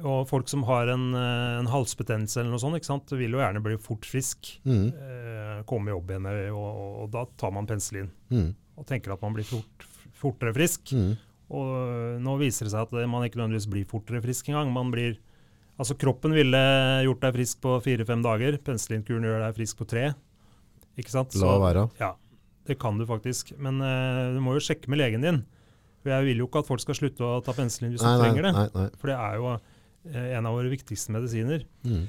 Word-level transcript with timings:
Og 0.00 0.26
folk 0.30 0.48
som 0.48 0.62
har 0.68 0.88
en, 0.92 1.10
eh, 1.14 1.58
en 1.60 1.70
halsbetennelse 1.70 2.40
eller 2.40 2.54
noe 2.54 2.62
sånt, 2.62 2.78
ikke 2.78 2.88
sant, 2.88 3.12
vil 3.12 3.36
jo 3.36 3.42
gjerne 3.42 3.62
bli 3.64 3.76
fort 3.80 4.06
frisk. 4.08 4.52
Mm. 4.64 4.86
Eh, 4.94 5.56
komme 5.68 5.90
i 5.90 5.94
jobb 5.94 6.12
igjen, 6.14 6.28
og, 6.54 6.68
og, 6.68 6.92
og 7.04 7.10
da 7.16 7.24
tar 7.40 7.52
man 7.56 7.68
penicillin. 7.68 8.10
Mm. 8.32 8.54
Og 8.80 8.86
tenker 8.88 9.12
at 9.12 9.24
man 9.24 9.36
blir 9.36 9.48
fort, 9.48 9.88
fortere 10.16 10.54
frisk. 10.56 10.94
Mm. 10.96 11.12
Og 11.50 11.68
øh, 11.74 12.14
nå 12.22 12.36
viser 12.40 12.66
det 12.66 12.72
seg 12.72 12.86
at 12.86 13.10
man 13.10 13.26
ikke 13.26 13.40
nødvendigvis 13.40 13.68
blir 13.70 13.88
fortere 13.90 14.22
frisk 14.24 14.52
engang. 14.52 14.72
Man 14.74 14.94
blir 14.94 15.18
Altså, 15.80 15.94
kroppen 15.96 16.34
ville 16.36 16.58
gjort 17.06 17.22
deg 17.24 17.36
frisk 17.38 17.60
på 17.64 17.78
fire-fem 17.80 18.20
dager. 18.20 18.58
Penicillinkuren 18.60 19.24
gjør 19.24 19.38
deg 19.46 19.54
frisk 19.56 19.78
på 19.78 19.86
tre. 19.88 20.10
Ikke 21.00 21.12
sant? 21.14 21.32
La 21.40 21.54
være. 21.62 21.86
Ja, 21.96 22.10
det 22.68 22.76
kan 22.82 22.98
du 23.00 23.06
faktisk. 23.08 23.54
Men 23.56 23.80
eh, 23.80 24.26
du 24.34 24.42
må 24.44 24.58
jo 24.58 24.60
sjekke 24.60 24.92
med 24.92 25.00
legen 25.00 25.24
din. 25.24 25.38
For 26.04 26.12
jeg 26.12 26.26
vil 26.28 26.42
jo 26.42 26.50
ikke 26.50 26.60
at 26.60 26.68
folk 26.68 26.84
skal 26.84 26.98
slutte 26.98 27.24
å 27.24 27.40
ta 27.44 27.54
penicillin 27.56 27.94
hvis 27.94 28.04
Nei, 28.04 28.12
de 28.12 28.26
trenger 28.26 28.48
det. 28.48 28.52
nei, 28.58 28.66
nei. 28.76 28.86
For 29.00 29.12
det 29.12 29.16
er 29.16 29.38
jo 29.40 29.48
eh, 29.54 29.69
en 30.04 30.46
av 30.46 30.56
våre 30.56 30.70
viktigste 30.72 31.12
medisiner. 31.12 31.64
Mm. 31.84 32.08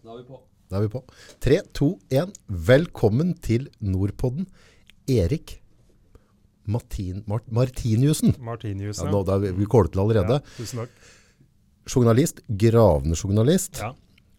Da 0.00 0.14
er 0.14 0.22
vi 0.22 0.26
på. 0.26 0.40
Da 0.70 0.78
er 0.78 0.86
vi 0.86 0.92
på. 0.92 1.02
Tre, 1.44 1.60
to, 1.76 1.92
én. 2.10 2.32
Velkommen 2.48 3.34
til 3.44 3.68
Nordpodden. 3.84 4.48
Erik 5.10 5.58
Martin, 6.70 7.24
Mart, 7.26 7.48
Martiniussen. 7.50 8.36
Martinius. 8.38 9.00
Ja, 9.02 9.10
nå, 9.10 9.24
da 9.26 9.40
vi 9.42 9.50
vi 9.56 9.66
til 9.66 10.02
allerede. 10.02 10.38
Ja, 10.38 10.56
tusen 10.56 10.84
takk. 10.84 11.08
Journalist, 11.90 12.40
gravende 12.46 13.16
journalist. 13.18 13.80
Ja. 13.82 13.92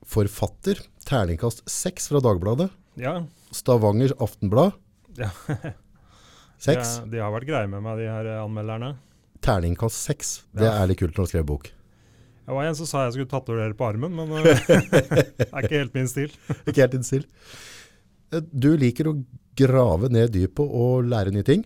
Forfatter. 0.07 0.79
Terningkast 1.05 1.65
seks 1.69 2.07
fra 2.07 2.21
Dagbladet. 2.23 2.69
Ja. 2.97 3.13
Stavanger 3.51 4.13
Aftenblad. 4.19 4.73
Ja. 5.17 5.29
Seks. 6.61 6.99
Ja, 7.01 7.05
de 7.09 7.21
har 7.23 7.31
vært 7.33 7.47
greie 7.49 7.67
med 7.71 7.81
meg, 7.83 7.97
de 7.97 8.07
her 8.11 8.27
anmelderne. 8.43 8.93
Terningkast 9.41 9.97
seks. 10.05 10.43
Det 10.53 10.67
Ja. 10.67 10.75
er 10.83 10.87
litt 10.91 10.99
kult 10.99 11.15
når 11.17 11.25
du 11.25 11.31
skrev 11.31 11.45
bok. 11.49 11.71
Det 12.45 12.53
var 12.57 12.65
en 12.67 12.75
som 12.75 12.85
sa 12.89 13.05
jeg 13.07 13.13
skulle 13.15 13.31
tatovere 13.31 13.73
på 13.77 13.87
armen, 13.87 14.13
men 14.13 14.29
øh, 14.29 14.43
det 14.67 15.47
er 15.47 15.61
ikke 15.63 15.79
helt 15.79 15.93
min 15.97 16.07
stil. 16.09 16.31
Ikke 16.67 16.81
helt 16.83 16.91
din 16.97 17.03
stil. 17.07 17.25
Eh, 18.33 18.41
Du 18.53 18.75
liker 18.77 19.09
å 19.09 19.15
grave 19.57 20.09
ned 20.13 20.31
dypet 20.35 20.61
og 20.69 21.05
lære 21.09 21.33
nye 21.33 21.43
ting. 21.47 21.63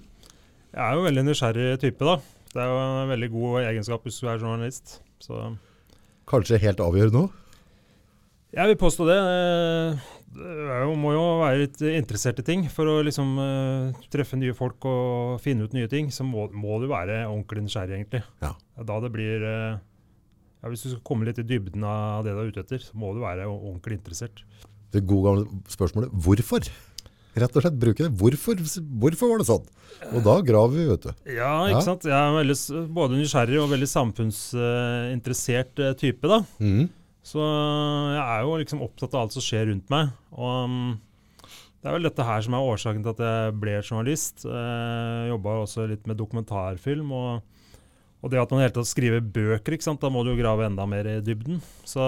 Jeg 0.76 0.82
er 0.84 0.94
jo 0.96 1.04
en 1.04 1.08
veldig 1.10 1.24
nysgjerrig 1.30 1.80
type, 1.84 2.04
da. 2.06 2.18
Det 2.56 2.62
er 2.64 2.72
jo 2.72 2.80
en 3.04 3.10
veldig 3.12 3.30
god 3.34 3.58
egenskap 3.66 4.04
hvis 4.08 4.20
du 4.22 4.28
er 4.32 4.40
journalist. 4.40 5.00
Så 5.24 5.42
Kanskje 6.28 6.58
helt 6.64 6.80
avgjørende 6.84 7.26
òg. 7.28 7.34
Jeg 8.56 8.72
vil 8.72 8.78
påstå 8.80 9.08
det. 9.10 9.18
Eh, 9.20 10.12
er 10.36 10.92
må 11.00 11.12
jo 11.16 11.24
være 11.42 11.62
litt 11.64 11.82
interessert 11.96 12.40
i 12.42 12.46
ting. 12.48 12.66
For 12.72 12.88
å 12.90 12.96
liksom 13.06 13.36
eh, 13.42 14.06
treffe 14.12 14.40
nye 14.40 14.56
folk 14.58 14.88
og 14.90 15.42
finne 15.44 15.68
ut 15.68 15.76
nye 15.76 15.90
ting, 15.92 16.10
så 16.12 16.26
må, 16.28 16.48
må 16.56 16.80
du 16.82 16.88
være 16.92 17.22
ordentlig 17.28 17.66
nysgjerrig, 17.68 18.00
egentlig. 18.02 18.24
Ja. 18.44 18.54
Da 18.88 19.00
det 19.04 19.12
blir 19.16 19.44
eh, 19.44 19.78
ja, 19.78 20.72
Hvis 20.72 20.84
du 20.88 20.90
skal 20.94 21.04
komme 21.08 21.28
litt 21.28 21.40
i 21.40 21.48
dybden 21.48 21.84
av 21.88 22.26
det 22.26 22.34
du 22.36 22.42
er 22.44 22.52
ute 22.52 22.64
etter, 22.66 22.84
så 22.84 22.98
må 23.00 23.14
du 23.16 23.22
være 23.24 23.48
ordentlig 23.52 24.00
interessert. 24.00 24.44
Det 24.96 25.04
gode 25.08 25.28
gamle 25.30 25.64
spørsmålet 25.72 26.14
hvorfor? 26.26 26.68
Rett 27.36 27.58
og 27.60 27.66
slett 27.66 27.80
bruke 27.80 28.06
det. 28.06 28.14
Hvorfor, 28.16 28.56
hvorfor 29.04 29.32
var 29.34 29.42
det 29.42 29.48
sånn? 29.50 29.66
Og 30.16 30.22
da 30.24 30.38
graver 30.46 30.76
vi, 30.78 30.86
vet 30.88 31.04
du. 31.04 31.12
Ja, 31.36 31.50
Ja. 31.68 31.74
ikke 31.74 31.84
sant. 31.84 32.06
Jeg 32.08 32.16
er 32.16 32.32
veldig, 32.38 32.56
både 32.96 33.20
nysgjerrig 33.20 33.60
og 33.60 33.72
veldig 33.74 33.90
samfunnsinteressert 33.92 35.82
type, 36.00 36.24
da. 36.32 36.40
Mhm. 36.64 36.86
Så 37.26 37.42
jeg 37.42 38.22
er 38.22 38.46
jo 38.46 38.58
liksom 38.62 38.84
opptatt 38.86 39.16
av 39.16 39.26
alt 39.26 39.36
som 39.36 39.44
skjer 39.44 39.70
rundt 39.72 39.90
meg. 39.94 40.12
Og 40.38 40.70
um, 40.70 40.94
det 41.82 41.90
er 41.90 41.98
vel 41.98 42.08
dette 42.08 42.26
her 42.26 42.42
som 42.46 42.56
er 42.58 42.68
årsaken 42.70 43.04
til 43.06 43.14
at 43.16 43.24
jeg 43.26 43.56
ble 43.62 43.74
journalist. 43.80 44.46
Jeg 44.46 45.32
jobba 45.32 45.60
også 45.64 45.88
litt 45.90 46.06
med 46.10 46.18
dokumentarfilm. 46.18 47.12
Og, 47.14 47.80
og 48.22 48.34
det 48.34 48.42
at 48.42 48.54
man 48.54 48.62
i 48.62 48.66
hele 48.66 48.74
tatt 48.78 48.90
skriver 48.90 49.22
bøker, 49.22 49.78
da 50.02 50.10
må 50.14 50.24
du 50.26 50.32
jo 50.34 50.40
grave 50.40 50.66
enda 50.66 50.86
mer 50.90 51.10
i 51.10 51.20
dybden. 51.26 51.62
Så, 51.86 52.08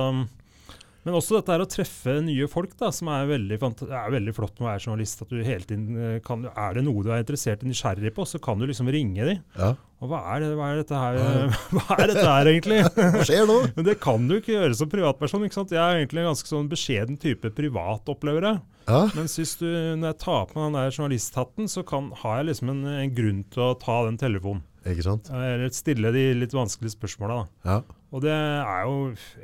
men 1.07 1.15
også 1.15 1.37
dette 1.37 1.53
her 1.53 1.61
å 1.63 1.69
treffe 1.71 2.17
nye 2.19 2.49
folk, 2.51 2.73
da, 2.75 2.89
som 2.91 3.07
er 3.15 3.29
veldig, 3.29 3.57
er 3.87 4.09
veldig 4.11 4.33
flott 4.35 4.57
med 4.57 4.65
å 4.65 4.69
være 4.73 4.83
journalist. 4.83 5.21
At 5.23 5.29
du 5.31 5.37
hele 5.39 5.63
tiden 5.63 5.95
eh, 5.95 6.17
kan, 6.25 6.43
Er 6.51 6.75
det 6.75 6.83
noe 6.83 7.05
du 7.05 7.13
er 7.15 7.23
interessert 7.23 7.63
i, 7.63 7.69
nysgjerrig 7.71 8.11
på, 8.17 8.25
så 8.27 8.41
kan 8.43 8.59
du 8.59 8.67
liksom 8.67 8.91
ringe 8.91 9.29
dem. 9.29 9.39
Ja. 9.55 9.69
Og 10.03 10.11
hva 10.11 10.19
er, 10.35 10.43
det, 10.43 10.49
hva 10.59 10.67
er 10.73 10.81
dette 10.81 10.99
her 10.99 11.15
Hva 11.77 11.95
er 11.95 12.11
dette 12.11 12.25
her, 12.27 12.49
egentlig? 12.51 12.81
Hva 13.15 13.23
skjer 13.25 13.47
nå? 13.47 13.57
Men 13.77 13.87
det 13.87 13.95
kan 14.03 14.27
du 14.27 14.35
ikke 14.35 14.57
gjøre 14.57 14.75
som 14.77 14.91
privatperson. 14.91 15.47
ikke 15.47 15.61
sant? 15.61 15.71
Jeg 15.73 15.81
er 15.81 16.01
egentlig 16.01 16.25
en 16.25 16.31
ganske 16.33 16.51
sånn 16.51 16.67
beskjeden 16.75 17.21
type 17.23 17.53
privat, 17.55 18.03
opplever 18.11 18.51
jeg. 18.51 18.63
Ja. 18.87 19.01
Mens 19.15 19.39
hvis 19.39 19.55
du, 19.59 19.67
når 19.67 20.11
jeg 20.11 20.19
tar 20.27 20.45
på 20.51 20.59
meg 20.59 20.67
den 20.67 20.77
der 20.81 20.91
journalisthatten, 20.91 21.71
så 21.71 21.87
kan, 21.87 22.11
har 22.19 22.41
jeg 22.41 22.51
liksom 22.51 22.75
en, 22.75 22.83
en 22.99 23.15
grunn 23.15 23.41
til 23.55 23.63
å 23.65 23.73
ta 23.79 24.01
den 24.07 24.19
telefonen. 24.19 24.67
Ikke 24.93 25.05
sant? 25.05 25.29
Eller 25.33 25.69
stille 25.75 26.11
de 26.15 26.23
litt 26.37 26.55
vanskelige 26.55 26.95
spørsmåla. 26.95 27.41
Ja. 27.67 27.81
Og 28.15 28.23
det 28.23 28.33
er 28.33 28.85
jo 28.87 28.97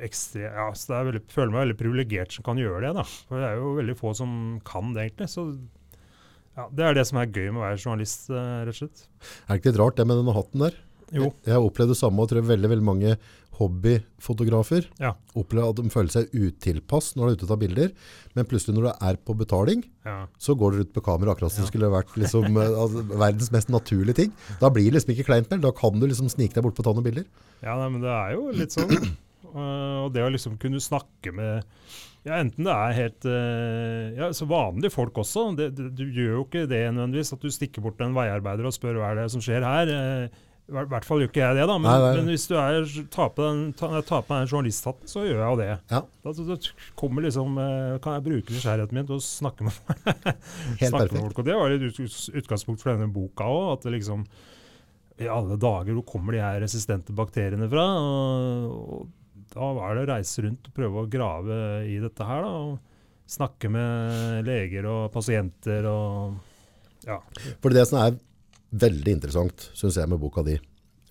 ekstra, 0.06 0.46
ja, 0.46 0.66
så 0.72 0.90
det 0.90 0.96
er 0.98 1.08
veldig, 1.10 1.22
føler 1.34 1.52
meg 1.52 1.64
veldig 1.66 1.78
privilegert 1.82 2.32
som 2.32 2.46
kan 2.46 2.60
gjøre 2.60 2.86
det. 2.86 2.92
da. 2.96 3.04
For 3.28 3.42
det 3.42 3.50
er 3.50 3.60
jo 3.60 3.74
veldig 3.80 3.96
få 3.98 4.14
som 4.16 4.32
kan 4.64 4.94
det, 4.96 5.08
egentlig. 5.08 5.28
Så 5.34 5.46
ja, 6.54 6.68
det 6.70 6.86
er 6.86 6.96
det 6.96 7.06
som 7.10 7.20
er 7.20 7.30
gøy 7.30 7.50
med 7.50 7.60
å 7.60 7.66
være 7.66 7.82
journalist, 7.82 8.28
eh, 8.30 8.56
rett 8.64 8.76
og 8.76 8.80
slett. 8.80 9.06
Er 9.44 9.52
det 9.52 9.60
ikke 9.60 9.72
litt 9.72 9.82
rart 9.82 10.00
det 10.00 10.08
med 10.08 10.20
denne 10.22 10.36
hatten 10.36 10.66
der? 10.68 10.78
Jo. 11.14 11.28
Jeg 11.44 11.54
har 11.54 11.64
opplevd 11.66 11.92
det 11.92 11.98
samme 12.00 12.24
og 12.24 12.30
tror 12.30 12.46
veldig, 12.46 12.70
veldig 12.72 12.86
mange 12.86 13.16
hobbyfotografer 13.58 14.86
Ja. 15.00 15.14
opplever 15.36 15.70
at 15.70 15.76
de 15.80 15.90
føler 15.92 16.10
seg 16.12 16.30
utilpass 16.34 17.14
når 17.16 17.26
de 17.26 17.30
er 17.32 17.36
ute 17.36 17.46
og 17.46 17.52
tar 17.52 17.60
bilder, 17.62 17.92
men 18.34 18.48
plutselig 18.50 18.74
når 18.76 18.88
du 18.88 19.06
er 19.08 19.16
på 19.16 19.36
betaling, 19.38 19.84
Ja. 20.04 20.26
så 20.38 20.56
går 20.58 20.72
du 20.72 20.78
ut 20.84 20.92
på 20.92 21.02
kamera 21.04 21.34
akkurat 21.34 21.52
som 21.52 21.62
Ja. 21.62 21.66
det 21.66 21.72
skulle 21.72 21.90
vært 21.92 22.14
liksom, 22.16 22.44
eh, 22.56 22.78
altså, 22.82 23.02
verdens 23.18 23.50
mest 23.52 23.68
naturlige 23.68 24.14
ting. 24.14 24.32
Da 24.60 24.70
blir 24.70 24.90
det 24.90 24.98
liksom 25.00 25.14
ikke 25.14 25.26
kleint 25.30 25.50
mer, 25.50 25.58
da 25.58 25.70
kan 25.72 25.98
du 25.98 26.06
liksom 26.06 26.28
snike 26.28 26.54
deg 26.54 26.62
bort 26.62 26.74
på 26.74 26.82
å 26.82 26.88
ta 26.90 26.92
noen 26.92 27.04
bilder. 27.04 27.24
Ja, 27.62 27.76
nei, 27.76 27.88
men 27.88 28.00
det 28.02 28.10
er 28.10 28.34
jo 28.34 28.50
litt 28.50 28.70
sånn. 28.74 28.90
Uh, 29.54 30.00
og 30.06 30.12
det 30.14 30.22
å 30.24 30.32
liksom 30.32 30.58
kunne 30.58 30.80
snakke 30.82 31.32
med 31.32 31.62
ja, 32.24 32.38
Enten 32.40 32.64
det 32.64 32.72
er 32.72 32.94
helt 32.96 33.26
uh, 33.28 34.16
ja, 34.16 34.30
så 34.32 34.46
vanlige 34.48 34.90
folk 34.90 35.12
også. 35.20 35.54
Det, 35.58 35.74
det, 35.76 35.90
du 35.94 36.06
gjør 36.08 36.38
jo 36.38 36.44
ikke 36.46 36.62
det 36.66 36.80
nødvendigvis, 36.94 37.34
at 37.36 37.42
du 37.44 37.50
stikker 37.52 37.84
bort 37.84 38.00
en 38.00 38.14
veiarbeider 38.16 38.64
og 38.64 38.72
spør 38.72 38.96
hva 38.96 39.10
er 39.12 39.18
det 39.20 39.26
som 39.34 39.42
skjer 39.44 39.60
her. 39.62 39.92
Uh, 39.92 40.28
I 40.64 40.72
hvert- 40.72 41.04
fall 41.04 41.20
gjør 41.20 41.28
ikke 41.28 41.42
jeg 41.42 41.56
det, 41.58 41.64
da. 41.68 41.74
Men, 41.76 41.90
Nei, 41.90 41.98
nei. 42.00 42.12
men 42.16 42.30
hvis 42.32 42.46
du 42.48 42.54
er, 42.56 42.86
tar 43.12 43.28
på 43.36 43.44
den, 43.44 43.58
ta, 43.76 43.88
den 44.00 44.46
journalisthatten, 44.48 45.10
så 45.10 45.20
gjør 45.26 45.36
jeg 45.42 45.50
jo 45.50 45.58
det. 45.60 45.66
Ja. 45.92 46.00
Da, 46.24 46.32
da, 46.32 46.56
kommer 46.96 47.26
liksom, 47.26 47.58
uh, 47.60 47.98
kan 48.00 48.16
jeg 48.16 48.24
bruke 48.30 48.54
nysgjerrigheten 48.56 48.96
min 48.96 49.08
til 49.10 49.18
å 49.18 49.24
snakke 49.24 49.66
med, 49.66 49.76
snakke 50.80 51.12
med 51.12 51.20
folk. 51.26 51.42
Og 51.42 51.44
det 51.50 51.58
var 51.60 51.74
litt 51.74 52.00
ut- 52.00 52.40
utgangspunkt 52.40 52.80
for 52.80 52.94
denne 52.94 53.10
boka 53.12 53.44
òg. 53.44 53.66
At 53.74 53.84
det 53.84 53.92
liksom 53.98 54.24
I 55.20 55.28
alle 55.30 55.58
dager, 55.60 55.92
hvor 56.00 56.08
kommer 56.16 56.32
de 56.34 56.40
her 56.42 56.56
resistente 56.64 57.12
bakteriene 57.14 57.68
fra? 57.70 57.84
Og, 58.00 59.04
og 59.04 59.52
da 59.54 59.68
var 59.76 59.94
det 59.94 60.06
å 60.06 60.10
reise 60.16 60.42
rundt 60.48 60.72
og 60.72 60.74
prøve 60.80 61.04
å 61.04 61.10
grave 61.12 61.58
i 61.92 62.00
dette 62.02 62.24
her. 62.26 62.40
da, 62.42 62.56
og 62.72 62.90
Snakke 63.34 63.70
med 63.72 64.44
leger 64.44 64.84
og 64.84 65.06
pasienter 65.14 65.86
og 65.88 66.34
ja. 67.06 67.20
For 67.62 67.72
det 67.72 67.84
som 67.88 68.00
er 68.02 68.18
veldig 68.74 69.12
interessant, 69.18 69.68
synes 69.78 69.96
jeg, 70.00 70.10
med 70.10 70.18
boka 70.22 70.42
di, 70.46 70.56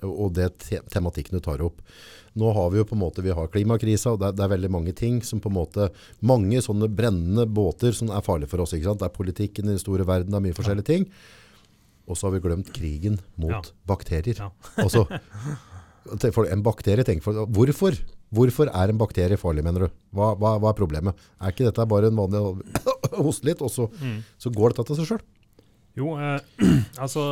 og 0.04 0.34
det 0.36 0.50
te 0.60 0.82
tematikken 0.92 1.38
du 1.38 1.44
tar 1.46 1.62
opp. 1.64 1.78
Nå 2.36 2.50
har 2.58 2.72
vi 2.74 2.80
jo 2.82 2.86
på 2.90 2.96
en 2.98 3.04
måte, 3.04 3.22
vi 3.24 3.32
har 3.36 3.48
klimakrisa, 3.54 4.12
og 4.16 4.20
det 4.20 4.32
er, 4.32 4.36
det 4.40 4.44
er 4.48 4.52
veldig 4.56 4.72
mange 4.74 4.94
ting 4.98 5.22
som 5.24 5.40
på 5.40 5.52
en 5.52 5.56
måte, 5.60 5.88
mange 6.26 6.60
sånne 6.66 6.90
brennende 6.92 7.46
båter 7.48 7.94
som 7.96 8.10
er 8.12 8.26
farlige 8.26 8.50
for 8.52 8.64
oss, 8.66 8.74
ikke 8.76 8.90
sant? 8.90 9.00
Det 9.04 9.08
er 9.08 9.16
politikken 9.16 9.70
i 9.70 9.76
den 9.76 9.82
store 9.84 10.04
verden, 10.10 10.34
det 10.34 10.40
er 10.42 10.46
mye 10.48 10.58
forskjellige 10.58 10.90
ting. 10.90 11.06
Og 12.10 12.18
så 12.20 12.28
har 12.28 12.34
vi 12.36 12.42
glemt 12.44 12.74
krigen 12.76 13.20
mot 13.40 13.54
Ja. 13.54 13.62
bakterier. 13.88 14.36
Ja. 14.48 14.50
Altså, 14.84 16.32
for 16.36 16.50
en 16.52 16.64
bakterie, 16.66 17.06
tenk 17.08 17.24
for, 17.24 17.46
hvorfor? 17.56 17.96
Hvorfor 18.34 18.68
er 18.74 18.92
en 18.92 18.98
bakterie 19.00 19.38
farlig, 19.40 19.64
mener 19.64 19.86
du? 19.86 19.94
Hva, 20.18 20.34
hva, 20.36 20.58
hva 20.60 20.74
er 20.74 20.76
problemet? 20.76 21.16
Er 21.40 21.54
ikke 21.54 21.70
dette 21.70 21.86
bare 21.88 22.10
en 22.12 22.18
vanlig 22.20 22.42
hoste 23.24 23.48
litt, 23.48 23.62
og 23.64 23.72
så, 23.72 23.88
så 24.42 24.52
går 24.52 24.74
dette 24.76 24.90
til 24.90 25.00
seg 25.00 25.08
selv? 25.14 25.24
Jo, 26.00 26.16
eh, 26.18 26.40
altså 27.04 27.24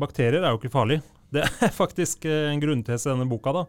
bakterier 0.00 0.42
er 0.42 0.50
jo 0.54 0.60
ikke 0.60 0.72
farlig. 0.74 1.00
Det 1.30 1.44
er 1.46 1.72
faktisk 1.82 2.24
eh, 2.28 2.48
en 2.52 2.62
grunntese 2.62 3.08
i 3.08 3.12
denne 3.14 3.28
boka. 3.30 3.52
da. 3.54 3.64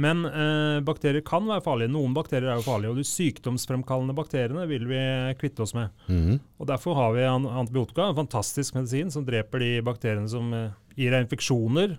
Men 0.00 0.22
eh, 0.28 0.78
bakterier 0.86 1.24
kan 1.26 1.46
være 1.48 1.64
farlige. 1.64 1.90
Noen 1.90 2.12
bakterier 2.14 2.52
er 2.52 2.60
jo 2.60 2.66
farlige. 2.68 2.92
Og 2.92 3.00
de 3.00 3.06
sykdomsfremkallende 3.08 4.14
bakteriene 4.14 4.66
vil 4.70 4.84
vi 4.90 5.00
kvitte 5.40 5.64
oss 5.64 5.74
med. 5.74 5.90
Mhm. 6.12 6.36
Og 6.60 6.68
Derfor 6.70 6.94
har 6.98 7.16
vi 7.16 7.24
antibiotika, 7.26 8.06
en 8.12 8.20
fantastisk 8.20 8.76
medisin 8.78 9.10
som 9.10 9.24
dreper 9.26 9.64
de 9.64 9.72
bakteriene 9.86 10.30
som 10.30 10.52
eh, 10.54 10.70
gir 11.00 11.10
deg 11.16 11.24
infeksjoner, 11.26 11.96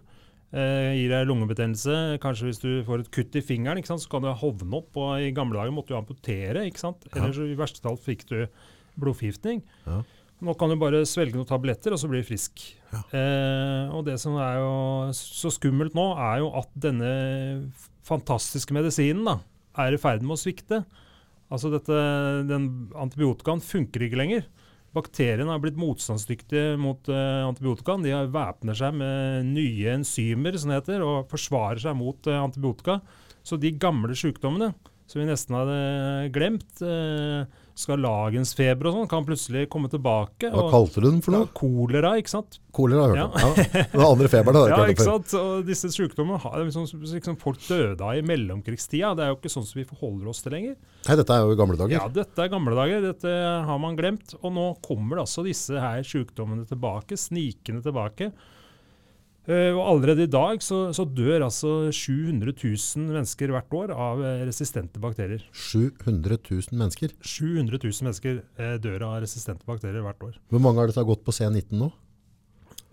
eh, 0.54 0.92
gir 1.02 1.12
deg 1.12 1.28
lungebetennelse. 1.28 1.98
Kanskje 2.24 2.48
hvis 2.48 2.62
du 2.64 2.70
får 2.88 3.04
et 3.04 3.12
kutt 3.18 3.36
i 3.36 3.44
fingeren, 3.44 3.82
ikke 3.82 3.92
sant, 3.92 4.06
så 4.06 4.14
kan 4.14 4.24
du 4.24 4.32
hovne 4.32 4.80
opp. 4.80 4.96
og 4.96 5.18
I 5.20 5.34
gamle 5.36 5.60
dager 5.60 5.76
måtte 5.76 5.92
du 5.92 6.00
amputere. 6.00 6.64
ikke 6.70 6.86
sant? 6.86 7.04
Eller 7.12 7.36
så 7.36 7.50
i 7.50 7.58
verste 7.60 7.84
fall 7.84 8.00
fikk 8.00 8.28
du 8.32 8.38
blodforgiftning. 9.02 9.64
Ja. 9.88 10.02
Nå 10.42 10.56
kan 10.58 10.72
du 10.72 10.78
bare 10.82 11.04
svelge 11.06 11.38
noen 11.38 11.50
tabletter, 11.50 11.94
og 11.94 12.02
så 12.02 12.10
blir 12.10 12.24
du 12.24 12.30
frisk. 12.32 12.64
Ja. 12.90 13.04
Eh, 13.14 13.94
og 13.94 14.08
det 14.08 14.18
som 14.22 14.40
er 14.42 14.58
jo 14.58 14.72
så 15.14 15.52
skummelt 15.54 15.94
nå, 15.98 16.08
er 16.18 16.42
jo 16.42 16.50
at 16.58 16.72
denne 16.82 17.12
fantastiske 18.08 18.74
medisinen 18.74 19.28
da, 19.28 19.38
er 19.86 19.94
i 19.94 20.02
ferd 20.02 20.26
med 20.26 20.36
å 20.36 20.42
svikte. 20.42 20.82
Altså 21.52 21.70
dette, 21.74 21.94
den 22.50 22.68
Antibiotikaen 22.98 23.62
funker 23.64 24.08
ikke 24.08 24.20
lenger. 24.20 24.50
bakteriene 24.96 25.52
har 25.54 25.62
blitt 25.64 25.80
motstandsdyktige 25.80 26.76
mot 26.80 27.08
uh, 27.12 27.48
antibiotika. 27.48 27.96
De 28.02 28.12
har 28.12 28.32
væpner 28.32 28.76
seg 28.76 28.96
med 28.98 29.52
nye 29.54 29.94
enzymer 29.94 30.58
som 30.58 30.72
det 30.72 30.82
heter, 30.82 31.04
og 31.06 31.30
forsvarer 31.32 31.80
seg 31.84 31.96
mot 32.00 32.28
uh, 32.28 32.42
antibiotika. 32.42 32.98
Så 33.44 33.60
de 33.60 33.72
gamle 33.72 34.16
sykdommene 34.18 34.74
som 35.08 35.22
vi 35.22 35.28
nesten 35.30 35.56
hadde 35.56 36.32
glemt, 36.36 36.72
uh, 36.84 37.46
skarlagensfeber 37.82 38.90
og 38.90 38.96
sånn, 38.96 39.10
kan 39.12 39.26
plutselig 39.28 39.66
komme 39.72 39.90
tilbake. 39.92 40.52
Hva 40.54 40.68
kalte 40.72 41.02
du 41.04 41.08
den 41.10 41.22
for 41.26 41.36
noe? 41.36 41.48
Ja, 41.48 41.54
kolera, 41.58 42.14
ikke 42.22 42.34
sant. 42.34 42.60
Kolera, 42.72 43.08
har 43.08 43.16
jeg 43.16 43.26
hørt 43.26 43.48
om. 43.48 43.58
Ja. 43.62 43.84
Den 43.92 44.06
andre 44.06 44.30
feberen 44.32 44.60
har 44.60 44.70
jeg 44.70 44.78
Ja, 44.78 44.94
ikke 44.96 45.08
sant? 45.08 45.34
Og 45.42 45.66
disse 45.68 45.92
sykdommene 45.92 46.40
har 46.44 46.62
liksom, 46.62 46.88
liksom 47.04 47.38
folk 47.42 47.60
døde 47.68 48.06
av 48.06 48.20
i 48.20 48.24
mellomkrigstida. 48.26 49.12
Det 49.18 49.26
er 49.26 49.34
jo 49.34 49.40
ikke 49.40 49.52
sånn 49.52 49.68
som 49.68 49.82
vi 49.82 49.88
forholder 49.90 50.32
oss 50.32 50.44
til 50.46 50.56
lenger. 50.56 50.78
Nei, 51.08 51.18
dette 51.20 51.36
er 51.36 51.44
jo 51.44 51.60
gamle 51.60 51.80
dager. 51.82 51.98
Ja, 51.98 52.08
dette 52.22 52.46
er 52.46 52.54
gamle 52.54 52.78
dager. 52.78 53.04
Dette 53.10 53.36
har 53.68 53.84
man 53.84 54.00
glemt. 54.00 54.38
Og 54.40 54.56
nå 54.56 54.68
kommer 54.86 55.24
altså 55.26 55.44
disse 55.48 55.76
her 55.82 56.06
sykdommene 56.08 56.68
tilbake, 56.70 57.20
snikende 57.20 57.84
tilbake. 57.86 58.32
Eh, 59.52 59.74
og 59.76 59.82
allerede 59.84 60.24
i 60.28 60.32
dag 60.32 60.62
så, 60.64 60.78
så 60.96 61.04
dør 61.04 61.48
altså 61.48 61.72
700 61.92 62.54
000 62.56 63.08
mennesker 63.10 63.52
hvert 63.52 63.74
år 63.76 63.92
av 63.92 64.22
eh, 64.24 64.44
resistente 64.48 65.02
bakterier. 65.02 65.44
700 65.52 66.38
000 66.38 66.78
mennesker. 66.80 67.16
700 67.20 67.82
000 67.82 68.08
mennesker 68.08 68.40
eh, 68.40 68.78
dør 68.84 69.08
av 69.10 69.18
resistente 69.26 69.68
bakterier 69.68 70.06
hvert 70.06 70.24
år. 70.30 70.38
Hvor 70.54 70.64
mange 70.64 70.80
har 70.80 70.88
det 70.88 70.96
som 70.96 71.04
har 71.04 71.12
gått 71.12 71.26
på 71.28 71.36
C19 71.36 71.76
nå? 71.82 71.90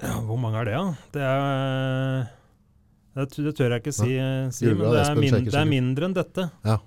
Ja, 0.03 0.17
hvor 0.25 0.41
mange 0.41 0.61
er 0.63 0.69
det, 0.69 0.75
da? 0.79 0.89
Det 1.15 1.23
er 1.29 2.27
det, 3.19 3.55
tør 3.59 3.73
jeg 3.75 3.83
ikke 3.83 3.95
si, 3.97 4.13
si 4.55 4.69
men 4.69 4.83
det, 4.85 4.91
det 4.95 5.01
er, 5.03 5.17
mindre, 5.19 5.41
det 5.51 5.59
er 5.59 5.71
mindre 5.73 6.07
enn 6.07 6.15
dette. 6.15 6.45
Ja. 6.67 6.79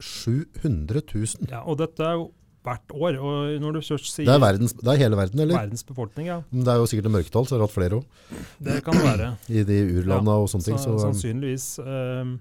700 0.00 1.02
000. 1.04 1.50
Ja, 1.52 1.60
og 1.68 1.76
dette 1.80 2.06
er 2.06 2.16
jo 2.16 2.30
hvert 2.66 2.92
år. 2.92 3.16
Og 3.20 3.54
når 3.62 3.78
du 3.78 3.80
sier 3.86 4.26
Det 4.26 4.34
er, 4.34 4.42
verdens, 4.42 4.74
det 4.76 4.90
er 4.92 5.00
hele 5.00 5.16
verden, 5.18 5.40
eller? 5.46 5.56
verdens 5.62 5.84
befolkning, 5.88 6.26
ja, 6.28 6.38
Men 6.50 6.64
det 6.66 6.72
er 6.74 6.78
jo 6.82 6.86
sikkert 6.90 7.08
et 7.10 7.14
mørketall, 7.16 7.46
så 7.48 7.56
har 7.56 7.62
jeg 7.62 7.68
hatt 7.68 7.76
flere 7.78 7.98
òg. 8.00 8.04
det 8.68 8.78
kan 8.84 8.94
det 8.98 9.04
være. 9.06 9.28
I 9.60 9.64
de 9.64 9.80
urlanda 10.00 10.36
og 10.42 10.48
sånne 10.52 10.68
ting. 10.70 10.78
Så, 10.78 10.94
Så, 10.96 11.04
sannsynligvis. 11.06 11.66
ehm, 11.84 12.38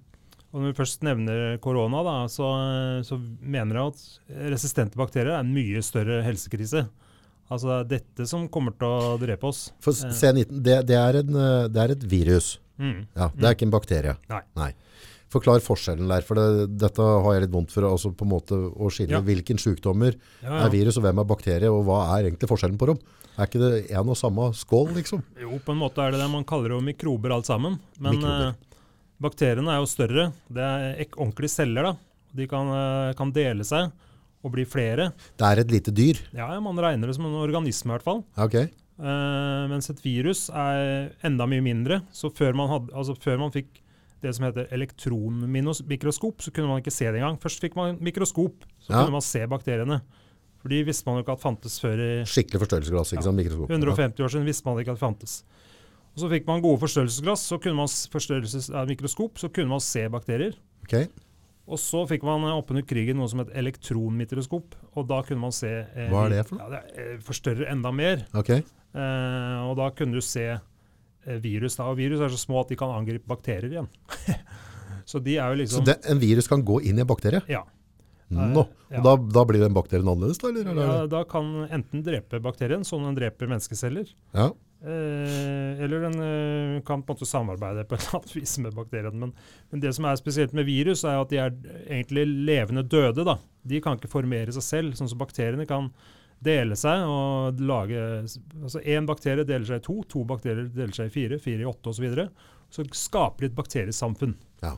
og 0.49 0.61
når 0.63 0.71
vi 0.71 0.77
først 0.79 1.03
nevner 1.05 1.57
korona, 1.61 2.01
da, 2.03 2.15
så, 2.27 2.47
så 3.05 3.19
mener 3.41 3.77
jeg 3.77 3.93
at 3.93 4.47
resistente 4.55 4.97
bakterier 4.97 5.35
er 5.35 5.43
en 5.43 5.53
mye 5.53 5.83
større 5.85 6.23
helsekrise. 6.25 6.87
Altså 7.49 7.69
det 7.69 7.77
er 7.79 7.87
dette 7.99 8.27
som 8.29 8.47
kommer 8.49 8.73
til 8.77 8.89
å 8.89 9.13
drepe 9.21 9.47
oss. 9.49 9.71
for 9.81 9.93
C19, 9.93 10.59
det, 10.65 10.75
det, 10.89 10.97
er 10.97 11.21
en, 11.23 11.35
eh, 11.37 11.67
det 11.69 11.81
er 11.81 11.93
et 11.95 12.03
virus. 12.11 12.57
Mm. 12.79 13.07
Ja, 13.17 13.29
det 13.35 13.45
er 13.49 13.55
ikke 13.57 13.65
en 13.67 13.73
bakterie. 13.73 14.13
Nei. 14.29 14.41
Nei. 14.57 14.69
Forklar 15.29 15.61
forskjellen 15.61 16.09
der, 16.09 16.23
for 16.25 16.39
det, 16.39 16.69
dette 16.81 17.05
har 17.05 17.33
jeg 17.35 17.43
litt 17.45 17.53
vondt 17.53 17.71
for 17.71 17.85
altså 17.85 18.09
på 18.17 18.25
en 18.25 18.31
måte 18.31 18.57
å 18.57 18.89
skille 18.89 19.13
Ja. 19.13 19.21
hvilken 19.21 19.59
sykdommer 19.61 20.15
Ja, 20.41 20.65
er 20.65 20.69
virus 20.73 20.97
og 20.97 21.03
hvem 21.05 21.19
er 21.21 21.27
bakterie, 21.29 21.69
og 21.69 21.83
hva 21.85 21.99
er 22.17 22.29
egentlig 22.31 22.49
forskjellen 22.49 22.79
på 22.81 22.87
dem. 22.89 22.97
Er 23.37 23.45
ikke 23.47 23.61
det 23.61 23.91
en 23.91 24.09
og 24.09 24.17
samme 24.17 24.49
skål, 24.57 24.89
liksom? 24.97 25.21
Jo, 25.39 25.59
på 25.63 25.71
en 25.71 25.77
måte 25.79 26.01
er 26.03 26.11
det 26.11 26.19
det. 26.19 26.29
Man 26.33 26.43
kaller 26.43 26.69
det 26.73 26.79
jo 26.79 26.81
mikrober 26.89 27.31
alt 27.37 27.45
sammen. 27.47 27.77
Men 28.01 28.17
eh, 28.25 28.51
bakteriene 29.21 29.71
er 29.71 29.79
jo 29.79 29.87
større. 29.87 30.25
Det 30.51 30.65
er 30.65 30.99
ek 31.05 31.15
ordentlige 31.15 31.53
celler. 31.53 31.83
da. 31.91 31.93
De 32.35 32.47
kan, 32.47 32.67
eh, 32.67 33.13
kan 33.17 33.31
dele 33.31 33.63
seg 33.63 33.91
og 34.43 34.51
bli 34.51 34.65
flere. 34.65 35.11
Det 35.37 35.45
er 35.45 35.59
et 35.63 35.71
lite 35.71 35.91
dyr. 35.95 36.19
Ja, 36.33 36.59
Man 36.59 36.75
regner 36.77 37.07
det 37.07 37.15
som 37.15 37.25
en 37.29 37.37
organisme 37.39 37.91
i 37.93 37.97
hvert 37.97 38.03
fall. 38.03 38.23
Okay. 38.37 38.65
Ok. 38.65 38.75
Eh, 38.99 39.67
mens 39.71 39.89
et 39.89 40.01
virus 40.03 40.49
er 40.49 41.13
enda 41.23 41.45
mye 41.47 41.63
mindre. 41.63 42.01
Så 42.11 42.33
før 42.35 42.53
man, 42.55 42.67
hadde, 42.67 42.91
altså 42.93 43.15
før 43.15 43.39
man 43.39 43.51
fikk 43.55 43.67
det 44.21 44.33
som 44.35 44.45
heter 44.45 44.67
elektronmikroskop, 44.75 46.41
så 46.41 46.51
kunne 46.53 46.67
man 46.67 46.81
ikke 46.81 46.91
se 46.93 47.05
det 47.11 47.19
engang. 47.21 47.37
Først 47.41 47.61
fikk 47.63 47.75
man 47.75 47.97
mikroskop, 48.03 48.65
så 48.81 48.89
Ja. 48.93 49.03
kunne 49.03 49.11
man 49.17 49.21
se 49.21 49.45
bakteriene. 49.47 50.01
For 50.59 50.67
de 50.69 50.83
visste 50.83 51.05
man 51.07 51.15
jo 51.17 51.23
ikke 51.23 51.33
at 51.37 51.39
fantes 51.41 51.79
før 51.79 51.95
i 51.95 52.23
Skikkelig 52.25 52.59
forstørrelsesglass, 52.59 53.13
ikke 53.13 53.23
Ja. 53.23 53.29
sant? 53.29 53.37
Mikroskop. 53.37 53.69
150 53.69 54.19
år 54.23 54.29
siden 54.29 54.45
visste 54.45 54.65
man 54.65 54.77
ikke 54.77 54.91
at 54.91 54.99
det 54.99 55.05
fantes. 55.07 55.43
Og 56.17 56.19
så 56.23 56.29
fikk 56.29 56.47
man 56.47 56.61
gode 56.61 56.79
forstørrelsesglass, 56.79 57.47
så 57.47 57.57
kunne 57.61 57.75
man 57.75 57.87
forstørrelses, 57.87 58.69
eh, 58.69 58.85
mikroskop, 58.85 59.35
så 59.37 59.47
kunne 59.53 59.69
man 59.69 59.79
se 59.79 60.09
bakterier. 60.09 60.53
Okay. 60.83 61.03
Ok. 61.05 61.09
Og 61.69 61.77
så 61.77 62.07
fikk 62.09 62.23
man 62.23 62.41
eh, 62.43 62.57
oppunder 62.61 62.81
krigen 62.85 63.17
noe 63.17 63.29
som 63.29 63.39
het 63.39 63.49
elektronmikroskop, 63.53 64.75
og 64.97 65.07
da 65.07 65.21
kunne 65.21 65.39
man 65.39 65.51
se 65.51 65.67
eh, 65.95 66.09
Hva 66.09 66.25
er 66.25 66.29
det 66.29 66.47
for 66.47 66.55
noe? 66.57 66.63
Ja, 66.63 66.69
det 66.81 66.97
er, 66.97 67.13
eh, 67.13 67.17
forstørre 67.19 67.69
enda 67.71 67.91
mer. 67.93 68.25
ok. 68.33 68.49
Eh, 68.49 69.69
og 69.69 69.77
da 69.77 69.89
kunne 69.91 70.13
du 70.13 70.21
se 70.21 70.59
virus. 71.43 71.75
Da. 71.79 71.89
Og 71.91 71.97
virus 71.99 72.21
er 72.23 72.31
så 72.33 72.39
små 72.39 72.61
at 72.63 72.71
de 72.71 72.77
kan 72.79 72.93
angripe 72.95 73.27
bakterier 73.29 73.69
igjen. 73.71 73.89
så 75.09 75.21
de 75.23 75.35
er 75.37 75.51
jo 75.51 75.57
Så 75.57 75.61
liksom 75.63 75.89
det, 75.89 75.99
en 76.09 76.21
virus 76.21 76.47
kan 76.51 76.63
gå 76.65 76.79
inn 76.85 77.01
i 77.01 77.05
en 77.05 77.09
bakterie? 77.09 77.41
Ja. 77.51 77.65
Nå. 78.29 78.61
Ja. 78.91 78.99
Og 78.99 79.05
da, 79.05 79.13
da 79.39 79.43
blir 79.49 79.61
den 79.63 79.73
bakterien 79.73 80.07
annerledes, 80.07 80.37
da? 80.41 80.51
Eller? 80.53 80.81
ja. 80.85 80.97
Da 81.09 81.23
kan 81.29 81.47
den 81.63 81.71
enten 81.79 82.03
drepe 82.05 82.41
bakterien, 82.43 82.85
sånn 82.85 83.07
den 83.09 83.17
dreper 83.17 83.49
menneskeceller, 83.49 84.11
Ja. 84.37 84.51
Eh, 84.79 85.81
eller 85.83 86.05
den 86.05 86.13
eh, 86.23 86.75
kan 86.87 87.01
på 87.03 87.11
en 87.11 87.17
måte 87.17 87.27
samarbeide 87.27 87.83
på 87.83 87.97
et 87.97 88.05
annet 88.15 88.29
vis 88.37 88.53
med 88.63 88.77
bakterien. 88.77 89.17
Men, 89.19 89.33
men 89.73 89.81
det 89.83 89.91
som 89.97 90.05
er 90.07 90.15
spesielt 90.21 90.53
med 90.55 90.69
virus, 90.69 91.01
er 91.03 91.19
at 91.19 91.33
de 91.33 91.41
er 91.41 91.57
egentlig 91.81 92.23
levende 92.47 92.85
døde. 92.87 93.25
da. 93.27 93.35
De 93.67 93.81
kan 93.83 93.99
ikke 93.99 94.11
formere 94.13 94.53
seg 94.55 94.63
selv, 94.63 94.95
sånn 94.95 95.11
som 95.11 95.19
bakteriene 95.19 95.67
kan 95.67 95.89
dele 96.43 96.75
seg 96.79 97.03
og 97.03 97.59
lage 97.67 97.99
altså 97.99 98.79
Én 98.79 99.07
bakterie 99.07 99.47
deler 99.47 99.67
seg 99.67 99.81
i 99.81 99.85
to, 99.85 99.97
to 100.07 100.23
bakterier 100.27 100.69
deler 100.71 100.95
seg 100.95 101.09
i 101.09 101.13
fire, 101.13 101.39
fire 101.41 101.65
i 101.65 101.67
åtte 101.67 101.91
osv. 101.91 101.99
Så, 101.99 102.05
videre. 102.05 102.27
så 102.71 102.85
skaper 102.95 103.43
de 103.43 103.51
et 103.51 103.57
bakteriesamfunn. 103.57 104.37
Ja. 104.63 104.75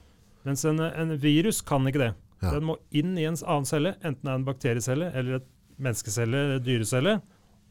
Mens 0.48 0.66
en, 0.66 0.81
en 0.81 1.16
virus 1.22 1.62
kan 1.66 1.86
ikke 1.90 2.02
det. 2.02 2.12
Ja. 2.42 2.56
Den 2.56 2.66
må 2.72 2.80
inn 2.98 3.13
i 3.19 3.28
en 3.30 3.38
annen 3.38 3.69
celle, 3.69 3.94
enten 4.02 4.25
det 4.25 4.31
er 4.34 4.40
en 4.40 4.48
bakteriecelle 4.48 5.12
eller 5.13 5.38
et 5.38 5.50
menneskecelle 5.81 6.46
eller 6.46 6.58
et 6.58 6.66
dyrecelle, 6.66 7.19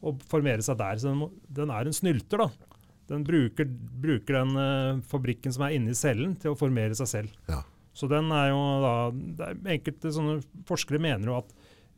og 0.01 0.23
formere 0.31 0.63
seg 0.65 0.79
der. 0.79 0.99
Så 0.99 1.11
den, 1.11 1.19
må, 1.19 1.27
den 1.51 1.73
er 1.73 1.87
en 1.87 1.95
snylter, 1.95 2.45
da. 2.45 2.69
Den 3.11 3.25
bruker, 3.27 3.67
bruker 4.01 4.37
den 4.39 4.55
uh, 4.55 5.03
fabrikken 5.11 5.51
som 5.51 5.65
er 5.67 5.75
inni 5.75 5.95
cellen, 5.97 6.37
til 6.39 6.53
å 6.53 6.59
formere 6.59 6.95
seg 6.97 7.09
selv. 7.11 7.35
Ja. 7.51 7.59
Så 7.91 8.07
den 8.07 8.31
er 8.31 8.53
jo 8.53 8.59
da 8.79 8.93
det 9.11 9.47
er 9.49 9.73
Enkelte 9.73 10.11
forskere 10.69 11.01
mener 11.03 11.27
jo 11.27 11.39
at 11.41 11.49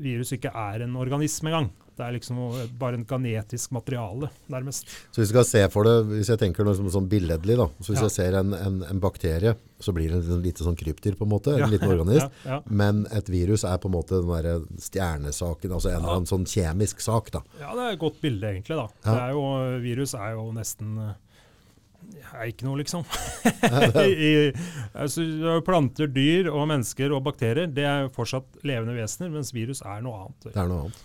virus 0.01 0.34
ikke 0.34 0.50
er 0.57 0.88
en 0.88 0.98
organisme 0.98 1.51
engang. 1.51 1.69
Det 1.94 2.01
er 2.07 2.16
liksom 2.16 2.38
bare 2.81 2.98
en 2.98 3.06
genetisk 3.06 3.72
materiale, 3.75 4.30
nærmest. 4.50 4.88
Så 5.13 5.22
hvis 5.22 5.28
vi 5.30 5.34
skal 5.34 5.45
se 5.45 5.62
for 5.69 5.86
det, 5.86 5.94
hvis 6.10 6.31
jeg 6.34 6.40
tenker 6.42 6.66
noe 6.66 6.74
som 6.78 6.88
sånn 6.90 7.10
billedlig 7.12 7.57
da, 7.60 7.68
så 7.80 7.92
hvis 7.94 8.01
Ja. 8.01 8.07
jeg 8.10 8.16
ser 8.16 8.38
en, 8.40 8.54
en, 8.57 8.80
en 8.90 9.00
bakterie, 9.04 9.54
så 9.84 9.94
blir 9.94 10.10
det 10.10 10.22
en 10.34 10.42
lite 10.42 10.63
sånn 10.66 10.78
krypdyr 10.80 11.16
på 11.19 11.28
en 11.28 11.34
måte, 11.36 11.54
en 11.54 11.60
Ja. 11.66 11.68
liten 11.69 11.92
organisme. 11.95 12.31
Ja. 12.50 12.62
Men 12.66 13.06
et 13.13 13.30
virus 13.30 13.63
er 13.63 13.78
på 13.78 13.92
en 13.92 13.98
måte 14.00 14.22
den 14.24 14.31
der 14.34 14.66
stjernesaken, 14.81 15.72
altså 15.78 15.92
en 15.92 16.00
eller 16.01 16.16
annen 16.18 16.30
sånn 16.31 16.45
kjemisk 16.50 17.00
sak 17.06 17.30
da. 17.36 17.44
Ja, 17.60 17.75
det 17.78 17.86
er 17.86 17.94
et 17.94 18.01
godt 18.01 18.18
bilde, 18.24 18.50
egentlig. 18.56 18.80
da. 18.80 18.88
Er 19.14 19.35
jo, 19.38 19.45
virus 19.85 20.16
er 20.18 20.33
jo 20.33 20.47
nesten 20.56 20.97
eh, 20.97 21.14
er 22.33 22.50
ikke 22.50 22.66
noe, 22.66 22.81
liksom. 22.81 23.06
I, 24.04 24.52
altså, 24.97 25.23
planter, 25.66 26.09
dyr 26.12 26.50
og 26.52 26.66
mennesker 26.73 27.14
og 27.16 27.23
bakterier. 27.30 27.69
Det 27.71 27.85
er 27.88 28.06
jo 28.07 28.12
fortsatt 28.18 28.59
levende 28.68 28.95
vesener, 28.97 29.30
mens 29.33 29.54
virus 29.56 29.81
er 29.85 30.02
noe 30.04 30.26
annet. 30.26 30.50
Det 30.50 30.57
er 30.57 30.68
noe 30.71 30.88
annet. 30.88 31.02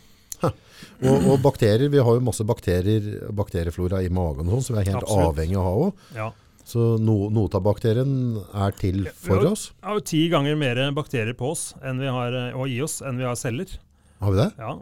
Og, 0.98 1.24
og 1.30 1.40
bakterier, 1.42 1.86
vi 1.90 2.00
har 2.02 2.16
jo 2.18 2.22
masse 2.26 2.42
bakterier, 2.46 3.04
bakterieflora 3.34 4.00
i 4.02 4.10
magen 4.10 4.48
og 4.48 4.58
sånn, 4.58 4.64
som 4.66 4.76
vi 4.76 4.82
er 4.82 4.92
helt 4.92 5.04
Absolutt. 5.04 5.32
avhengig 5.32 5.58
av 5.58 5.60
å 5.60 5.66
ha 5.68 5.82
òg. 5.86 6.04
Ja. 6.16 6.28
Så 6.68 6.86
no, 7.00 7.46
bakterien 7.64 8.10
er 8.52 8.74
til 8.76 9.06
for 9.16 9.46
oss. 9.48 9.68
Vi 9.78 9.88
har 9.88 10.00
jo 10.00 10.06
ti 10.10 10.24
ganger 10.32 10.58
mer 10.60 10.80
bakterier 10.96 11.36
på 11.38 11.52
oss 11.54 11.70
har, 11.80 12.34
og 12.52 12.66
i 12.68 12.80
oss 12.84 12.98
enn 13.00 13.20
vi 13.20 13.24
har 13.24 13.38
celler. 13.40 13.78
Har 14.18 14.34
vi 14.34 14.38
det? 14.40 14.50
Ja. 14.58 14.72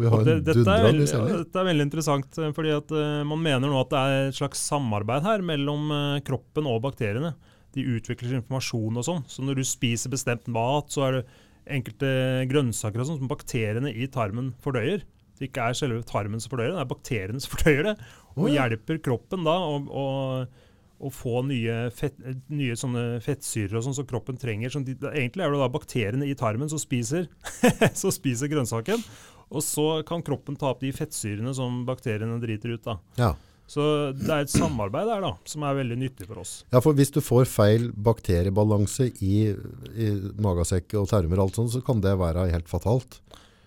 Vi 0.00 0.06
har 0.08 0.24
det, 0.24 0.34
dette, 0.46 0.64
er 0.64 0.84
veldig, 0.86 1.06
dette 1.28 1.60
er 1.60 1.66
veldig 1.66 1.84
interessant, 1.84 2.38
eh, 2.40 2.52
fordi 2.56 2.72
at 2.72 2.92
uh, 2.94 3.20
man 3.28 3.42
mener 3.42 3.68
nå 3.68 3.80
at 3.82 3.90
det 3.92 4.00
er 4.00 4.28
et 4.28 4.38
slags 4.38 4.62
samarbeid 4.70 5.26
her 5.26 5.44
mellom 5.44 5.90
uh, 5.92 6.20
kroppen 6.24 6.68
og 6.70 6.80
bakteriene. 6.86 7.34
De 7.74 7.84
utvikler 7.98 8.38
informasjon 8.38 8.96
og 8.96 9.06
sånn. 9.06 9.24
Så 9.28 9.44
når 9.44 9.60
du 9.60 9.64
spiser 9.68 10.12
bestemt 10.12 10.48
mat, 10.50 10.88
så 10.94 11.04
er 11.06 11.18
det 11.18 11.24
enkelte 11.68 12.10
grønnsaker 12.50 13.02
og 13.02 13.08
sånn 13.08 13.20
som 13.22 13.30
bakteriene 13.30 13.92
i 13.92 14.08
tarmen 14.12 14.52
fordøyer. 14.64 15.04
Det 15.38 15.48
ikke 15.48 15.70
er 15.70 15.76
selve 15.78 16.02
tarmen 16.08 16.42
som 16.42 16.52
fordøyer 16.52 16.74
det, 16.74 16.82
er 16.82 16.90
bakteriene 16.90 17.42
som 17.42 17.52
fordøyer 17.54 17.90
det. 17.90 17.94
Og 18.36 18.44
oh, 18.44 18.50
ja. 18.50 18.66
hjelper 18.66 19.00
kroppen 19.04 19.46
da 19.46 19.56
å, 19.60 21.10
få 21.14 21.40
nye, 21.48 21.76
fett, 21.96 22.16
nye 22.52 22.76
fettsyrer 23.24 23.78
og 23.78 23.86
sånn 23.86 23.96
som 24.00 24.08
kroppen 24.08 24.38
trenger. 24.40 24.72
Som 24.72 24.86
de, 24.86 24.96
egentlig 25.14 25.46
er 25.46 25.54
det 25.54 25.62
da 25.62 25.70
bakteriene 25.72 26.28
i 26.28 26.36
tarmen 26.38 26.70
som 26.72 26.80
spiser, 26.80 27.30
som 28.02 28.14
spiser 28.14 28.52
grønnsaken. 28.52 29.04
Og 29.50 29.64
så 29.66 29.86
kan 30.06 30.22
kroppen 30.22 30.58
ta 30.58 30.70
opp 30.70 30.84
de 30.84 30.92
fettsyrene 30.94 31.52
som 31.56 31.82
bakteriene 31.88 32.38
driter 32.42 32.76
ut. 32.76 32.84
da. 32.86 33.00
Ja. 33.18 33.32
Så 33.70 33.82
det 34.18 34.30
er 34.34 34.42
et 34.42 34.50
samarbeid 34.50 35.06
der 35.06 35.22
da, 35.22 35.32
som 35.46 35.62
er 35.62 35.76
veldig 35.78 35.98
nyttig 36.00 36.26
for 36.26 36.42
oss. 36.42 36.64
ja, 36.72 36.80
for 36.82 36.96
hvis 36.98 37.12
du 37.14 37.20
får 37.22 37.46
feil 37.46 37.90
bakteriebalanse 37.94 39.12
i, 39.22 39.52
i 39.94 40.08
magesekk 40.42 40.96
og 40.98 41.06
tarmer 41.12 41.38
og 41.38 41.48
alt 41.48 41.60
sånt, 41.60 41.74
så 41.76 41.82
kan 41.86 42.02
det 42.02 42.16
være 42.18 42.48
helt 42.50 42.70
fatalt. 42.70 43.20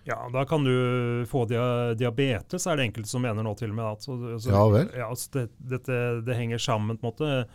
Ja, 0.04 0.18
Da 0.28 0.44
kan 0.44 0.64
du 0.66 1.24
få 1.28 1.46
dia 1.48 1.94
diabetes, 1.96 2.66
er 2.66 2.76
det 2.76 2.90
enkelte 2.90 3.08
som 3.08 3.24
mener 3.24 3.46
nå 3.46 3.54
til 3.56 3.72
og 3.72 3.78
med. 3.78 3.86
At, 3.94 4.04
Så, 4.04 4.18
så, 4.36 4.50
Ja 4.52 4.66
vel. 4.68 4.90
Ja, 4.92 5.08
altså 5.08 5.30
det, 5.38 5.46
dette, 5.72 6.00
det 6.26 6.36
henger 6.36 6.60
sammen 6.60 6.98
på 6.98 7.08
en 7.08 7.12
måte. 7.14 7.46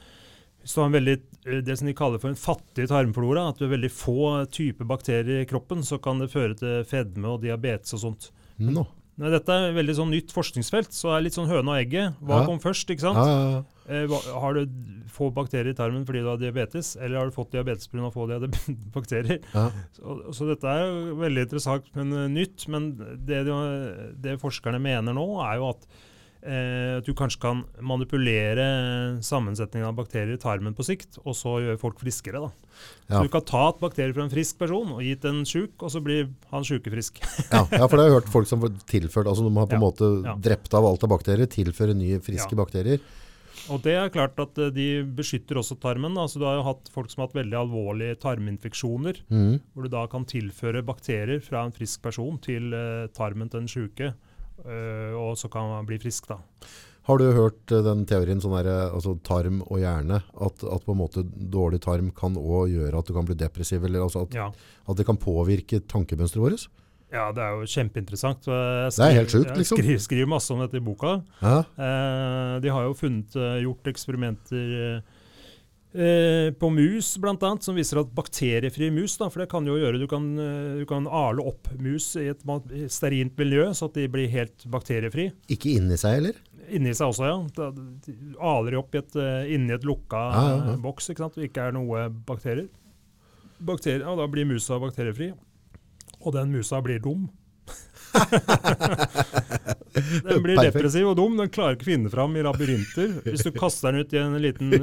Hvis 0.60 0.74
du 0.74 0.82
har 0.82 0.89
en 0.89 0.98
veldig, 0.98 1.15
det 1.63 1.75
som 1.77 1.88
de 1.88 1.94
kaller 1.96 2.20
for 2.20 2.34
en 2.34 2.39
fattig 2.39 2.89
tarmflora, 2.89 3.46
at 3.51 3.62
du 3.62 3.68
har 3.68 3.75
veldig 3.77 3.91
få 3.94 4.48
typer 4.51 4.89
bakterier 4.89 5.44
i 5.44 5.48
kroppen, 5.48 5.86
så 5.86 6.01
kan 6.01 6.20
det 6.20 6.34
føre 6.34 6.58
til 6.58 6.82
fedme 6.89 7.36
og 7.36 7.46
diabetes 7.46 7.94
og 7.96 8.01
sånt. 8.08 8.32
Nå. 8.60 8.84
Nei, 9.19 9.29
dette 9.33 9.51
er 9.51 9.73
veldig 9.75 9.95
sånn 9.97 10.13
nytt 10.13 10.31
forskningsfelt, 10.31 10.93
så 10.95 11.09
det 11.11 11.15
er 11.17 11.23
litt 11.27 11.35
sånn 11.35 11.49
høne 11.51 11.73
og 11.73 11.75
egget. 11.81 12.13
Hva 12.23 12.38
Ja. 12.39 12.45
kom 12.47 12.59
først? 12.63 12.88
ikke 12.93 13.03
sant? 13.03 13.19
Ja, 13.19 13.49
ja. 13.51 13.63
Eh, 13.89 14.07
har 14.39 14.53
du 14.53 14.67
få 15.09 15.31
bakterier 15.33 15.71
i 15.71 15.73
tarmen 15.73 16.05
fordi 16.05 16.21
du 16.21 16.27
har 16.29 16.38
diabetes, 16.38 16.95
eller 16.95 17.17
har 17.19 17.25
du 17.25 17.35
fått 17.35 17.51
diabetes 17.51 17.88
pga. 17.89 18.11
få 18.13 18.27
bakterier? 18.95 19.41
Ja. 19.53 19.71
Så, 19.97 20.31
så 20.31 20.47
dette 20.47 20.63
er 20.69 21.13
veldig 21.19 21.43
interessant, 21.47 21.89
men 21.95 22.13
eh, 22.13 22.27
nytt. 22.29 22.67
Men 22.69 22.91
det, 23.25 23.43
de- 23.49 24.13
det 24.21 24.38
forskerne 24.39 24.79
mener 24.79 25.13
nå, 25.17 25.25
er 25.43 25.57
jo 25.57 25.69
at, 25.73 25.85
at 26.39 27.03
du 27.05 27.12
kanskje 27.17 27.41
kan 27.43 27.62
manipulere 27.84 28.63
sammensetningen 29.25 29.89
av 29.89 29.98
bakterier 29.98 30.38
i 30.38 30.39
tarmen 30.39 30.75
på 30.77 30.86
sikt, 30.88 31.17
og 31.25 31.36
så 31.36 31.58
gjøre 31.60 31.79
folk 31.81 32.00
friskere. 32.00 32.39
da. 32.39 32.50
Ja. 33.10 33.17
Så 33.17 33.24
du 33.27 33.31
kan 33.34 33.43
ta 33.43 33.63
et 33.74 33.81
bakterie 33.81 34.15
fra 34.15 34.24
en 34.24 34.31
frisk 34.31 34.60
person 34.62 34.93
og 34.96 35.01
gi 35.03 35.15
til 35.19 35.34
en 35.36 35.46
sjuk, 35.48 35.75
og 35.84 35.91
så 35.91 36.01
blir 36.05 36.29
han 36.53 36.63
sjukefrisk. 36.63 37.19
Ja, 37.51 37.65
ja, 37.65 37.88
for 37.88 37.98
det 37.98 38.05
har 38.05 38.12
jeg 38.12 38.17
hørt 38.22 38.31
folk 38.31 38.48
som 38.48 38.62
får 38.63 38.75
tilført, 38.88 39.27
altså 39.27 39.43
de 39.48 39.55
har 39.58 39.67
på 39.67 39.75
en 39.75 39.81
Ja, 39.81 39.86
måte 39.88 40.38
drept 40.39 40.74
av 40.77 40.86
alt 40.88 41.03
av 41.03 41.12
bakterier, 41.12 41.50
tilfører 41.50 41.98
nye 41.98 42.22
friske 42.24 42.55
Ja. 42.55 42.62
bakterier. 42.63 43.03
Og 43.69 43.81
det 43.84 43.93
er 43.98 44.10
klart 44.13 44.39
at 44.39 44.58
eh, 44.58 44.72
de 44.74 44.88
beskytter 45.03 45.60
også 45.60 45.75
tarmen. 45.81 46.15
Altså, 46.17 46.39
du 46.39 46.46
har 46.48 46.55
jo 46.60 46.65
hatt 46.69 46.89
folk 46.93 47.12
som 47.12 47.22
har 47.22 47.27
hatt 47.29 47.38
veldig 47.41 47.58
alvorlige 47.60 48.17
tarminfeksjoner, 48.24 49.19
mm. 49.29 49.60
hvor 49.74 49.86
du 49.86 49.89
da 49.93 50.05
kan 50.08 50.25
tilføre 50.29 50.86
bakterier 50.86 51.41
fra 51.43 51.65
en 51.65 51.75
frisk 51.75 52.01
person 52.05 52.39
til 52.41 52.74
eh, 52.74 53.10
tarmen 53.13 53.50
til 53.51 53.63
den 53.65 53.69
sjuke, 53.72 54.13
eh, 54.13 54.28
og 55.15 55.37
så 55.37 55.49
kan 55.51 55.69
man 55.69 55.85
bli 55.89 55.97
frisk, 56.01 56.27
da. 56.27 56.39
Har 57.09 57.17
du 57.17 57.31
hørt 57.33 57.71
eh, 57.73 57.81
den 57.81 58.03
teorien 58.05 58.41
sånn 58.43 58.53
der, 58.59 58.67
eh, 58.69 58.93
altså 58.93 59.15
tarm 59.25 59.61
og 59.65 59.79
hjerne, 59.81 60.19
at, 60.45 60.61
at 60.63 60.83
på 60.85 60.93
en 60.93 60.99
måte 60.99 61.23
dårlig 61.25 61.79
tarm 61.81 62.11
kan 62.13 62.35
også 62.37 62.67
gjøre 62.69 62.99
at 62.99 63.07
du 63.09 63.13
kan 63.15 63.25
bli 63.25 63.37
depressiv, 63.39 63.83
eller 63.87 64.03
altså 64.05 64.27
at, 64.27 64.35
Ja. 64.37 64.51
at 64.87 64.97
det 64.99 65.05
kan 65.07 65.17
påvirke 65.17 65.79
tankemønsteret 65.89 66.43
vårt? 66.43 66.67
ja, 67.09 67.31
det 67.33 67.41
er 67.41 67.55
jo 67.57 67.65
kjempeinteressant. 67.65 68.45
Jeg 68.45 68.91
skriver, 68.93 68.93
Det 68.93 69.05
er 69.09 69.17
helt 69.17 69.31
sjukt, 69.33 69.55
liksom. 69.57 69.77
Jeg 69.79 69.85
skriver, 69.85 70.03
skriver 70.03 70.27
masse 70.29 70.51
om 70.53 70.59
dette 70.61 70.77
i 70.77 70.83
boka. 70.85 71.15
Ja, 71.41 71.63
Eh, 71.81 72.59
de 72.61 72.69
har 72.69 72.83
jo 72.85 72.93
funnet, 72.93 73.33
eh, 73.35 73.63
gjort 73.65 73.89
eksperimenter 73.89 75.01
eh, 75.93 76.50
på 76.53 76.69
mus, 76.69 77.17
annet, 77.24 77.63
som 77.63 77.77
viser 77.77 78.01
at 78.01 78.12
bakteriefri 78.15 78.89
mus, 78.93 79.17
da, 79.17 79.29
for 79.29 79.43
det 79.43 79.50
kan 79.51 79.65
jo 79.67 79.77
gjøre, 79.79 80.00
du 80.01 80.08
kan, 80.10 80.27
eh, 80.39 80.79
du 80.81 80.86
kan 80.89 81.08
ale 81.08 81.46
opp 81.46 81.72
mus 81.79 82.15
i 82.19 82.29
et 82.34 82.43
sterint 82.91 83.38
miljø, 83.38 83.69
så 83.74 83.89
at 83.89 83.98
de 83.98 84.08
blir 84.12 84.29
helt 84.29 84.65
bakteriefri. 84.69 85.31
ikke 85.48 85.75
inni 85.77 85.98
seg, 85.98 86.22
eller? 86.22 86.36
Inni 86.69 86.93
seg 86.93 87.10
også, 87.10 87.25
ja. 87.25 87.38
Da, 87.55 87.72
de 87.74 88.15
aler 88.38 88.72
de 88.72 88.81
opp 88.81 88.96
i 88.96 89.01
et, 89.01 89.15
eh, 89.15 89.53
inni 89.55 89.74
et 89.74 89.88
lukka 89.88 90.17
ah, 90.29 90.50
ja, 90.50 90.58
ja. 90.72 90.77
boks, 90.77 91.10
ikke 91.10 91.25
sant, 91.25 91.38
og 91.38 91.43
ikke 91.48 91.67
er 91.67 91.75
noe 91.77 92.10
bakterier. 92.10 92.69
bakterier. 93.60 94.05
Og 94.08 94.22
da 94.22 94.29
blir 94.29 94.46
musa 94.46 94.79
bakteriefri. 94.79 95.34
Og 96.19 96.34
den 96.36 96.51
musa 96.51 96.81
blir 96.84 97.00
dum. 97.01 97.29
den 99.96 100.43
blir 100.43 100.55
Perfekt. 100.60 100.75
depressiv 100.77 101.10
og 101.12 101.15
dum. 101.19 101.38
Den 101.39 101.51
klarer 101.53 101.77
ikke 101.77 101.88
å 101.88 101.91
finne 101.93 102.12
fram 102.13 102.36
i 102.39 102.43
labyrinter. 102.46 103.15
Hvis 103.27 103.46
du 103.48 103.51
kaster 103.55 103.91
den 103.93 104.03
ut 104.05 104.13
i 104.15 104.22
en 104.22 104.38
liten 104.43 104.74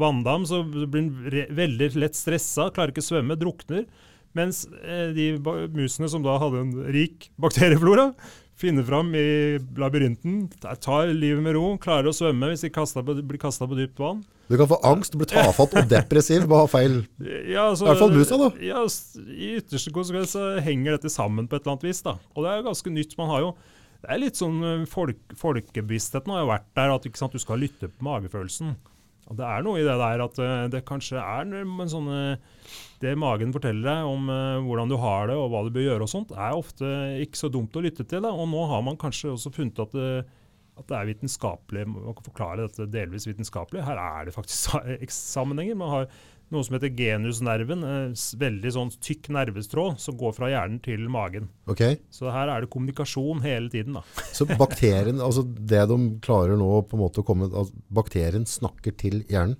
vanndam, 0.00 0.46
så 0.48 0.62
blir 0.66 0.86
den 0.92 1.10
veldig 1.56 1.90
lett 2.02 2.18
stressa, 2.18 2.70
klarer 2.74 2.94
ikke 2.94 3.04
å 3.04 3.10
svømme, 3.10 3.38
drukner. 3.40 3.86
Mens 4.38 4.62
eh, 4.80 5.10
de 5.12 5.26
musene 5.76 6.08
som 6.08 6.22
da 6.24 6.38
hadde 6.40 6.62
en 6.62 6.70
rik 6.94 7.28
bakterieflora, 7.42 8.12
finner 8.62 8.84
fram 8.86 9.08
i 9.18 9.58
labyrinten, 9.80 10.44
ta- 10.62 10.76
tar 10.78 11.10
livet 11.12 11.42
med 11.42 11.56
ro, 11.56 11.72
klarer 11.82 12.08
å 12.12 12.14
svømme 12.14 12.52
hvis 12.52 12.62
de 12.64 12.70
på, 12.70 13.16
blir 13.26 13.40
kasta 13.42 13.66
på 13.66 13.76
dypt 13.76 13.98
vann. 14.00 14.22
Du 14.48 14.56
kan 14.60 14.68
få 14.68 14.76
angst, 14.86 15.14
bli 15.18 15.26
tafatt 15.26 15.74
og 15.80 15.88
depressiv, 15.90 16.44
bare 16.50 16.66
ha 16.66 16.70
feil. 16.70 16.98
Ja, 17.48 17.70
altså, 17.70 17.86
I 17.86 17.90
hvert 17.90 18.02
fall 18.02 18.14
musa, 18.14 18.38
da. 18.38 18.48
Ja, 18.62 18.82
I 19.32 19.52
ytterste 19.58 19.92
konsekvens 19.94 20.34
så 20.36 20.46
henger 20.62 20.96
dette 20.98 21.10
sammen 21.12 21.48
på 21.48 21.56
et 21.56 21.64
eller 21.64 21.74
annet 21.78 21.86
vis. 21.88 22.02
da. 22.04 22.16
Og 22.36 22.44
det 22.44 22.52
er 22.52 22.60
jo 22.60 22.66
ganske 22.68 22.92
nytt. 22.92 23.16
Man 23.18 23.30
har 23.32 23.46
jo 23.46 23.50
Det 24.02 24.10
er 24.10 24.18
litt 24.18 24.38
sånn 24.38 24.62
eh, 24.66 24.88
folk, 24.90 25.20
Folkebevisstheten 25.38 26.32
har 26.34 26.42
jo 26.42 26.50
vært 26.50 26.72
der 26.78 26.94
at 26.96 27.06
sant, 27.18 27.34
du 27.34 27.42
skal 27.42 27.62
lytte 27.62 27.90
på 27.90 28.06
magefølelsen. 28.06 28.74
Og 29.30 29.38
Det 29.38 29.46
er 29.46 29.62
noe 29.62 29.78
i 29.78 29.84
det 29.86 29.94
der 30.00 30.24
at 30.24 30.40
eh, 30.42 30.64
det 30.72 30.82
kanskje 30.88 31.22
er 31.22 31.46
en 31.60 31.90
sånn 31.90 32.10
eh, 32.10 32.56
Det 33.02 33.14
magen 33.18 33.54
forteller 33.54 33.86
deg 33.86 34.10
om 34.10 34.26
hvordan 34.66 34.90
du 34.90 34.96
har 34.98 35.30
det 35.30 35.38
og 35.38 35.48
hva 35.52 35.62
du 35.66 35.72
bør 35.74 35.86
gjøre, 35.86 36.06
og 36.06 36.10
sånt, 36.10 36.34
er 36.34 36.58
ofte 36.58 36.86
ikke 37.22 37.38
så 37.38 37.50
dumt 37.50 37.74
å 37.78 37.82
lytte 37.82 38.06
til. 38.06 38.22
Da. 38.26 38.34
Og 38.34 38.50
nå 38.50 38.66
har 38.70 38.82
man 38.86 38.98
kanskje 38.98 39.32
også 39.32 39.54
funnet 39.54 39.78
at 39.82 39.94
det, 39.94 40.10
at 40.78 40.86
det 40.88 40.98
er 40.98 41.08
vitenskapelig, 41.10 41.86
man 41.90 42.14
kan 42.16 42.26
forklare 42.26 42.66
dette 42.66 42.86
delvis 42.90 43.26
vitenskapelig. 43.28 43.82
Her 43.86 43.98
er 44.02 44.28
det 44.28 44.34
faktisk 44.34 44.78
sammenhenger. 45.34 45.78
Man 45.78 45.94
har 45.94 46.06
noe 46.52 46.64
som 46.66 46.76
heter 46.76 46.92
genusnerven, 46.96 47.82
veldig 48.38 48.72
sånn 48.74 48.92
tykk 49.02 49.30
nervestråd 49.34 49.98
som 50.02 50.16
går 50.20 50.34
fra 50.36 50.50
hjernen 50.52 50.78
til 50.84 51.06
magen. 51.12 51.48
Okay. 51.70 51.98
Så 52.12 52.30
her 52.32 52.52
er 52.52 52.64
det 52.64 52.70
kommunikasjon 52.72 53.42
hele 53.44 53.72
tiden. 53.72 53.96
da. 53.98 54.04
Så 54.36 54.46
bakterien, 54.50 55.20
altså 55.24 55.44
det 55.48 55.86
de 55.90 55.98
klarer 56.24 56.56
nå 56.60 56.70
på 56.88 56.98
en 56.98 57.04
måte 57.04 57.24
å 57.24 57.26
komme, 57.26 57.48
altså 57.50 57.74
bakterien 57.92 58.44
snakker 58.48 58.96
til 59.00 59.22
hjernen. 59.32 59.56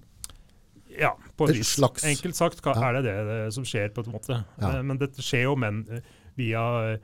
Ja, 0.93 1.15
på 1.41 1.49
Et 1.49 1.57
vis. 1.57 1.77
slags- 1.79 2.05
Enkelt 2.05 2.37
sagt 2.37 2.61
er 2.69 2.93
det 3.01 3.03
det 3.09 3.41
som 3.55 3.65
skjer 3.65 3.89
på 3.97 4.05
en 4.05 4.13
måte. 4.13 4.45
Ja. 4.61 4.77
Eh, 4.77 4.83
Men 4.83 4.99
dette 5.01 5.23
skjer 5.25 5.47
jo 5.49 5.57
men, 5.57 5.87
eh, 5.91 6.01
via 6.37 6.93
eh, 6.93 6.99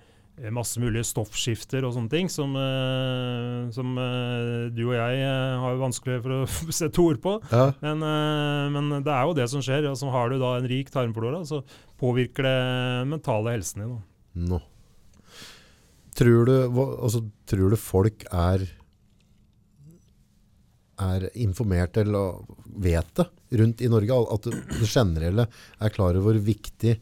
masse 0.54 0.80
mulige 0.80 1.07
stoffskifter 1.09 1.85
og 1.87 1.95
sånne 1.97 2.12
ting 2.12 2.30
som, 2.33 2.54
eh, 2.59 3.68
som 3.75 3.99
eh, 3.99 4.68
du 4.75 4.85
og 4.87 4.95
jeg 4.97 5.21
eh, 5.25 5.59
har 5.64 5.80
vanskelig 5.80 6.18
for 6.25 6.37
å 6.37 6.40
sette 6.80 7.02
ord 7.02 7.21
på. 7.25 7.35
Ja. 7.50 7.68
Men, 7.83 8.04
eh, 8.07 8.64
men 8.75 8.90
det 9.07 9.14
er 9.14 9.26
jo 9.26 9.37
det 9.38 9.49
som 9.52 9.64
skjer. 9.64 9.88
Altså, 9.90 10.11
har 10.14 10.30
du 10.30 10.38
da 10.40 10.54
en 10.59 10.68
rik 10.71 10.92
tarmflora, 10.95 11.42
så 11.49 11.62
påvirker 12.00 12.47
det 12.47 12.59
mentale 13.11 13.57
helsen 13.57 13.85
din. 13.85 13.97
Nå. 14.49 14.62
Tror 16.18 16.49
du, 16.49 16.54
altså, 16.99 17.23
tror 17.47 17.75
du 17.75 17.78
folk 17.78 18.25
er, 18.30 18.64
er 20.99 21.28
informert 21.38 21.99
eller 22.00 22.40
vet 22.78 23.12
det 23.18 23.28
rundt 23.61 23.85
i 23.87 23.90
Norge? 23.90 24.18
At 24.35 24.50
det 24.50 24.90
generelle 24.90 25.47
er 25.50 25.95
klar 25.95 26.18
over 26.18 26.33
hvor 26.33 26.42
viktig 26.49 26.99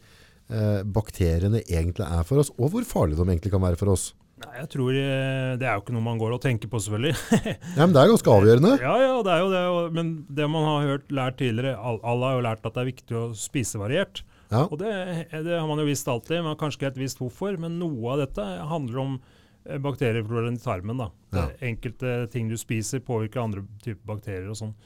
eh, 0.50 0.84
bakteriene 0.84 1.62
egentlig 1.64 2.06
er 2.06 2.22
for 2.28 2.42
oss, 2.42 2.52
og 2.56 2.72
hvor 2.74 2.86
farlig 2.86 3.18
de 3.18 3.26
egentlig 3.26 3.52
kan 3.54 3.64
være 3.64 3.80
for 3.80 3.94
oss? 3.94 4.12
Nei, 4.36 4.52
jeg 4.58 4.68
tror 4.74 4.92
eh, 4.92 5.54
Det 5.56 5.64
er 5.64 5.78
jo 5.78 5.80
ikke 5.80 5.94
noe 5.96 6.04
man 6.04 6.18
går 6.20 6.34
og 6.36 6.42
tenker 6.44 6.68
på, 6.68 6.80
selvfølgelig. 6.84 7.14
Ja, 7.78 7.86
men 7.86 7.94
det 7.96 8.02
er 8.02 8.10
ganske 8.12 8.32
avgjørende. 8.34 8.72
Ja, 8.82 8.96
ja, 9.00 9.14
det 9.24 9.32
er 9.32 9.40
jo 9.40 9.52
det. 9.54 9.92
Men 9.96 10.10
det 10.28 10.48
man 10.52 10.66
har 10.68 10.88
hørt, 10.90 11.06
lært 11.08 11.38
tidligere 11.40 11.78
Alle 11.80 12.28
har 12.28 12.36
jo 12.36 12.44
lært 12.44 12.68
at 12.68 12.76
det 12.76 12.82
er 12.82 12.90
viktig 12.90 13.16
å 13.16 13.22
spise 13.38 13.80
variert. 13.80 14.20
Ja. 14.50 14.66
Og 14.68 14.76
det, 14.82 14.92
det 15.32 15.56
har 15.56 15.64
man 15.66 15.80
jo 15.80 15.88
visst 15.88 16.06
alltid, 16.08 16.42
man 16.42 16.52
har 16.52 16.60
kanskje 16.60 16.78
ikke 16.82 16.90
helt 16.90 17.00
visst 17.00 17.22
hvorfor. 17.22 17.56
Men 17.62 17.80
noe 17.80 18.12
av 18.12 18.22
dette 18.26 18.44
handler 18.74 19.02
om 19.06 19.16
eh, 19.16 19.80
bakteriefloraen 19.88 20.60
i 20.60 20.62
tarmen. 20.62 21.00
da. 21.00 21.08
Ja. 21.32 21.48
Enkelte 21.72 22.18
ting 22.36 22.52
du 22.52 22.58
spiser, 22.60 23.00
påvirker 23.08 23.40
andre 23.42 23.64
typer 23.86 24.04
bakterier 24.12 24.52
og 24.52 24.60
sånn. 24.60 24.76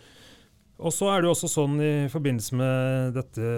Og 0.80 0.94
så 0.96 1.10
er 1.12 1.20
det 1.20 1.28
jo 1.28 1.34
også 1.34 1.50
sånn 1.52 1.76
i 1.84 1.94
forbindelse 2.08 2.56
med 2.56 3.16
dette 3.18 3.48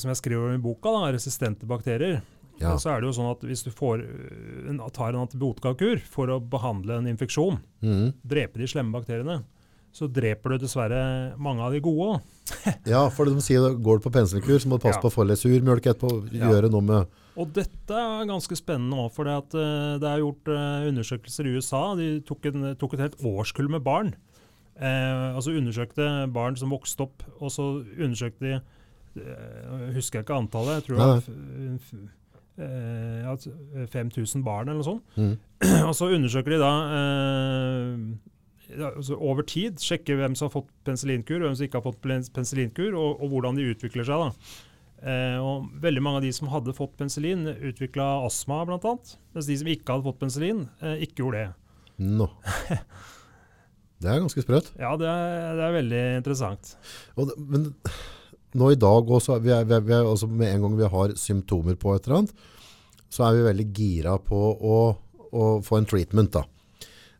som 0.00 0.10
jeg 0.10 0.20
skriver 0.20 0.50
om 0.50 0.56
i 0.58 0.62
boka, 0.62 0.90
da, 0.90 1.12
resistente 1.14 1.68
bakterier. 1.70 2.20
Ja. 2.62 2.76
Så 2.78 2.92
er 2.92 3.02
det 3.02 3.08
jo 3.08 3.16
sånn 3.16 3.32
at 3.32 3.42
hvis 3.46 3.64
du 3.66 3.70
får, 3.74 4.02
øh, 4.04 4.68
en, 4.70 4.78
tar 4.94 5.14
en 5.14 5.24
antibiotikakur 5.24 6.02
for 6.06 6.30
å 6.30 6.38
behandle 6.38 7.00
en 7.00 7.10
infeksjon, 7.10 7.58
mm. 7.82 8.06
drepe 8.22 8.62
de 8.62 8.68
slemme 8.70 8.94
bakteriene, 8.94 9.40
så 9.94 10.08
dreper 10.10 10.54
du 10.54 10.64
dessverre 10.64 11.00
mange 11.38 11.62
av 11.62 11.74
de 11.74 11.80
gode 11.82 12.16
òg. 12.16 12.30
ja, 12.92 13.04
for 13.14 13.30
de 13.30 13.42
sier 13.42 13.62
det, 13.62 13.76
går 13.82 14.00
du 14.00 14.06
på 14.06 14.14
penselkur, 14.14 14.58
så 14.58 14.70
må 14.70 14.78
du 14.78 14.86
passe 14.86 14.98
Ja. 14.98 15.02
på 15.02 15.10
å 15.10 15.14
få 15.14 15.26
litt 15.26 15.42
surmjølk 15.42 15.86
etterpå, 15.86 16.32
Ja. 16.34 16.50
noe 16.66 16.82
med 16.82 17.20
Og 17.36 17.52
dette 17.54 17.94
er 17.94 18.26
ganske 18.26 18.54
spennende 18.58 18.98
òg, 18.98 19.12
for 19.14 19.24
det, 19.24 19.34
eh, 19.54 19.98
det 19.98 20.08
er 20.10 20.22
gjort 20.22 20.50
eh, 20.50 20.88
undersøkelser 20.90 21.46
i 21.46 21.54
USA. 21.54 21.94
De 21.98 22.20
tok, 22.20 22.46
en, 22.46 22.74
tok 22.76 22.94
et 22.94 23.06
helt 23.06 23.18
årskull 23.22 23.70
med 23.70 23.82
barn. 23.82 24.14
Eh, 24.74 25.36
altså 25.36 25.54
undersøkte 25.54 26.08
barn 26.34 26.56
som 26.58 26.72
vokste 26.74 27.06
opp, 27.06 27.22
og 27.38 27.52
så 27.54 27.68
undersøkte 27.94 28.42
de 28.42 28.54
eh, 28.58 29.94
Husker 29.94 30.18
jeg 30.18 30.26
ikke 30.26 30.38
antallet, 30.42 30.80
jeg 30.80 30.86
tror 30.88 30.96
det 30.98 31.06
var 31.06 31.20
eh, 32.58 33.86
5000 33.92 34.44
barn 34.46 34.68
eller 34.68 34.80
noe 34.80 34.86
sånt. 34.86 35.18
Mm. 35.18 35.36
Og 35.88 35.94
så 35.98 36.10
undersøker 36.14 36.54
de 36.54 36.60
da 36.62 36.72
eh, 36.98 38.84
altså 38.90 39.18
over 39.18 39.46
tid, 39.46 39.78
sjekker 39.82 40.18
hvem 40.18 40.34
som 40.38 40.48
har 40.48 40.56
fått 40.56 40.70
penicillinkur 40.86 41.42
hvem 41.42 41.56
som 41.56 41.66
ikke 41.66 41.80
har 41.80 41.86
fått 41.88 42.30
penicillinkur, 42.34 42.94
og, 42.94 43.22
og 43.22 43.34
hvordan 43.34 43.58
de 43.58 43.70
utvikler 43.74 44.06
seg. 44.08 44.26
da. 44.26 44.30
Eh, 45.04 45.36
og 45.42 45.68
veldig 45.84 46.02
mange 46.02 46.22
av 46.22 46.24
de 46.24 46.32
som 46.32 46.48
hadde 46.52 46.76
fått 46.76 46.96
penicillin, 47.00 47.44
utvikla 47.70 48.06
astma 48.24 48.62
bl.a. 48.68 48.94
Mens 49.34 49.50
de 49.50 49.58
som 49.60 49.68
ikke 49.68 49.96
hadde 49.96 50.08
fått 50.08 50.22
penicillin, 50.22 50.64
eh, 50.80 51.04
ikke 51.04 51.24
gjorde 51.24 51.42
det. 51.44 51.50
Nå. 52.04 52.30
Det 54.04 54.10
er 54.12 54.20
ganske 54.20 54.44
sprøtt. 54.44 54.72
Ja, 54.80 54.92
det 55.00 55.08
er, 55.08 55.54
det 55.56 55.64
er 55.64 55.78
veldig 55.78 56.02
interessant. 56.18 56.74
Og 57.16 57.30
det, 57.30 57.38
men 57.40 57.70
nå 58.58 58.70
i 58.70 58.78
dag 58.78 59.08
også, 59.16 59.38
vi 59.42 59.52
er, 59.54 59.64
vi 59.66 59.74
er, 59.76 59.86
vi 59.86 59.96
altså 59.96 60.28
med 60.30 60.52
en 60.52 60.66
gang 60.66 60.76
vi 60.78 60.90
har 60.92 61.14
symptomer 61.18 61.78
på 61.80 61.94
et 61.94 62.04
eller 62.06 62.20
annet, 62.20 62.44
så 63.10 63.26
er 63.26 63.38
vi 63.38 63.48
veldig 63.48 63.66
gira 63.74 64.18
på 64.22 64.38
å, 64.54 64.76
å 65.34 65.48
få 65.64 65.80
en 65.80 65.88
treatment. 65.90 66.36
Da. 66.36 66.44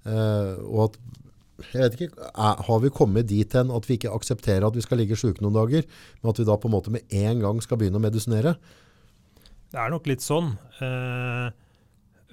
Eh, 0.05 0.53
og 0.69 0.85
at, 0.89 1.01
jeg 1.73 1.81
vet 1.81 1.97
ikke, 1.97 2.29
er, 2.29 2.63
Har 2.67 2.81
vi 2.83 2.93
kommet 2.93 3.29
dit 3.31 3.55
hen 3.57 3.71
at 3.73 3.87
vi 3.89 3.97
ikke 3.97 4.13
aksepterer 4.13 4.67
at 4.67 4.77
vi 4.77 4.83
skal 4.85 5.01
ligge 5.01 5.19
syke 5.19 5.43
noen 5.43 5.57
dager, 5.57 5.87
men 6.21 6.31
at 6.33 6.41
vi 6.41 6.47
da 6.47 6.59
på 6.61 6.71
en 6.71 6.77
måte 6.77 6.95
med 6.95 7.15
en 7.15 7.43
gang 7.43 7.63
skal 7.65 7.81
begynne 7.81 8.01
å 8.01 8.05
medisinere? 8.05 8.57
Det 9.73 9.81
er 9.81 9.91
nok 9.91 10.07
litt 10.11 10.23
sånn. 10.23 10.53
Eh, 10.83 11.47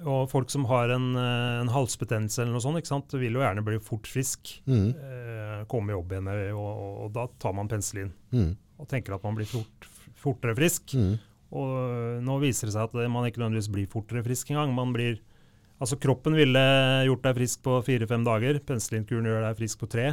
Og 0.02 0.28
folk 0.30 0.50
som 0.50 0.64
har 0.70 0.90
en, 0.94 1.12
eh, 1.16 1.60
en 1.62 1.70
halsbetennelse 1.72 2.42
eller 2.42 2.56
noe 2.56 2.64
sånt, 2.64 2.80
ikke 2.80 2.90
sant, 2.90 3.14
vil 3.14 3.38
jo 3.38 3.42
gjerne 3.44 3.64
bli 3.66 3.78
fort 3.82 4.08
frisk. 4.10 4.54
Mm. 4.66 4.88
Eh, 4.92 5.58
komme 5.70 5.92
i 5.92 5.96
jobb 5.96 6.14
igjen, 6.14 6.30
og, 6.56 6.70
og, 6.70 6.94
og 7.04 7.12
da 7.16 7.26
tar 7.42 7.54
man 7.56 7.70
penicillin. 7.70 8.12
Mm. 8.34 8.54
Og 8.82 8.88
tenker 8.90 9.14
at 9.14 9.26
man 9.26 9.36
blir 9.38 9.50
fort, 9.50 9.90
fortere 10.18 10.56
frisk. 10.58 10.96
Mm. 10.98 11.14
Og 11.52 11.68
øh, 11.76 12.16
nå 12.24 12.38
viser 12.42 12.68
det 12.68 12.74
seg 12.74 12.88
at 12.88 13.12
man 13.12 13.28
ikke 13.28 13.42
nødvendigvis 13.42 13.70
blir 13.72 13.90
fortere 13.92 14.24
frisk 14.24 14.54
engang. 14.54 14.74
Man 14.76 14.94
blir 14.96 15.20
Altså, 15.82 15.96
kroppen 15.98 16.36
ville 16.38 16.60
gjort 17.08 17.24
deg 17.24 17.38
frisk 17.40 17.62
på 17.66 17.80
fire-fem 17.82 18.22
dager. 18.22 18.60
Penicillinkuren 18.62 19.26
gjør 19.26 19.40
deg 19.42 19.56
frisk 19.58 19.80
på 19.80 19.88
tre. 19.90 20.12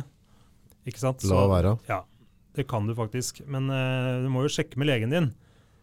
Ikke 0.90 0.98
sant? 0.98 1.22
La 1.30 1.44
være. 1.52 1.76
Ja, 1.86 2.00
det 2.58 2.66
kan 2.72 2.88
du 2.90 2.96
faktisk. 2.98 3.44
Men 3.46 3.70
eh, 3.70 4.16
du 4.24 4.32
må 4.34 4.42
jo 4.48 4.50
sjekke 4.50 4.80
med 4.82 4.90
legen 4.90 5.14
din. 5.14 5.28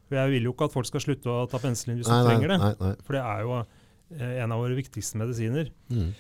For 0.09 0.19
jeg 0.19 0.33
vil 0.33 0.49
jo 0.49 0.55
ikke 0.57 0.67
at 0.67 0.75
folk 0.75 0.91
skal 0.91 1.05
slutte 1.05 1.31
å 1.31 1.47
ta 1.51 1.61
penicillin 1.63 2.01
hvis 2.01 2.11
de 2.11 2.19
trenger 2.27 2.51
det. 2.51 2.59
nei, 2.65 2.73
nei. 2.83 2.93
For 3.07 3.15
det 3.15 3.23
er 3.23 3.45
jo 3.47 3.61
en 4.15 4.53
av 4.55 4.61
våre 4.63 4.77
viktigste 4.79 5.19
medisiner. 5.19 5.71
Mm. 5.91 6.13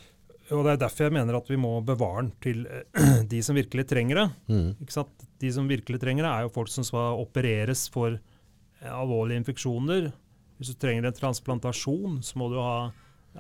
Og 0.55 0.62
det 0.62 0.76
er 0.76 0.83
derfor 0.85 1.09
jeg 1.09 1.14
mener 1.16 1.38
at 1.38 1.49
vi 1.50 1.59
må 1.59 1.73
bevare 1.87 2.23
den 2.23 2.28
til 2.43 2.66
øh, 2.71 3.23
de 3.33 3.40
som 3.43 3.59
virkelig 3.59 3.87
trenger 3.90 4.21
det. 4.21 4.26
Mm. 4.52 5.16
De 5.43 5.50
som 5.52 5.71
virkelig 5.71 6.00
trenger 6.02 6.26
det, 6.26 6.31
er 6.31 6.47
jo 6.47 6.55
folk 6.55 6.71
som 6.71 6.87
skal 6.87 7.19
opereres 7.23 7.87
for 7.93 8.14
eh, 8.14 8.93
alvorlige 8.93 9.43
infeksjoner. 9.43 10.12
Hvis 10.57 10.71
du 10.73 10.78
trenger 10.81 11.09
en 11.09 11.16
transplantasjon, 11.16 12.21
så 12.25 12.38
må 12.38 12.49
du 12.52 12.61
ha 12.62 12.93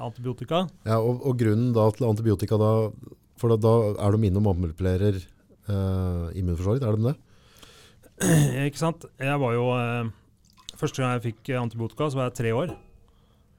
antibiotika. 0.02 0.66
Ja, 0.84 0.98
og, 0.98 1.22
og 1.24 1.38
grunnen 1.40 1.70
da 1.76 1.86
til 1.94 2.08
antibiotika 2.10 2.58
da, 2.60 2.72
for 3.40 3.54
da, 3.54 3.60
da 3.62 3.76
er 3.94 4.16
de 4.16 4.20
minne 4.26 4.42
og 4.42 4.50
manipulerer 4.50 5.20
eh, 5.22 6.26
immunforsvaret, 6.36 6.84
er 6.84 6.98
de 6.98 7.12
det? 7.12 7.16
Ikke 8.66 8.82
sant? 8.82 9.06
Jeg 9.22 9.42
var 9.42 9.56
jo 9.56 9.70
eh, 9.76 10.14
Første 10.76 11.00
gang 11.00 11.14
jeg 11.14 11.30
fikk 11.30 11.54
antibiotika, 11.56 12.10
så 12.12 12.18
var 12.18 12.26
jeg 12.28 12.36
tre 12.36 12.50
år. 12.52 12.74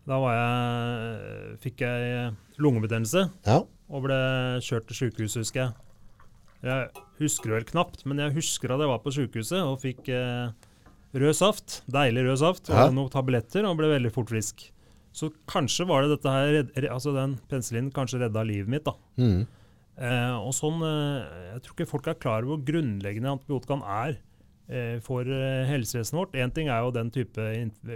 Da 0.07 0.17
var 0.23 0.37
jeg, 0.37 1.57
fikk 1.65 1.81
jeg 1.83 2.29
lungebetennelse 2.63 3.25
Ja. 3.45 3.57
og 3.91 4.03
ble 4.05 4.17
kjørt 4.63 4.87
til 4.87 4.95
sykehuset, 5.01 5.41
husker 5.43 5.61
jeg. 5.65 5.73
Jeg 6.63 7.03
husker 7.19 7.53
vel 7.53 7.67
knapt, 7.67 8.05
men 8.07 8.17
jeg 8.23 8.33
husker 8.37 8.71
at 8.73 8.79
jeg 8.81 8.89
var 8.89 8.99
på 9.03 9.11
sykehuset 9.13 9.59
og 9.61 9.81
fikk 9.83 10.07
eh, 10.09 10.49
rød 11.13 11.35
saft. 11.37 11.81
Deilig 11.91 12.23
rød 12.25 12.39
saft 12.41 12.69
og 12.71 12.75
Ja. 12.79 12.87
noen 12.89 13.11
tabletter 13.13 13.67
og 13.67 13.77
ble 13.77 13.91
veldig 13.91 14.11
fort 14.15 14.31
frisk. 14.31 14.71
Så 15.13 15.31
kanskje 15.49 15.87
var 15.89 16.03
det 16.05 16.15
dette 16.17 16.29
her, 16.31 16.63
altså 16.93 17.13
den 17.13 17.37
penicillinen 17.49 17.91
kanskje 17.93 18.19
redda 18.23 18.43
livet 18.45 18.67
mitt. 18.69 18.83
da. 18.85 18.93
Mm. 19.17 19.45
Eh, 19.97 20.35
og 20.37 20.53
sånn, 20.53 20.79
eh, 20.85 21.53
Jeg 21.55 21.61
tror 21.63 21.73
ikke 21.75 21.89
folk 21.89 22.07
er 22.07 22.13
klar 22.21 22.43
over 22.45 22.57
hvor 22.57 22.65
grunnleggende 22.65 23.31
antibiotikaen 23.33 23.81
er 23.83 24.17
for 25.03 25.27
eh, 25.31 25.65
helsevesenet 25.69 26.19
vårt. 26.19 26.35
Én 26.35 26.51
ting 26.53 26.67
er 26.67 26.83
jo 26.83 26.95
den 26.95 27.11
type 27.13 27.43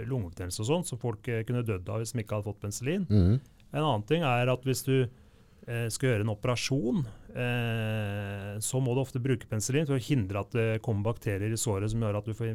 lungebetennelse 0.08 0.62
og 0.64 0.68
sånn, 0.70 0.86
som 0.88 1.00
folk 1.00 1.28
eh, 1.28 1.42
kunne 1.48 1.64
dødd 1.66 1.90
av 1.92 2.00
hvis 2.00 2.14
de 2.14 2.22
ikke 2.24 2.38
hadde 2.38 2.48
fått 2.48 2.62
penicillin. 2.62 3.04
Mm. 3.10 3.34
En 3.72 3.82
annen 3.82 4.06
ting 4.08 4.24
er 4.24 4.52
at 4.52 4.64
hvis 4.68 4.84
du 4.86 4.96
eh, 5.02 5.88
skal 5.92 6.10
gjøre 6.10 6.26
en 6.26 6.34
operasjon, 6.34 7.02
eh, 7.36 8.52
så 8.64 8.82
må 8.84 8.96
du 8.96 9.02
ofte 9.04 9.22
bruke 9.22 9.48
penicillin 9.50 9.88
for 9.88 9.98
å 9.98 10.04
hindre 10.04 10.44
at 10.44 10.56
det 10.56 10.68
kommer 10.84 11.12
bakterier 11.12 11.52
i 11.52 11.60
såret 11.60 11.92
som 11.92 12.04
gjør 12.04 12.22
at 12.22 12.30
du 12.30 12.36
får, 12.36 12.54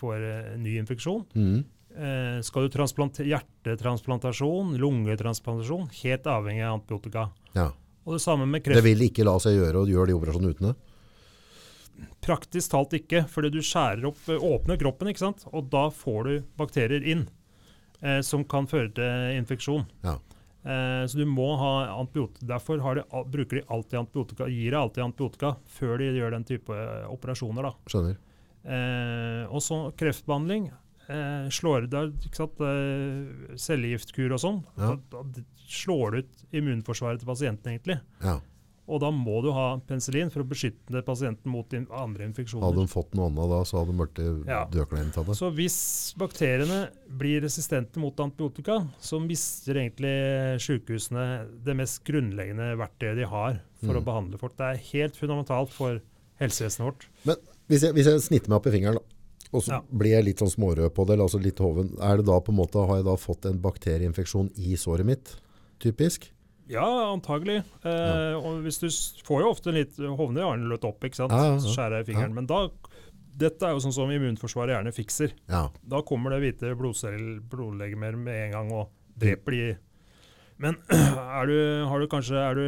får 0.00 0.16
eh, 0.30 0.54
ny 0.60 0.78
infeksjon. 0.80 1.26
Mm. 1.36 1.58
Eh, 1.98 2.38
skal 2.46 2.68
du 2.68 2.80
hjertetransplantasjon, 3.26 4.76
lungetransplantasjon, 4.80 5.88
helt 6.04 6.28
avhengig 6.30 6.64
av 6.64 6.78
antibiotika. 6.78 7.28
Ja. 7.56 7.72
Og 8.08 8.16
det 8.16 8.22
samme 8.24 8.46
med 8.48 8.64
Det 8.64 8.84
vil 8.84 9.02
ikke 9.04 9.26
la 9.26 9.36
seg 9.42 9.58
gjøre 9.58 9.82
å 9.82 9.88
gjøre 9.88 10.08
de 10.08 10.16
operasjonene 10.16 10.54
uten 10.54 10.70
det. 10.70 10.76
Praktisk 12.24 12.72
talt 12.72 12.94
ikke, 12.98 13.24
fordi 13.30 13.50
du 13.54 13.60
skjærer 13.64 14.08
opp, 14.10 14.20
eh, 14.28 14.44
åpner 14.44 14.80
kroppen, 14.80 15.10
ikke 15.12 15.24
sant? 15.26 15.44
og 15.52 15.70
da 15.72 15.88
får 15.94 16.20
du 16.28 16.34
bakterier 16.60 17.04
inn 17.04 17.28
eh, 18.02 18.20
som 18.26 18.44
kan 18.48 18.68
føre 18.70 18.92
til 18.96 19.38
infeksjon. 19.38 19.86
Ja. 20.04 20.18
Eh, 20.68 21.04
så 21.08 21.20
du 21.20 21.24
må 21.26 21.52
ha 21.60 21.72
antibiotika. 21.96 22.46
Derfor 22.54 22.82
har 22.84 22.98
de, 22.98 23.06
bruker 23.30 23.60
de 23.60 23.66
alltid 23.68 24.00
antibiotika, 24.02 24.48
gir 24.50 24.74
de 24.74 24.80
alltid 24.80 25.04
antibiotika 25.04 25.54
før 25.78 26.02
de 26.02 26.10
gjør 26.18 26.36
den 26.36 26.48
type 26.48 26.74
eh, 26.74 27.06
operasjoner. 27.10 27.70
Da. 27.70 27.92
Skjønner. 27.92 28.18
Eh, 28.68 29.44
og 29.48 29.62
så 29.64 29.80
kreftbehandling. 29.98 30.68
Eh, 31.08 31.48
slår 31.54 31.86
ikke 31.88 32.36
sant? 32.36 32.60
Eh, 32.60 33.56
cellegiftkur 33.56 34.34
og 34.36 34.42
sånn. 34.42 34.60
Ja. 34.76 34.92
Da, 35.12 35.24
da 35.24 35.46
slår 35.68 36.12
du 36.12 36.20
ut 36.22 36.46
immunforsvaret 36.58 37.22
til 37.22 37.30
pasienten, 37.30 37.72
egentlig. 37.72 38.00
Ja. 38.24 38.38
Og 38.88 39.00
da 39.02 39.10
må 39.12 39.42
du 39.44 39.50
ha 39.52 39.76
penicillin 39.86 40.30
for 40.32 40.40
å 40.42 40.48
beskytte 40.48 41.02
pasienten 41.04 41.52
mot 41.52 41.68
andre 41.92 42.24
infeksjoner. 42.24 42.64
Hadde 42.64 42.80
de 42.86 42.86
fått 42.88 43.14
noe 43.14 43.26
annet 43.28 43.50
da, 43.52 43.58
så 43.68 43.78
hadde 43.82 43.92
de 43.92 43.98
blitt 44.00 44.46
Ja. 44.48 44.62
dødkleint 44.72 45.18
av 45.18 45.26
det. 45.26 45.36
Så 45.36 45.50
hvis 45.52 46.14
bakteriene 46.16 46.88
blir 47.18 47.42
resistente 47.42 47.98
mot 48.00 48.16
antibiotika, 48.16 48.88
så 49.00 49.20
mister 49.20 49.74
egentlig 49.74 50.58
sykehusene 50.64 51.26
det 51.64 51.76
mest 51.76 52.02
grunnleggende 52.08 52.70
verktøyet 52.80 53.16
de 53.20 53.26
har 53.26 53.60
for 53.84 53.92
Mm. 53.94 54.00
å 54.00 54.04
behandle 54.04 54.38
folk. 54.40 54.56
Det 54.56 54.64
er 54.66 54.82
helt 54.92 55.14
fundamentalt 55.16 55.70
for 55.70 56.00
helsevesenet 56.40 56.86
vårt. 56.88 57.06
Hvis 57.68 57.82
jeg, 57.82 57.92
hvis 57.92 58.06
jeg 58.06 58.20
snitter 58.24 58.48
meg 58.48 58.56
opp 58.56 58.66
i 58.66 58.70
fingeren, 58.70 58.94
da, 58.94 59.02
og 59.52 59.62
så 59.62 59.68
Ja. 59.72 59.80
blir 59.94 60.10
jeg 60.16 60.24
litt 60.24 60.38
sånn 60.38 60.54
smårød 60.56 60.90
på 60.94 61.06
det, 61.06 61.12
eller 61.14 61.24
altså 61.24 61.42
litt 61.42 61.58
hoven, 61.58 61.92
er 62.00 62.16
det 62.16 62.26
da 62.26 62.40
på 62.40 62.48
en 62.48 62.56
måte, 62.56 62.86
har 62.86 62.96
jeg 62.96 63.04
da 63.04 63.16
fått 63.16 63.44
en 63.44 63.58
bakterieinfeksjon 63.60 64.50
i 64.56 64.74
såret 64.76 65.04
mitt? 65.04 65.36
Typisk? 65.78 66.30
Ja, 66.68 66.84
antagelig. 67.14 67.62
Eh, 67.86 68.34
og 68.36 68.60
hvis 68.64 68.78
du 68.82 68.88
får 69.24 69.42
jo 69.44 69.50
ofte 69.54 69.72
litt 69.72 69.96
hovner 69.96 70.44
gjerne 70.44 70.68
løt 70.68 70.84
opp, 70.88 71.04
ikke 71.08 71.16
sant? 71.22 71.32
Ja, 71.32 71.54
ja, 71.54 71.56
ja. 71.56 71.72
Skjærer 71.74 72.02
i 72.04 72.08
fingeren. 72.10 72.34
Men 72.36 72.46
da 72.50 72.66
Dette 73.38 73.68
er 73.68 73.76
jo 73.76 73.78
sånn 73.84 73.92
som 73.94 74.10
immunforsvaret 74.10 74.74
gjerne 74.74 74.90
fikser. 74.90 75.30
Ja. 75.46 75.68
Da 75.86 76.00
kommer 76.02 76.32
det 76.34 76.40
hvite 76.42 76.72
blodlegemer 76.74 78.16
med 78.18 78.48
en 78.48 78.54
gang 78.56 78.72
og 78.74 78.88
dreper 79.14 79.54
de. 79.54 79.68
Men 80.58 80.74
er 80.90 81.46
du, 81.46 81.58
har 81.86 82.02
du 82.02 82.08
kanskje 82.10 82.34
er 82.42 82.58
du, 82.58 82.64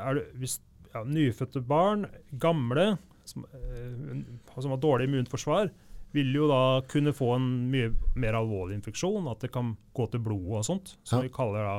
er 0.00 0.16
du, 0.16 0.22
hvis, 0.40 0.54
ja, 0.94 1.02
Nyfødte 1.04 1.60
barn, 1.68 2.06
gamle, 2.40 2.94
som, 3.28 3.44
eh, 3.52 4.22
som 4.56 4.72
har 4.72 4.80
dårlig 4.80 5.10
immunforsvar, 5.10 5.68
vil 6.16 6.32
jo 6.32 6.48
da 6.48 6.62
kunne 6.88 7.12
få 7.12 7.34
en 7.36 7.50
mye 7.68 7.90
mer 8.16 8.38
alvorlig 8.40 8.78
infeksjon. 8.80 9.28
At 9.28 9.44
det 9.44 9.52
kan 9.52 9.74
gå 9.92 10.08
til 10.14 10.24
blodet 10.24 10.62
og 10.62 10.68
sånt. 10.70 10.94
Som 11.04 11.20
Ja. 11.20 11.26
vi 11.28 11.34
kaller 11.36 11.68
da 11.68 11.76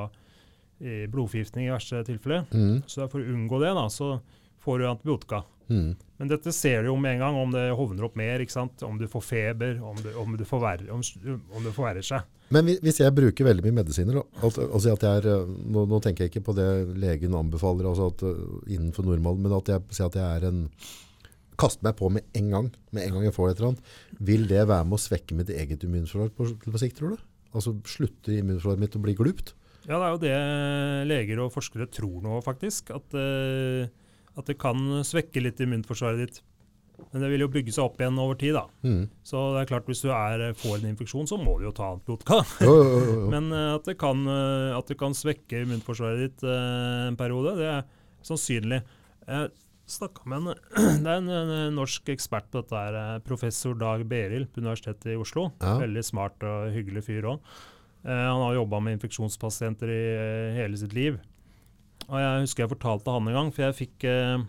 blodforgiftning 0.80 1.66
i 1.66 1.72
verste 1.72 2.04
tilfelle. 2.06 2.44
Mm. 2.52 2.82
Så 2.86 3.08
for 3.10 3.22
å 3.22 3.32
unngå 3.34 3.58
det, 3.62 3.72
da, 3.74 3.86
så 3.90 4.16
får 4.62 4.78
du 4.78 4.88
antibiotika. 4.88 5.42
Mm. 5.68 5.96
Men 6.16 6.30
dette 6.30 6.52
ser 6.52 6.82
du 6.82 6.90
jo 6.90 6.96
med 6.98 7.16
en 7.16 7.22
gang 7.22 7.36
om 7.38 7.52
det 7.52 7.66
hovner 7.76 8.08
opp 8.08 8.16
mer, 8.18 8.42
om 8.86 8.98
du 8.98 9.06
får 9.10 9.24
feber, 9.24 9.76
om 9.84 9.98
det, 10.02 10.14
om 10.18 10.36
det, 10.36 10.48
forverrer, 10.48 10.88
om, 10.94 11.02
om 11.54 11.66
det 11.66 11.74
forverrer 11.76 12.04
seg. 12.04 12.26
Men 12.54 12.70
hvis 12.80 13.02
jeg 13.02 13.12
bruker 13.12 13.44
veldig 13.44 13.64
mye 13.66 13.76
medisiner, 13.82 14.22
altså 14.40 14.94
at 14.94 15.04
jeg 15.04 15.20
er, 15.20 15.28
eh, 15.34 15.50
nå, 15.68 15.84
nå 15.90 16.00
tenker 16.04 16.24
jeg 16.24 16.32
ikke 16.32 16.46
på 16.46 16.56
det 16.56 16.68
legen 16.96 17.36
anbefaler 17.36 17.90
altså 17.90 18.08
at, 18.08 18.24
eh, 18.24 18.40
innenfor 18.78 19.04
normalen, 19.04 19.44
men 19.44 19.56
at 19.58 19.68
jeg 19.74 19.84
sier 19.92 20.08
at 20.08 20.16
jeg 20.16 20.38
er 20.38 20.48
en 20.48 20.64
kaster 21.58 21.84
meg 21.84 21.98
på 21.98 22.08
med 22.14 22.24
en 22.38 22.50
gang, 22.54 22.70
med 22.94 23.04
en 23.04 23.16
gang 23.16 23.28
jeg 23.28 23.36
får 23.36 23.50
et 23.50 23.60
eller 23.60 23.72
annet, 23.72 23.94
vil 24.30 24.46
det 24.48 24.64
være 24.70 24.86
med 24.88 24.96
å 24.96 25.02
svekke 25.02 25.36
mitt 25.36 25.52
eget 25.52 25.84
immunforsvar 25.84 26.32
på, 26.38 26.48
på 26.64 26.80
sikt, 26.80 27.00
tror 27.00 27.16
du? 27.16 27.24
Altså 27.52 27.74
slutter 27.88 28.38
immunforsvaret 28.38 28.80
mitt 28.80 28.96
å 28.96 29.02
bli 29.04 29.16
glupt? 29.18 29.52
Ja, 29.88 29.96
det 29.96 30.04
er 30.04 30.12
jo 30.12 30.20
det 30.22 30.36
leger 31.08 31.40
og 31.44 31.54
forskere 31.54 31.88
tror 31.90 32.20
nå, 32.24 32.38
faktisk. 32.44 32.92
At, 32.94 33.16
eh, 33.16 33.88
at 34.38 34.50
det 34.50 34.58
kan 34.60 35.00
svekke 35.06 35.42
litt 35.42 35.60
immunforsvaret 35.64 36.22
ditt. 36.22 36.42
Men 37.12 37.22
det 37.22 37.30
vil 37.32 37.44
jo 37.44 37.50
bygge 37.52 37.72
seg 37.72 37.86
opp 37.86 38.00
igjen 38.02 38.18
over 38.20 38.36
tid. 38.38 38.56
da. 38.58 38.64
Mm. 38.82 39.06
Så 39.26 39.42
det 39.54 39.62
er 39.62 39.70
klart 39.70 39.88
hvis 39.88 40.02
du 40.04 40.10
er, 40.12 40.44
får 40.58 40.80
en 40.80 40.90
infeksjon, 40.90 41.28
så 41.30 41.38
må 41.40 41.56
du 41.58 41.68
jo 41.68 41.74
ta 41.76 41.92
antibiotika. 41.94 42.42
Jo, 42.64 42.74
jo, 42.82 42.98
jo. 43.06 43.28
Men 43.34 43.48
eh, 43.54 43.70
at, 43.76 43.88
det 43.88 43.96
kan, 44.00 44.26
eh, 44.28 44.76
at 44.76 44.90
det 44.90 44.98
kan 45.00 45.16
svekke 45.16 45.62
immunforsvaret 45.64 46.26
ditt 46.26 46.44
eh, 46.44 47.06
en 47.08 47.18
periode, 47.18 47.56
det 47.60 47.70
er 47.78 47.88
sannsynlig. 48.26 48.82
Jeg 49.28 49.50
med 50.28 50.36
en, 50.36 50.48
det 51.04 51.08
er 51.08 51.16
en, 51.22 51.32
en 51.32 51.78
norsk 51.78 52.10
ekspert 52.12 52.50
på 52.52 52.60
dette, 52.60 52.76
her, 52.76 52.98
eh, 52.98 53.24
professor 53.24 53.76
Dag 53.78 54.04
Berild 54.08 54.50
på 54.52 54.60
Universitetet 54.60 55.14
i 55.14 55.18
Oslo. 55.18 55.48
Ja. 55.62 55.78
Veldig 55.80 56.04
smart 56.04 56.44
og 56.44 56.72
hyggelig 56.76 57.06
fyr 57.08 57.32
òg. 57.32 57.54
Han 58.06 58.44
har 58.44 58.58
jobba 58.58 58.80
med 58.84 58.98
infeksjonspasienter 58.98 59.90
i 59.90 60.04
eh, 60.12 60.60
hele 60.60 60.78
sitt 60.80 60.94
liv. 60.96 61.18
Og 62.08 62.20
jeg 62.20 62.44
husker 62.44 62.64
jeg 62.64 62.72
fortalte 62.76 63.12
han 63.12 63.28
en 63.28 63.38
gang, 63.38 63.50
for 63.54 63.66
jeg 63.66 63.78
fikk, 63.78 64.06
eh, 64.08 64.44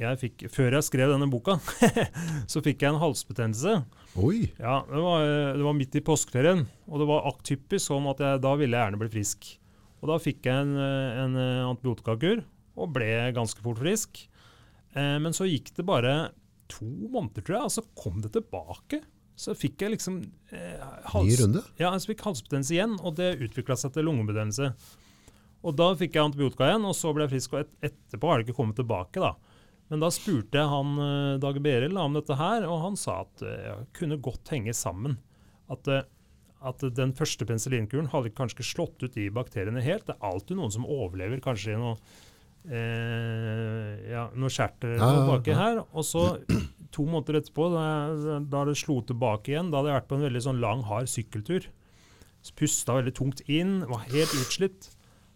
jeg 0.00 0.20
fikk 0.20 0.44
Før 0.54 0.76
jeg 0.78 0.86
skrev 0.86 1.14
denne 1.14 1.30
boka, 1.32 1.56
så 2.52 2.62
fikk 2.64 2.84
jeg 2.84 2.92
en 2.92 3.02
halsbetennelse. 3.02 3.80
Oi, 4.20 4.50
Ja, 4.58 4.82
det 4.90 5.00
var, 5.06 5.24
det 5.56 5.64
var 5.66 5.78
midt 5.78 5.96
i 5.98 6.04
påskeferien, 6.04 6.66
og 6.90 7.02
det 7.02 7.08
var 7.10 7.26
aktypisk 7.30 7.90
sånn 7.90 8.08
at 8.10 8.22
jeg, 8.22 8.44
da 8.44 8.54
ville 8.60 8.76
jeg 8.76 8.88
gjerne 8.90 9.02
bli 9.02 9.10
frisk. 9.16 9.50
Og 10.00 10.08
da 10.08 10.16
fikk 10.20 10.48
jeg 10.48 10.64
en, 10.64 10.74
eh, 10.80 11.22
en 11.24 11.38
eh, 11.38 11.68
antibiotikakur 11.68 12.42
og 12.80 12.92
ble 12.94 13.10
ganske 13.36 13.62
fort 13.64 13.80
frisk. 13.82 14.22
Eh, 14.96 15.16
men 15.20 15.36
så 15.36 15.48
gikk 15.48 15.74
det 15.76 15.86
bare 15.88 16.32
to 16.70 16.86
måneder, 16.86 17.44
tror 17.44 17.56
jeg, 17.58 17.66
og 17.68 17.74
så 17.74 17.84
kom 17.98 18.20
det 18.24 18.32
tilbake. 18.36 19.02
Så 19.40 19.54
fikk 19.56 19.80
jeg 19.86 19.94
liksom 19.94 20.18
eh, 20.52 20.82
ny 21.24 21.36
runde. 21.40 21.62
ja, 21.80 21.90
jeg 21.94 22.10
fikk 22.12 22.26
halsbetennelse 22.26 22.74
igjen, 22.76 22.98
og 23.00 23.14
det 23.16 23.30
utvikla 23.46 23.76
seg 23.80 23.94
til 23.94 24.04
lungebetennelse. 24.10 24.72
Og 25.64 25.76
da 25.76 25.90
fikk 25.96 26.16
jeg 26.18 26.26
antibiotika 26.28 26.68
igjen, 26.68 26.84
og 26.88 26.94
så 26.96 27.14
ble 27.16 27.24
jeg 27.26 27.34
frisk. 27.34 27.56
Og 27.56 27.64
et, 27.64 27.72
etterpå 27.90 28.28
har 28.30 28.40
det 28.40 28.48
ikke 28.48 28.58
kommet 28.60 28.76
tilbake, 28.80 29.20
da. 29.24 29.34
Men 29.90 30.04
da 30.04 30.12
spurte 30.14 30.60
jeg 30.60 30.70
han 30.70 30.92
eh, 31.02 31.34
Dag 31.42 31.56
Berild 31.64 31.98
om 31.98 32.14
dette 32.20 32.36
her, 32.38 32.68
og 32.68 32.84
han 32.84 33.00
sa 33.00 33.22
at 33.24 33.42
det 33.42 33.76
kunne 33.96 34.20
godt 34.22 34.52
henge 34.54 34.76
sammen. 34.76 35.18
At 35.72 35.88
eh, 35.88 36.04
at 36.60 36.82
den 36.92 37.14
første 37.16 37.46
penicillinkuren 37.48 38.10
hadde 38.12 38.34
kanskje 38.36 38.58
ikke 38.58 38.64
slått 38.68 39.00
ut 39.06 39.14
de 39.14 39.30
bakteriene 39.32 39.80
helt. 39.80 40.02
Det 40.04 40.12
er 40.12 40.26
alltid 40.28 40.58
noen 40.58 40.74
som 40.74 40.82
overlever 40.84 41.40
kanskje 41.40 41.72
i 41.72 41.78
noe, 41.80 41.94
eh, 42.68 43.94
ja, 44.12 44.26
noe 44.36 44.52
skjerter 44.52 44.98
Ja, 44.98 45.08
ja, 45.24 45.38
ja. 45.46 45.56
her. 45.56 45.80
Og 45.96 46.04
så 46.04 46.24
to 46.94 47.04
måneder 47.06 47.40
etterpå, 47.40 47.68
da, 47.72 48.38
da 48.42 48.64
det 48.68 48.78
slo 48.80 49.00
tilbake 49.06 49.52
igjen, 49.52 49.70
da 49.70 49.80
hadde 49.80 49.92
jeg 49.92 50.00
vært 50.00 50.08
på 50.10 50.18
en 50.18 50.26
veldig 50.26 50.42
sånn 50.46 50.62
lang, 50.62 50.82
hard 50.88 51.10
sykkeltur. 51.10 51.68
Så 52.40 52.56
Pusta 52.56 52.96
veldig 52.96 53.12
tungt 53.16 53.42
inn, 53.52 53.80
var 53.88 54.06
helt 54.08 54.34
utslitt. 54.40 54.90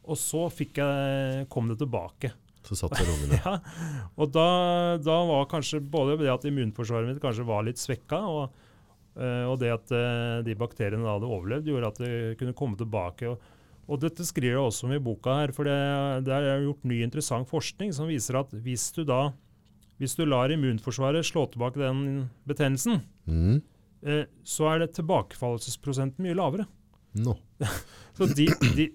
Og 0.04 0.18
så 0.20 0.46
jeg, 0.52 1.46
kom 1.52 1.70
det 1.70 1.78
tilbake. 1.80 2.34
Så 2.64 2.76
satt 2.78 2.96
der 2.96 3.08
ungene. 3.12 3.40
Ja, 3.44 3.58
og 4.16 4.30
da, 4.32 4.46
da 5.00 5.16
var 5.28 5.48
kanskje 5.50 5.80
både 5.80 6.18
det 6.22 6.30
at 6.32 6.44
immunforsvaret 6.48 7.10
mitt 7.10 7.22
kanskje 7.22 7.46
var 7.48 7.64
litt 7.66 7.80
svekka, 7.80 8.20
og, 8.24 8.54
eh, 9.16 9.44
og 9.48 9.58
det 9.60 9.72
at 9.74 9.92
eh, 9.96 10.38
de 10.46 10.56
bakteriene 10.60 11.04
da 11.04 11.18
hadde 11.18 11.28
overlevd, 11.28 11.68
gjorde 11.68 11.92
at 11.92 12.00
det 12.00 12.14
kunne 12.40 12.56
komme 12.56 12.80
tilbake. 12.80 13.32
Og, 13.32 13.52
og 13.84 14.00
dette 14.00 14.24
skriver 14.24 14.56
jeg 14.56 14.64
også 14.64 14.88
om 14.88 14.96
i 14.96 15.02
boka 15.04 15.38
her, 15.42 15.52
for 15.56 15.68
det, 15.68 15.76
det 16.24 16.36
er 16.36 16.64
gjort 16.64 16.88
ny 16.88 17.02
interessant 17.04 17.48
forskning 17.50 17.92
som 17.96 18.08
viser 18.08 18.40
at 18.40 18.52
hvis 18.64 18.90
du 18.96 19.04
da 19.08 19.26
hvis 20.00 20.16
du 20.18 20.24
lar 20.26 20.50
immunforsvaret 20.54 21.24
slå 21.26 21.46
tilbake 21.52 21.78
den 21.80 22.30
betennelsen, 22.48 23.02
Mm. 23.26 23.62
eh, 24.02 24.24
så 24.44 24.66
er 24.74 24.78
det 24.84 24.94
tilbakefallelsesprosenten 24.98 26.24
mye 26.26 26.34
lavere. 26.36 26.66
No. 27.14 27.36
Så 28.18 28.26
de, 28.34 28.46
de, 28.76 28.88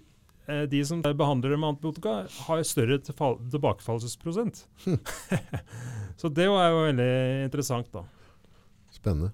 eh, 0.48 0.66
de 0.72 0.82
som 0.86 1.02
behandler 1.02 1.50
det 1.54 1.60
med 1.60 1.70
antibiotika, 1.76 2.28
har 2.48 2.64
større 2.68 3.00
tilbakefallelsesprosent. 3.04 4.66
så 6.20 6.30
det 6.32 6.48
var 6.52 6.70
jo 6.72 6.82
veldig 6.88 7.10
interessant, 7.48 7.90
da. 7.94 8.04
Spennende. 8.96 9.32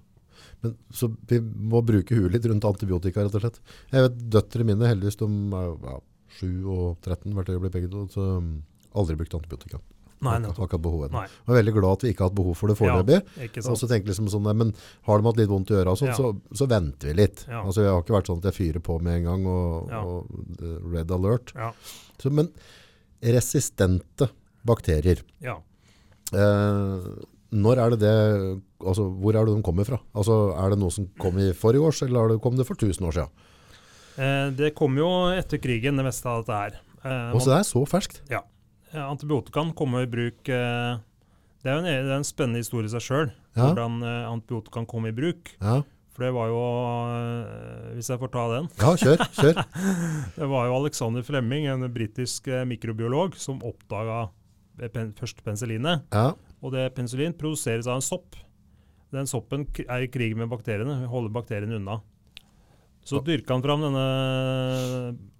Men, 0.63 0.75
så 0.93 1.10
vi 1.30 1.39
må 1.41 1.82
bruke 1.86 2.17
huet 2.17 2.34
litt 2.34 2.45
rundt 2.49 2.65
antibiotika, 2.65 3.23
rett 3.25 3.38
og 3.38 3.43
slett. 3.45 3.60
Jeg 3.93 4.06
vet 4.08 4.17
døtrene 4.38 4.69
mine, 4.71 4.89
heldigvis 4.89 5.19
de 5.21 5.30
er 5.60 5.69
ja, 5.86 5.97
7 6.39 6.47
og 6.65 6.86
13 7.06 7.34
hvert 7.38 7.51
øyeblikk 7.54 7.75
begge 7.78 7.91
to, 7.93 8.06
så 8.13 8.25
um, 8.39 8.49
aldri 8.97 9.17
brukt 9.19 9.38
antibiotika. 9.38 9.82
Nei, 10.25 10.33
Har 10.33 10.39
nettopp. 10.43 10.65
ikke 10.67 10.77
hatt 10.77 10.85
behov 10.85 11.03
ennå. 11.07 11.21
Jeg 11.25 11.53
er 11.53 11.57
veldig 11.61 11.73
glad 11.77 11.91
at 11.97 12.01
vi 12.05 12.11
ikke 12.13 12.23
har 12.25 12.29
hatt 12.31 12.35
behov 12.39 12.55
for 12.59 12.67
det 12.73 12.77
foreløpig. 12.79 13.19
ikke 13.47 13.63
Og 13.69 13.77
så 13.79 13.88
tenker 13.91 14.09
liksom 14.11 14.27
sånn, 14.33 14.49
men 14.57 14.73
har 15.05 15.21
de 15.21 15.27
hatt 15.29 15.38
litt 15.38 15.49
vondt 15.53 15.71
i 15.71 15.77
øra, 15.79 15.95
sånn, 15.95 16.07
Ja. 16.11 16.15
så, 16.17 16.33
så 16.53 16.67
venter 16.67 17.13
vi 17.13 17.13
litt. 17.21 17.45
Ja. 17.47 17.61
Altså, 17.63 17.81
jeg 17.85 17.91
har 17.93 18.01
ikke 18.03 18.17
vært 18.17 18.27
sånn 18.31 18.41
at 18.43 18.49
jeg 18.51 18.57
fyrer 18.59 18.81
på 18.83 18.99
med 19.01 19.21
en 19.21 19.23
gang 19.29 19.45
og, 19.47 19.89
Ja. 19.93 20.01
og 20.03 20.25
uh, 20.61 20.79
red 20.95 21.11
alert. 21.11 21.53
Ja. 21.55 21.71
Så, 22.19 22.31
men 22.31 22.49
resistente 23.23 24.29
bakterier, 24.65 25.21
ja. 25.41 25.55
eh, 26.33 27.05
når 27.55 27.79
er 27.79 27.93
det 27.95 27.99
det, 28.01 28.15
altså 28.81 29.05
hvor 29.21 29.35
er 29.38 29.45
det 29.47 29.55
de 29.55 29.61
kommer 29.65 29.85
fra? 29.88 29.99
Altså 30.17 30.35
er 30.59 30.73
det 30.73 30.79
noe 30.81 30.91
som 30.91 31.07
kom 31.21 31.38
i 31.39 31.51
forrige 31.55 31.85
års, 31.88 32.01
eller 32.03 32.25
er 32.25 32.27
det- 32.33 32.41
kom 32.41 32.57
det 32.57 32.65
for 32.67 32.75
tusen 32.75 33.05
år 33.07 33.13
siden? 33.13 33.29
Eh, 34.17 34.49
det 34.51 34.73
kom 34.75 34.95
jo 34.97 35.07
etter 35.31 35.57
krigen, 35.61 35.95
det 35.97 36.05
meste 36.05 36.25
av 36.25 36.43
dette 36.45 36.55
her. 36.57 36.79
Eh, 37.03 37.31
Og 37.35 37.41
så 37.41 37.51
det 37.53 37.59
er 37.59 37.67
så 37.69 37.85
ferskt. 37.88 38.21
Eh, 38.95 39.03
antibiotikaen 39.05 39.73
kommer 39.77 40.05
i 40.05 40.10
bruk 40.10 40.47
eh, 40.49 40.95
det, 41.65 41.71
er 41.71 41.75
jo 41.75 41.81
en, 41.81 41.89
det 41.89 42.13
er 42.13 42.15
en 42.19 42.27
spennende 42.27 42.62
historie 42.63 42.88
i 42.89 42.93
seg 42.95 43.03
sjøl, 43.05 43.34
Ja. 43.55 43.67
hvordan 43.69 43.99
eh, 44.03 44.23
antibiotikaen 44.29 44.88
kom 44.89 45.05
i 45.10 45.13
bruk. 45.15 45.51
Ja, 45.62 45.81
For 46.15 46.23
det 46.25 46.31
var 46.36 46.47
jo 46.51 46.60
eh, 47.12 47.93
Hvis 47.97 48.10
jeg 48.13 48.19
får 48.21 48.31
ta 48.31 48.43
den. 48.53 48.69
ja 48.79 48.91
kjør, 49.01 49.23
kjør. 49.39 49.62
Det 50.39 50.49
var 50.51 50.67
jo 50.69 50.75
Alexander 50.79 51.23
Flemming, 51.27 51.67
en 51.71 51.88
britisk 51.93 52.47
mikrobiolog, 52.69 53.36
som 53.39 53.60
oppdaga 53.65 54.29
pen 54.91 55.13
første 55.15 55.41
penicillinet. 55.45 56.03
Ja, 56.13 56.34
Og 56.62 56.71
det 56.75 56.89
penicillin 56.95 57.34
produseres 57.38 57.88
av 57.88 57.95
en 58.01 58.05
sopp. 58.05 58.36
Den 59.15 59.27
soppen 59.29 59.63
er 59.88 60.03
i 60.03 60.10
krig 60.12 60.34
med 60.36 60.49
bakteriene, 60.51 61.05
holder 61.08 61.31
bakteriene 61.31 61.77
unna. 61.79 62.01
Så 63.05 63.19
dyrka 63.23 63.53
han 63.53 63.62
fram 63.63 63.84
denne 63.86 64.05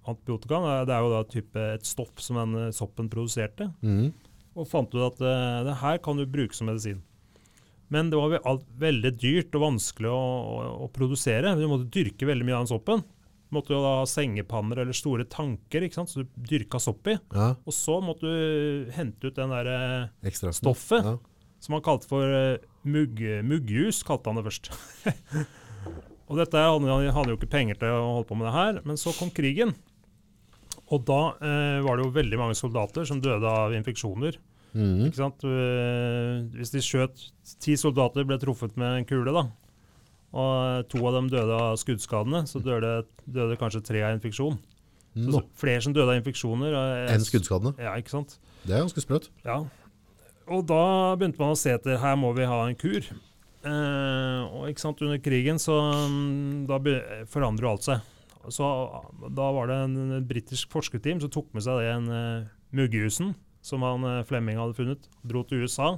antibiotikaen. 0.06 0.86
Det 0.88 0.94
er 0.94 1.04
jo 1.04 1.12
da 1.12 1.24
type 1.30 1.66
et 1.76 1.88
stoff 1.88 2.22
som 2.22 2.38
den 2.42 2.72
soppen 2.76 3.10
produserte. 3.12 3.70
Mm. 3.82 4.12
Og 4.56 4.68
fant 4.70 4.94
ut 4.94 5.04
at 5.10 5.20
eh, 5.20 5.60
det 5.68 5.80
her 5.82 6.00
kan 6.04 6.18
du 6.18 6.24
bruke 6.28 6.56
som 6.56 6.70
medisin. 6.70 7.02
Men 7.92 8.08
det 8.10 8.18
var 8.18 8.40
alt 8.48 8.64
veldig 8.80 9.12
dyrt 9.20 9.54
og 9.54 9.62
vanskelig 9.68 10.10
å, 10.10 10.16
å, 10.16 10.70
å 10.86 10.88
produsere. 10.94 11.54
Du 11.58 11.68
måtte 11.70 11.90
dyrke 11.94 12.26
veldig 12.26 12.46
mye 12.48 12.56
av 12.56 12.64
den 12.64 12.72
soppen. 12.72 13.04
Du 13.46 13.54
måtte 13.54 13.76
jo 13.76 13.82
da 13.84 13.92
ha 14.00 14.06
sengepanner 14.10 14.80
eller 14.82 14.96
store 14.96 15.26
tanker 15.30 15.86
ikke 15.86 16.00
sant? 16.00 16.10
så 16.10 16.24
du 16.24 16.46
dyrka 16.48 16.80
sopp 16.82 17.06
i. 17.12 17.14
ja, 17.14 17.52
Og 17.62 17.74
så 17.74 18.00
måtte 18.02 18.26
du 18.26 18.90
hente 18.96 19.30
ut 19.30 19.38
den 19.38 19.54
der, 19.54 19.70
eh, 19.70 20.50
Stoffet? 20.56 21.06
Ja. 21.06 21.14
som 21.62 21.76
han 21.76 21.84
kalte 21.86 22.10
for 22.10 22.26
eh, 22.26 22.64
mugg, 22.82 23.22
muggjus, 23.46 24.02
kalte 24.06 24.32
han 24.32 24.40
det 24.40 24.48
først. 24.48 24.72
og 26.28 26.40
dette 26.42 26.58
hadde 26.58 26.90
han 26.90 27.14
hadde 27.14 27.36
jo 27.36 27.38
ikke 27.38 27.54
penger 27.54 27.78
til 27.78 27.94
å 27.94 28.16
holde 28.16 28.28
på 28.32 28.40
med 28.40 28.48
det 28.50 28.56
her, 28.56 28.82
men 28.82 28.98
så 28.98 29.14
kom 29.14 29.30
krigen. 29.30 29.76
Og 30.94 31.02
da 31.06 31.20
eh, 31.42 31.78
var 31.82 31.98
det 31.98 32.06
jo 32.06 32.14
veldig 32.14 32.38
mange 32.38 32.56
soldater 32.58 33.06
som 33.08 33.20
døde 33.22 33.50
av 33.50 33.74
infeksjoner. 33.74 34.38
Mm. 34.76 35.06
Ikke 35.08 35.18
sant? 35.18 35.42
Eh, 35.48 36.44
Hvis 36.58 36.74
de 36.74 36.82
skjøt 36.84 37.22
Ti 37.64 37.78
soldater 37.80 38.26
ble 38.28 38.36
truffet 38.42 38.76
med 38.78 39.00
en 39.00 39.08
kule, 39.08 39.32
da. 39.34 39.46
Og 40.36 40.86
to 40.92 41.00
av 41.08 41.16
dem 41.16 41.30
døde 41.32 41.54
av 41.56 41.78
skuddskadene, 41.80 42.42
så 42.50 42.60
døde, 42.60 43.06
døde 43.24 43.56
kanskje 43.58 43.84
tre 43.86 44.02
av 44.04 44.16
infeksjon. 44.18 44.58
Så, 45.16 45.30
Nå, 45.32 45.40
flere 45.56 45.80
som 45.80 45.94
døde 45.96 46.12
av 46.12 46.18
infeksjoner. 46.20 46.74
enn 47.08 47.24
skuddskadene. 47.24 47.72
Ja, 47.80 47.94
ikke 47.96 48.12
sant? 48.12 48.36
Det 48.66 48.74
er 48.74 48.82
ganske 48.84 49.00
sprøtt. 49.00 49.30
Ja. 49.46 49.62
Og 50.52 50.66
da 50.68 51.16
begynte 51.16 51.40
man 51.40 51.54
å 51.54 51.58
se 51.58 51.72
etter 51.72 51.96
her 52.02 52.18
må 52.20 52.34
vi 52.36 52.44
ha 52.46 52.58
en 52.66 52.76
kur. 52.78 53.06
Eh, 53.66 54.42
og 54.52 54.68
ikke 54.70 54.82
sant, 54.82 55.00
under 55.02 55.18
krigen 55.22 55.58
så 55.62 55.78
mm, 56.10 56.66
da 56.68 56.78
forandrer 57.32 57.66
jo 57.66 57.72
alt 57.72 57.86
seg. 57.86 58.12
Så 58.52 58.66
da 59.34 59.48
var 59.56 59.70
det 59.70 59.78
en, 59.86 59.96
en 60.18 60.28
britisk 60.28 60.70
forskerteam 60.72 61.22
som 61.22 61.32
tok 61.32 61.48
med 61.56 61.64
seg 61.66 61.82
den 61.84 62.10
uh, 62.12 62.46
muggehusen 62.76 63.34
som 63.64 63.82
han 63.82 64.04
uh, 64.06 64.22
Flemming 64.28 64.60
hadde 64.60 64.76
funnet, 64.78 65.08
dro 65.26 65.42
til 65.46 65.64
USA. 65.66 65.96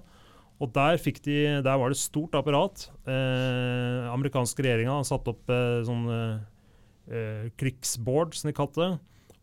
Og 0.58 0.70
der, 0.74 0.98
de, 0.98 1.36
der 1.62 1.76
var 1.78 1.90
det 1.90 1.96
et 1.96 2.02
stort 2.02 2.34
apparat. 2.34 2.88
Eh, 3.06 4.08
amerikanske 4.10 4.64
regjeringa 4.64 4.96
satt 5.06 5.28
opp 5.30 5.50
eh, 5.54 5.84
sånn 5.86 6.08
eh, 6.10 6.40
eh, 7.14 7.44
krigsboard, 7.60 8.34
som 8.34 8.50
de 8.50 8.56
kalte 8.58 8.82
det 8.82 8.96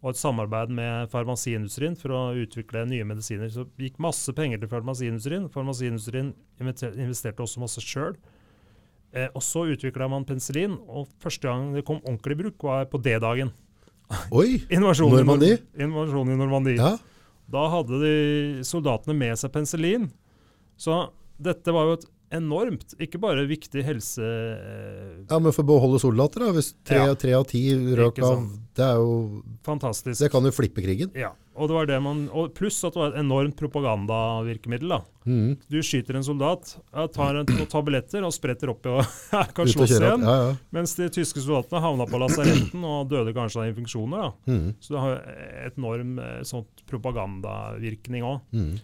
og 0.05 0.11
et 0.11 0.19
samarbeid 0.19 0.69
med 0.69 1.07
farmasiindustrien 1.09 1.95
for 1.97 2.13
å 2.13 2.19
utvikle 2.37 2.83
nye 2.85 3.05
medisiner. 3.09 3.49
Så 3.49 3.63
det 3.65 3.87
gikk 3.87 3.95
masse 4.05 4.29
penger 4.37 4.59
til 4.61 4.69
farmasiindustrien. 4.69 5.47
Farmasiindustrien 5.49 6.29
investerte 6.61 7.41
også 7.41 7.63
masse 7.63 7.81
sjøl. 7.81 8.13
Eh, 9.15 9.29
og 9.33 9.41
så 9.45 9.63
utvikla 9.71 10.09
man 10.11 10.25
penicillin, 10.27 10.73
og 10.91 11.07
første 11.23 11.47
gang 11.47 11.69
det 11.75 11.85
kom 11.87 12.01
ordentlig 12.03 12.35
i 12.35 12.41
bruk, 12.43 12.65
var 12.67 12.85
på 12.91 12.99
D-dagen. 13.01 13.53
Oi, 14.35 14.59
Invasjonen 14.69 15.21
Normandie? 15.23 15.61
Invasjonen 15.81 16.35
i 16.35 16.39
Normandie. 16.41 16.75
ja. 16.77 16.95
Da 17.45 17.61
hadde 17.69 17.99
de 18.01 18.13
soldatene 18.65 19.13
med 19.13 19.37
seg 19.37 19.51
penicillin. 19.53 20.07
Så 20.81 20.95
dette 21.37 21.69
var 21.75 21.85
jo 21.91 21.97
et 21.99 22.05
enormt, 22.33 22.95
ikke 22.99 23.19
bare 23.21 23.43
viktig 23.47 23.83
helse... 23.85 24.25
eh, 24.25 25.19
Ja, 25.29 25.37
men 25.39 25.53
for 25.53 25.61
å 25.61 25.67
beholde 25.69 25.99
soldater 26.01 26.41
da, 26.47 26.51
hvis 26.57 26.71
tre, 26.83 27.03
Ja. 27.05 27.13
tre 27.13 27.35
av 27.37 27.45
ti 27.47 27.61
røk 27.95 28.17
av, 28.25 28.47
det 28.75 28.83
er 28.83 28.97
jo, 28.97 29.43
Fantastisk. 29.63 30.17
det 30.19 30.31
kan 30.33 30.43
jo 30.43 30.51
flippe 30.57 30.81
krigen. 30.83 31.13
Ja, 31.15 31.31
og 31.55 31.69
det 31.69 31.75
var 31.77 31.87
det 31.89 31.97
man, 32.03 32.25
og 32.35 32.53
pluss 32.57 32.81
at 32.83 32.95
det 32.95 32.99
var 32.99 33.13
et 33.13 33.21
enormt 33.21 33.55
propagandavirkemiddel. 33.59 34.91
da. 34.91 34.99
Mm. 35.25 35.55
Du 35.71 35.77
skyter 35.83 36.19
en 36.19 36.25
soldat, 36.27 36.75
tar 37.15 37.39
en, 37.39 37.47
noen 37.47 37.69
tabletter 37.71 38.25
og 38.27 38.33
spretter 38.35 38.73
opp 38.73 38.85
og 38.91 39.01
kan 39.55 39.71
slåss 39.71 39.95
igjen. 39.95 40.25
Ja, 40.27 40.35
ja. 40.43 40.49
Mens 40.75 40.95
de 40.99 41.07
tyske 41.15 41.43
soldatene 41.43 41.83
havna 41.83 42.07
på 42.09 42.19
lasaretten 42.21 42.83
og 42.83 43.07
døde 43.11 43.33
kanskje 43.35 43.63
av 43.63 43.71
infeksjoner. 43.71 44.27
da. 44.27 44.51
Mm. 44.51 44.67
Så 44.83 44.97
det 44.97 45.05
har 45.05 45.23
et 45.69 45.79
enorm 45.79 46.19
eh, 46.19 46.41
sånt 46.47 46.85
propagandavirkning 46.91 48.27
òg. 48.27 48.43
Mm. 48.55 48.75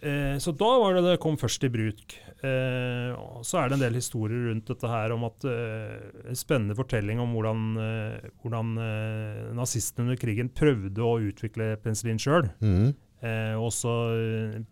Eh, 0.00 0.36
så 0.40 0.56
da 0.56 0.70
var 0.80 0.96
det 0.96 1.04
det 1.04 1.20
kom 1.20 1.36
først 1.40 1.68
i 1.68 1.72
bruk. 1.72 2.16
Eh, 2.40 3.12
så 3.44 3.58
er 3.60 3.68
det 3.68 3.76
en 3.76 3.82
del 3.84 3.98
historier 3.98 4.46
rundt 4.48 4.70
dette 4.70 4.88
her 4.88 5.12
om 5.12 5.26
at 5.28 5.44
eh, 5.44 5.98
En 6.30 6.38
spennende 6.38 6.72
fortelling 6.78 7.20
om 7.20 7.34
hvordan, 7.36 7.64
eh, 7.84 8.30
hvordan 8.40 8.70
eh, 8.80 9.50
nazistene 9.58 10.06
under 10.06 10.16
krigen 10.20 10.48
prøvde 10.56 11.04
å 11.04 11.18
utvikle 11.20 11.74
penicillin 11.84 12.20
sjøl. 12.22 12.48
Mm. 12.64 12.94
Eh, 13.20 13.56
og 13.60 13.68
så 13.76 13.92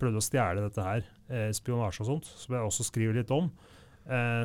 prøvde 0.01 0.23
å 0.23 0.25
stjele 0.25 0.63
dette 0.65 0.81
her, 0.87 1.05
spionasje 1.53 2.01
og 2.07 2.09
sånt, 2.09 2.31
som 2.41 2.55
jeg 2.57 2.65
også 2.65 2.87
skriver 2.89 3.19
litt 3.21 3.33
om. 3.37 3.51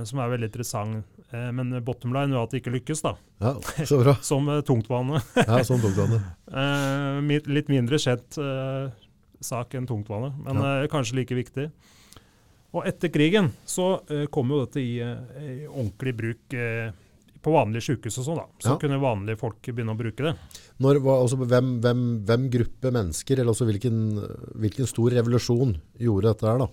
Som 0.04 0.20
er 0.20 0.28
veldig 0.34 0.50
interessant. 0.50 1.06
Men 1.32 1.70
bottom 1.88 2.12
line 2.12 2.36
var 2.36 2.44
at 2.44 2.52
det 2.52 2.60
ikke 2.60 2.74
lykkes, 2.74 3.00
da. 3.06 3.14
Ja, 3.40 3.54
så 3.88 4.02
bra. 4.02 4.18
Som 4.30 4.50
tungtvane. 4.68 5.22
Ja, 5.40 5.62
som 5.64 5.80
tungtvannet 5.80 6.26
mi- 7.30 7.40
litt 7.48 7.72
mindre 7.72 7.96
kjent 8.04 8.36
sak 9.44 9.74
enn 9.80 9.88
tungtvannet 9.88 10.36
men 10.44 10.60
Ja. 10.60 10.74
kanskje 10.92 11.16
like 11.22 11.36
viktig. 11.40 11.70
Og 12.74 12.88
etter 12.90 13.12
krigen 13.14 13.52
så 13.70 14.02
eh, 14.10 14.26
kom 14.34 14.50
jo 14.50 14.64
dette 14.66 14.82
i, 14.82 14.98
eh, 15.04 15.42
i 15.44 15.68
ordentlig 15.68 16.14
bruk 16.18 16.56
eh, 16.58 16.90
på 17.44 17.52
vanlige 17.52 17.84
sykehus 17.90 18.18
og 18.22 18.26
sånn, 18.26 18.40
da. 18.40 18.46
Så 18.64 18.72
Ja. 18.72 18.78
kunne 18.80 19.02
vanlige 19.04 19.38
folk 19.42 19.60
begynne 19.68 19.94
å 19.94 20.00
bruke 20.00 20.24
det. 20.24 20.34
Når, 20.80 21.02
altså, 21.04 21.38
hvem, 21.44 21.74
hvem, 21.84 22.04
hvem 22.26 22.50
gruppe 22.50 22.92
mennesker, 22.96 23.42
eller 23.44 23.54
hvilken, 23.54 23.98
hvilken 24.64 24.88
stor 24.88 25.12
revolusjon 25.12 25.76
gjorde 26.00 26.32
dette 26.32 26.48
her 26.48 26.64
da? 26.64 26.70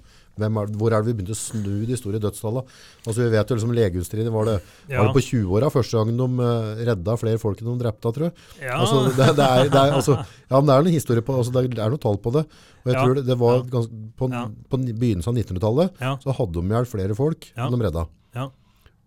Er, 0.47 0.73
hvor 0.81 0.93
er 0.97 1.03
det 1.03 1.11
vi 1.11 1.15
begynte 1.21 1.37
å 1.37 1.41
snu 1.41 1.87
de 1.87 1.97
store 1.99 2.21
dødstallene? 2.23 2.65
Altså 3.07 3.19
vi 3.25 3.29
vet 3.35 3.51
jo 3.53 3.57
liksom 3.59 3.75
legeutstriden, 3.77 4.33
var 4.33 4.45
det, 4.51 4.55
Ja. 4.89 4.99
var 5.03 5.11
det 5.11 5.17
på 5.19 5.25
20-åra 5.29 5.71
første 5.73 5.97
gang 6.01 6.13
de 6.17 6.29
uh, 6.45 6.85
redda 6.91 7.17
flere 7.21 7.39
folk 7.43 7.61
enn 7.63 7.71
de 7.73 7.85
drepte, 7.85 8.13
tror 8.17 8.27
jeg? 8.29 8.35
Ja, 8.63 8.79
Altså, 8.81 9.03
det, 9.17 9.29
det, 9.37 9.47
er, 9.47 9.69
det, 9.71 9.81
er, 9.85 9.93
altså, 10.01 10.17
ja, 10.25 10.55
men 10.61 10.67
det 10.67 10.75
er 10.77 10.83
noen 10.89 10.97
historie 10.99 11.23
på, 11.27 11.37
altså, 11.37 11.53
det 11.53 11.65
er 11.79 11.91
noen 11.93 12.01
tall 12.03 12.19
på 12.19 12.33
det. 12.39 12.47
Og 12.81 12.87
jeg 12.91 12.95
Ja. 12.97 13.05
tror 13.05 13.15
det, 13.21 13.27
det 13.27 13.39
var 13.39 13.57
Ja. 13.59 13.63
ganske, 13.77 14.01
på, 14.17 14.31
på 14.71 14.77
begynnelsen 14.87 15.31
av 15.31 15.37
1900-tallet, 15.43 16.01
ja, 16.01 16.17
så 16.25 16.33
hadde 16.41 16.53
de 16.61 16.67
ihjel 16.71 16.87
flere 16.87 17.15
folk 17.19 17.51
enn 17.57 17.77
de 17.79 17.85
redda. 17.87 18.07
ja. 18.35 18.49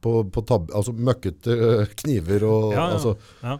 På, 0.03 0.19
på 0.27 0.41
tab, 0.43 0.65
altså 0.75 0.91
møkkete 0.91 1.47
øh, 1.55 1.85
kniver 2.03 2.43
og 2.43 2.73
altså, 2.75 3.13
Ja, 3.41 3.53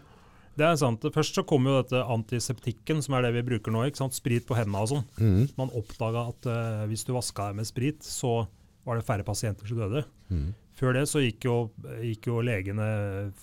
det 0.60 0.66
er 0.68 0.80
sant. 0.80 1.06
Først 1.16 1.38
så 1.38 1.44
kom 1.48 1.66
jo 1.70 1.78
dette 1.80 2.02
antiseptikken, 2.14 3.02
som 3.04 3.16
er 3.18 3.28
det 3.28 3.34
vi 3.40 3.46
bruker 3.54 3.74
nå. 3.74 3.86
ikke 3.88 4.04
sant? 4.04 4.18
Sprit 4.18 4.46
på 4.48 4.58
hendene 4.58 4.84
og 4.84 4.92
sånn. 4.92 5.06
Mm. 5.18 5.48
Man 5.60 5.72
oppdaga 5.74 6.28
at 6.34 6.50
uh, 6.50 6.84
hvis 6.92 7.06
du 7.08 7.14
vaska 7.16 7.50
deg 7.50 7.62
med 7.62 7.70
sprit, 7.70 8.04
så 8.06 8.44
var 8.86 9.00
det 9.00 9.08
færre 9.08 9.26
pasienter 9.26 9.70
som 9.70 9.80
døde. 9.80 10.04
Mm. 10.30 10.52
Før 10.78 10.98
det 10.98 11.06
så 11.10 11.22
gikk 11.22 11.46
jo, 11.48 11.58
gikk 12.02 12.28
jo 12.32 12.42
legene 12.44 12.86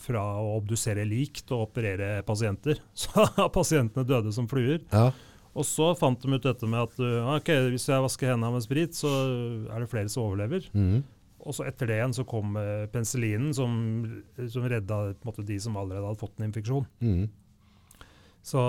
fra 0.03 0.23
å 0.43 0.57
obdusere 0.59 1.07
lik 1.09 1.43
til 1.45 1.57
å 1.57 1.65
operere 1.69 2.21
pasienter. 2.27 2.83
Så 3.01 3.27
pasientene 3.55 4.07
døde 4.07 4.35
som 4.35 4.49
fluer. 4.51 4.83
ja. 4.93 5.11
Og 5.51 5.65
så 5.67 5.89
fant 5.99 6.15
de 6.23 6.31
ut 6.31 6.45
dette 6.45 6.63
med 6.71 6.79
at 6.79 7.01
uh, 7.03 7.33
ok, 7.35 7.49
hvis 7.73 7.89
jeg 7.91 8.03
vasker 8.05 8.29
hendene 8.31 8.55
med 8.55 8.63
sprit, 8.63 8.95
så 8.95 9.11
er 9.67 9.83
det 9.83 9.89
flere 9.91 10.07
som 10.13 10.29
overlever. 10.29 10.69
mhm. 10.71 11.01
Og 11.41 11.57
så 11.57 11.67
etter 11.69 11.89
det 11.89 11.99
igjen 11.99 12.15
så 12.17 12.25
kom 12.29 12.57
eh, 12.61 12.87
penicillinen, 12.93 13.53
som, 13.57 13.77
som 14.53 14.67
redda 14.69 15.03
måte, 15.27 15.45
de 15.47 15.57
som 15.63 15.79
allerede 15.81 16.05
hadde 16.05 16.21
fått 16.21 16.41
en 16.41 16.49
infeksjon. 16.51 16.89
Mm. 17.01 17.29
Så 18.43 18.61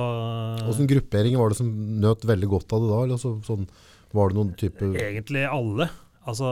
Hvordan 0.67 0.89
gruppering 0.89 1.38
var 1.39 1.51
det 1.51 1.60
som 1.62 1.71
nøt 2.03 2.25
veldig 2.27 2.49
godt 2.51 2.73
av 2.75 2.84
det 2.84 2.91
da? 2.91 3.01
Eller 3.05 3.17
altså, 3.17 3.34
sånn, 3.47 3.67
var 4.15 4.31
det 4.31 4.38
noen 4.38 4.55
type 4.60 4.89
Egentlig 4.99 5.45
alle. 5.47 5.88
Altså? 6.27 6.49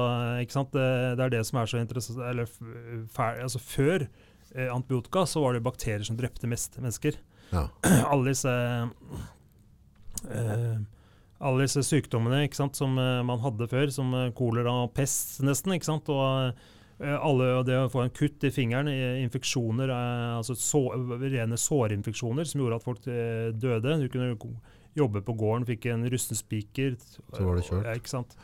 Det, 0.47 0.85
det 1.19 1.25
er 1.25 1.33
det 1.33 1.43
som 1.47 1.59
er 1.61 1.71
så 1.71 1.81
interessant. 1.81 2.21
Eller, 2.25 2.47
fær, 3.13 3.41
altså, 3.43 3.59
før 3.61 4.07
eh, 4.07 4.69
antibiotika 4.71 5.25
så 5.29 5.43
var 5.43 5.57
det 5.57 5.65
bakterier 5.67 6.05
som 6.07 6.19
drepte 6.19 6.49
mest 6.51 6.79
mennesker. 6.79 7.19
Ja. 7.51 7.67
Alle 8.11 8.31
disse, 8.31 8.53
eh, 10.29 10.79
alle 11.39 11.63
disse 11.63 11.83
sykdommene 11.87 12.43
ikke 12.45 12.59
sant, 12.59 12.75
som 12.79 12.97
eh, 12.99 13.21
man 13.25 13.39
hadde 13.43 13.69
før, 13.71 13.91
som 13.93 14.11
eh, 14.17 14.31
kolera 14.35 14.73
og 14.83 14.91
pest 14.97 15.39
nesten. 15.45 15.75
ikke 15.75 15.87
sant? 15.87 16.11
Og 16.11 16.51
eh, 16.99 17.15
alle, 17.15 17.51
det 17.67 17.77
å 17.79 17.91
få 17.91 18.03
en 18.03 18.13
kutt 18.15 18.43
i 18.43 18.51
fingeren, 18.51 18.91
infeksjoner, 19.23 19.93
altså 20.35 20.57
så, 20.59 20.83
rene 21.23 21.59
sårinfeksjoner 21.59 22.49
som 22.49 22.63
gjorde 22.63 22.81
at 22.81 22.87
folk 22.87 23.07
døde. 23.07 23.95
Du 24.03 24.09
kunne 24.11 24.33
jobbe 24.99 25.23
på 25.23 25.37
gården, 25.39 25.67
fikk 25.69 25.87
en 25.93 26.03
rusten 26.11 26.35
spiker. 26.35 26.99
Så 26.99 27.45
var 27.45 27.55
det 27.55 27.65
kjørt. 27.69 27.87
Ja, 27.87 27.95
ikke 27.95 28.11
sant? 28.17 28.35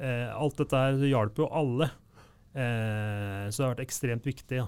Alt 0.00 0.58
dette 0.58 0.82
her 0.82 0.98
hjalp 1.06 1.38
jo 1.38 1.46
alle. 1.54 1.90
Så 2.50 3.60
det 3.60 3.62
har 3.62 3.74
vært 3.76 3.84
ekstremt 3.84 4.26
viktig. 4.26 4.58
Ja. 4.64 4.66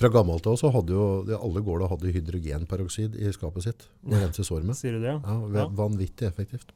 Fra 0.00 0.08
gammelt 0.08 0.46
av 0.48 0.56
så 0.56 0.70
hadde 0.72 0.94
jo 0.96 1.04
alle 1.36 1.60
gårder 1.64 1.90
hadde 1.92 2.14
hydrogenperoksid 2.14 3.18
i 3.20 3.28
skapet 3.36 3.66
sitt 3.66 3.84
å 4.08 4.16
rense 4.16 4.46
sår 4.46 4.64
med. 4.64 4.78
Sier 4.78 4.96
du 4.96 5.04
det? 5.04 5.18
Ja, 5.18 5.36
Ja. 5.58 5.66
Vanvittig 5.68 6.30
effektivt. 6.30 6.72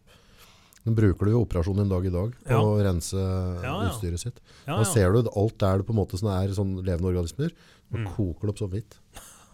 Den 0.85 0.94
bruker 0.99 1.25
du 1.25 1.31
jo 1.33 1.42
operasjonen 1.47 1.87
en 1.87 1.88
dag 1.94 2.05
i 2.07 2.11
dag 2.12 2.35
på 2.44 2.51
Ja. 2.53 2.59
å 2.61 2.75
rense 2.85 3.16
ja. 3.62 3.75
utstyret 3.88 4.20
sitt. 4.20 4.40
Da 4.66 4.83
ser 4.85 5.12
du 5.12 5.23
alt 5.31 5.57
der 5.59 5.79
det 5.79 5.87
på 5.87 5.94
en 5.94 6.01
måte 6.03 6.18
sånn 6.20 6.29
er 6.33 6.53
sånn 6.53 6.75
levende 6.85 7.09
organismer, 7.12 7.51
så 7.90 7.97
Mm. 8.03 8.07
koker 8.16 8.40
det 8.40 8.51
opp 8.51 8.59
så 8.59 8.68
vidt. 8.70 8.99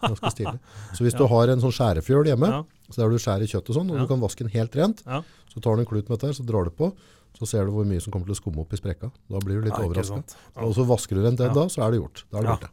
Ganske 0.00 0.30
stilig. 0.32 0.58
Så 0.96 1.04
hvis 1.04 1.14
du 1.14 1.26
har 1.28 1.48
en 1.52 1.60
sånn 1.60 1.74
skjærefjøl 1.76 2.24
hjemme, 2.24 2.64
så 2.90 2.96
der 3.02 3.10
du 3.10 3.18
skjærer 3.20 3.44
og 3.60 3.74
sånn, 3.76 3.90
og 3.92 3.98
du 4.00 4.06
kan 4.08 4.18
vaske 4.18 4.38
den 4.38 4.48
helt 4.48 4.72
rent, 4.74 5.02
Ja. 5.06 5.22
så 5.52 5.60
tar 5.60 5.76
du 5.76 5.80
en 5.82 5.86
klut 5.86 6.08
med 6.08 6.18
dette 6.18 6.32
så 6.34 6.42
drar 6.46 6.64
du 6.64 6.70
på, 6.70 6.94
så 7.38 7.46
ser 7.46 7.64
du 7.66 7.70
hvor 7.70 7.84
mye 7.84 8.00
som 8.00 8.10
kommer 8.10 8.24
til 8.26 8.32
å 8.34 8.40
skumme 8.40 8.60
opp 8.64 8.72
i 8.72 8.76
sprekka. 8.80 9.12
Da 9.30 9.38
blir 9.38 9.60
du 9.60 9.68
litt 9.68 9.76
overraska. 9.78 10.24
Og 10.56 10.74
så 10.74 10.86
vasker 10.88 11.14
du 11.16 11.22
den 11.22 11.36
til 11.36 11.52
da, 11.52 11.66
så 11.68 11.84
er 11.86 11.90
det 11.92 12.00
gjort. 12.00 12.24
Da 12.32 12.38
er 12.38 12.42
det 12.42 12.48
borte. 12.56 12.70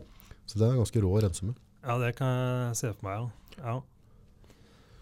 Så 0.47 0.55
det 0.57 0.69
er 0.71 0.79
ganske 0.79 1.01
rå 1.03 1.11
å 1.13 1.21
rense 1.21 1.43
med. 1.43 1.55
Ja, 1.85 1.97
det 1.99 2.15
kan 2.15 2.27
jeg 2.27 2.75
se 2.77 2.93
for 2.93 3.03
meg, 3.03 3.29
ja. 3.59 3.63
ja. 3.63 3.81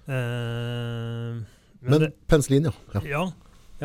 Eh, 0.08 1.34
men 1.82 1.92
Men 1.92 2.00
det, 2.02 2.12
penicillin, 2.28 2.64
ja. 2.66 2.74
ja. 2.96 3.02
ja, 3.06 3.24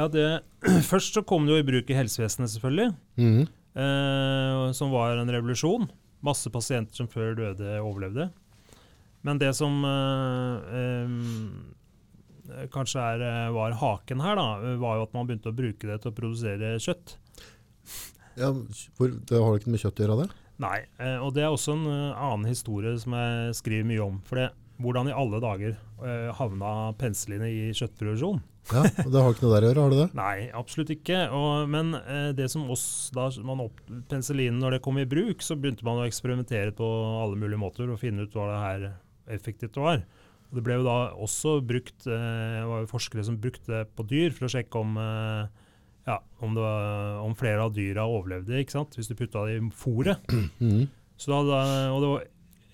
ja 0.00 0.08
det, 0.10 0.26
først 0.90 1.16
så 1.16 1.24
kom 1.26 1.46
det 1.46 1.58
jo 1.58 1.62
i 1.62 1.66
bruk 1.68 1.90
i 1.92 1.98
helsevesenet, 1.98 2.52
selvfølgelig. 2.54 2.92
Mm. 3.20 3.42
eh, 3.84 4.62
som 4.76 4.92
var 4.94 5.20
en 5.20 5.32
revolusjon. 5.32 5.90
Masse 6.24 6.52
pasienter 6.52 6.96
som 6.96 7.08
før 7.08 7.36
døde, 7.38 7.76
overlevde. 7.80 8.30
Men 9.26 9.40
det 9.40 9.52
som 9.56 9.82
eh, 9.84 10.80
eh, 10.80 12.66
kanskje 12.72 13.00
er, 13.04 13.24
eh, 13.24 13.54
var 13.54 13.76
haken 13.80 14.22
her, 14.24 14.38
da, 14.40 14.76
var 14.80 14.98
jo 14.98 15.08
at 15.08 15.16
man 15.16 15.28
begynte 15.28 15.52
å 15.52 15.56
bruke 15.56 15.88
det 15.88 16.00
til 16.02 16.12
å 16.12 16.16
produsere 16.16 16.76
kjøtt. 16.80 17.18
ja 18.40 18.52
hvor, 18.96 19.12
det 19.12 19.42
har 19.42 19.58
ikke 19.60 19.74
med 19.74 19.82
kjøtt 19.84 20.00
å 20.00 20.06
gjøre, 20.06 20.24
det? 20.24 20.40
Nei, 20.60 20.78
eh, 21.00 21.16
og 21.20 21.32
det 21.36 21.44
er 21.44 21.52
også 21.52 21.76
en 21.76 21.86
eh, 21.88 22.20
annen 22.20 22.48
historie 22.50 22.92
som 23.00 23.16
jeg 23.16 23.56
skriver 23.60 23.88
mye 23.88 24.04
om. 24.04 24.18
For 24.28 24.40
det, 24.40 24.50
hvordan 24.80 25.10
i 25.10 25.14
alle 25.16 25.40
dager 25.42 25.74
eh, 25.76 26.30
havna 26.38 26.70
penslene 27.00 27.48
i 27.50 27.60
kjøttproduksjon? 27.76 28.40
Ja, 28.70 28.82
og 28.84 29.10
det 29.12 29.22
har 29.24 29.32
ikke 29.34 29.46
noe 29.46 29.54
der 29.56 29.64
å 29.66 29.70
gjøre, 29.70 29.82
har 29.84 29.92
det 29.94 29.98
det? 30.02 30.08
Nei, 30.20 30.36
absolutt 30.56 30.92
ikke. 30.94 31.20
Og, 31.36 31.68
men 31.72 31.94
eh, 32.00 32.30
det 32.36 32.48
som 32.52 32.68
oss, 32.72 32.84
da 33.16 33.28
man 33.46 33.64
opp, 33.66 33.80
penicillinen 34.10 34.60
når 34.62 34.76
det 34.76 34.82
kom 34.84 35.00
i 35.00 35.06
bruk, 35.10 35.44
så 35.44 35.56
begynte 35.58 35.86
man 35.86 36.02
å 36.02 36.06
eksperimentere 36.08 36.74
på 36.76 36.88
alle 37.22 37.38
mulige 37.40 37.60
måter 37.60 37.90
og 37.92 38.00
finne 38.02 38.26
ut 38.26 38.36
hva 38.36 38.48
det 38.50 38.60
her 38.64 38.88
effektivt 39.36 39.78
var. 39.80 40.04
Og 40.50 40.58
det 40.58 40.64
ble 40.66 40.80
jo 40.80 40.86
da 40.86 40.96
også 41.14 41.58
brukt, 41.62 42.06
eh, 42.10 42.60
var 42.66 42.84
jo 42.84 42.90
forskere 42.90 43.26
som 43.26 43.38
brukte 43.42 43.70
det 43.70 43.84
på 43.94 44.06
dyr 44.10 44.32
for 44.34 44.48
å 44.48 44.52
sjekke 44.52 44.80
om, 44.82 44.96
eh, 44.98 45.68
ja, 46.08 46.16
om, 46.42 46.56
det 46.56 46.64
var, 46.64 47.20
om 47.22 47.36
flere 47.38 47.68
av 47.68 47.74
dyra 47.76 48.08
overlevde, 48.10 48.58
ikke 48.58 48.74
sant? 48.78 48.96
hvis 48.98 49.10
du 49.10 49.14
putta 49.18 49.44
det 49.46 49.60
i 49.60 49.68
fôret. 49.76 50.18
Mhm. 50.32 50.88
Så 51.20 51.36
da- 51.44 51.92
og 51.92 52.00
det 52.00 52.08
var, 52.14 52.22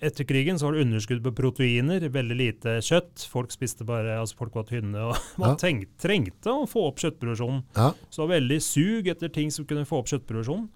etter 0.01 0.27
krigen 0.29 0.59
så 0.59 0.67
var 0.67 0.75
det 0.77 0.83
underskudd 0.85 1.23
på 1.25 1.31
proteiner, 1.37 2.03
veldig 2.13 2.35
lite 2.37 2.75
kjøtt. 2.85 3.23
Folk 3.31 3.51
spiste 3.55 3.85
bare, 3.87 4.17
altså 4.21 4.37
folk 4.37 4.55
var 4.57 4.67
tynne, 4.69 5.07
og 5.09 5.15
man 5.41 5.55
Ja. 5.55 5.59
tenk, 5.61 5.87
trengte 6.01 6.53
å 6.53 6.67
få 6.69 6.83
opp 6.89 6.99
kjøttproduksjonen. 7.01 7.63
Ja. 7.77 7.91
Så 8.09 8.21
det 8.21 8.27
var 8.27 8.35
veldig 8.37 8.59
sug 8.61 9.07
etter 9.13 9.31
ting 9.33 9.49
som 9.53 9.65
kunne 9.69 9.87
få 9.89 10.01
opp 10.03 10.11
kjøttproduksjonen. 10.11 10.67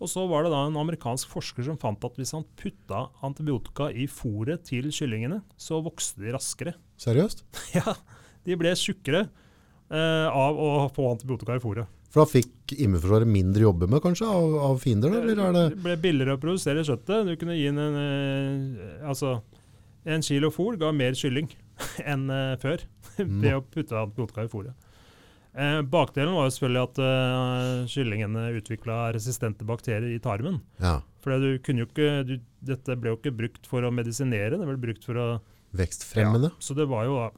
Og 0.00 0.08
så 0.08 0.22
var 0.30 0.46
det 0.46 0.50
da 0.54 0.62
en 0.64 0.78
amerikansk 0.80 1.28
forsker 1.28 1.66
som 1.66 1.76
fant 1.76 2.00
at 2.08 2.14
hvis 2.16 2.32
han 2.32 2.46
putta 2.56 3.02
antibiotika 3.26 3.90
i 3.92 4.06
fôret 4.08 4.62
til 4.64 4.88
kyllingene, 4.96 5.42
så 5.60 5.82
vokste 5.84 6.22
de 6.24 6.32
raskere. 6.32 6.72
Seriøst? 6.96 7.44
Ja, 7.76 7.92
de 8.48 8.56
ble 8.56 8.72
tjukkere 8.80 9.26
eh, 9.92 10.28
av 10.32 10.56
å 10.56 10.70
få 10.96 11.10
antibiotika 11.12 11.58
i 11.58 11.60
fôret. 11.60 11.84
For 12.10 12.24
da 12.24 12.26
fikk 12.26 12.74
immunforsvaret 12.74 13.30
mindre 13.30 13.62
jobbe 13.68 13.86
med, 13.90 14.02
kanskje, 14.02 14.26
av, 14.26 14.54
av 14.66 14.82
fiender, 14.82 15.14
eller 15.20 15.42
er 15.46 15.54
det 15.54 15.64
Det 15.76 15.82
ble 15.84 15.96
billigere 16.08 16.34
å 16.34 16.42
produsere 16.42 16.82
kjøttet. 16.86 17.28
Du 17.28 17.36
kunne 17.38 17.54
gi 17.54 17.68
en, 17.70 17.78
eh, 17.78 19.02
altså, 19.06 19.36
en 20.10 20.24
kilo 20.26 20.50
fôr 20.54 20.78
ga 20.80 20.90
mer 20.96 21.14
kylling 21.18 21.50
enn 22.12 22.26
eh, 22.34 22.54
før 22.62 22.82
ved 23.20 23.52
å 23.54 23.62
putte 23.62 23.98
antibiotika 23.98 24.46
i 24.46 24.50
fôret. 24.50 24.88
Eh, 25.50 25.80
bakdelen 25.82 26.34
var 26.34 26.46
jo 26.46 26.54
selvfølgelig 26.54 26.82
at 26.86 26.98
eh, 27.02 27.86
kyllingene 27.90 28.42
utvikla 28.58 28.98
resistente 29.16 29.66
bakterier 29.66 30.10
i 30.14 30.20
tarmen. 30.22 30.60
ja, 30.82 31.00
For 31.22 31.42
du 31.42 31.56
kunne 31.62 31.84
jo 31.84 31.88
ikke, 31.90 32.10
du, 32.26 32.36
dette 32.66 32.98
ble 32.98 33.14
jo 33.14 33.18
ikke 33.18 33.34
brukt 33.34 33.70
for 33.70 33.86
å 33.86 33.90
medisinere, 33.94 34.58
det 34.58 34.66
ble 34.66 34.78
brukt 34.82 35.06
for 35.06 35.18
å 35.18 35.28
vekstfremmende? 35.78 36.52
Ja, 36.54 36.62
Så 36.62 36.74
det 36.78 36.86
var 36.90 37.06
jo 37.06 37.18
da 37.18 37.30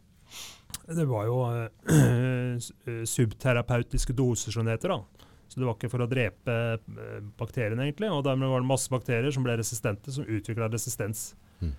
det 0.86 1.06
var 1.08 1.26
jo 1.28 1.38
eh, 1.48 1.68
eh, 2.88 3.04
subterapeutiske 3.08 4.14
doser, 4.16 4.54
som 4.54 4.66
det 4.66 4.78
heter. 4.78 4.96
da. 4.96 5.28
Så 5.48 5.60
det 5.60 5.68
var 5.68 5.76
ikke 5.76 5.92
for 5.92 6.04
å 6.04 6.08
drepe 6.08 6.56
eh, 6.78 7.22
bakteriene, 7.38 7.86
egentlig. 7.86 8.10
Og 8.12 8.24
dermed 8.26 8.50
var 8.50 8.64
det 8.64 8.70
masse 8.70 8.92
bakterier 8.92 9.34
som 9.34 9.44
ble 9.46 9.58
resistente, 9.60 10.14
som 10.14 10.28
utvikla 10.28 10.70
resistens. 10.72 11.32
Mm. 11.60 11.74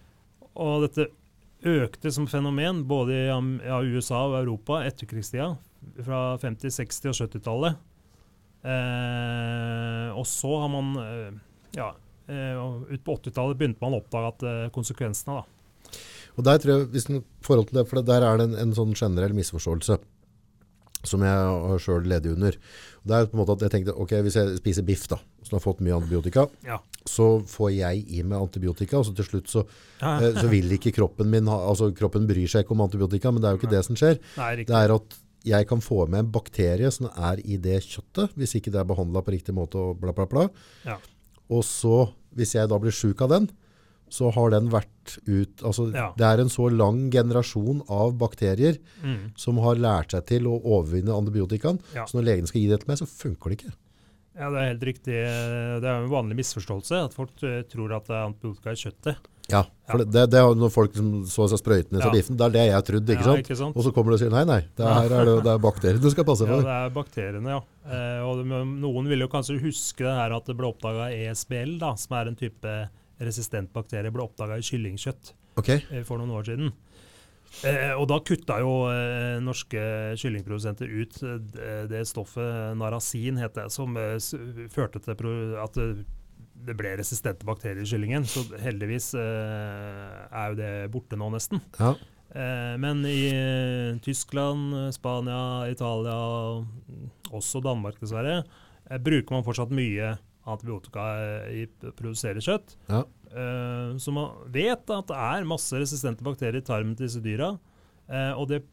Og 0.62 0.86
dette 0.86 1.10
økte 1.64 2.12
som 2.12 2.28
fenomen 2.28 2.84
både 2.88 3.16
i 3.16 3.26
ja, 3.30 3.80
USA 3.82 4.26
og 4.28 4.38
Europa 4.42 4.84
etterkrigstida, 4.86 5.54
fra 6.04 6.22
50-, 6.40 6.72
60- 6.76 7.12
og 7.12 7.18
70-tallet. 7.18 7.82
Eh, 8.64 10.10
og 10.16 10.24
så 10.28 10.54
har 10.62 10.70
man 10.72 10.94
eh, 11.02 11.34
Ja, 11.76 11.90
eh, 12.32 12.62
ut 12.94 13.04
på 13.04 13.18
80-tallet 13.18 13.60
begynte 13.60 13.84
man 13.84 13.98
å 13.98 14.00
oppdage 14.00 14.30
at 14.32 14.72
konsekvensene, 14.76 15.42
da. 15.42 15.63
Og 16.38 16.44
der 16.48 16.58
tror 16.62 16.74
jeg, 16.78 16.88
hvis 16.94 17.10
en 17.12 17.24
forhold 17.46 17.68
til 17.70 17.80
det, 17.82 17.88
for 17.90 18.02
der 18.02 18.26
er 18.26 18.38
det 18.42 18.50
en, 18.50 18.56
en 18.68 18.74
sånn 18.78 18.94
generell 18.98 19.36
misforståelse 19.38 20.00
som 21.04 21.20
jeg 21.26 21.36
har 21.36 21.82
selv 21.84 22.06
ledet 22.08 22.32
under. 22.32 22.56
Det 23.04 23.12
er 23.18 23.26
på 23.28 23.36
en 23.36 23.42
måte 23.42 23.58
at 23.58 23.66
jeg 23.66 23.72
tenkte, 23.74 23.96
ok, 24.00 24.14
hvis 24.24 24.38
jeg 24.40 24.54
spiser 24.62 24.86
biff 24.88 25.02
da, 25.12 25.18
som 25.44 25.58
har 25.58 25.64
fått 25.66 25.82
mye 25.84 25.98
antibiotika, 25.98 26.46
Ja. 26.64 26.78
så 27.04 27.42
får 27.44 27.74
jeg 27.76 28.06
i 28.08 28.22
meg 28.24 28.40
antibiotika, 28.40 29.02
og 29.02 29.06
så 29.10 29.16
til 29.18 29.26
slutt 29.28 29.52
så, 29.52 29.66
Ja, 30.00 30.14
eh, 30.22 30.38
så 30.40 30.48
vil 30.48 30.72
ikke 30.72 30.94
kroppen 30.96 31.28
min 31.30 31.46
ha, 31.52 31.58
altså 31.68 31.90
kroppen 31.94 32.26
bryr 32.30 32.48
seg 32.48 32.64
ikke 32.64 32.72
om 32.78 32.86
antibiotika, 32.88 33.32
men 33.36 33.42
det 33.44 33.50
er 33.50 33.58
jo 33.58 33.60
ikke 33.60 33.74
det 33.76 33.84
som 33.84 33.96
skjer. 34.00 34.16
Nei. 34.40 34.64
Det 34.64 34.72
er 34.80 34.96
at 34.96 35.18
jeg 35.44 35.68
kan 35.68 35.82
få 35.84 36.08
med 36.08 36.20
en 36.24 36.32
bakterie 36.32 36.90
som 36.96 37.10
er 37.12 37.42
i 37.44 37.58
det 37.60 37.82
kjøttet, 37.84 38.32
hvis 38.40 38.56
ikke 38.56 38.72
det 38.72 38.80
er 38.80 38.88
behandlet 38.88 39.26
på 39.28 39.36
riktig 39.36 39.54
måte 39.54 39.76
og 39.76 40.00
bla 40.00 40.14
bla 40.16 40.24
bla. 40.26 40.48
Ja. 40.88 40.96
Og 41.52 41.66
så, 41.68 42.14
hvis 42.34 42.56
jeg 42.56 42.70
da 42.72 42.80
blir 42.80 42.96
syk 42.96 43.20
av 43.28 43.30
den, 43.36 43.50
så 44.14 44.30
har 44.36 44.54
den 44.54 44.68
vært 44.74 45.18
ut 45.26 45.64
altså, 45.66 45.88
Ja. 45.94 46.12
Det 46.18 46.28
er 46.28 46.44
en 46.44 46.52
så 46.54 46.68
lang 46.72 47.08
generasjon 47.12 47.82
av 47.90 48.14
bakterier 48.22 48.78
Mm. 49.04 49.32
som 49.36 49.58
har 49.66 49.76
lært 49.82 50.14
seg 50.14 50.26
til 50.30 50.46
å 50.48 50.60
overvinne 50.62 51.12
antibiotikaen. 51.16 51.82
Ja. 51.96 52.06
Så 52.06 52.20
når 52.20 52.30
legen 52.30 52.48
skal 52.48 52.62
gi 52.62 52.70
det 52.70 52.80
til 52.84 52.94
meg, 52.94 53.02
så 53.02 53.10
funker 53.10 53.50
det 53.50 53.58
ikke. 53.60 53.74
Ja, 54.34 54.48
det 54.50 54.58
er 54.64 54.70
helt 54.72 54.86
riktig. 54.88 55.14
Det 55.84 55.86
er 55.86 56.00
en 56.04 56.10
vanlig 56.10 56.40
misforståelse 56.40 57.04
at 57.06 57.14
folk 57.14 57.44
eh, 57.46 57.62
tror 57.70 57.92
at 57.94 58.08
det 58.10 58.16
er 58.18 58.26
antibiotika 58.32 58.72
i 58.74 58.80
kjøttet. 58.82 59.30
Ja, 59.52 59.66
for 59.92 60.00
Ja. 60.00 60.06
Det, 60.08 60.24
det, 60.32 60.40
er 60.40 60.56
når 60.56 60.72
folk 60.72 60.96
som 60.96 61.10
så 61.28 61.46
seg 61.52 61.60
sprøytene 61.60 62.00
i 62.00 62.12
biffen, 62.16 62.38
det 62.40 62.46
er 62.48 62.54
det 62.56 62.64
jeg 62.70 62.86
trodde, 62.88 63.14
ikke 63.14 63.28
sant? 63.28 63.44
ikke 63.44 63.58
sant? 63.60 63.76
Og 63.76 63.84
så 63.84 63.92
kommer 63.94 64.14
du 64.14 64.16
og 64.16 64.22
sier 64.24 64.32
nei, 64.32 64.46
nei, 64.48 64.62
det 64.80 64.88
her 64.88 65.12
er, 65.12 65.26
det, 65.28 65.36
det 65.44 65.52
er 65.52 65.60
bakterier 65.62 66.00
du 66.02 66.10
skal 66.10 66.26
passe 66.26 66.48
på. 66.48 66.58
Ja, 66.64 66.64
det 66.64 66.78
er 66.80 66.94
bakteriene, 66.96 67.58
ja. 67.58 67.62
Eh, 67.84 68.22
og 68.24 68.42
noen 68.48 69.10
vil 69.12 69.26
jo 69.26 69.28
kanskje 69.28 69.60
huske 69.62 70.06
det 70.08 70.16
her 70.16 70.34
at 70.38 70.48
det 70.48 70.56
ble 70.58 70.70
oppdaga 70.72 71.12
ESBL, 71.12 71.76
da, 71.84 71.92
som 72.00 72.16
er 72.22 72.32
en 72.32 72.40
type 72.40 72.78
resistent 73.26 73.72
bakterie, 73.74 74.12
ble 74.14 74.24
oppdaga 74.26 74.58
i 74.60 74.66
kyllingkjøtt 74.66 75.34
Ok, 75.62 75.70
eh, 75.70 76.04
for 76.08 76.18
noen 76.22 76.32
år 76.34 76.48
siden. 76.48 76.72
Eh, 77.70 77.92
og 77.94 78.08
da 78.10 78.18
kutta 78.26 78.56
jo 78.64 78.72
eh, 78.90 79.38
norske 79.46 79.82
kyllingprodusenter 80.18 80.90
ut 80.90 81.20
eh, 81.22 81.84
det- 81.92 82.08
stoffet 82.10 82.74
narasin, 82.80 83.38
het 83.38 83.54
det, 83.60 83.68
som 83.72 83.94
eh, 83.98 84.18
førte 84.74 85.00
til 85.06 85.14
at 85.62 85.78
det, 85.78 86.74
ble 86.80 86.96
resistente 86.98 87.46
bakterier 87.46 87.84
i 87.84 87.86
kyllingen. 87.90 88.26
Så 88.26 88.46
heldigvis 88.64 89.12
eh, 89.20 90.18
er 90.32 90.50
jo 90.54 90.58
det 90.58 90.72
borte 90.94 91.20
nå, 91.20 91.30
nesten. 91.36 91.62
ja. 91.80 91.94
Eh, 92.34 92.74
men 92.82 93.04
i 93.06 93.30
Tyskland, 94.02 94.74
Spania, 94.96 95.68
Italia, 95.70 96.16
også 97.30 97.62
Danmark 97.62 98.00
dessverre, 98.02 98.40
bruker 99.06 99.36
man 99.38 99.46
fortsatt 99.46 99.70
mye 99.70 100.16
antibiotika 100.50 101.04
i 101.52 101.66
produserer 101.96 102.44
kjøtt. 102.44 102.76
Ja. 102.90 103.04
Eh, 103.34 103.94
så 104.02 104.14
man 104.14 104.50
vet 104.54 104.90
at 104.94 105.12
det 105.12 105.20
er 105.20 105.50
masse 105.50 105.78
resistente 105.80 106.26
bakterier 106.26 106.62
i 106.62 106.66
tarmen 106.66 106.98
til 106.98 107.08
disse 107.08 107.24
dyra, 107.24 107.54
eh, 108.10 108.34
og 108.34 108.50
det 108.52 108.64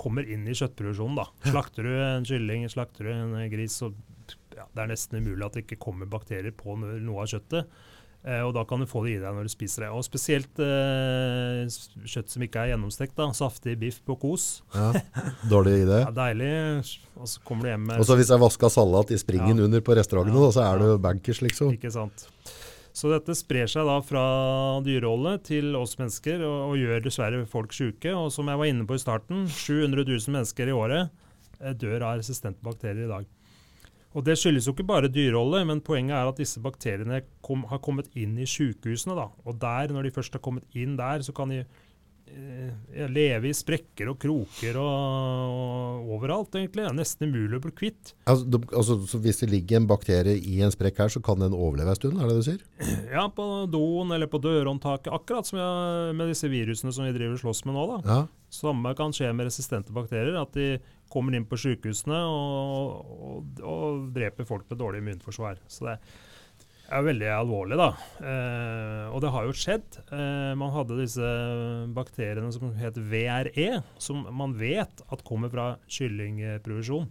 kommer 0.00 0.26
inn 0.26 0.46
i 0.48 0.56
kjøttproduksjonen. 0.56 1.18
da. 1.18 1.28
Slakter 1.48 1.86
du 1.86 1.94
en 1.94 2.28
kylling, 2.28 2.66
slakter 2.70 3.08
du 3.08 3.14
en 3.14 3.36
gris, 3.52 3.78
så 3.80 3.92
ja, 4.54 4.66
det 4.70 4.84
er 4.84 4.90
nesten 4.90 5.20
umulig 5.20 5.46
at 5.46 5.56
det 5.56 5.64
ikke 5.64 5.82
kommer 5.82 6.10
bakterier 6.10 6.54
på 6.54 6.76
noe 6.78 7.24
av 7.24 7.30
kjøttet. 7.30 7.70
Eh, 8.24 8.40
og 8.40 8.54
da 8.56 8.62
kan 8.64 8.80
du 8.80 8.86
få 8.88 9.02
det 9.04 9.18
i 9.18 9.20
deg 9.20 9.34
når 9.36 9.44
du 9.44 9.52
spiser 9.52 9.84
det. 9.84 9.88
Og 9.92 10.00
spesielt 10.06 10.60
eh, 10.64 11.66
kjøtt 12.08 12.32
som 12.32 12.44
ikke 12.46 12.62
er 12.62 12.70
gjennomstekt. 12.72 13.12
da, 13.18 13.26
Saftig 13.36 13.74
biff 13.82 13.98
på 14.06 14.16
kos. 14.22 14.62
ja. 14.74 14.92
Dårlig 15.50 15.82
idé. 15.84 15.98
Ja, 16.06 16.12
deilig. 16.16 16.52
Og 17.20 17.28
så 17.28 17.42
kommer 17.44 17.68
du 17.68 17.72
hjem 17.74 17.84
med 17.90 18.00
Og 18.00 18.08
så 18.08 18.16
hvis 18.16 18.32
jeg 18.32 18.40
vasker 18.40 18.72
salat 18.72 19.12
i 19.12 19.18
springen 19.20 19.58
Ja. 19.60 19.64
under 19.68 19.80
på 19.84 19.96
restaurantene, 19.98 20.40
Ja. 20.48 20.54
så 20.56 20.64
er 20.70 20.78
du 20.80 20.98
bankers, 21.04 21.42
liksom. 21.44 21.72
Ikke 21.76 21.92
sant. 21.92 22.24
Så 22.94 23.10
dette 23.10 23.34
sprer 23.34 23.66
seg 23.68 23.84
da 23.90 23.98
fra 24.06 24.24
dyreholdet 24.86 25.42
til 25.50 25.74
oss 25.76 25.96
mennesker 25.98 26.40
og, 26.46 26.70
og 26.70 26.76
gjør 26.78 27.02
dessverre 27.04 27.44
folk 27.50 27.72
syke. 27.74 28.12
Og 28.14 28.30
som 28.32 28.46
jeg 28.48 28.56
var 28.60 28.70
inne 28.70 28.86
på 28.86 28.94
i 28.96 29.02
starten, 29.02 29.48
700 29.50 30.06
000 30.06 30.32
mennesker 30.38 30.70
i 30.70 30.76
året 30.78 31.10
eh, 31.60 31.74
dør 31.74 32.06
av 32.08 32.20
resistente 32.22 32.62
bakterier 32.64 33.04
i 33.04 33.10
dag. 33.10 33.26
Og 34.14 34.22
Det 34.26 34.36
skyldes 34.38 34.68
jo 34.68 34.74
ikke 34.76 34.86
bare 34.86 35.10
dyreholdet, 35.10 35.64
men 35.66 35.82
poenget 35.84 36.14
er 36.14 36.30
at 36.30 36.38
disse 36.38 36.62
bakteriene 36.62 37.24
kom, 37.42 37.66
har 37.70 37.82
kommet 37.82 38.12
inn 38.14 38.36
i 38.38 38.46
sykehusene. 38.46 39.16
da. 39.18 39.30
Og 39.44 39.58
der, 39.58 39.90
når 39.90 40.06
de 40.06 40.14
først 40.14 40.36
har 40.38 40.44
kommet 40.44 40.64
inn 40.78 40.94
der, 41.00 41.24
så 41.26 41.34
kan 41.34 41.50
de 41.50 41.64
eh, 42.30 43.08
leve 43.10 43.50
i 43.50 43.56
sprekker 43.56 44.12
og 44.12 44.20
kroker 44.22 44.78
og, 44.78 45.58
og 45.58 46.14
overalt, 46.14 46.54
egentlig. 46.54 46.84
Det 46.84 46.92
er 46.92 46.96
nesten 47.00 47.26
umulig 47.26 47.58
å 47.58 47.64
bli 47.66 47.74
kvitt. 47.82 48.14
Altså, 48.30 48.46
de, 48.54 48.62
altså, 48.70 49.00
så 49.10 49.20
hvis 49.26 49.42
det 49.42 49.50
ligger 49.50 49.82
en 49.82 49.90
bakterie 49.90 50.38
i 50.38 50.60
en 50.62 50.72
sprekk 50.74 51.02
her, 51.02 51.10
så 51.10 51.22
kan 51.24 51.42
den 51.42 51.56
overleve 51.58 51.90
en 51.96 51.98
stund, 51.98 52.20
er 52.20 52.30
det 52.30 52.38
det 52.38 52.44
du 52.44 52.50
sier? 52.52 52.64
Ja, 53.18 53.26
på 53.34 53.50
doen 53.70 54.14
eller 54.14 54.30
på 54.30 54.38
dørhåndtaket. 54.42 55.10
Akkurat 55.14 55.50
som 55.50 55.58
jeg, 55.58 56.14
med 56.18 56.30
disse 56.30 56.50
virusene 56.50 56.94
som 56.94 57.06
vi 57.08 57.14
driver 57.18 57.34
og 57.34 57.42
slåss 57.42 57.66
med 57.66 57.74
nå. 57.74 57.88
da. 57.96 58.02
Ja. 58.06 58.24
Samme 58.54 58.94
kan 58.94 59.10
skje 59.14 59.34
med 59.34 59.50
resistente 59.50 59.94
bakterier. 59.94 60.38
At 60.38 60.54
de 60.54 60.76
kommer 61.14 61.36
inn 61.36 61.46
på 61.48 61.58
sykehusene 61.60 62.20
og, 62.26 63.16
og, 63.30 63.64
og 63.64 64.06
dreper 64.16 64.48
folk 64.48 64.66
med 64.70 64.80
dårlig 64.82 65.02
immunforsvar. 65.04 65.62
Så 65.70 65.86
det 65.88 65.98
er 66.92 67.04
veldig 67.06 67.28
alvorlig, 67.32 67.78
da. 67.80 67.88
Eh, 68.20 69.04
og 69.08 69.22
det 69.24 69.32
har 69.32 69.48
jo 69.48 69.56
skjedd. 69.56 70.00
Eh, 70.12 70.52
man 70.60 70.72
hadde 70.74 71.00
disse 71.00 71.28
bakteriene 71.96 72.52
som 72.54 72.74
het 72.78 72.98
VRE, 72.98 73.68
som 74.02 74.24
man 74.36 74.56
vet 74.60 75.04
at 75.08 75.24
kommer 75.26 75.52
fra 75.52 75.68
kyllingproduksjon. 75.88 77.08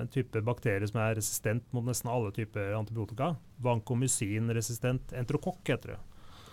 En 0.00 0.08
type 0.08 0.40
bakterie 0.46 0.86
som 0.86 1.00
er 1.02 1.16
resistent 1.18 1.66
mot 1.74 1.84
nesten 1.84 2.10
alle 2.12 2.30
typer 2.34 2.76
antibiotika. 2.78 3.34
Vancomycin-resistent 3.64 5.12
enterokokk 5.18 5.74
heter 5.74 5.96
det. 5.96 6.00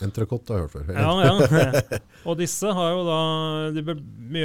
Entrecôte 0.06 0.54
har 0.54 0.60
jeg 0.60 0.68
hørt 0.68 0.76
før. 0.76 0.92
Ja, 0.94 1.14
ja. 1.26 2.00
Og 2.30 2.38
disse 2.38 2.70
har 2.78 2.92
jo 2.94 3.06
da 3.08 3.20
ble, 3.82 3.96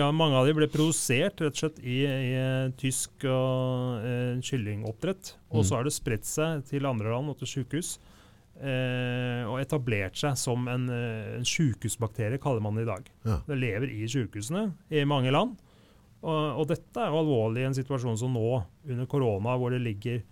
av, 0.01 0.15
Mange 0.17 0.39
av 0.39 0.47
de 0.49 0.55
ble 0.57 0.69
produsert 0.73 1.43
rett 1.45 1.53
og 1.53 1.61
slett 1.61 1.81
i, 1.85 1.99
i 2.07 2.31
eh, 2.41 2.71
tysk 2.81 3.27
og, 3.29 4.07
eh, 4.07 4.41
kyllingoppdrett. 4.41 5.35
Og 5.53 5.61
Mm. 5.61 5.67
så 5.69 5.77
har 5.77 5.85
det 5.85 5.93
spredt 5.93 6.25
seg 6.25 6.65
til 6.71 6.87
andre 6.89 7.13
land 7.13 7.29
og 7.29 7.37
til 7.43 7.51
sykehus. 7.51 7.99
Eh, 8.63 9.43
og 9.49 9.59
etablert 9.61 10.17
seg 10.21 10.37
som 10.39 10.69
en, 10.71 10.89
eh, 10.93 11.37
en 11.39 11.45
sykehusbakterie, 11.49 12.39
kaller 12.41 12.63
man 12.63 12.77
det 12.79 12.85
i 12.87 12.91
dag. 12.93 13.09
Ja. 13.27 13.39
Det 13.49 13.59
lever 13.59 13.91
i 13.91 14.07
sykehusene 14.07 14.73
i 14.93 15.05
mange 15.05 15.33
land. 15.35 15.57
Og, 16.23 16.61
og 16.63 16.69
dette 16.71 16.97
er 17.03 17.11
jo 17.11 17.19
alvorlig 17.25 17.65
i 17.65 17.67
en 17.67 17.75
situasjon 17.75 18.17
som 18.21 18.33
nå, 18.37 18.63
under 18.89 19.07
korona, 19.11 19.57
hvor 19.59 19.75
det 19.75 19.81
ligger 19.83 20.23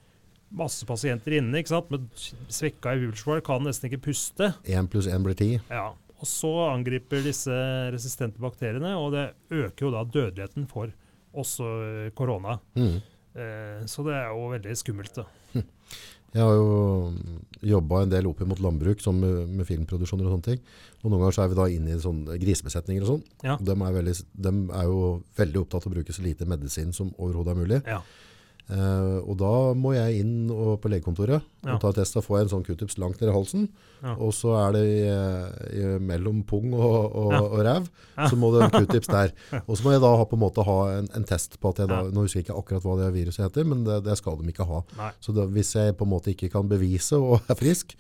masse 0.51 0.87
pasienter 0.89 1.39
inne 1.39 1.61
ikke 1.61 1.73
sant? 1.73 1.91
med 1.93 2.07
svekka 2.51 2.95
immunforsvar, 2.97 3.43
kan 3.47 3.65
nesten 3.67 3.91
ikke 3.91 4.05
puste. 4.11 4.53
Én 4.67 4.91
pluss 4.91 5.09
én 5.11 5.25
blir 5.27 5.39
ti. 5.39 5.53
Ja, 5.71 5.91
og 6.21 6.29
så 6.29 6.51
angriper 6.69 7.23
disse 7.25 7.55
resistente 7.95 8.43
bakteriene, 8.43 8.97
og 8.99 9.15
det 9.17 9.31
øker 9.51 9.87
jo 9.87 9.95
da 9.95 10.05
dødeligheten 10.05 10.67
for 10.71 10.93
også 11.41 11.69
eh, 11.87 12.09
korona. 12.17 12.59
Mm. 12.75 12.97
Eh, 13.35 13.85
så 13.89 14.05
det 14.07 14.17
er 14.19 14.33
jo 14.35 14.51
veldig 14.57 14.77
skummelt. 14.77 15.21
da. 15.23 15.29
Jeg 16.31 16.47
har 16.47 16.55
jo 16.55 17.11
jobba 17.67 18.05
en 18.05 18.13
del 18.13 18.29
opp 18.31 18.43
mot 18.47 18.61
landbruk 18.63 19.01
sånn 19.03 19.19
med, 19.19 19.51
med 19.51 19.67
filmproduksjoner 19.67 20.29
og 20.29 20.37
sånne 20.37 20.47
ting. 20.47 20.61
Og 21.01 21.09
noen 21.09 21.25
ganger 21.25 21.35
så 21.35 21.43
er 21.43 21.51
vi 21.51 21.59
da 21.59 21.67
inne 21.75 21.97
i 21.97 22.03
sånne 22.03 22.37
grisebesetninger 22.39 23.03
og 23.03 23.11
sånn. 23.11 23.25
Ja. 23.43 23.57
De, 23.59 23.75
de 23.75 24.53
er 24.79 24.85
jo 24.87 25.01
veldig 25.41 25.63
opptatt 25.65 25.89
av 25.89 25.91
å 25.91 25.97
bruke 25.97 26.15
så 26.15 26.23
lite 26.23 26.47
medisin 26.47 26.95
som 26.95 27.11
overhodet 27.19 27.55
er 27.55 27.59
mulig. 27.59 27.81
Ja. 27.83 27.99
Eh, 28.71 29.17
og 29.27 29.35
da 29.41 29.51
må 29.75 29.91
jeg 29.97 30.21
inn 30.23 30.51
og, 30.55 30.77
på 30.83 30.91
legekontoret 30.93 31.41
Ja. 31.67 31.75
og 31.75 31.81
ta 31.83 31.91
test 31.93 32.15
og 32.17 32.23
få 32.25 32.39
en 32.41 32.49
sånn 32.49 32.63
q-tips 32.65 32.97
langt 33.03 33.19
ned 33.21 33.29
i 33.33 33.35
halsen. 33.35 33.65
Ja. 34.01 34.15
Og 34.23 34.31
så 34.33 34.53
er 34.57 34.77
det 34.77 34.83
i, 34.87 35.01
i, 35.81 35.83
mellom 36.01 36.45
pung 36.49 36.71
og, 36.73 37.17
og, 37.19 37.33
Ja. 37.35 37.41
og 37.43 37.65
ræv, 37.67 37.89
så 38.31 38.39
må 38.39 38.53
det 38.55 38.63
en 38.69 38.71
q-tips 38.87 39.11
der. 39.11 39.35
Og 39.67 39.75
så 39.77 39.85
må 39.85 39.93
jeg 39.97 40.01
da 40.05 40.13
ha, 40.17 40.25
på 40.31 40.39
en 40.39 40.45
måte 40.45 40.65
ha 40.65 40.79
en, 41.01 41.11
en 41.19 41.27
test 41.29 41.59
på 41.61 41.73
at 41.75 41.83
jeg 41.83 41.91
da, 41.91 41.99
nå 42.09 42.25
husker 42.25 42.41
jeg 42.41 42.47
ikke 42.49 42.59
akkurat 42.63 42.87
hva 42.87 42.97
det 43.03 43.11
viruset 43.19 43.45
heter, 43.49 43.67
men 43.69 43.83
det, 43.85 43.99
det 44.07 44.17
skal 44.23 44.39
de 44.41 44.49
ikke 44.55 44.69
ha. 44.71 44.81
Nei. 45.03 45.11
Så 45.21 45.35
da, 45.37 45.45
hvis 45.51 45.75
jeg 45.77 45.99
på 45.99 46.07
en 46.09 46.15
måte 46.15 46.33
ikke 46.33 46.49
kan 46.55 46.71
bevise 46.71 47.19
og 47.19 47.43
er 47.51 47.59
frisk, 47.59 47.97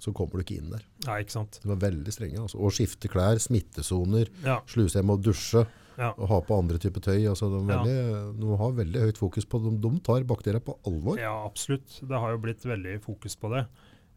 så 0.00 0.10
kommer 0.12 0.40
du 0.40 0.42
ikke 0.44 0.58
inn 0.58 0.72
der. 0.74 0.82
Nei, 1.06 1.20
ikke 1.22 1.32
sant. 1.36 1.60
De 1.62 1.68
var 1.70 1.78
veldig 1.84 2.12
strenge. 2.12 2.40
Altså. 2.42 2.58
Og 2.60 2.72
skifte 2.76 3.08
klær, 3.08 3.38
smittesoner, 3.40 4.28
sluse 4.68 4.98
hjem 4.98 5.12
og 5.14 5.22
dusje, 5.24 5.62
Ja. 5.98 6.10
og 6.16 6.28
ha 6.30 6.40
på 6.42 6.58
andre 6.58 6.78
typer 6.82 7.04
tøy. 7.04 7.20
Altså, 7.30 7.48
de, 7.52 7.62
veldig, 7.68 7.96
de 8.40 8.60
har 8.60 8.76
veldig 8.78 9.02
høyt 9.06 9.20
fokus 9.20 9.46
på 9.46 9.60
de, 9.62 9.74
de 9.84 9.90
tar 10.06 10.26
bakterier 10.28 10.62
på 10.64 10.76
alvor. 10.88 11.20
ja, 11.20 11.34
absolutt. 11.46 12.00
Det 12.02 12.22
har 12.24 12.34
jo 12.34 12.40
blitt 12.42 12.64
veldig 12.66 12.96
fokus 13.04 13.36
på 13.38 13.52
det. 13.54 13.64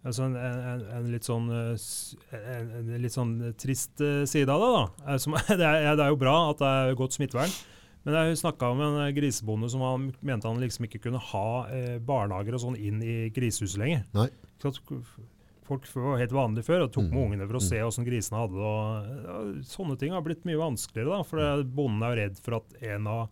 Altså 0.08 0.28
en, 0.28 0.36
en, 0.40 0.84
en, 0.94 1.08
litt 1.12 1.26
sånn, 1.28 1.48
eh, 1.52 1.88
en, 2.38 2.92
litt 3.04 3.16
sånn 3.16 3.34
trist 3.60 4.00
eh, 4.04 4.22
side 4.30 4.54
av 4.54 4.62
det. 4.64 4.70
da. 4.76 4.84
Eh, 5.14 5.18
Som, 5.22 5.36
det, 5.50 5.58
er, 5.58 5.96
det 5.98 6.06
er 6.06 6.14
jo 6.14 6.22
bra 6.22 6.36
at 6.52 6.62
det 6.62 6.70
er 6.70 7.00
godt 7.00 7.18
smittevern. 7.18 7.52
Men 8.08 8.16
jeg 8.16 8.38
snakka 8.40 8.70
med 8.78 9.02
en 9.04 9.16
grisebonde 9.18 9.68
som 9.74 9.82
han 9.84 10.06
mente 10.24 10.48
han 10.48 10.62
liksom 10.64 10.86
ikke 10.88 11.02
kunne 11.10 11.20
ha 11.34 11.48
eh, 11.76 11.98
barnehager 12.00 12.56
og 12.56 12.64
sånn 12.64 12.78
inn 12.80 13.02
i 13.04 13.18
grisehuset 13.36 13.82
lenger. 13.82 14.06
Nei. 14.16 14.30
Folk 15.68 15.86
var 15.94 16.18
helt 16.22 16.32
vanlige 16.32 16.64
før 16.66 16.84
og 16.86 16.92
tok 16.96 17.10
med 17.10 17.18
Mm. 17.20 17.24
ungene 17.26 17.48
for 17.50 17.58
å 17.60 17.62
se 17.62 17.76
åssen 17.84 18.06
grisene 18.08 18.40
hadde 18.40 18.56
det. 18.56 19.26
ja, 19.28 19.62
Sånne 19.68 19.98
ting 20.00 20.12
har 20.16 20.22
blitt 20.24 20.46
mye 20.48 20.58
vanskeligere, 20.62 21.18
da, 21.18 21.24
for 21.24 21.64
bonden 21.64 22.04
er 22.08 22.16
redd 22.16 22.40
for 22.40 22.56
at 22.62 22.64
en 22.82 23.08
av 23.08 23.30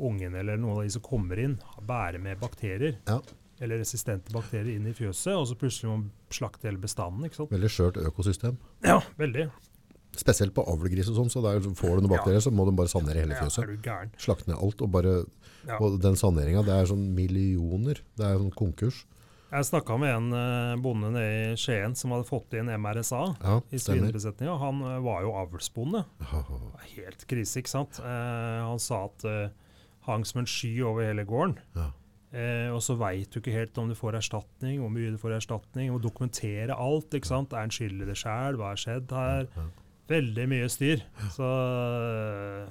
ungene 0.00 0.34
eller 0.40 0.56
noen 0.58 0.78
av 0.78 0.82
de 0.82 0.90
som 0.90 1.02
kommer 1.02 1.38
inn, 1.38 1.58
bærer 1.80 2.20
med 2.20 2.40
bakterier. 2.40 2.96
Ja. 3.06 3.20
Eller 3.60 3.78
resistente 3.78 4.30
bakterier 4.34 4.74
inn 4.76 4.86
i 4.86 4.92
fjøset, 4.92 5.32
og 5.38 5.46
så 5.48 5.54
plutselig 5.56 5.88
må 5.88 5.96
man 6.02 6.10
slakte 6.28 6.64
hele 6.68 6.76
bestanden. 6.82 7.24
ikke 7.24 7.36
sant? 7.36 7.50
Veldig 7.50 7.70
skjørt 7.72 7.96
økosystem. 8.04 8.58
Ja, 8.84 8.98
veldig. 9.16 9.50
Spesielt 10.16 10.52
på 10.54 10.64
avlgris 10.66 11.08
og 11.08 11.16
sånn, 11.16 11.30
så 11.30 11.42
der 11.42 11.60
får 11.60 11.96
du 12.00 12.02
noen 12.02 12.10
Ja. 12.10 12.16
bakterier, 12.18 12.40
så 12.42 12.50
må 12.52 12.64
du 12.66 12.72
bare 12.72 12.88
sanere 12.88 13.14
hele 13.20 13.32
Ja, 13.34 13.44
fjøset. 13.46 13.84
Ja. 13.86 14.04
Slakte 14.18 14.48
ned 14.48 14.58
alt, 14.62 14.82
og 14.82 14.90
bare 14.90 15.24
Ja. 15.66 15.78
Og 15.80 16.00
den 16.00 16.14
saneringa, 16.14 16.62
det 16.64 16.72
er 16.74 16.84
sånn 16.86 17.14
millioner. 17.14 17.98
Det 18.16 18.24
er 18.24 18.38
sånn 18.38 18.52
konkurs. 18.54 19.04
Jeg 19.52 19.66
snakka 19.68 19.94
med 20.02 20.10
en 20.10 20.32
eh, 20.34 20.72
bonde 20.82 21.12
nede 21.14 21.52
i 21.52 21.58
Skien 21.60 21.94
som 21.94 22.10
hadde 22.14 22.26
fått 22.26 22.56
inn 22.58 22.66
MRSA 22.82 23.20
Ja, 23.44 23.60
i 23.70 23.78
svinebesetninga. 23.78 24.56
Han 24.58 24.80
eh, 24.82 24.96
var 25.04 25.22
jo 25.22 25.34
avlsbonde. 25.38 26.02
Helt 26.96 27.22
krise, 27.30 27.60
ikke 27.62 27.70
sant. 27.76 28.00
Eh, 28.02 28.58
han 28.66 28.82
sa 28.82 29.04
at 29.06 29.22
det 29.22 29.36
hang 30.08 30.26
som 30.26 30.42
en 30.42 30.50
sky 30.50 30.72
over 30.86 31.06
hele 31.06 31.24
gården. 31.26 31.56
Ja. 31.78 31.86
Eh, 32.36 32.68
og 32.74 32.82
så 32.84 32.96
veit 32.98 33.30
du 33.32 33.38
ikke 33.40 33.54
helt 33.54 33.78
om 33.78 33.88
du 33.90 33.94
får 33.98 34.18
erstatning, 34.18 34.80
hvor 34.82 34.90
mye 34.92 35.14
du 35.14 35.18
får 35.22 35.36
erstatning. 35.38 35.92
Må 35.94 36.02
dokumentere 36.02 36.74
alt. 36.74 37.14
ikke 37.14 37.30
sant? 37.30 37.54
Er 37.54 37.66
en 37.70 37.74
skyld 37.74 38.02
i 38.02 38.08
det 38.10 38.18
sjæl? 38.18 38.58
Hva 38.58 38.72
har 38.74 38.82
skjedd 38.82 39.14
her? 39.14 39.46
Veldig 40.10 40.44
mye 40.50 40.66
styr. 40.70 41.00
Så 41.34 41.46
eh, 41.46 42.66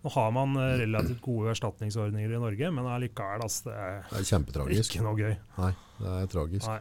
nå 0.00 0.12
har 0.14 0.30
man 0.32 0.54
eh, 0.56 0.78
relativt 0.80 1.20
gode 1.24 1.52
erstatningsordninger 1.52 2.32
i 2.32 2.40
Norge, 2.40 2.70
men 2.72 2.88
allikevel, 2.88 3.44
altså, 3.44 3.68
det 3.68 3.76
Det 4.08 4.22
er 4.22 4.30
kjempetragisk. 4.30 4.94
ikke 4.94 5.04
noe 5.04 5.18
gøy. 5.18 5.34
Nei, 5.58 5.72
det 6.00 6.14
er 6.16 6.32
tragisk. 6.32 6.66
Nei. 6.70 6.80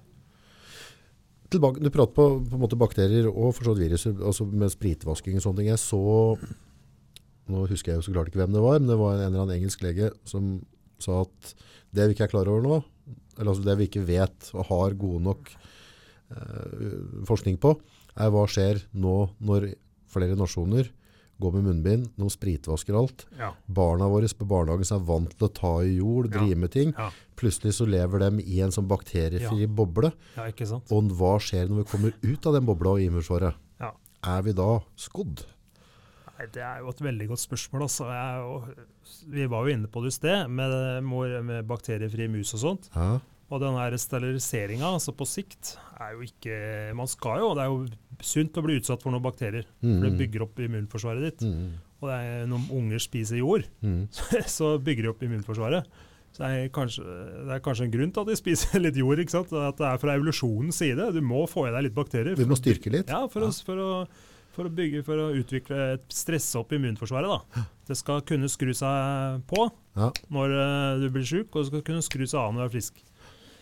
Tilbake, 1.49 1.81
du 1.81 1.89
prater 1.89 2.13
på, 2.13 2.25
på 2.45 2.77
bakterier 2.77 3.27
og 3.29 3.55
for 3.57 3.73
virus, 3.73 4.05
altså 4.05 4.45
med 4.45 4.69
spritvasking 4.69 5.39
og 5.39 5.43
sånne 5.43 5.63
ting. 5.63 5.71
Jeg 5.71 5.81
så, 5.81 6.01
nå 7.49 7.63
husker 7.71 7.91
jeg 7.91 7.99
jo 7.99 8.05
så 8.05 8.13
klart 8.13 8.29
ikke 8.29 8.43
hvem 8.43 8.53
det 8.53 8.61
var, 8.61 8.77
men 8.77 8.91
det 8.91 8.99
var 9.01 9.17
en 9.17 9.25
eller 9.31 9.43
annen 9.43 9.55
engelsk 9.57 9.81
lege 9.83 10.11
som 10.29 10.59
sa 11.01 11.23
at 11.25 11.53
det 11.95 12.05
vi 12.05 12.15
ikke 12.15 12.27
er 12.27 12.33
klar 12.35 12.51
over 12.51 12.61
nå, 12.61 12.77
eller 13.39 13.51
altså 13.51 13.65
det 13.65 13.77
vi 13.79 13.87
ikke 13.89 14.05
vet 14.05 14.51
og 14.53 14.67
har 14.69 14.95
god 15.01 15.25
nok 15.25 15.51
eh, 15.55 16.95
forskning 17.27 17.57
på, 17.63 17.73
er 18.19 18.31
hva 18.35 18.45
skjer 18.51 18.83
nå 18.93 19.17
når 19.41 19.71
flere 20.11 20.37
nasjoner 20.37 20.91
går 21.39 21.53
med 21.55 21.63
munnbind, 21.69 22.07
de 22.19 22.29
spritvasker 22.31 22.97
alt. 22.99 23.25
Ja. 23.39 23.53
Barna 23.65 24.09
våre 24.11 24.27
på 24.27 24.47
barnehagen 24.49 24.87
som 24.87 24.99
er 25.01 25.05
vant 25.07 25.35
til 25.37 25.47
å 25.47 25.53
ta 25.55 25.71
i 25.85 25.93
jord, 25.97 26.29
drive 26.33 26.57
med 26.59 26.73
ting. 26.75 26.91
Plutselig 27.39 27.77
så 27.77 27.87
lever 27.87 28.25
de 28.25 28.43
i 28.43 28.59
en 28.65 28.73
sånn 28.75 28.87
bakteriefri 28.89 29.67
boble. 29.67 30.11
ja, 30.35 30.49
ikke 30.51 30.67
sant? 30.67 30.91
Og 30.91 31.13
hva 31.15 31.37
skjer 31.39 31.69
når 31.71 31.83
vi 31.83 31.87
kommer 31.93 32.13
ut 32.25 32.49
av 32.49 32.57
den 32.59 32.67
bobla 32.67 32.97
og 32.97 33.05
immunforsvaret? 33.05 33.55
Ja. 33.79 33.93
Er 34.27 34.43
vi 34.43 34.51
da 34.57 34.81
skodd? 34.99 35.45
Nei, 36.39 36.47
Det 36.51 36.63
er 36.63 36.79
jo 36.83 36.91
et 36.91 37.01
veldig 37.03 37.27
godt 37.31 37.43
spørsmål. 37.43 37.81
Altså. 37.87 38.07
Jo, 38.11 38.59
vi 39.31 39.47
var 39.51 39.65
jo 39.67 39.75
inne 39.75 39.87
på 39.91 40.03
det 40.03 40.11
i 40.13 40.17
sted, 40.19 40.47
med, 40.51 41.03
med 41.43 41.67
bakteriefri 41.67 42.27
mus 42.31 42.53
og 42.55 42.63
sånt. 42.63 42.89
Ja. 42.95 43.19
Og 43.49 43.59
den 43.63 43.73
her 43.79 43.95
steriliseringa, 43.97 44.85
altså 44.93 45.13
på 45.17 45.25
sikt, 45.25 45.75
er 45.99 46.11
jo 46.13 46.21
ikke 46.27 46.93
Man 46.95 47.07
skal 47.09 47.39
jo 47.41 47.47
Det 47.57 47.63
er 47.63 47.71
jo 47.71 47.79
sunt 48.21 48.53
å 48.59 48.61
bli 48.65 48.75
utsatt 48.79 49.01
for 49.01 49.11
noen 49.15 49.23
bakterier. 49.25 49.65
For 49.81 50.03
det 50.05 50.11
Mm. 50.13 50.17
bygger 50.19 50.41
opp 50.45 50.59
immunforsvaret 50.59 51.21
ditt. 51.23 51.41
Mm. 51.47 51.71
Og 52.01 52.09
det 52.09 52.17
er, 52.19 52.45
når 52.47 52.69
unger 52.71 52.99
spiser 52.99 53.37
jord, 53.41 53.63
Mm. 53.81 54.07
så 54.57 54.77
bygger 54.79 55.03
de 55.03 55.09
opp 55.09 55.23
immunforsvaret. 55.23 55.85
Så 56.31 56.43
det 56.45 56.49
er, 56.51 56.69
kanskje, 56.69 57.03
det 57.47 57.53
er 57.55 57.59
kanskje 57.65 57.85
en 57.87 57.91
grunn 57.91 58.11
til 58.13 58.21
at 58.21 58.27
de 58.27 58.35
spiser 58.37 58.79
litt 58.85 58.95
jord. 59.01 59.17
ikke 59.19 59.31
sant? 59.33 59.51
At 59.51 59.77
det 59.81 59.87
er 59.87 59.97
fra 59.97 60.13
evolusjonens 60.15 60.77
side. 60.77 61.09
Du 61.15 61.21
må 61.25 61.45
få 61.49 61.67
i 61.67 61.71
deg 61.73 61.87
litt 61.89 61.95
bakterier. 61.97 62.35
Du 62.37 62.45
må 62.45 62.55
styrke 62.59 62.91
litt. 62.93 63.09
Ja, 63.09 63.25
for, 63.27 63.47
Å, 63.47 63.49
for, 63.65 63.81
å, 63.81 64.07
for 64.53 64.69
å 64.69 64.73
bygge, 64.75 65.01
for 65.07 65.17
å 65.17 65.31
utvikle 65.33 65.97
stresse 66.13 66.59
opp 66.61 66.71
immunforsvaret. 66.77 67.25
da. 67.55 67.65
Det 67.89 67.97
skal 67.97 68.21
kunne 68.21 68.45
skru 68.51 68.75
seg 68.77 69.41
på 69.49 69.71
Ja. 69.97 70.11
når 70.29 70.53
eh, 70.59 70.99
du 71.01 71.09
blir 71.09 71.25
sjuk, 71.25 71.49
og 71.55 71.63
det 71.63 71.67
skal 71.71 71.81
kunne 71.89 72.05
skru 72.05 72.27
seg 72.27 72.37
av 72.39 72.53
når 72.53 72.61
du 72.61 72.67
er 72.69 72.75
frisk. 72.77 73.01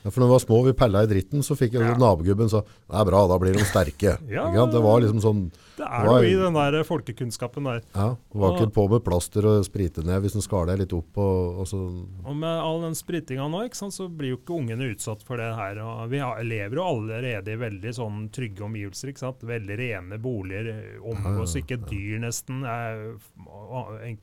Ja, 0.07 0.11
for 0.15 0.23
når 0.23 0.29
vi 0.29 0.35
var 0.37 0.39
små, 0.45 0.57
vi 0.63 0.71
pella 0.79 1.01
i 1.03 1.07
dritten, 1.11 1.41
så 1.43 1.51
fikk 1.59 1.73
jeg 1.75 1.83
Ja. 1.83 1.95
nabogubben 1.99 2.47
sa 2.47 2.61
det 2.63 2.95
er 2.95 3.03
bra, 3.09 3.25
da 3.27 3.35
blir 3.43 3.51
de 3.57 3.65
sterke. 3.67 4.13
Ja. 4.31 4.45
Det 4.71 4.79
var 4.79 5.01
liksom 5.03 5.19
sånn 5.19 5.41
Det 5.75 5.83
er 5.83 6.05
noe 6.07 6.21
i 6.23 6.31
den 6.39 6.55
der 6.55 6.77
folkekunnskapen 6.87 7.67
der. 7.67 7.81
ja, 7.93 8.07
det 8.15 8.39
var 8.39 8.55
ikke 8.55 8.71
på 8.73 8.85
med 8.89 9.03
plaster 9.03 9.45
og 9.45 9.65
sprite 9.67 10.05
ned 10.07 10.21
hvis 10.23 10.37
den 10.37 10.41
skar 10.45 10.65
deg 10.71 10.79
litt 10.79 10.93
opp. 10.95 11.11
Og, 11.19 11.59
og 11.59 11.67
så, 11.67 11.81
Og 12.23 12.35
med 12.39 12.55
all 12.63 12.79
den 12.85 12.95
spritinga 12.95 13.49
nå, 13.51 13.65
sant, 13.75 13.93
så 13.93 14.07
blir 14.07 14.31
jo 14.31 14.37
ikke 14.39 14.55
ungene 14.61 14.87
utsatt 14.95 15.21
for 15.27 15.35
det 15.43 15.49
her. 15.59 15.81
Og 15.83 16.07
vi 16.09 16.23
lever 16.47 16.79
jo 16.79 16.87
allerede 16.87 17.51
i 17.51 17.59
veldig 17.59 17.93
sånn 17.99 18.29
trygge 18.31 18.63
omgivelser. 18.63 19.11
ikke 19.11 19.25
sant? 19.25 19.43
Veldig 19.43 19.77
rene 19.77 20.17
boliger. 20.23 20.71
Omgås 21.03 21.57
ikke 21.59 21.81
dyr, 21.83 22.15
nesten. 22.23 22.63
En, 22.63 24.17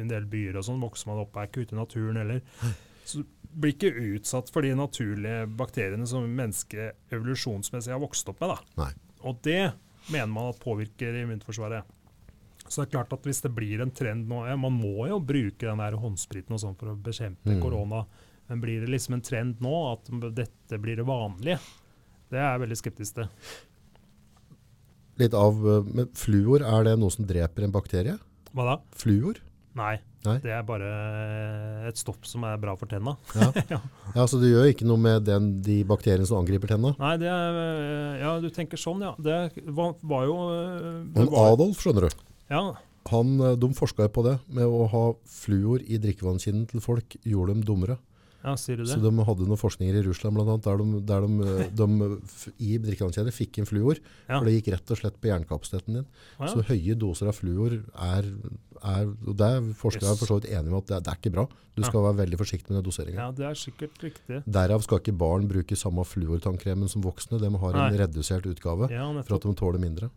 en 0.00 0.08
del 0.10 0.24
byer 0.32 0.56
og 0.60 0.64
sånn 0.66 0.80
vokser 0.82 1.12
man 1.12 1.22
opp, 1.26 1.36
er 1.36 1.50
ikke 1.50 1.66
ute 1.66 1.76
i 1.76 1.80
naturen 1.80 2.16
heller. 2.22 2.40
Så 3.04 3.22
blir 3.52 3.72
ikke 3.74 3.90
utsatt 4.14 4.50
for 4.52 4.62
de 4.62 4.74
naturlige 4.78 5.46
bakteriene 5.58 6.06
som 6.06 6.26
mennesket 6.26 6.94
evolusjonsmessig 7.12 7.92
har 7.92 8.00
vokst 8.02 8.28
opp 8.30 8.40
med. 8.40 8.56
da. 8.76 8.90
Og 9.26 9.40
det 9.42 9.72
mener 10.10 10.30
man 10.32 10.50
at 10.52 10.60
påvirker 10.62 11.16
immunforsvaret. 11.22 11.84
Så 12.70 12.82
det 12.84 12.88
er 12.88 12.92
klart 12.98 13.12
at 13.16 13.24
hvis 13.26 13.42
det 13.42 13.50
blir 13.56 13.80
en 13.82 13.90
trend 13.90 14.28
nå 14.30 14.44
ja, 14.46 14.54
Man 14.56 14.76
må 14.78 15.08
jo 15.08 15.18
bruke 15.18 15.66
den 15.66 15.78
der 15.82 15.96
håndspriten 15.98 16.54
og 16.54 16.60
sånn 16.62 16.76
for 16.78 16.92
å 16.92 16.96
bekjempe 17.02 17.56
Mm. 17.56 17.60
korona. 17.62 18.04
Men 18.48 18.60
blir 18.60 18.80
det 18.80 18.88
liksom 18.90 19.14
en 19.14 19.20
trend 19.22 19.60
nå 19.60 19.92
at 19.92 20.06
dette 20.34 20.78
blir 20.78 20.96
det 20.96 21.04
vanlige? 21.06 21.58
Det 22.30 22.38
er 22.38 22.52
jeg 22.58 22.60
veldig 22.68 22.76
skeptisk 22.78 23.14
til. 23.14 23.28
litt 25.20 25.34
av, 25.34 25.54
eh, 25.68 25.82
men 25.92 26.06
fluor, 26.16 26.62
er 26.62 26.84
det 26.84 26.98
noe 26.98 27.10
som 27.10 27.26
dreper 27.26 27.64
en 27.64 27.72
bakterie? 27.72 28.18
Hva 28.54 28.64
da? 28.64 28.76
Fluor? 28.96 29.36
Nei. 29.74 29.98
Nei. 30.26 30.34
Det 30.44 30.50
er 30.52 30.64
bare 30.68 30.88
et 31.88 31.96
stopp 31.96 32.26
som 32.28 32.42
er 32.44 32.58
bra 32.60 32.74
for 32.76 32.90
tenna. 32.90 33.14
Ja. 33.34 33.48
Ja. 33.72 33.78
ja, 34.16 34.24
så 34.28 34.40
du 34.40 34.44
gjør 34.50 34.66
ikke 34.68 34.84
noe 34.88 35.00
med 35.00 35.24
den, 35.28 35.46
de 35.64 35.78
bakteriene 35.88 36.26
som 36.28 36.40
angriper 36.42 36.68
tenna? 36.74 36.90
Nei, 37.00 37.14
det 37.22 37.30
er 37.30 38.20
Ja, 38.20 38.34
du 38.42 38.50
tenker 38.52 38.76
sånn, 38.80 39.00
ja. 39.06 39.14
Det 39.16 39.38
var, 39.72 39.94
var 40.02 40.26
jo 40.28 40.36
det 40.50 41.16
Men 41.22 41.30
var, 41.32 41.54
Adolf, 41.54 41.80
skjønner 41.80 42.08
du, 42.08 42.22
Ja, 42.52 42.64
han, 43.10 43.30
eh, 43.40 43.54
de 43.56 43.70
forska 43.74 44.04
jo 44.04 44.12
på 44.12 44.22
det, 44.26 44.36
med 44.52 44.68
å 44.68 44.84
ha 44.92 45.04
fluor 45.24 45.80
i 45.88 45.96
drikkevannskinnen 46.02 46.66
til 46.68 46.82
folk, 46.84 47.16
gjorde 47.24 47.54
dem 47.56 47.62
dummere. 47.64 47.96
ja, 48.44 48.52
sier 48.60 48.76
du 48.76 48.84
det? 48.84 48.90
Så 48.92 49.00
de 49.00 49.10
hadde 49.24 49.46
noen 49.48 49.58
forskninger 49.60 49.96
i 49.96 50.04
Russland 50.04 50.36
blant 50.36 50.50
annet, 50.52 50.66
der 50.68 50.82
de, 50.84 51.00
der 51.08 51.24
de, 51.24 51.54
eh, 51.64 51.70
de 51.80 52.66
i 52.68 52.76
drikkevannskjeder 52.84 53.32
fikk 53.34 53.58
inn 53.62 53.68
fluor, 53.70 53.96
Ja. 54.28 54.36
for 54.38 54.44
det 54.50 54.58
gikk 54.58 54.68
rett 54.76 54.92
og 54.92 55.00
slett 55.00 55.16
på 55.20 55.30
jernkapasiteten 55.32 55.96
din. 56.02 56.06
Ja. 56.38 56.50
Så 56.52 56.60
høye 56.68 56.94
doser 57.00 57.32
av 57.32 57.38
fluor 57.40 57.78
er, 57.96 58.28
er 58.82 59.06
og 59.10 59.36
det 59.36 59.46
er 59.46 59.60
forskere 59.76 60.10
Yes. 60.12 60.18
for 60.20 60.26
så 60.30 60.36
vidt 60.40 60.50
enige 60.50 60.72
om 60.72 60.78
at 60.78 60.86
det, 60.86 60.96
er- 60.96 61.00
det 61.00 61.08
er 61.12 61.18
ikke 61.20 61.32
bra. 61.34 61.44
Du 61.76 61.82
Ja. 61.82 61.88
skal 61.88 62.00
være 62.02 62.16
veldig 62.26 62.38
forsiktig 62.38 62.70
med 62.70 62.82
den 62.82 62.90
doseringen. 62.90 63.18
ja, 63.20 63.30
det 63.30 63.46
er 63.46 63.54
sikkert 63.54 63.98
riktig. 64.02 64.42
Derav 64.46 64.82
skal 64.82 64.98
ikke 65.00 65.16
barn 65.16 65.48
bruke 65.48 65.76
samme 65.76 66.04
fluortannkremen 66.04 66.88
som 66.88 67.02
voksne. 67.02 67.38
De 67.40 67.50
har 67.50 67.70
en 67.74 67.96
Nei. 67.96 67.98
redusert 68.06 68.42
utgave 68.46 68.90
Ja, 68.90 69.06
for 69.22 69.34
at 69.36 69.42
de 69.42 69.54
tåler 69.54 69.78
mindre. 69.80 70.10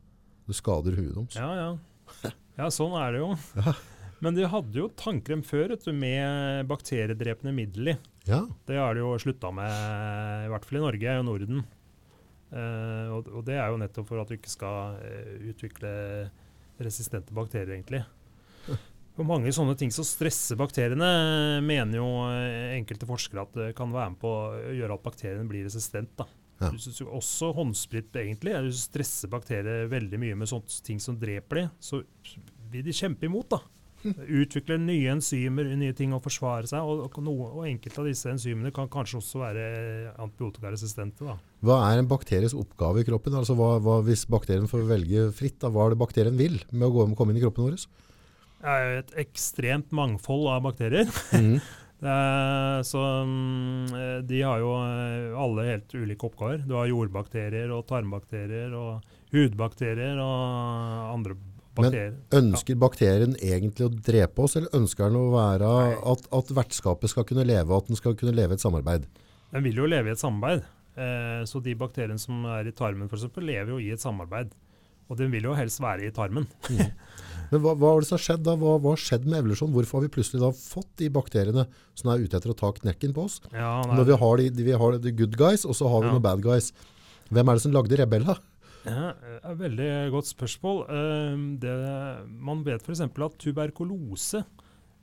Det 0.48 0.56
skader 0.56 0.96
huet 0.96 1.16
deres. 1.16 1.36
Ja, 1.36 1.54
ja. 1.56 1.78
Ja, 2.58 2.68
sånn 2.70 2.94
er 2.94 3.12
det 3.14 3.20
jo. 3.22 3.36
Ja. 3.58 3.74
Men 4.22 4.36
de 4.36 4.44
hadde 4.48 4.74
jo 4.74 4.88
tannkrem 4.90 5.42
før 5.44 5.70
du, 5.84 5.92
med 5.92 6.68
bakteriedrepende 6.68 7.54
middel 7.54 7.88
i. 7.90 7.98
Ja. 8.26 8.46
Det 8.68 8.78
har 8.78 8.94
de 8.94 9.00
jo 9.02 9.18
slutta 9.18 9.52
med, 9.52 10.46
i 10.46 10.50
hvert 10.50 10.64
fall 10.64 10.78
i 10.78 10.82
Norge 10.86 11.20
og 11.20 11.26
Norden. 11.26 11.64
Eh, 12.54 13.08
og, 13.12 13.28
og 13.34 13.44
det 13.46 13.56
er 13.58 13.72
jo 13.72 13.78
nettopp 13.82 14.08
for 14.08 14.22
at 14.22 14.28
du 14.30 14.36
ikke 14.38 14.50
skal 14.54 15.00
eh, 15.02 15.50
utvikle 15.52 16.30
resistente 16.80 17.34
bakterier, 17.34 17.74
egentlig. 17.76 18.04
Og 19.14 19.28
mange 19.30 19.52
sånne 19.54 19.76
ting 19.78 19.92
som 19.94 20.06
stresser 20.08 20.58
bakteriene, 20.58 21.10
mener 21.66 22.00
jo 22.00 22.08
eh, 22.32 22.74
enkelte 22.80 23.10
forskere 23.10 23.44
at 23.46 23.60
det 23.60 23.68
kan 23.78 23.94
være 23.94 24.16
med 24.16 24.22
på 24.24 24.32
å 24.32 24.72
gjøre 24.74 24.98
at 24.98 25.06
bakteriene 25.06 25.50
blir 25.50 25.68
resistent. 25.68 26.16
da. 26.18 26.26
Ja. 26.64 26.72
Du 26.72 27.06
Også 27.12 27.52
håndsprit, 27.54 28.10
egentlig. 28.16 28.56
Du 28.66 28.74
stresser 28.78 29.30
bakterier 29.30 29.86
veldig 29.92 30.20
mye 30.22 30.40
med 30.40 30.50
sånne 30.50 30.82
ting 30.86 31.02
som 31.04 31.20
dreper 31.20 31.64
dem, 31.64 31.72
så 31.80 32.02
vil 32.74 32.86
de 32.86 32.96
kjempe 32.96 33.30
imot. 33.30 33.54
da. 33.54 33.62
Utvikle 34.42 34.78
nye 34.82 35.14
enzymer, 35.14 35.70
nye 35.80 35.94
ting 35.96 36.14
å 36.16 36.22
forsvare 36.24 36.68
seg. 36.70 36.84
Og, 36.84 37.06
og, 37.08 37.20
noe, 37.24 37.50
og 37.54 37.68
enkelte 37.70 38.02
av 38.02 38.10
disse 38.10 38.32
enzymene 38.32 38.74
kan 38.76 38.90
kanskje 38.92 39.20
også 39.22 39.44
være 39.44 39.68
antibiotikaresistente. 40.24 41.28
da. 41.28 41.38
Hva 41.64 41.80
er 41.90 42.02
en 42.02 42.10
bakteries 42.10 42.56
oppgave 42.58 43.04
i 43.04 43.08
kroppen? 43.08 43.38
Altså 43.40 43.56
hva, 43.60 43.76
hva, 43.84 44.00
hvis 44.08 44.26
bakterien 44.26 44.70
får 44.72 44.88
velge 44.90 45.30
fritt, 45.38 45.60
da, 45.62 45.72
hva 45.74 45.88
er 45.88 45.94
det 45.94 46.02
bakterien 46.02 46.40
vil 46.40 46.60
med 46.72 46.90
å 46.90 46.96
gå, 46.98 47.08
komme 47.20 47.36
inn 47.36 47.42
i 47.42 47.46
kroppen 47.46 47.70
vår? 47.70 47.86
Det 48.64 48.72
er 48.74 48.84
jo 48.84 49.00
et 49.02 49.16
ekstremt 49.26 49.96
mangfold 49.96 50.52
av 50.56 50.68
bakterier. 50.70 51.10
Mm. 52.04 52.84
Så 52.84 53.00
mm, 53.00 53.94
eh, 53.96 54.18
De 54.28 54.42
har 54.44 54.60
jo 54.60 54.74
eh, 54.76 55.38
alle 55.40 55.64
helt 55.70 55.94
ulike 55.96 56.28
oppgaver. 56.28 56.66
Du 56.68 56.74
har 56.76 56.90
jordbakterier 56.92 57.72
og 57.72 57.86
tarmbakterier 57.88 58.74
og 58.76 59.06
hudbakterier 59.32 60.20
og 60.20 61.14
andre 61.14 61.38
bakterier. 61.78 62.18
Men 62.18 62.42
Ønsker 62.42 62.80
bakterien 62.82 63.38
egentlig 63.40 63.88
å 63.88 63.94
drepe 63.94 64.44
oss, 64.44 64.58
eller 64.60 64.76
ønsker 64.76 65.08
den 65.08 65.22
å 65.22 65.32
være 65.32 65.72
at, 66.12 66.28
at 66.28 66.52
vertskapet 66.60 67.14
skal 67.14 67.28
kunne 67.30 67.48
leve, 67.48 67.72
at 67.78 67.88
den 67.88 68.00
skal 68.00 68.18
kunne 68.20 68.36
leve 68.36 68.58
i 68.58 68.60
et 68.60 68.66
samarbeid? 68.66 69.08
Den 69.54 69.64
vil 69.70 69.84
jo 69.84 69.90
leve 69.90 70.12
i 70.12 70.18
et 70.18 70.22
samarbeid. 70.22 70.68
Eh, 70.94 71.42
så 71.50 71.64
de 71.64 71.78
bakteriene 71.78 72.22
som 72.22 72.44
er 72.58 72.70
i 72.70 72.76
tarmen 72.76 73.08
eksempel, 73.08 73.48
lever 73.48 73.78
jo 73.78 73.80
i 73.82 73.94
et 73.96 74.04
samarbeid. 74.04 74.52
Og 75.12 75.18
den 75.20 75.32
vil 75.34 75.44
jo 75.50 75.54
helst 75.58 75.82
være 75.84 76.08
i 76.08 76.14
tarmen. 76.16 76.48
Men 77.52 77.62
hva, 77.62 77.74
hva, 77.78 77.90
det 78.00 78.08
som 78.08 78.16
har 78.18 78.24
skjedd 78.24 78.46
da? 78.48 78.56
Hva, 78.58 78.78
hva 78.82 78.94
har 78.96 79.02
skjedd 79.04 79.28
med 79.30 79.42
evolusjon? 79.44 79.74
Hvorfor 79.76 80.00
har 80.00 80.06
vi 80.08 80.14
plutselig 80.16 80.40
da 80.42 80.50
fått 80.58 80.90
de 81.02 81.10
bakteriene 81.14 81.68
som 82.00 82.10
er 82.14 82.24
ute 82.24 82.40
etter 82.40 82.54
å 82.54 82.58
ta 82.58 82.72
knekken 82.80 83.14
på 83.14 83.28
oss? 83.28 83.36
Ja, 83.54 83.76
Når 83.92 84.08
vi 84.10 84.18
har 84.24 84.42
de, 84.42 84.64
vi 84.70 84.78
har 84.84 84.98
de 85.04 85.12
good 85.20 85.38
guys, 85.38 85.66
og 85.68 85.76
så 85.78 85.92
har 85.92 86.02
vi 86.02 86.10
Ja. 86.10 86.16
noen 86.16 86.26
bad 86.26 86.42
guys. 86.42 86.72
Hvem 87.30 87.50
er 87.50 87.60
det 87.60 87.62
som 87.66 87.76
lagde 87.76 88.00
Rebella? 88.00 88.38
Ja, 88.88 89.12
et 89.38 89.60
veldig 89.60 89.92
godt 90.12 90.28
spørsmål. 90.32 90.82
Eh, 90.90 91.36
Det, 91.62 91.76
man 92.42 92.64
vet 92.66 92.82
f.eks. 92.84 93.02
at 93.06 93.38
tuberkulose 93.40 94.44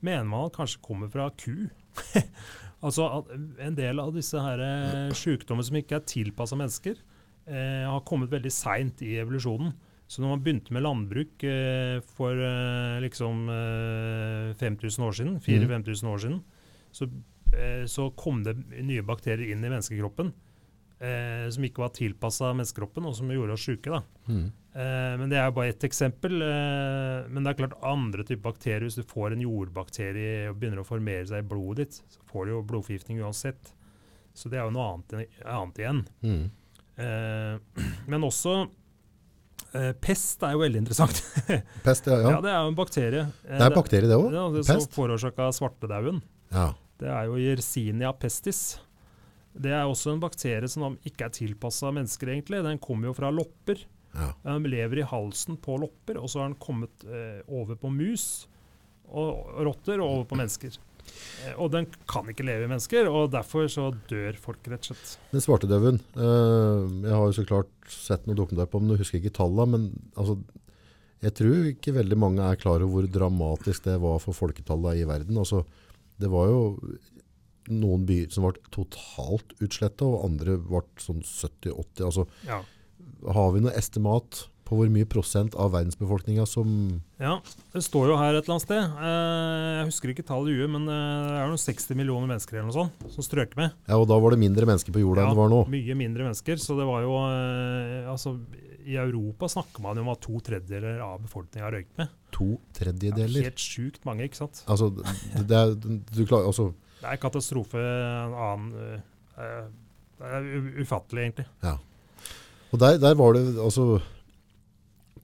mener 0.02 0.24
man 0.24 0.50
kanskje 0.50 0.82
kommer 0.82 1.08
fra 1.12 1.30
ku. 1.30 1.68
altså 2.82 3.06
at 3.20 3.30
En 3.60 3.74
del 3.78 4.00
av 4.00 4.12
disse 4.16 4.40
her 4.40 4.58
eh, 4.64 5.14
sykdommer 5.16 5.62
som 5.66 5.76
ikke 5.80 5.96
er 6.00 6.04
tilpassa 6.08 6.56
mennesker, 6.58 6.98
eh, 7.46 7.86
har 7.86 8.02
kommet 8.08 8.30
veldig 8.32 8.52
seint 8.52 9.00
i 9.06 9.14
evolusjonen. 9.22 9.72
Så 10.10 10.22
når 10.22 10.32
man 10.32 10.40
begynte 10.42 10.74
med 10.74 10.82
landbruk 10.82 11.44
eh, 11.46 12.00
for 12.16 12.34
eh, 12.34 12.98
liksom 13.04 13.44
eh, 13.54 14.52
5000 14.58 15.06
år 15.06 15.18
siden, 15.20 15.36
4000-5000 15.44 16.10
år 16.10 16.22
siden, 16.24 16.40
så 16.90 17.06
eh, 17.54 17.84
så 17.86 18.08
kom 18.18 18.42
det 18.42 18.56
nye 18.58 19.04
bakterier 19.06 19.52
inn 19.52 19.62
i 19.62 19.70
menneskekroppen 19.70 20.32
eh, 21.00 21.46
som 21.50 21.66
ikke 21.66 21.84
var 21.84 21.92
tilpassa 21.96 22.52
menneskekroppen, 22.54 23.06
og 23.08 23.16
som 23.16 23.30
gjorde 23.32 23.56
oss 23.56 23.66
sjuke. 23.66 24.02
Mm. 24.28 24.46
Eh, 24.50 25.14
men 25.20 25.32
det 25.32 25.40
er 25.40 25.48
jo 25.48 25.56
bare 25.58 25.72
ett 25.72 25.86
eksempel. 25.88 26.42
Eh, 26.44 27.28
men 27.28 27.42
det 27.42 27.52
er 27.52 27.60
klart 27.62 27.78
andre 27.86 28.26
typer 28.26 28.50
bakterier, 28.50 28.86
hvis 28.86 29.00
du 29.00 29.06
får 29.08 29.34
en 29.34 29.44
jordbakterie 29.44 30.50
og 30.50 30.58
begynner 30.60 30.82
å 30.82 30.88
formere 30.88 31.26
seg 31.30 31.44
i 31.44 31.50
blodet 31.52 31.86
ditt, 31.86 32.00
så 32.14 32.30
får 32.30 32.46
du 32.46 32.54
jo 32.54 32.64
blodforgiftning 32.72 33.22
uansett. 33.24 33.72
Så 34.36 34.50
det 34.50 34.60
er 34.60 34.68
jo 34.68 34.74
noe 34.76 34.90
annet, 34.94 35.38
annet 35.44 35.80
igjen. 35.82 36.04
Mm. 36.26 36.44
Eh, 37.00 37.86
men 38.12 38.28
også 38.28 38.62
eh, 39.76 39.92
pest 40.02 40.42
er 40.46 40.54
jo 40.56 40.60
veldig 40.62 40.80
interessant. 40.82 41.20
Pest, 41.86 42.06
ja. 42.10 42.18
ja. 42.20 42.30
ja. 42.36 42.40
det 42.44 42.50
er 42.52 42.60
jo 42.64 42.70
en 42.72 42.78
bakterie. 42.78 43.24
Eh, 43.46 43.56
Det 43.58 43.66
er 43.68 43.74
bakterie, 43.76 44.08
det 44.10 44.18
òg. 44.18 44.28
Ja, 44.34 44.44
det 44.54 44.64
som 44.66 44.80
Pest. 44.80 44.94
forårsaka 44.96 45.48
svartedauden. 45.56 46.20
Ja. 46.54 46.68
Det 47.00 47.08
er 47.08 47.28
jo 47.30 47.38
Yersinia 47.40 48.12
pestis. 48.12 48.78
Det 49.56 49.72
er 49.74 49.86
også 49.88 50.12
en 50.14 50.20
bakterie 50.22 50.68
som 50.70 50.98
ikke 51.06 51.26
er 51.26 51.32
tilpassa 51.34 51.90
mennesker, 51.94 52.28
egentlig. 52.34 52.60
Den 52.66 52.78
kommer 52.82 53.10
jo 53.10 53.14
fra 53.16 53.30
lopper. 53.34 53.80
Ja. 54.14 54.32
Den 54.44 54.66
lever 54.70 55.00
i 55.02 55.06
halsen 55.06 55.56
på 55.62 55.78
lopper, 55.80 56.18
og 56.20 56.30
så 56.30 56.42
har 56.42 56.50
den 56.50 56.58
kommet 56.62 57.04
eh, 57.06 57.40
over 57.48 57.78
på 57.78 57.90
mus 57.94 58.46
og 59.10 59.48
rotter 59.66 59.98
og 59.98 60.06
over 60.06 60.24
på 60.30 60.38
mennesker. 60.38 60.76
Og 61.56 61.70
den 61.72 61.86
kan 62.10 62.28
ikke 62.30 62.44
leve 62.46 62.66
i 62.66 62.70
mennesker, 62.70 63.08
og 63.10 63.30
derfor 63.32 63.68
så 63.72 63.88
dør 64.10 64.36
folk, 64.40 64.60
rett 64.68 64.84
og 64.84 64.92
slett. 64.92 65.14
Den 65.32 65.44
svartedauden 65.44 66.00
eh, 66.14 67.06
Jeg 67.08 67.14
har 67.16 67.24
jo 67.30 67.36
så 67.38 67.46
klart 67.48 67.70
sett 67.90 68.26
noe 68.28 68.36
dokumentar 68.38 68.68
på 68.70 68.80
den, 68.82 68.92
jeg 68.94 69.02
husker 69.04 69.20
ikke 69.22 69.34
tallene, 69.40 69.70
men 69.72 70.10
altså, 70.20 70.36
jeg 71.24 71.34
tror 71.36 71.70
ikke 71.72 71.96
veldig 71.96 72.18
mange 72.20 72.44
er 72.44 72.60
klar 72.60 72.80
over 72.84 72.92
hvor 73.06 73.08
dramatisk 73.12 73.84
det 73.88 73.96
var 74.00 74.20
for 74.22 74.36
folketallet 74.36 75.00
i 75.00 75.08
verden. 75.08 75.40
Altså, 75.40 75.64
det 76.20 76.28
var 76.32 76.48
jo 76.52 76.60
noen 77.70 78.04
byer 78.08 78.30
som 78.34 78.46
ble 78.48 78.60
totalt 78.74 79.52
utsletta, 79.62 80.06
og 80.08 80.24
andre 80.28 80.56
ble 80.60 80.80
sånn 81.00 81.20
70-80. 81.24 82.04
Altså, 82.08 82.26
Ja. 82.48 82.62
har 83.32 83.52
vi 83.52 83.60
noe 83.60 83.76
estimat 83.76 84.46
på 84.70 84.78
hvor 84.78 84.90
mye 84.92 85.08
prosent 85.10 85.56
av 85.58 85.72
verdensbefolkninga 85.74 86.44
som 86.46 86.68
ja. 87.20 87.34
Det 87.74 87.82
står 87.84 88.12
jo 88.12 88.16
her 88.20 88.36
et 88.38 88.44
eller 88.46 88.56
annet 88.56 88.64
sted. 88.64 88.94
Eh, 89.02 89.70
jeg 89.80 89.88
husker 89.90 90.12
ikke 90.12 90.24
tallet 90.28 90.52
i 90.52 90.60
huet, 90.60 90.70
men 90.72 90.86
eh, 90.86 91.26
det 91.26 91.38
er 91.40 91.50
noen 91.50 91.60
60 91.60 91.98
millioner 91.98 92.30
mennesker 92.30 92.56
eller 92.60 92.68
noe 92.70 92.76
sånt 92.76 93.14
som 93.16 93.26
strøk 93.26 93.56
med. 93.58 93.74
Ja, 93.90 93.98
og 93.98 94.06
da 94.10 94.18
var 94.22 94.34
det 94.34 94.40
mindre 94.42 94.68
mennesker 94.70 94.94
på 94.94 95.02
jorda 95.02 95.24
enn 95.24 95.34
det 95.34 95.40
var 95.40 95.50
nå. 95.52 95.60
Mye 95.72 95.96
mindre 95.98 96.28
mennesker. 96.28 96.60
Så 96.62 96.76
det 96.78 96.86
var 96.88 97.02
jo 97.04 97.16
eh, 97.26 98.06
Altså, 98.10 98.36
i 98.86 98.96
Europa 98.98 99.48
snakker 99.52 99.84
man 99.84 99.98
jo 99.98 100.04
om 100.06 100.12
at 100.14 100.22
to 100.24 100.38
tredjedeler 100.46 101.02
av 101.04 101.18
befolkninga 101.24 101.66
har 101.66 101.76
røykt 101.76 101.92
med. 102.00 102.14
To 102.38 102.52
er 102.54 102.78
tredjedeler. 102.78 103.50
helt 103.50 103.64
sjukt 103.66 104.06
mange, 104.08 104.30
ikke 104.30 104.40
sant. 104.40 104.62
Altså, 104.70 104.88
det, 104.94 105.58
er, 105.58 105.74
du 105.76 106.22
klarer, 106.24 106.46
altså, 106.48 106.70
Det 107.02 107.10
er 107.10 107.20
katastrofe 107.20 107.82
en 107.82 108.38
annen 108.46 108.72
Det 109.36 110.32
er 110.38 110.48
ufattelig, 110.80 111.26
egentlig. 111.26 111.46
Ja. 111.66 111.76
og 112.70 112.80
der, 112.80 112.98
der 113.02 113.14
var 113.18 113.36
det 113.36 113.44
altså 113.58 114.00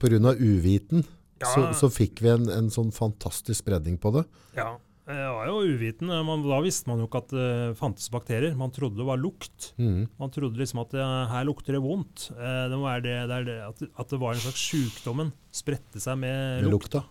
Av 0.03 0.35
uviten 0.41 1.03
Ja. 1.39 1.47
så, 1.53 1.67
så 1.73 1.89
fikk 1.93 2.21
vi 2.25 2.29
en, 2.33 2.47
en 2.49 2.69
sånn 2.73 2.91
fantastisk 2.91 3.61
spredning 3.63 3.97
på 4.01 4.11
det. 4.15 4.23
Ja. 4.57 4.75
Jeg 5.07 5.31
var 5.31 5.47
jo 5.47 5.59
uviten. 5.63 6.09
Man, 6.27 6.41
da 6.43 6.57
visste 6.59 6.89
man 6.89 6.99
jo 6.99 7.05
ikke 7.07 7.21
at 7.23 7.29
det 7.31 7.51
fantes 7.79 8.09
bakterier. 8.11 8.57
Man 8.59 8.73
trodde 8.75 8.99
det 8.99 9.05
var 9.07 9.15
lukt. 9.21 9.69
Mm. 9.79 10.01
Man 10.19 10.33
trodde 10.35 10.59
liksom 10.59 10.81
at 10.81 10.91
det, 10.91 11.05
her 11.31 11.45
lukter 11.47 11.77
det 11.77 11.79
vondt. 11.79 12.25
Eh, 12.35 12.63
det 12.67 12.75
må 12.75 12.89
være 12.89 13.05
det, 13.05 13.13
det, 13.29 13.37
er 13.37 13.45
det 13.47 13.55
at, 13.69 13.83
at 14.03 14.09
det 14.11 14.19
var 14.19 14.35
en 14.35 14.41
slags 14.43 14.65
sjukdommen. 14.65 15.29
Spredte 15.55 16.01
seg 16.03 16.19
med, 16.19 16.35
Med 16.59 16.67
lukt. 16.67 16.89
lukta. 16.89 17.05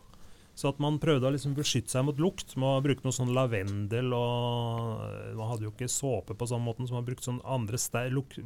Så 0.56 0.70
at 0.72 0.78
man 0.80 0.96
prøvde 1.02 1.28
å 1.28 1.32
liksom 1.34 1.52
beskytte 1.52 1.92
seg 1.92 2.06
mot 2.08 2.16
lukt 2.16 2.54
med 2.56 2.64
å 2.78 2.82
bruke 2.84 3.04
noe 3.04 3.12
sånn 3.12 3.34
lavendel 3.36 4.08
og 4.16 5.34
Man 5.36 5.50
hadde 5.50 5.66
jo 5.66 5.72
ikke 5.74 5.88
såpe 5.92 6.32
på 6.38 6.48
samme 6.48 6.64
måten, 6.70 6.88
så 6.88 6.96
man 6.96 7.04
brukte 7.04 7.28
sånn 7.28 7.42
andre 7.44 7.76
luk, 8.14 8.38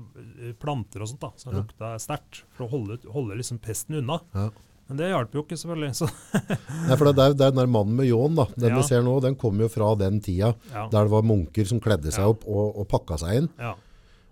planter 0.59 1.05
og 1.05 1.09
sånt 1.13 1.21
da, 1.23 1.31
som 1.39 1.53
Ja. 1.55 1.61
lukta 1.63 1.93
sterkt, 2.03 2.43
for 2.51 2.67
å 2.67 2.71
holde, 2.73 2.99
holde 3.15 3.37
liksom 3.39 3.61
pesten 3.63 3.95
unna. 4.01 4.21
Ja. 4.35 4.51
Men 4.89 4.97
det 4.99 5.11
hjalp 5.13 5.31
jo 5.39 5.45
ikke, 5.45 5.55
selvfølgelig. 5.55 5.95
Så, 5.95 6.09
Nei, 6.89 6.97
for 6.99 7.13
det 7.13 7.23
er, 7.23 7.35
det 7.39 7.47
er 7.47 7.53
den 7.55 7.61
der 7.63 7.71
mannen 7.71 7.95
med 7.95 8.09
ljåen, 8.11 8.35
da. 8.35 8.47
Den 8.57 8.71
Ja. 8.75 8.77
vi 8.81 8.83
ser 8.89 9.03
nå, 9.07 9.21
den 9.23 9.37
kommer 9.39 9.69
jo 9.69 9.69
fra 9.71 9.95
den 9.95 10.19
tida 10.21 10.55
der 10.91 11.05
det 11.07 11.11
var 11.15 11.23
munker 11.23 11.65
som 11.71 11.79
kledde 11.79 12.11
seg 12.11 12.27
opp 12.27 12.43
og, 12.45 12.75
og 12.77 12.89
pakka 12.91 13.19
seg 13.23 13.37
inn. 13.45 13.49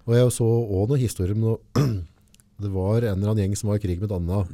Og 0.09 0.15
jeg 0.17 0.33
så 0.35 0.45
òg 0.49 0.89
noen 0.91 0.99
historier 1.05 1.37
om 1.37 1.47
noe 1.47 1.59
Det 2.59 2.71
var 2.75 3.05
en 3.07 3.21
eller 3.23 3.31
annen 3.31 3.45
gjeng 3.45 3.55
som 3.57 3.69
var 3.71 3.77
i 3.79 3.83
krig 3.87 4.01
med 4.03 4.11
et 4.11 4.17
annet. 4.19 4.49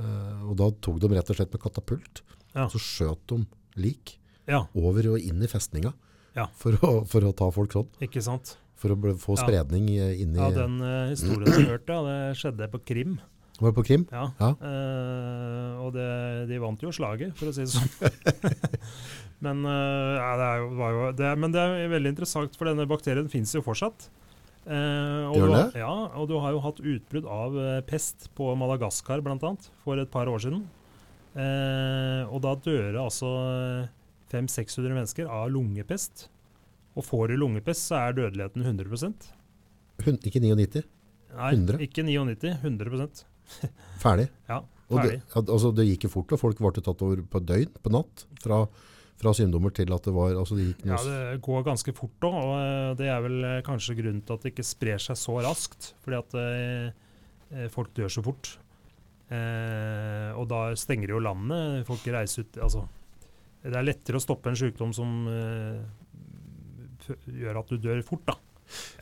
eh, 0.00 0.40
og 0.48 0.56
da 0.56 0.70
tok 0.80 0.98
de 1.02 1.08
rett 1.12 1.28
og 1.28 1.36
slett 1.36 1.52
med 1.52 1.60
katapult. 1.60 2.22
Ja. 2.54 2.66
Så 2.72 2.80
skjøt 2.82 3.22
de 3.32 3.38
lik 3.80 4.16
ja, 4.48 4.64
over 4.76 5.14
og 5.14 5.22
inn 5.24 5.42
i 5.42 5.48
festninga. 5.50 5.92
Ja. 6.36 6.46
For, 6.56 6.76
å, 6.84 6.92
for 7.08 7.24
å 7.28 7.32
ta 7.36 7.50
folk 7.52 7.72
sånn. 7.76 7.88
ikke 8.04 8.22
sant. 8.24 8.56
For 8.80 8.94
å 8.94 9.12
få 9.20 9.36
spredning 9.38 9.86
i- 9.92 10.22
inn 10.24 10.32
i 10.34 10.40
Ja, 10.40 10.48
den 10.50 10.80
uh, 10.82 11.10
historien 11.12 11.46
jeg 11.52 11.68
hørte, 11.70 11.92
ja, 11.94 12.02
det 12.08 12.38
skjedde 12.40 12.66
på 12.72 12.80
Krim. 12.88 13.18
Var 13.60 13.70
det 13.70 13.76
på 13.76 13.84
Krim? 13.86 14.06
Ja. 14.10 14.24
Ja. 14.40 14.48
Eh, 14.58 15.82
og 15.84 15.92
det, 15.94 16.06
de 16.50 16.56
vant 16.58 16.80
jo 16.82 16.90
slaget, 16.90 17.36
for 17.38 17.50
å 17.50 17.54
si 17.54 17.62
det 17.62 17.70
sånn. 17.70 18.56
men, 19.44 19.60
uh, 19.68 20.16
ja, 20.18 20.30
det 20.40 20.48
er 20.48 20.62
jo, 20.64 20.70
var 20.80 20.96
jo, 20.96 21.04
det, 21.20 21.30
men 21.38 21.54
det 21.54 21.62
er 21.62 21.92
veldig 21.92 22.12
interessant, 22.14 22.56
for 22.58 22.70
denne 22.70 22.88
bakterien 22.90 23.28
fins 23.30 23.54
jo 23.54 23.62
fortsatt. 23.62 24.08
Eh, 24.62 25.24
og 25.26 25.34
du, 25.36 25.48
har-? 25.50 25.72
Ja, 25.78 25.92
og 26.18 26.28
du 26.30 26.36
har 26.42 26.54
jo 26.54 26.60
hatt 26.62 26.78
utbrudd 26.82 27.26
av 27.26 27.56
eh, 27.58 27.80
pest 27.86 28.28
på 28.38 28.52
Madagaskar 28.58 29.22
bl.a. 29.24 29.54
for 29.82 29.98
et 29.98 30.10
par 30.12 30.30
år 30.30 30.42
siden. 30.44 30.64
Eh, 31.32 32.22
og 32.28 32.42
da 32.44 32.52
dør 32.60 32.98
altså 33.06 33.28
500-600 34.32 34.92
mennesker 34.96 35.30
av 35.32 35.50
lungepest. 35.52 36.26
Og 36.96 37.06
får 37.06 37.32
du 37.32 37.38
lungepest, 37.40 37.88
så 37.88 38.00
er 38.02 38.18
dødeligheten 38.18 38.64
100 38.66 39.32
Hun, 40.04 40.18
ikke 40.20 40.42
99. 40.42 40.82
Nei, 41.32 41.52
100? 41.56 41.78
ikke 41.86 42.04
99, 42.04 42.56
100% 42.60 43.22
Ferdig. 44.02 44.28
Ja, 44.48 44.58
Og 44.92 44.98
det, 45.00 45.20
ferdig. 45.32 45.48
altså, 45.48 45.70
det 45.76 45.86
gikk 45.88 46.04
jo 46.08 46.12
fort, 46.12 46.32
og 46.36 46.40
folk 46.40 46.58
ble 46.60 46.72
tatt 46.84 47.04
over 47.04 47.22
på 47.32 47.40
døgn, 47.48 47.70
på 47.80 47.92
natt. 47.94 48.26
Fra, 48.44 48.58
fra 49.22 49.32
symptomer 49.36 49.72
til 49.76 49.92
at 49.94 50.04
det 50.08 50.12
var 50.16 50.36
altså 50.36 50.58
det 50.58 50.66
gikk 50.70 50.84
noe, 50.84 50.98
Ja, 50.98 51.30
det 51.32 51.40
går 51.46 51.64
ganske 51.70 51.94
fort 51.96 52.26
òg, 52.28 52.36
og 52.42 52.52
eh, 52.58 52.90
det 53.00 53.08
er 53.08 53.24
vel 53.24 53.38
eh, 53.48 53.62
kanskje 53.64 53.96
grunnen 54.02 54.20
til 54.26 54.36
at 54.36 54.44
det 54.44 54.52
ikke 54.52 54.66
sprer 54.68 55.00
seg 55.00 55.20
så 55.20 55.38
raskt. 55.46 55.92
Fordi 56.04 56.20
at 56.20 56.36
eh, 56.42 56.92
eh, 57.56 57.68
folk 57.72 57.94
dør 57.96 58.12
så 58.12 58.24
fort. 58.28 58.56
Eh, 59.32 60.30
og 60.36 60.46
da 60.50 60.62
stenger 60.76 61.14
jo 61.14 61.22
landet. 61.24 61.86
Folk 61.88 62.04
reiser 62.12 62.44
ut 62.44 62.58
Altså, 62.66 62.84
det 63.62 63.76
er 63.78 63.86
lettere 63.86 64.18
å 64.18 64.24
stoppe 64.24 64.50
en 64.52 64.58
sykdom 64.58 64.92
som 64.96 65.12
eh, 65.30 65.82
gjør 67.42 67.62
at 67.62 67.70
du 67.72 67.78
dør 67.82 68.02
fort, 68.06 68.26
da. 68.28 68.38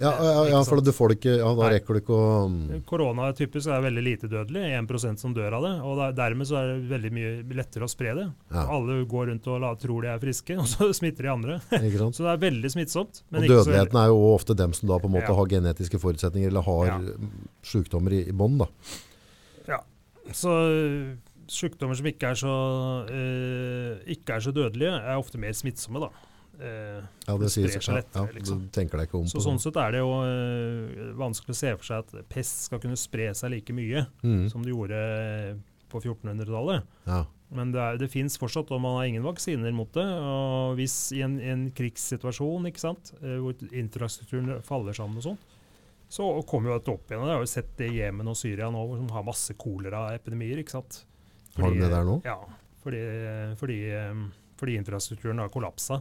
Ja, 0.01 0.11
ja, 0.25 0.31
ja, 0.51 0.61
for 0.67 0.81
du 0.83 0.91
får 0.91 1.13
det 1.13 1.17
ikke, 1.21 1.33
ja, 1.39 1.51
da 1.55 1.63
Nei. 1.63 1.75
rekker 1.77 1.95
du 1.95 1.99
ikke 2.01 2.15
å 2.17 2.31
mm, 2.51 2.81
Korona 2.89 3.29
typisk 3.39 3.71
er 3.71 3.85
veldig 3.85 4.03
lite 4.03 4.31
dødelig, 4.33 4.65
1% 4.81 5.21
som 5.23 5.35
dør 5.37 5.55
av 5.61 5.67
det. 5.67 5.73
og 5.87 5.93
der- 6.01 6.17
Dermed 6.19 6.49
så 6.49 6.57
er 6.59 6.71
det 6.73 6.89
veldig 6.91 7.11
mye 7.15 7.31
lettere 7.61 7.87
å 7.87 7.91
spre 7.93 8.15
det. 8.19 8.25
ja, 8.51 8.65
Alle 8.67 8.97
går 9.07 9.29
rundt 9.31 9.47
og 9.53 9.67
tror 9.85 10.03
de 10.03 10.11
er 10.11 10.19
friske, 10.25 10.57
og 10.63 10.67
så 10.67 10.89
smitter 10.97 11.29
de 11.29 11.31
andre. 11.35 11.59
Så 11.71 12.25
det 12.25 12.33
er 12.33 12.43
veldig 12.49 12.73
smittsomt. 12.75 13.23
Og 13.31 13.47
dødeligheten 13.47 14.01
er 14.03 14.11
jo 14.11 14.19
ofte 14.33 14.57
dem 14.59 14.75
som 14.75 14.91
da 14.91 14.99
på 14.99 15.07
en 15.13 15.15
måte 15.21 15.37
har 15.39 15.53
genetiske 15.55 16.03
forutsetninger 16.03 16.51
eller 16.51 16.67
har 16.67 16.87
Ja. 16.91 16.99
mm, 16.99 17.31
sykdommer 17.63 18.17
i, 18.17 18.25
i 18.27 18.35
bånd. 18.35 18.65
Så 20.33 20.53
sykdommer 21.51 21.97
som 21.99 22.07
ikke 22.07 22.29
er 22.31 22.39
så, 22.39 22.51
øh, 23.11 24.01
ikke 24.15 24.37
er 24.37 24.45
så 24.45 24.53
dødelige, 24.55 24.93
er 25.01 25.19
ofte 25.19 25.39
mer 25.43 25.53
smittsomme, 25.57 26.01
da. 26.05 26.11
Eh, 26.61 27.01
Ja, 27.27 27.37
Det 27.41 27.49
sier 27.51 27.69
seg 27.73 27.83
seg 27.83 27.97
ja, 27.97 28.03
ja, 28.21 28.27
liksom. 28.37 28.61
Du 28.67 28.69
tenker 28.77 28.99
deg 29.01 29.09
ikke 29.09 29.19
om 29.23 29.27
så 29.31 29.39
på 29.41 29.45
sånn 29.47 29.59
sett 29.63 29.77
er 29.81 29.93
det 29.97 30.03
jo 30.03 30.11
øh, 30.21 31.13
vanskelig 31.17 31.55
å 31.57 31.61
se 31.61 31.71
for 31.79 31.85
seg 31.89 32.05
at 32.05 32.29
pest 32.29 32.67
skal 32.69 32.83
kunne 32.83 32.99
spre 33.01 33.31
seg 33.35 33.51
like 33.55 33.73
mye 33.73 34.07
Mm, 34.23 34.49
som 34.53 34.63
det 34.63 34.75
gjorde 34.75 35.59
på 35.91 36.01
1400-tallet. 36.05 36.83
ja. 37.07 37.25
Men 37.53 37.73
det, 37.73 37.81
er- 37.83 37.97
det 37.99 38.07
fins 38.13 38.37
fortsatt, 38.39 38.69
og 38.71 38.79
man 38.81 38.95
har 38.95 39.09
ingen 39.09 39.25
vaksiner 39.27 39.73
mot 39.75 39.91
det. 39.93 40.05
Og 40.07 40.77
hvis 40.79 41.11
i 41.17 41.23
en, 41.27 41.41
en 41.43 41.65
krigssituasjon 41.75 42.69
ikke 42.71 42.79
sant, 42.79 43.11
eh, 43.25 43.41
hvor 43.43 43.57
infrastrukturen 43.75 44.61
faller 44.63 44.95
sammen 44.95 45.19
og 45.19 45.25
sånn, 45.25 45.39
så 46.11 46.27
kommer 46.49 46.73
jo 46.73 46.79
dette 46.81 46.91
opp 46.93 47.11
igjen. 47.13 47.23
Jeg 47.29 47.37
har 47.39 47.45
jo 47.45 47.51
sett 47.53 47.69
det 47.79 47.87
i 47.93 47.99
Jemen 48.01 48.31
og 48.33 48.37
Syria 48.39 48.67
nå, 48.75 48.81
de 48.99 49.05
har 49.15 49.27
masse 49.27 49.55
koleraepidemier. 49.55 50.59
ikke 50.65 50.75
sant? 50.75 51.05
Har 51.57 51.71
de 51.71 51.83
det 51.85 51.91
der 51.93 52.07
nå? 52.09 52.17
Ja, 52.27 52.39
fordi, 52.83 53.03
fordi, 53.61 53.77
eh, 53.95 54.25
fordi 54.59 54.75
infrastrukturen 54.81 55.39
har 55.43 55.53
kollapsa. 55.55 56.01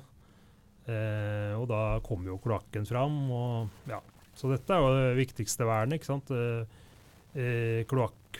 Eh, 0.89 1.53
og 1.60 1.68
da 1.70 1.82
kommer 2.05 2.32
jo 2.34 2.39
kloakken 2.41 2.88
fram. 2.89 3.20
Og, 3.30 3.70
ja. 3.91 3.99
Så 4.39 4.49
dette 4.49 4.74
er 4.74 4.82
jo 4.82 4.95
det 4.97 5.18
viktigste 5.20 5.68
vernet. 5.70 5.99
ikke 5.99 6.10
sant? 6.10 6.32
Eh, 6.34 6.80
eh, 7.38 7.84
kloakk, 7.89 8.39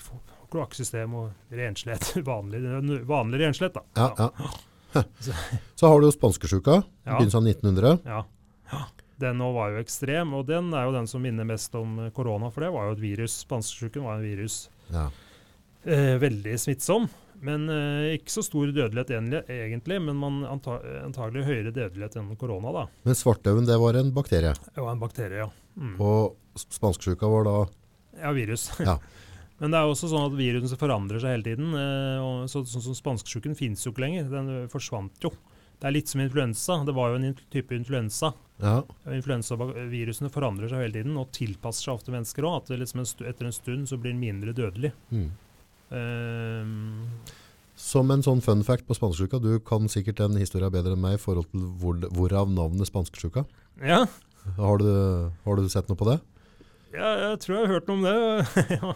kloakksystem 0.49 1.13
og 1.20 1.53
renslighet. 1.53 2.15
Vanlig, 2.32 2.63
vanlig 3.05 3.43
renslighet, 3.45 3.78
da. 3.78 3.86
Ja, 3.99 4.09
ja. 4.17 5.03
Så 5.78 5.86
har 5.91 5.99
du 6.01 6.07
jo 6.07 6.15
spanskesjuka, 6.15 6.80
Ja. 7.05 7.13
begynnelsen 7.20 7.43
av 7.43 7.45
1900. 7.45 7.99
Ja. 8.09 8.24
Den 9.20 9.39
nå 9.41 9.49
var 9.55 9.74
jo 9.74 9.82
ekstrem, 9.84 10.34
og 10.38 10.45
den 10.47 10.70
er 10.74 10.88
jo 10.88 10.93
den 10.95 11.07
som 11.11 11.24
minner 11.24 11.47
mest 11.47 11.74
om 11.76 11.97
korona, 12.15 12.51
for 12.53 12.63
det 12.63 12.70
var 12.76 12.88
jo 12.88 12.97
et 12.97 13.01
virus. 13.03 13.39
Spanskesjuken 13.43 14.05
var 14.05 14.20
en 14.20 14.24
virus. 14.24 14.61
Ja. 14.93 15.09
Eh, 15.84 16.15
veldig 16.20 16.57
smittsom, 16.59 17.07
Men 17.39 17.70
eh, 17.72 18.17
ikke 18.17 18.34
så 18.34 18.41
stor 18.43 18.67
dødelighet 18.76 19.13
egentlig, 19.47 19.99
men 20.03 20.17
man 20.20 20.41
anta, 20.43 20.74
antagelig 21.05 21.45
høyere 21.47 21.72
dødelighet 21.72 22.17
enn 22.20 22.34
korona. 22.36 22.74
da. 22.76 22.82
Men 23.07 23.15
svartdauden, 23.15 23.67
det 23.67 23.78
var 23.80 23.95
en 23.95 24.11
bakterie. 24.11 24.51
Det 24.76 24.84
var 24.84 24.91
en 24.91 24.99
bakterie, 24.99 25.45
ja. 25.45 25.49
Mm. 25.80 25.93
Og 26.03 26.59
spansksjuka 26.59 27.30
var 27.32 27.47
da 27.47 27.57
Ja, 28.20 28.34
virus. 28.36 28.67
Ja. 28.84 28.97
Men 29.59 29.72
det 29.72 29.80
er 29.80 29.91
også 29.91 30.07
sånn 30.07 30.30
at 30.30 30.36
viruset 30.39 30.80
forandrer 30.80 31.20
seg 31.20 31.34
hele 31.36 31.43
tiden. 31.47 31.72
Sånn 32.47 32.63
som 32.67 32.67
så, 32.80 32.84
som 32.89 32.95
Spansksjuken 32.95 33.57
finnes 33.59 33.84
jo 33.84 33.91
ikke 33.91 34.05
lenger. 34.05 34.30
Den 34.32 34.51
eh, 34.55 34.67
forsvant 34.72 35.20
jo. 35.24 35.32
Det 35.80 35.88
er 35.88 35.95
litt 35.95 36.11
som 36.11 36.22
influensa. 36.24 36.78
Det 36.88 36.95
var 36.95 37.11
jo 37.11 37.20
en 37.20 37.36
type 37.51 37.76
influensa. 37.76 38.34
Ja. 38.60 38.82
Influensavirusene 39.07 40.30
forandrer 40.34 40.68
seg 40.72 40.82
hele 40.84 40.95
tiden 40.97 41.16
og 41.22 41.30
tilpasser 41.36 41.86
seg 41.89 41.93
ofte 41.99 42.12
mennesker 42.12 42.43
òg. 42.47 42.57
At 42.64 42.74
liksom 42.82 42.99
en 43.03 43.30
etter 43.30 43.47
en 43.47 43.55
stund 43.55 43.88
så 43.91 43.97
blir 43.99 44.12
den 44.16 44.20
mindre 44.24 44.51
dødelig. 44.55 44.91
Mm. 45.16 45.30
Ehm, 45.95 47.07
Som 47.80 48.12
en 48.12 48.24
sånn 48.26 48.41
fun 48.43 48.64
fact 48.68 48.84
på 48.89 48.95
spanskesjuka, 48.97 49.39
du 49.39 49.53
kan 49.64 49.88
sikkert 49.88 50.20
den 50.20 50.36
historien 50.41 50.72
bedre 50.74 50.97
enn 50.97 50.99
meg 51.03 51.16
i 51.16 51.22
forhold 51.22 51.47
til 51.53 51.62
hvor, 51.80 51.95
hvorav 52.12 52.49
navnet 52.51 52.89
spanskesjuka. 52.91 53.45
ja. 53.84 54.05
Har 54.57 54.80
du, 54.80 54.88
har 55.45 55.55
du 55.60 55.68
sett 55.70 55.89
noe 55.91 55.97
på 55.99 56.07
det? 56.07 56.16
ja, 56.95 57.10
jeg 57.30 57.39
tror 57.43 57.55
jeg 57.57 57.66
har 57.68 57.74
hørt 57.76 57.89
noe 57.89 57.97
om 57.99 58.05
det. 58.07 58.14
ja. 58.80 58.93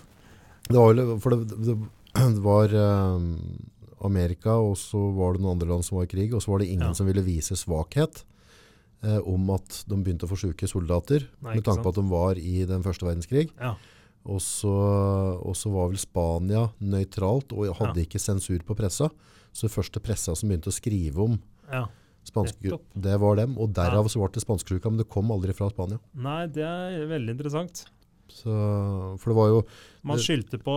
Det 0.72 0.80
var, 0.80 1.02
for 1.22 1.36
det, 1.36 1.58
det, 1.68 1.76
det 2.16 2.42
var 2.42 2.74
um, 2.74 3.28
Amerika, 4.08 4.56
og 4.56 4.78
så 4.80 4.98
var 5.14 5.36
det 5.36 5.44
noen 5.44 5.58
andre 5.60 5.68
land 5.70 5.86
som 5.86 6.00
var 6.00 6.08
i 6.08 6.12
krig, 6.16 6.34
og 6.34 6.42
så 6.42 6.52
var 6.56 6.64
det 6.64 6.70
ingen 6.72 6.88
Ja. 6.90 6.94
som 6.98 7.06
ville 7.06 7.22
vise 7.28 7.56
svakhet 7.60 8.24
eh, 9.04 9.20
om 9.30 9.50
at 9.56 9.84
de 9.90 9.98
begynte 10.00 10.28
å 10.28 10.32
få 10.32 10.40
syke 10.40 10.70
soldater, 10.70 11.28
Nei, 11.44 11.58
med 11.58 11.66
tanke 11.68 11.84
på 11.86 11.94
at 11.94 12.00
de 12.00 12.06
var 12.10 12.40
i 12.40 12.64
den 12.70 12.86
første 12.86 13.08
verdenskrig. 13.08 13.50
Ja. 13.60 13.76
Og 14.24 14.40
så, 14.40 14.74
var 15.74 15.90
vel 15.92 16.00
Spania 16.00 16.70
nøytralt, 16.80 17.52
og 17.52 17.76
hadde 17.76 18.00
Ja. 18.00 18.06
ikke 18.08 18.22
sensur 18.24 18.64
på 18.64 18.76
pressa. 18.76 19.10
Så 19.52 19.68
første 19.70 20.00
pressa 20.00 20.36
som 20.36 20.50
begynte 20.50 20.72
å 20.72 20.74
skrive 20.74 21.20
om 21.20 21.40
ja. 21.70 21.88
spansk, 22.24 22.56
det 22.96 23.20
var 23.20 23.36
dem. 23.36 23.58
Og 23.60 23.74
derav 23.76 24.08
så 24.10 24.20
ble 24.22 24.32
det 24.34 24.42
spansksjuka, 24.42 24.90
men 24.90 24.98
det 24.98 25.10
kom 25.10 25.30
aldri 25.30 25.54
fra 25.54 25.70
Spania. 25.70 26.00
Nei, 26.16 26.48
det 26.48 26.64
er 26.64 27.06
veldig 27.12 27.36
interessant. 27.36 27.86
Så, 28.34 28.54
for 29.22 29.30
det 29.32 29.36
var 29.38 29.50
jo 29.52 29.60
Man 30.10 30.18
skyldte 30.20 30.58
på 30.60 30.74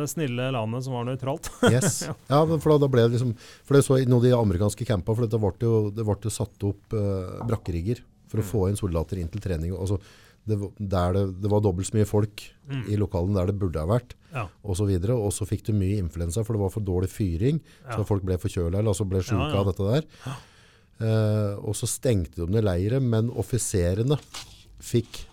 det 0.00 0.08
snille 0.10 0.48
landet 0.52 0.82
som 0.84 0.96
var 0.96 1.06
nøytralt. 1.08 1.46
Yes. 1.72 2.02
ja, 2.08 2.40
men 2.44 2.58
for 2.60 2.74
da, 2.74 2.82
da 2.84 2.88
ble 2.92 3.04
det 3.06 3.14
liksom 3.16 3.36
For 3.38 3.78
det 3.78 3.84
så 3.86 4.00
i 4.00 4.04
noen 4.08 4.18
av 4.18 4.26
de 4.26 4.32
amerikanske 4.40 4.86
campa, 4.88 5.14
for 5.14 5.24
det 5.30 5.38
ble 5.40 5.52
jo, 5.62 5.76
det 5.94 6.04
ble 6.04 6.16
jo 6.26 6.32
satt 6.34 6.66
opp 6.68 6.96
eh, 6.98 7.38
brakkerigger 7.48 8.02
for 8.32 8.40
å 8.40 8.44
Mm. 8.44 8.48
få 8.48 8.60
inn 8.70 8.78
soldater 8.80 9.18
inn 9.20 9.28
til 9.28 9.42
trening. 9.44 9.72
Altså, 9.76 9.98
det, 10.48 10.56
der 10.80 11.12
det, 11.14 11.24
det 11.44 11.50
var 11.52 11.60
dobbelt 11.62 11.86
så 11.86 11.94
mye 11.98 12.08
folk 12.08 12.46
Mm. 12.72 12.84
i 12.88 12.96
lokalene 12.96 13.34
der 13.36 13.50
det 13.52 13.58
burde 13.60 13.80
ha 13.82 13.86
vært, 13.90 14.14
Ja. 14.32 14.46
og 14.64 14.76
så 14.78 14.86
videre. 14.88 15.12
Og 15.18 15.32
så 15.36 15.44
fikk 15.44 15.64
du 15.66 15.72
mye 15.76 15.98
influensa, 16.00 16.40
for 16.46 16.56
det 16.56 16.62
var 16.62 16.70
for 16.72 16.80
dårlig 16.86 17.10
fyring. 17.12 17.58
Ja. 17.84 17.98
Så 17.98 18.06
folk 18.08 18.22
ble 18.24 18.38
forkjøla 18.40 18.78
eller 18.78 18.92
altså 18.94 19.04
ble 19.08 19.20
sjuke 19.20 19.50
Ja, 19.52 19.60
av 19.60 19.68
dette 19.68 19.88
der. 19.92 20.06
Eh, 21.02 21.54
og 21.60 21.74
så 21.76 21.88
stengte 21.90 22.38
de 22.40 22.46
ned 22.54 22.64
leiret, 22.64 23.02
men 23.02 23.28
offiserene 23.30 24.16
fikk, 24.82 25.24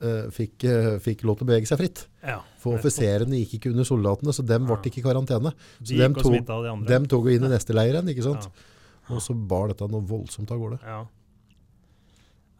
fikk, 0.00 0.64
eh, 0.64 0.98
fikk 1.02 1.24
lov 1.26 1.38
til 1.38 1.46
å 1.46 1.50
bevege 1.50 1.66
seg 1.66 1.78
fritt. 1.80 2.06
ja. 2.22 2.40
For 2.58 2.74
offiserene 2.78 3.38
gikk 3.38 3.54
ikke 3.60 3.70
under 3.70 3.84
soldatene, 3.86 4.32
så 4.34 4.44
dem 4.46 4.64
ble 4.66 4.74
Ja. 4.76 4.82
ikke 4.90 4.98
i 4.98 5.02
karantene. 5.06 5.52
Så 5.82 5.88
De 5.94 5.96
dem 5.98 6.14
tog 6.14 6.32
tok, 6.34 6.46
de 6.46 6.86
dem 6.88 7.06
tok 7.06 7.26
inn 7.30 7.44
i 7.44 7.48
neste 7.48 7.72
leir 7.74 7.94
igjen, 7.94 8.08
ikke 8.14 8.22
sant? 8.26 8.48
Ja. 9.08 9.14
Og 9.14 9.20
så 9.22 9.32
bar 9.34 9.68
dette 9.68 9.88
noe 9.90 10.02
voldsomt 10.02 10.50
av 10.50 10.58
gårde. 10.58 10.80
Ja. 10.84 11.04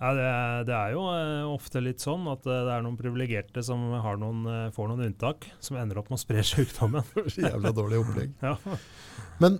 Ja, 0.00 0.12
det, 0.14 0.66
det 0.68 0.74
er 0.78 0.92
jo 0.94 1.00
eh, 1.10 1.42
ofte 1.50 1.80
litt 1.82 1.98
sånn 1.98 2.22
at 2.30 2.46
eh, 2.46 2.60
det 2.68 2.70
er 2.76 2.82
noen 2.86 2.96
privilegerte 2.96 3.64
som 3.66 3.80
har 3.98 4.16
noen, 4.16 4.44
eh, 4.46 4.70
får 4.70 4.92
noen 4.92 5.08
unntak, 5.08 5.48
som 5.58 5.76
ender 5.76 5.98
opp 5.98 6.08
med 6.12 6.20
å 6.20 6.22
spre 6.22 6.44
sykdommen. 6.52 7.02
Jævla 7.34 7.72
dårlig 7.74 7.98
opplegg. 8.04 8.30
Ja. 8.40 8.54
Men 9.42 9.58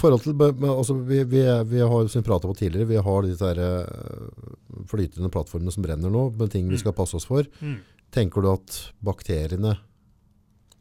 forhold 0.00 0.22
til, 0.24 0.34
altså 0.68 0.94
vi, 1.06 1.20
vi, 1.24 1.42
vi 1.70 1.80
har 1.80 2.08
som 2.10 2.22
vi 2.22 2.26
pratet 2.26 2.50
på 2.50 2.56
tidligere, 2.58 2.88
vi 2.90 2.96
har 3.06 3.22
de 3.22 3.36
her, 3.40 3.60
eh, 3.62 4.84
flytende 4.90 5.30
plattformene 5.30 5.72
som 5.74 5.84
brenner 5.86 6.10
nå, 6.10 6.26
med 6.38 6.50
ting 6.50 6.66
vi 6.68 6.74
Mm. 6.74 6.82
skal 6.82 6.92
passe 6.98 7.14
oss 7.16 7.26
for. 7.30 7.46
Mm. 7.60 7.78
Tenker 8.14 8.42
du 8.42 8.50
at 8.52 8.92
bakteriene 9.02 9.76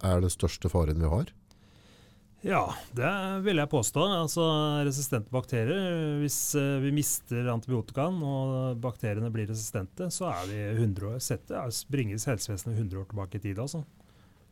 er 0.03 0.19
den 0.21 0.29
største 0.33 0.69
faren 0.69 0.99
vi 0.99 1.09
har? 1.09 1.31
ja, 2.43 2.65
det 2.91 3.09
vil 3.45 3.55
jeg 3.55 3.69
påstå. 3.71 4.01
Altså 4.19 4.43
Resistente 4.83 5.31
bakterier. 5.31 6.19
Hvis 6.19 6.55
eh, 6.59 6.79
vi 6.83 6.91
mister 6.91 7.47
antibiotikaen 7.53 8.17
og 8.27 8.81
bakteriene 8.83 9.29
blir 9.31 9.47
resistente, 9.47 10.09
så 10.11 10.27
er 10.33 10.49
vi 10.49 10.57
100 10.83 11.07
år 11.13 11.21
sett, 11.23 11.47
bringes 11.89 12.25
helsevesenet 12.27 12.75
100 12.81 12.99
år 12.99 13.05
tilbake 13.13 13.39
i 13.39 13.39
tid. 13.45 13.59
altså. 13.63 13.85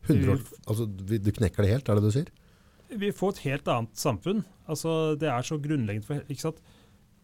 100 0.08 0.32
år, 0.32 0.40
altså, 0.66 0.86
du 0.88 1.30
knekker 1.36 1.62
det 1.62 1.70
helt, 1.74 1.88
er 1.92 1.94
det 2.00 2.02
du 2.02 2.10
sier? 2.14 2.30
Vi 2.98 3.12
får 3.14 3.36
et 3.36 3.42
helt 3.46 3.68
annet 3.72 3.98
samfunn. 3.98 4.42
Altså, 4.70 5.14
det 5.18 5.30
er 5.30 5.46
så 5.46 5.58
grunnleggende 5.62 6.06
for 6.06 6.32
ikke 6.32 6.46
sant? 6.48 6.62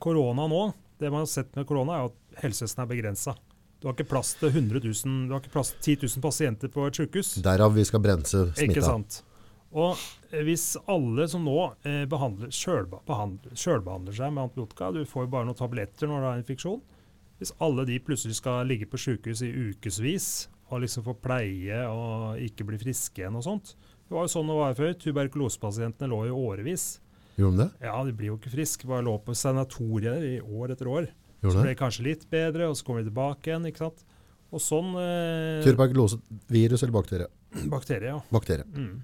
Korona 0.03 0.47
nå, 0.51 0.63
det 1.01 1.11
man 1.11 1.25
har 1.25 1.31
sett 1.31 1.55
med 1.59 1.67
korona, 1.67 1.99
er 1.99 2.11
at 2.11 2.43
helsevesenet 2.45 2.85
er 2.85 2.91
begrensa. 2.93 3.35
Du 3.79 3.87
har 3.87 3.95
ikke 3.95 4.11
plass 4.11 4.33
til 4.39 4.51
100 4.51 4.83
000, 4.83 5.17
du 5.29 5.35
har 5.35 5.43
ikke 5.43 5.55
plass 5.55 5.73
til 5.77 5.99
10 5.99 6.09
000 6.19 6.23
pasienter 6.25 6.71
på 6.75 6.87
et 6.89 6.99
sykehus. 6.99 7.37
Derav 7.45 7.75
vi 7.77 7.87
skal 7.87 8.03
brense 8.03 8.49
Ikke 8.65 8.83
sant? 8.83 9.21
Og 9.69 9.99
eh, 10.33 10.43
hvis 10.47 10.73
alle 10.89 11.29
som 11.31 11.45
nå 11.47 11.57
eh, 11.87 12.05
behandler, 12.09 12.51
sjølbehandler 12.55 14.17
seg 14.17 14.33
med 14.33 14.47
antibiotika, 14.47 14.91
du 14.95 15.03
får 15.07 15.27
jo 15.27 15.33
bare 15.35 15.47
noen 15.47 15.59
tabletter 15.59 16.11
når 16.11 16.23
du 16.23 16.29
har 16.31 16.41
infeksjon, 16.41 16.81
hvis 17.39 17.53
alle 17.63 17.85
de 17.87 18.01
plutselig 18.03 18.39
skal 18.41 18.67
ligge 18.67 18.89
på 18.91 18.99
sykehus 18.99 19.45
i 19.47 19.53
ukevis 19.69 20.49
og 20.73 20.83
liksom 20.83 21.05
få 21.07 21.15
pleie 21.23 21.85
og 21.87 22.41
ikke 22.43 22.67
bli 22.67 22.81
friske 22.81 23.23
igjen 23.23 23.39
og 23.39 23.47
sånt 23.47 23.77
Det 24.09 24.17
var 24.17 24.25
jo 24.25 24.33
sånn 24.33 24.49
det 24.49 24.57
var 24.57 24.75
før. 24.79 24.93
Tuberkulosepasientene 25.05 26.09
lå 26.11 26.23
i 26.29 26.33
årevis. 26.33 26.87
Gjorde 27.39 27.57
de 27.59 27.65
det? 27.65 27.87
Ja, 27.87 27.97
de 28.05 28.13
blir 28.17 28.33
jo 28.33 28.37
ikke 28.41 28.51
friske. 28.55 28.89
Bare 28.89 29.05
lå 29.07 29.15
på 29.23 29.35
sanatorier 29.37 30.25
i 30.25 30.37
år 30.43 30.73
etter 30.75 30.89
år. 30.91 31.11
Så 31.39 31.45
Gjorde 31.47 31.61
ble 31.61 31.69
de 31.69 31.75
det? 31.75 31.79
kanskje 31.83 32.07
litt 32.09 32.25
bedre, 32.33 32.67
og 32.73 32.79
så 32.81 32.87
kommer 32.89 33.05
de 33.05 33.11
tilbake 33.13 33.53
igjen. 33.53 33.67
ikke 33.69 33.85
sant? 33.85 34.01
Og 34.49 34.63
sånn 34.65 34.95
eh, 34.97 35.61
Tuberkulose, 35.67 36.19
virus 36.49 36.83
eller 36.83 36.95
bakterie? 36.97 37.29
Bakterie, 37.75 38.15
ja. 38.17 38.21
Bakterie. 38.33 38.65
Mm. 38.73 39.03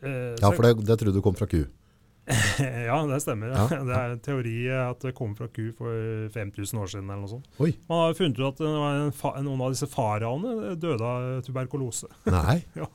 Eh, 0.00 0.34
Ja, 0.40 0.50
for 0.50 0.64
det, 0.64 0.72
det 0.88 0.96
trodde 1.00 1.14
du 1.20 1.22
kom 1.24 1.36
fra 1.36 1.46
ku. 1.50 1.60
ja, 2.88 2.96
det 3.06 3.20
stemmer. 3.22 3.52
Ja. 3.54 3.66
Ja. 3.70 3.82
Det 3.86 3.94
er 4.00 4.14
en 4.16 4.22
teori 4.24 4.54
at 4.74 5.04
det 5.06 5.12
kom 5.14 5.36
fra 5.38 5.46
ku 5.46 5.68
for 5.78 6.26
5000 6.34 6.80
år 6.82 6.90
siden. 6.90 7.06
eller 7.12 7.22
noe 7.22 7.30
sånt. 7.36 7.46
Oi. 7.62 7.70
Man 7.86 8.00
har 8.02 8.10
jo 8.10 8.18
funnet 8.18 8.40
ut 8.40 8.48
at 8.48 9.44
noen 9.46 9.62
av 9.62 9.76
disse 9.76 9.86
faraoene 9.92 10.72
døde 10.80 11.06
av 11.06 11.44
tuberkulose. 11.46 12.08
Nei. 12.32 12.62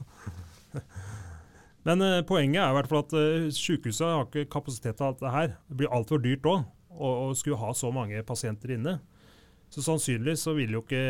Men 1.87 2.01
uh, 2.05 2.21
poenget 2.27 2.61
er 2.61 2.69
i 2.69 2.77
hvert 2.77 2.89
fall 2.91 3.03
at 3.05 3.13
uh, 3.17 3.47
sykehuset 3.55 4.05
har 4.05 4.27
ikke 4.27 4.49
kapasitet 4.53 4.97
til 4.99 5.07
alt 5.07 5.19
det 5.23 5.31
her. 5.33 5.55
Det 5.69 5.77
blir 5.81 5.93
altfor 5.95 6.21
dyrt 6.21 6.45
òg 6.45 6.67
å 7.01 7.31
skulle 7.33 7.57
ha 7.57 7.71
så 7.73 7.89
mange 7.95 8.19
pasienter 8.27 8.75
inne. 8.75 8.97
Så 9.71 9.79
sannsynligvis 9.85 10.41
så 10.43 10.51
vil 10.57 10.73
jo 10.75 10.81
ikke 10.83 11.01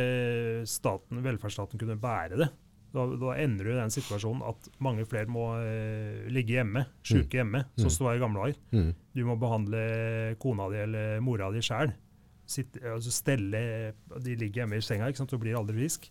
staten, 0.70 1.24
velferdsstaten 1.26 1.82
kunne 1.82 1.98
bære 2.00 2.38
det. 2.38 2.48
Da, 2.94 3.06
da 3.18 3.34
endrer 3.40 3.72
du 3.72 3.78
den 3.80 3.92
situasjonen 3.94 4.44
at 4.46 4.68
mange 4.84 5.06
flere 5.10 5.26
må 5.32 5.46
eh, 5.64 6.26
ligge 6.32 6.58
hjemme, 6.60 6.84
syke 7.08 7.40
hjemme, 7.40 7.64
Mm. 7.72 7.80
som 7.82 7.90
det 7.90 8.06
var 8.06 8.18
i 8.18 8.22
gamle 8.22 8.44
dager. 8.44 8.60
Mm. 8.76 8.90
Du 9.16 9.22
må 9.30 9.38
behandle 9.40 9.82
kona 10.44 10.68
di 10.74 10.82
eller 10.84 11.22
mora 11.24 11.48
di 11.56 11.64
sjæl. 11.66 11.94
Altså 12.92 13.14
stelle 13.16 13.62
De 14.20 14.36
ligger 14.36 14.62
hjemme 14.66 14.76
i 14.78 14.84
senga, 14.84 15.08
ikke 15.08 15.22
sant? 15.24 15.32
du 15.32 15.40
blir 15.42 15.56
aldri 15.58 15.78
frisk. 15.80 16.10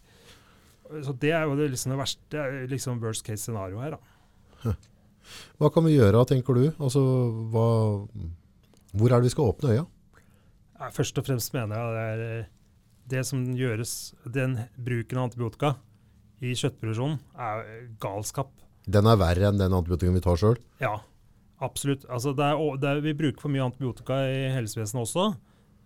Så 1.05 1.13
Det 1.21 1.31
er 1.37 1.45
jo 1.47 1.55
det, 1.61 1.69
liksom 1.75 1.93
det 1.95 2.01
verste, 2.01 2.25
det 2.33 2.41
er 2.41 2.67
liksom 2.73 3.01
worst 3.05 3.25
case 3.29 3.45
scenario 3.45 3.79
her. 3.85 3.91
da. 3.95 3.99
Hva 5.61 5.71
kan 5.73 5.87
vi 5.87 5.97
gjøre, 5.97 6.25
tenker 6.29 6.57
du? 6.57 6.65
Altså, 6.83 7.03
hva, 7.53 7.67
hvor 8.97 9.13
er 9.13 9.21
det 9.21 9.29
vi 9.29 9.35
skal 9.35 9.53
åpne 9.53 9.75
øya? 9.75 9.85
Ja, 10.81 10.89
Først 10.97 11.19
og 11.21 11.27
fremst 11.27 11.53
mener 11.55 11.77
jeg 11.77 11.93
det 11.93 12.07
er 12.07 12.25
eh, 12.27 12.51
det 13.11 13.23
som 13.27 13.43
gjøres 13.59 14.15
Den 14.33 14.57
bruken 14.79 15.19
av 15.19 15.29
antibiotika 15.29 15.75
i 16.41 16.55
kjøttproduksjonen 16.57 17.19
er 17.37 17.67
galskap. 18.01 18.53
Den 18.89 19.05
er 19.11 19.19
verre 19.21 19.51
enn 19.51 19.59
den 19.61 19.75
antibiotikaen 19.77 20.17
vi 20.17 20.23
tar 20.25 20.39
sjøl. 20.41 20.57
Ja, 20.81 20.95
absolutt. 21.61 22.07
Altså 22.09 22.33
det 22.33 22.47
er, 22.47 22.63
det 22.81 22.89
er, 22.89 23.03
vi 23.05 23.13
bruker 23.19 23.45
for 23.45 23.53
mye 23.53 23.67
antibiotika 23.67 24.23
i 24.25 24.47
helsevesenet 24.55 25.03
også, 25.03 25.27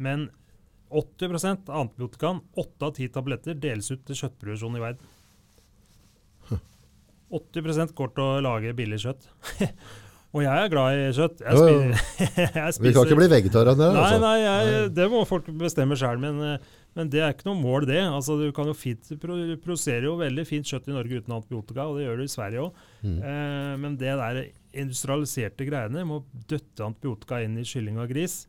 men 0.04 0.28
80 0.94 1.66
av 1.66 1.80
antibiotikaen, 1.80 2.38
8 2.54 2.86
av 2.86 2.94
10 2.94 3.10
tabletter, 3.16 3.58
deles 3.58 3.90
ut 3.90 4.04
til 4.06 4.20
kjøttproduksjonen 4.20 4.78
i 4.78 4.84
verden. 4.84 5.10
80 7.34 7.94
går 7.98 8.14
til 8.16 8.24
å 8.24 8.40
lage 8.44 8.74
billig 8.78 9.02
kjøtt. 9.04 9.28
Og 10.34 10.42
jeg 10.42 10.50
er 10.50 10.70
glad 10.70 10.96
i 10.98 11.10
kjøtt. 11.14 11.42
Jeg 11.44 11.58
spiser, 11.60 11.90
jeg 12.58 12.72
spiser, 12.74 12.82
Vi 12.82 12.92
kan 12.96 13.06
ikke 13.06 13.18
bli 13.20 13.28
vegetarer 13.30 13.70
av 13.70 13.78
det. 13.78 13.90
Nei, 13.94 14.00
Altså. 14.02 14.22
nei, 14.24 14.38
jeg, 14.42 14.88
det 14.96 15.04
må 15.12 15.20
folk 15.30 15.50
bestemme 15.60 15.98
sjøl, 15.98 16.18
men, 16.22 16.40
eh, 16.42 16.72
men 16.98 17.10
det 17.12 17.20
er 17.22 17.36
ikke 17.36 17.46
noe 17.46 17.60
mål, 17.60 17.86
det. 17.86 18.00
Altså, 18.02 18.34
du 18.40 18.48
kan 18.56 18.66
jo 18.66 18.74
fint 18.74 19.12
pro 19.22 19.36
produsere 19.62 20.08
jo 20.08 20.16
veldig 20.18 20.44
fint 20.48 20.66
kjøtt 20.66 20.90
i 20.90 20.96
Norge 20.96 21.20
uten 21.22 21.36
antibiotika, 21.36 21.86
og 21.86 22.00
det 22.00 22.08
gjør 22.08 22.18
du 22.18 22.24
i 22.26 22.32
Sverige 22.32 22.64
òg. 22.64 22.80
Mm. 23.04 23.20
Eh, 23.30 23.76
men 23.84 23.94
det 24.00 24.16
der 24.24 24.40
industrialiserte 24.74 25.68
greiene 25.68 26.02
med 26.02 26.18
å 26.18 26.42
døtte 26.50 26.88
antibiotika 26.88 27.38
inn 27.44 27.54
i 27.62 27.66
kylling 27.68 28.02
og 28.02 28.10
gris, 28.10 28.40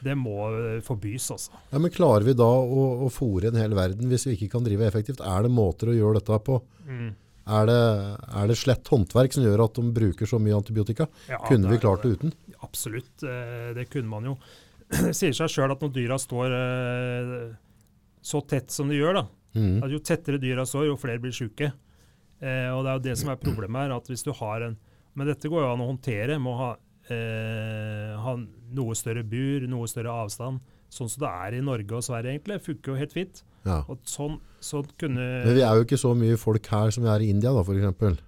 det 0.00 0.14
må 0.16 0.46
eh, 0.48 0.78
forbys, 0.86 1.26
altså. 1.34 1.60
Ja, 1.74 1.82
men 1.82 1.92
Klarer 1.92 2.24
vi 2.24 2.36
da 2.40 2.48
å, 2.48 2.86
å 3.04 3.10
fòre 3.12 3.52
en 3.52 3.60
hel 3.60 3.76
verden 3.76 4.08
hvis 4.08 4.24
vi 4.30 4.38
ikke 4.38 4.54
kan 4.56 4.64
drive 4.64 4.88
effektivt? 4.88 5.20
Er 5.20 5.44
det 5.44 5.52
måter 5.52 5.92
å 5.92 5.98
gjøre 5.98 6.22
dette 6.22 6.40
på? 6.48 6.56
Mm. 6.88 7.12
Er 7.44 7.66
det, 7.68 7.80
er 8.40 8.48
det 8.48 8.56
slett 8.56 8.88
håndverk 8.88 9.34
som 9.36 9.44
gjør 9.44 9.66
at 9.66 9.76
de 9.76 9.90
bruker 9.96 10.28
så 10.28 10.38
mye 10.40 10.56
antibiotika? 10.56 11.06
Ja, 11.28 11.42
Kunne 11.44 11.68
vi 11.68 11.80
klart 11.82 12.04
det 12.04 12.14
uten? 12.16 12.32
Absolutt, 12.64 13.12
eh, 13.20 13.74
det 13.76 13.90
kunne 13.92 14.08
man 14.08 14.30
jo. 14.30 14.38
Det 14.94 15.12
sier 15.16 15.34
seg 15.36 15.50
sjøl 15.52 15.72
at 15.74 15.82
når 15.84 15.92
dyra 15.92 16.16
står 16.20 16.54
eh, 16.56 17.44
så 18.24 18.40
tett 18.48 18.72
som 18.72 18.88
de 18.88 18.96
gjør, 18.96 19.18
da, 19.20 19.24
mm. 19.56 19.76
at 19.84 19.92
jo 19.92 20.00
tettere 20.00 20.40
dyra 20.40 20.64
står, 20.68 20.88
jo 20.88 21.00
flere 21.00 21.20
blir 21.20 21.34
sjuke. 21.36 21.68
Eh, 22.40 22.70
og 22.72 22.84
det 22.84 22.90
er 22.90 22.96
jo 22.98 23.04
det 23.04 23.16
som 23.20 23.32
er 23.32 23.40
problemet 23.40 23.84
her, 23.84 23.94
at 23.96 24.08
hvis 24.10 24.24
du 24.24 24.32
har 24.40 24.66
en 24.66 24.80
Men 25.14 25.28
dette 25.30 25.46
går 25.46 25.62
jo 25.62 25.66
an 25.70 25.82
å 25.84 25.86
håndtere 25.92 26.40
med 26.42 26.50
å 26.50 26.56
ha, 26.58 26.70
eh, 27.06 28.14
ha 28.18 28.32
noe 28.74 28.96
større 28.98 29.22
bur, 29.22 29.62
noe 29.70 29.86
større 29.86 30.10
avstand. 30.10 30.58
Sånn 30.90 31.06
som 31.06 31.22
det 31.22 31.30
er 31.30 31.54
i 31.54 31.60
Norge 31.62 31.94
og 31.94 32.02
Sverige, 32.02 32.32
egentlig. 32.32 32.56
Funker 32.64 32.90
jo 32.90 32.98
helt 32.98 33.14
fint. 33.14 33.44
Ja. 33.64 33.80
Og 33.88 34.00
sånn, 34.08 34.38
sånn 34.62 34.88
kunne 35.00 35.24
Men 35.46 35.56
vi 35.56 35.64
er 35.64 35.78
jo 35.78 35.86
ikke 35.86 36.00
så 36.00 36.12
mye 36.18 36.38
folk 36.40 36.66
her 36.72 36.92
som 36.94 37.04
vi 37.06 37.12
er 37.12 37.24
i 37.24 37.30
India, 37.32 37.52
da, 37.54 37.64
f.eks. 37.64 38.22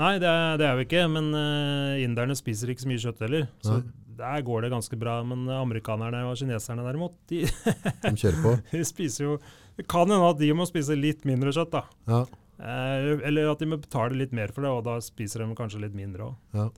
Nei, 0.00 0.14
det 0.18 0.26
er, 0.26 0.56
det 0.58 0.66
er 0.66 0.78
vi 0.78 0.86
ikke. 0.88 1.04
Men 1.12 1.28
uh, 1.36 2.00
inderne 2.02 2.36
spiser 2.38 2.72
ikke 2.72 2.84
så 2.84 2.90
mye 2.90 3.02
kjøtt 3.02 3.20
heller. 3.26 3.44
Så 3.62 3.76
Nei. 3.78 3.82
der 4.18 4.46
går 4.46 4.64
det 4.64 4.72
ganske 4.72 4.98
bra. 4.98 5.18
Men 5.26 5.44
eh, 5.46 5.60
amerikanerne 5.60 6.24
og 6.30 6.38
kineserne 6.40 6.86
derimot, 6.86 7.14
de, 7.30 7.44
De 7.46 8.14
kjører 8.16 8.40
på. 8.42 8.56
de 8.72 8.86
spiser 8.88 9.28
jo 9.28 9.36
Det 9.78 9.86
kan 9.90 10.08
hende 10.10 10.32
at 10.32 10.40
de 10.40 10.50
må 10.56 10.66
spise 10.70 10.96
litt 10.98 11.22
mindre 11.28 11.54
kjøtt, 11.54 11.76
da. 11.76 11.84
Ja, 12.10 12.24
Uh, 12.54 13.18
eller 13.26 13.48
at 13.50 13.58
de 13.58 13.66
må 13.66 13.80
betale 13.82 14.14
litt 14.14 14.30
mer 14.30 14.52
for 14.54 14.62
det, 14.62 14.70
og 14.70 14.84
da 14.86 14.92
spiser 15.02 15.42
de 15.42 15.56
kanskje 15.58 15.80
litt 15.82 15.96
mindre 15.98 16.28
òg. 16.28 16.34
ja. 16.54 16.68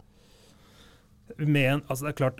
Men 1.37 1.83
altså, 1.85 2.07
det 2.07 2.13
er 2.15 2.17
klart 2.17 2.39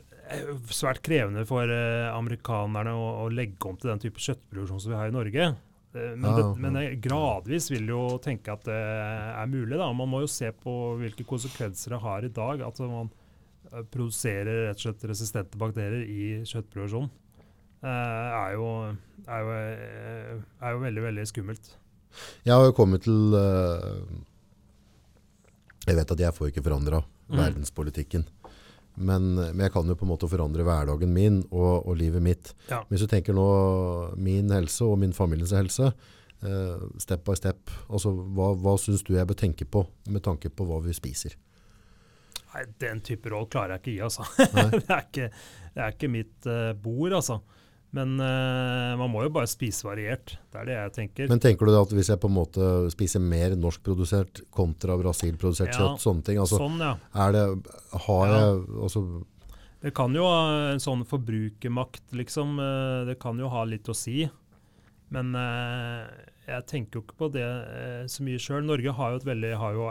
svært 0.75 1.03
krevende 1.07 1.45
for 1.47 1.71
eh, 1.71 2.09
amerikanerne 2.13 2.93
å, 2.97 3.07
å 3.25 3.29
legge 3.31 3.69
om 3.71 3.77
til 3.79 3.93
den 3.93 4.03
type 4.03 4.19
kjøttproduksjon 4.23 4.81
som 4.83 4.93
vi 4.93 4.99
har 4.99 5.13
i 5.13 5.15
Norge. 5.15 5.47
Eh, 5.95 6.15
men, 6.19 6.27
Ja, 6.27 6.35
det, 6.41 6.47
men 6.65 6.79
jeg 6.81 7.01
gradvis 7.05 7.71
vil 7.71 7.87
jo 7.93 8.01
tenke 8.25 8.53
at 8.57 8.65
det 8.67 8.75
er 8.81 9.47
mulig. 9.53 9.77
da. 9.79 9.91
Man 9.95 10.11
må 10.11 10.25
jo 10.25 10.31
se 10.31 10.51
på 10.53 10.75
hvilke 11.01 11.25
konsekvenser 11.29 11.95
det 11.97 12.03
har 12.03 12.27
i 12.27 12.33
dag. 12.41 12.65
At 12.67 12.81
man 12.83 13.09
eh, 13.73 13.83
produserer 13.93 14.67
rett 14.69 14.81
og 14.83 14.89
slett 14.89 15.07
resistente 15.13 15.59
bakterier 15.61 16.03
i 16.05 16.43
kjøttproduksjon. 16.49 17.11
Eh, 17.87 17.89
er, 17.89 18.55
jo, 18.59 18.71
er, 19.29 19.43
jo, 19.47 19.59
eh, 19.63 20.47
er 20.65 20.73
jo 20.75 20.81
veldig, 20.87 21.03
veldig 21.11 21.27
skummelt. 21.31 21.75
Jeg 22.47 22.55
har 22.57 22.65
jo 22.65 22.73
kommet 22.75 23.03
til 23.05 23.35
eh, 23.37 24.07
Jeg 25.87 25.99
vet 26.01 26.13
at 26.17 26.23
jeg 26.25 26.35
får 26.35 26.51
ikke 26.51 26.65
forandra 26.67 27.05
Mm. 27.27 27.41
verdenspolitikken. 27.41 28.23
Men, 28.97 29.35
men 29.37 29.65
jeg 29.67 29.73
kan 29.75 29.89
jo 29.89 29.97
på 29.99 30.07
en 30.07 30.13
måte 30.15 30.29
forandre 30.31 30.65
hverdagen 30.65 31.13
min 31.13 31.43
og, 31.51 31.87
og 31.87 31.97
livet 32.01 32.25
mitt. 32.25 32.53
Ja. 32.71 32.83
Hvis 32.89 33.05
du 33.05 33.11
tenker 33.11 33.37
nå 33.37 33.47
min 34.17 34.53
helse 34.55 34.87
og 34.89 34.99
min 35.03 35.13
familiens 35.17 35.53
helse, 35.57 35.91
eh, 36.43 36.87
step 37.03 37.27
by 37.27 37.37
step, 37.37 37.75
altså 37.91 38.13
hva, 38.13 38.55
hva 38.57 38.77
syns 38.81 39.05
du 39.07 39.15
jeg 39.17 39.29
bør 39.29 39.39
tenke 39.39 39.69
på 39.69 39.85
med 40.09 40.25
tanke 40.25 40.53
på 40.53 40.69
hva 40.69 40.81
vi 40.85 40.97
spiser? 40.97 41.37
Nei, 42.55 42.65
Den 42.81 43.03
type 43.05 43.31
råd 43.33 43.51
klarer 43.53 43.77
jeg 43.77 43.83
ikke 43.83 43.91
å 43.91 43.97
gi, 43.97 44.03
altså. 44.09 44.27
Det, 44.81 44.89
er 44.89 45.05
ikke, 45.05 45.31
det 45.75 45.85
er 45.85 45.97
ikke 45.97 46.13
mitt 46.13 46.49
uh, 46.49 46.73
bord, 46.81 47.19
altså. 47.19 47.41
Men 47.95 48.17
uh, 48.21 48.97
man 48.99 49.11
må 49.13 49.23
jo 49.25 49.31
bare 49.33 49.49
spise 49.49 49.87
variert. 49.87 50.35
Det 50.53 50.59
er 50.61 50.67
det 50.69 50.75
jeg 50.77 50.93
tenker. 50.97 51.29
Men 51.31 51.41
tenker 51.41 51.69
du 51.69 51.73
da 51.73 51.85
at 51.87 51.95
hvis 51.95 52.11
jeg 52.13 52.21
på 52.21 52.29
en 52.29 52.35
måte 52.37 52.71
spiser 52.93 53.23
mer 53.23 53.55
norskprodusert 53.57 54.43
kontra 54.55 54.99
brasilprodusert 55.01 55.71
Ja, 55.71 55.79
kjøtt, 55.79 56.03
sånne 56.03 56.27
ting, 56.27 56.41
altså 56.43 56.59
sånn, 56.61 56.83
ja. 56.83 56.97
er 57.15 57.33
det, 57.37 57.45
har 58.09 58.27
Ja. 58.27 58.41
jeg, 58.43 58.67
altså, 58.89 59.05
Det 59.87 59.95
kan 59.95 60.15
jo 60.19 60.27
ha 60.27 60.43
en 60.73 60.83
sånn 60.83 61.07
forbrukermakt, 61.09 62.11
liksom. 62.13 62.59
eh, 62.61 63.05
Det 63.07 63.19
kan 63.23 63.39
jo 63.39 63.49
ha 63.53 63.65
litt 63.65 63.89
å 63.89 63.95
si. 63.97 64.27
Men 65.15 65.35
uh, 65.39 66.05
jeg 66.49 66.67
tenker 66.67 66.99
jo 66.99 67.05
ikke 67.07 67.21
på 67.23 67.33
det 67.33 67.47
uh, 67.47 68.05
så 68.11 68.27
mye 68.27 68.43
sjøl. 68.43 68.67
Norge 68.67 68.93
har 68.99 69.15
jo 69.15 69.23
et 69.23 69.29
veldig 69.31 69.53
har 69.63 69.77
jo, 69.79 69.87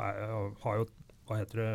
har 0.66 0.82
jo, 0.82 0.90
Hva 1.26 1.40
heter 1.40 1.62
det 1.64 1.70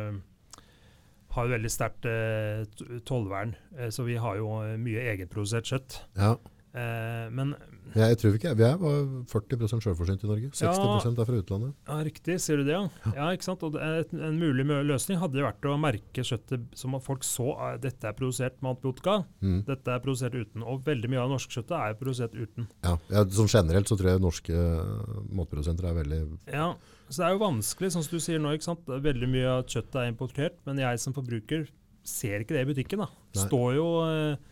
har 1.35 1.47
jo 1.47 1.53
veldig 1.55 1.71
sterkt 1.71 2.07
eh, 2.09 2.63
tollvern, 3.07 3.53
eh, 3.77 3.91
så 3.93 4.05
vi 4.07 4.17
har 4.19 4.39
jo 4.39 4.49
eh, 4.63 4.77
mye 4.81 5.05
egenprodusert 5.13 5.69
kjøtt. 5.71 6.01
ja, 6.19 6.35
Eh, 6.71 7.25
men 7.35 7.49
jeg, 7.91 8.13
jeg 8.13 8.17
tror 8.21 8.35
ikke, 8.37 8.51
vi 8.55 8.63
er 8.63 8.77
bare 8.79 9.23
40% 9.27 9.83
selvforsynt 9.83 10.21
i 10.23 10.29
Norge, 10.29 10.51
60 10.55 11.09
er 11.19 11.27
fra 11.27 11.39
utlandet. 11.41 11.73
Ja, 11.89 11.97
Riktig, 12.07 12.37
sier 12.39 12.61
du 12.61 12.63
det, 12.63 12.77
ja. 12.77 13.11
ja 13.17 13.25
ikke 13.35 13.47
sant? 13.49 13.65
Og 13.67 13.75
et, 13.75 14.13
en 14.15 14.39
mulig 14.39 14.63
løsning 14.87 15.19
hadde 15.19 15.41
jo 15.41 15.47
vært 15.49 15.67
å 15.67 15.75
merke 15.81 16.23
kjøttet 16.23 16.69
som 16.79 16.95
at 16.95 17.03
folk 17.03 17.27
så 17.27 17.49
at 17.67 17.83
dette 17.83 18.07
er 18.07 18.15
produsert 18.17 18.59
med 18.61 18.75
antibiotika, 18.75 19.21
Mm. 19.41 19.63
dette 19.65 19.89
er 19.89 20.01
produsert 20.03 20.35
uten. 20.37 20.63
Og 20.69 20.83
veldig 20.85 21.09
mye 21.09 21.19
av 21.19 21.27
det 21.27 21.33
norske 21.33 21.55
kjøttet 21.57 21.73
er 21.75 21.95
produsert 21.97 22.35
uten. 22.37 22.67
Ja, 22.85 22.95
ja, 23.09 23.23
Som 23.33 23.49
generelt 23.49 23.89
så 23.89 23.97
tror 23.99 24.11
jeg 24.13 24.21
norske 24.23 24.55
eh, 24.55 25.15
matprodusenter 25.33 25.89
er 25.89 25.97
veldig 25.97 26.21
Ja, 26.53 26.67
Så 27.11 27.19
det 27.19 27.27
er 27.27 27.35
jo 27.35 27.41
vanskelig, 27.43 27.91
sånn 27.91 28.05
som 28.05 28.15
du 28.15 28.23
sier 28.23 28.39
nå. 28.39 28.53
ikke 28.55 28.69
sant? 28.69 28.87
Veldig 28.87 29.27
mye 29.27 29.49
av 29.57 29.65
kjøttet 29.67 29.99
er 29.99 30.07
importert, 30.07 30.55
men 30.67 30.79
jeg 30.79 31.01
som 31.03 31.15
forbruker 31.15 31.67
ser 32.07 32.41
ikke 32.41 32.55
det 32.55 32.63
i 32.63 32.69
butikken. 32.71 33.03
da. 33.03 33.11
Det 33.35 33.43
står 33.43 33.75
jo 33.75 33.87
eh, 34.05 34.47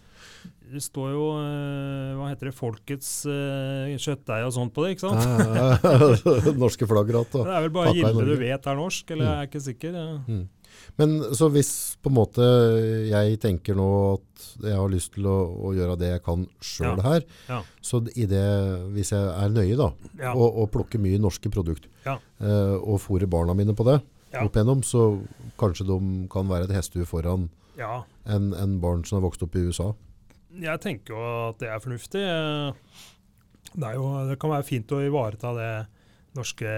det 0.70 0.84
står 0.86 1.14
jo 1.16 1.24
eh, 1.40 2.12
hva 2.20 2.28
heter 2.30 2.52
det, 2.52 2.54
Folkets 2.58 3.10
uh, 3.26 3.90
kjøttdeig 3.96 4.46
og 4.46 4.54
sånt 4.54 4.76
på 4.76 4.86
det. 4.86 4.92
ikke 4.94 5.08
sant? 5.08 6.60
Norske 6.64 6.86
flaggratt. 6.90 7.34
Det 7.34 7.48
er 7.48 7.66
vel 7.66 7.74
bare 7.74 7.96
Gilde 7.96 8.28
du 8.28 8.36
vet 8.38 8.70
er 8.70 8.78
norsk, 8.78 9.16
eller 9.16 9.26
jeg 9.26 9.40
er 9.40 9.50
ikke 9.50 9.64
sikker. 9.66 9.98
Ja. 9.98 10.20
Mm. 10.28 10.44
Men 10.98 11.20
så 11.36 11.50
hvis 11.54 11.98
på 12.02 12.10
en 12.10 12.16
måte 12.18 12.46
jeg 13.10 13.40
tenker 13.40 13.76
nå 13.78 13.88
at 14.18 14.46
jeg 14.64 14.76
har 14.76 14.90
lyst 14.92 15.14
til 15.14 15.28
å, 15.30 15.38
å 15.70 15.74
gjøre 15.76 15.98
det 16.00 16.10
jeg 16.16 16.24
kan 16.26 16.48
sjøl 16.64 16.98
Ja. 16.98 17.04
her, 17.06 17.24
Ja. 17.50 17.62
så 17.82 18.02
i 18.16 18.26
det, 18.26 18.44
hvis 18.96 19.12
jeg 19.12 19.20
er 19.44 19.50
nøye 19.50 19.78
da, 19.78 19.92
Ja. 20.18 20.34
og, 20.34 20.58
og 20.64 20.72
plukker 20.72 21.00
mye 21.00 21.20
norske 21.20 21.50
produkt, 21.52 21.88
Ja. 22.06 22.18
eh, 22.42 22.76
og 22.80 23.00
fôrer 23.00 23.28
barna 23.30 23.54
mine 23.56 23.76
på 23.76 23.86
det, 23.86 24.02
opp 24.34 24.54
igjennom, 24.56 24.82
så 24.84 25.20
kanskje 25.58 25.88
de 25.88 26.28
kan 26.30 26.48
være 26.48 26.64
et 26.70 26.76
hestehue 26.76 27.06
foran 27.06 27.50
ja. 27.78 28.04
en, 28.26 28.54
en 28.54 28.80
barn 28.80 29.04
som 29.06 29.20
har 29.22 29.30
vokst 29.30 29.44
opp 29.44 29.56
i 29.56 29.60
USA. 29.68 29.94
Jeg 30.60 30.80
tenker 30.82 31.14
jo 31.14 31.50
at 31.50 31.60
det 31.60 31.70
er 31.70 31.80
fornuftig. 31.80 32.24
Det, 33.76 33.86
er 33.86 33.94
jo, 33.96 34.06
det 34.28 34.40
kan 34.42 34.50
være 34.50 34.66
fint 34.66 34.90
å 34.92 35.00
ivareta 35.06 35.52
det 35.54 35.72
norske 36.38 36.70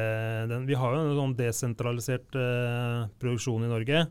den, 0.49 0.66
Vi 0.70 0.78
har 0.80 0.95
jo 0.95 1.04
en 1.04 1.18
sånn 1.18 1.38
desentralisert 1.39 2.38
eh, 2.39 3.08
produksjon 3.22 3.66
i 3.68 3.72
Norge 3.72 4.06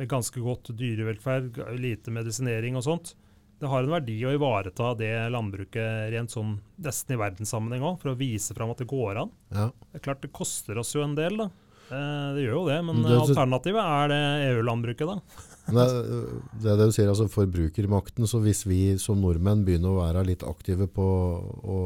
med 0.00 0.08
ganske 0.08 0.40
godt 0.40 0.72
dyrevelferd, 0.76 1.58
lite 1.78 2.12
medisinering 2.14 2.78
og 2.78 2.86
sånt. 2.86 3.14
Det 3.60 3.68
har 3.68 3.84
en 3.84 3.92
verdi 3.92 4.16
å 4.24 4.32
ivareta 4.32 4.94
det 4.96 5.12
landbruket 5.34 6.08
rent 6.14 6.32
sånn 6.32 6.54
nesten 6.80 7.12
i 7.14 7.20
verdenssammenheng 7.20 7.84
òg, 7.84 7.98
for 8.00 8.14
å 8.14 8.16
vise 8.16 8.56
fram 8.56 8.72
at 8.72 8.80
det 8.80 8.88
går 8.88 9.20
an. 9.20 9.34
Ja. 9.52 9.66
Det 9.90 10.00
er 10.00 10.06
klart 10.06 10.22
det 10.24 10.32
koster 10.32 10.80
oss 10.80 10.94
jo 10.96 11.04
en 11.04 11.18
del, 11.18 11.36
da. 11.42 11.50
Eh, 11.90 12.26
det 12.36 12.46
gjør 12.46 12.56
jo 12.56 12.66
det, 12.70 12.78
men 12.86 13.02
Det 13.04 13.12
er 13.12 13.24
alternativet 13.26 13.92
er 14.00 14.12
det 14.14 14.20
EU-landbruket, 14.50 15.14
da. 15.14 15.46
Det, 15.70 15.84
det 16.64 16.72
det 16.80 16.86
du 16.88 16.94
sier, 16.96 17.06
altså 17.12 17.28
forbrukermakten, 17.30 18.26
så 18.26 18.40
hvis 18.42 18.64
vi 18.66 18.96
som 18.98 19.20
nordmenn 19.22 19.60
begynner 19.62 19.92
å 19.92 20.00
være 20.00 20.24
litt 20.26 20.40
aktive 20.42 20.88
på 20.90 21.04
å 21.04 21.76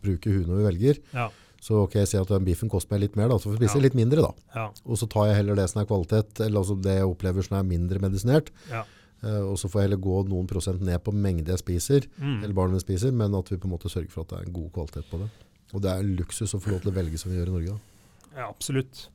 bruke 0.00 0.32
huene 0.32 0.62
vi 0.62 0.68
velger, 0.70 1.00
Ja. 1.12 1.26
Så 1.64 1.78
ok, 1.86 1.94
jeg 2.02 2.10
ser 2.10 2.20
at 2.26 2.28
den 2.34 2.44
biffen 2.44 2.68
koster 2.72 2.92
meg 2.92 3.06
litt 3.06 3.14
mer, 3.16 3.30
da, 3.32 3.38
så 3.40 3.48
får 3.48 3.54
jeg 3.56 3.62
spise 3.64 3.78
Ja. 3.80 3.84
litt 3.86 3.94
mindre 3.96 4.20
da. 4.26 4.32
Ja. 4.54 4.66
Og 4.84 4.98
så 5.00 5.08
tar 5.08 5.30
jeg 5.30 5.38
heller 5.40 5.56
det 5.56 5.64
som 5.72 5.80
er 5.80 5.86
kvalitet, 5.88 6.40
eller 6.44 6.60
altså 6.60 6.76
det 6.84 6.98
jeg 6.98 7.08
opplever 7.08 7.46
som 7.46 7.56
er 7.58 7.64
mindre 7.70 8.02
medisinert, 8.04 8.52
ja. 8.70 8.84
Uh, 9.24 9.40
og 9.48 9.56
så 9.56 9.70
får 9.72 9.80
jeg 9.80 9.86
heller 9.88 10.02
gå 10.04 10.16
noen 10.28 10.46
prosent 10.50 10.82
ned 10.84 11.00
på 11.00 11.12
mengde 11.16 11.48
jeg 11.48 11.62
spiser, 11.62 12.04
Mm. 12.20 12.42
eller 12.44 12.52
barna 12.52 12.74
mine 12.74 12.82
spiser, 12.84 13.10
men 13.16 13.32
at 13.38 13.48
vi 13.48 13.56
på 13.56 13.64
en 13.64 13.72
måte 13.72 13.88
sørger 13.88 14.10
for 14.12 14.20
at 14.26 14.28
det 14.28 14.38
er 14.42 14.46
en 14.50 14.52
god 14.52 14.70
kvalitet 14.74 15.06
på 15.08 15.20
det. 15.22 15.30
Og 15.72 15.80
det 15.80 15.90
er 15.94 16.02
luksus 16.04 16.52
å 16.52 16.60
få 16.60 16.74
lov 16.74 16.82
til 16.84 16.92
å 16.92 16.94
velge 16.98 17.16
som 17.18 17.32
vi 17.32 17.38
gjør 17.38 17.48
i 17.48 17.54
Norge. 17.54 17.72
Da. 17.72 18.36
Ja, 18.42 18.48
absolutt. 18.50 19.06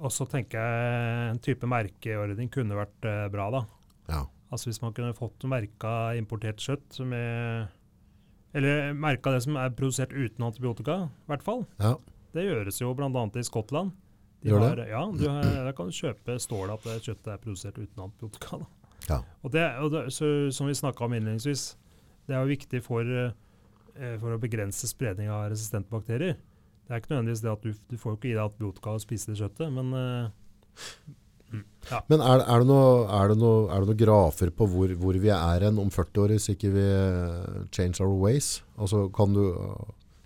Og 0.00 0.10
så 0.14 0.24
tenker 0.30 0.56
jeg 0.56 1.30
en 1.34 1.38
type 1.44 1.68
merkeordning 1.68 2.48
kunne 2.54 2.78
vært 2.80 3.04
uh, 3.04 3.28
bra, 3.28 3.50
da. 3.50 3.60
Ja. 4.08 4.22
Altså 4.50 4.70
hvis 4.70 4.80
man 4.80 4.94
kunne 4.96 5.12
fått 5.12 5.44
merka 5.44 6.14
importert 6.16 6.56
kjøtt 6.64 6.96
med 7.04 7.68
Eller 8.58 8.92
merka 8.98 9.32
det 9.34 9.44
som 9.44 9.56
er 9.60 9.74
produsert 9.76 10.12
uten 10.14 10.46
antibiotika, 10.48 11.04
i 11.06 11.30
hvert 11.30 11.44
fall. 11.46 11.64
Ja. 11.78 11.94
Det 12.34 12.44
gjøres 12.44 12.80
jo 12.82 12.92
bl.a. 12.98 13.10
i 13.38 13.46
Skottland. 13.46 13.94
De 14.42 14.52
Gjør 14.52 14.62
har, 14.62 14.78
det? 14.78 14.88
Ja, 14.92 15.02
du 15.10 15.24
der 15.26 15.74
kan 15.74 15.88
du 15.90 15.94
kjøpe 15.94 16.36
stål 16.42 16.70
at 16.74 16.84
kjøttet 16.86 17.30
er 17.32 17.40
produsert 17.42 17.78
uten 17.78 18.04
antibiotika. 18.04 18.60
Ja. 19.08 19.22
Og 19.42 19.52
det, 19.54 19.64
og 19.80 19.92
det 19.94 20.00
så, 20.12 20.26
Som 20.52 20.68
vi 20.68 20.74
snakka 20.76 21.06
om 21.06 21.14
innledningsvis, 21.16 21.70
det 22.28 22.36
er 22.36 22.42
jo 22.44 22.50
viktig 22.50 22.82
for, 22.84 23.08
eh, 23.08 24.16
for 24.20 24.34
å 24.34 24.40
begrense 24.42 24.90
spredning 24.90 25.30
av 25.32 25.48
resistente 25.52 25.90
bakterier. 25.90 26.36
Det 26.86 26.92
er 26.92 27.00
ikke 27.00 27.14
nødvendigvis 27.14 27.42
det 27.44 27.52
at 27.52 27.64
du, 27.64 27.72
du 27.88 27.96
får 28.00 28.16
ikke 28.16 28.30
i 28.30 28.34
deg 28.36 28.44
antibiotika 28.44 28.94
og 28.96 29.02
spise 29.04 29.32
det 29.32 29.40
kjøttet, 29.40 29.72
men 29.72 29.94
eh, 29.96 30.84
mm, 31.52 31.64
ja. 31.90 32.00
Men 32.10 32.22
er, 32.24 32.42
er, 32.44 32.62
det 32.62 32.68
noe, 32.70 32.90
er, 33.18 33.32
det 33.32 33.38
noe, 33.40 33.62
er 33.72 33.84
det 33.84 33.90
noe 33.92 34.00
grafer 34.02 34.52
på 34.54 34.68
hvor, 34.70 34.92
hvor 35.00 35.18
vi 35.20 35.32
er 35.34 35.66
hen 35.66 35.80
om 35.80 35.90
40 35.94 36.22
år 36.24 36.34
hvis 36.36 36.50
ikke 36.54 36.72
vi 36.74 36.84
eh, 36.84 37.64
change 37.74 38.02
our 38.04 38.14
ways? 38.20 38.58
Altså, 38.78 39.06
kan 39.14 39.34
du, 39.36 39.44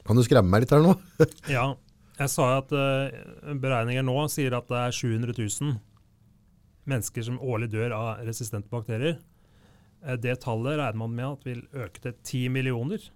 kan 0.07 0.19
du 0.19 0.25
skremme 0.27 0.51
meg 0.53 0.65
litt 0.65 0.75
her 0.75 0.85
nå? 0.85 0.97
Ja, 1.57 1.73
jeg 2.19 2.31
sa 2.31 2.49
at 2.59 2.73
uh, 2.77 3.55
beregninger 3.63 4.05
nå 4.07 4.17
sier 4.33 4.55
at 4.59 4.69
det 4.71 4.79
er 4.79 4.95
700 4.95 5.35
000 5.39 5.79
mennesker 6.91 7.25
som 7.25 7.41
årlig 7.41 7.71
dør 7.73 7.95
av 7.97 8.27
resistente 8.27 8.71
bakterier. 8.73 9.19
Uh, 10.05 10.19
det 10.21 10.41
tallet 10.45 10.79
regner 10.79 11.01
man 11.01 11.17
med 11.17 11.29
at 11.31 11.49
vil 11.49 11.65
øke 11.73 12.03
til 12.05 12.15
10 12.15 12.45
millioner 12.59 13.11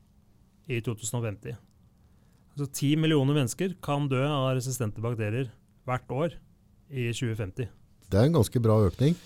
i 0.67 0.81
2050. 0.81 1.59
Altså 2.57 2.67
10 2.73 2.97
millioner 3.03 3.37
mennesker 3.37 3.77
kan 3.85 4.09
dø 4.09 4.23
av 4.25 4.55
resistente 4.57 5.03
bakterier 5.05 5.51
hvert 5.87 6.11
år 6.11 6.39
i 6.89 7.11
2050. 7.13 7.69
Det 8.11 8.21
er 8.21 8.29
en 8.29 8.37
ganske 8.39 8.63
bra 8.63 8.79
økning. 8.87 9.17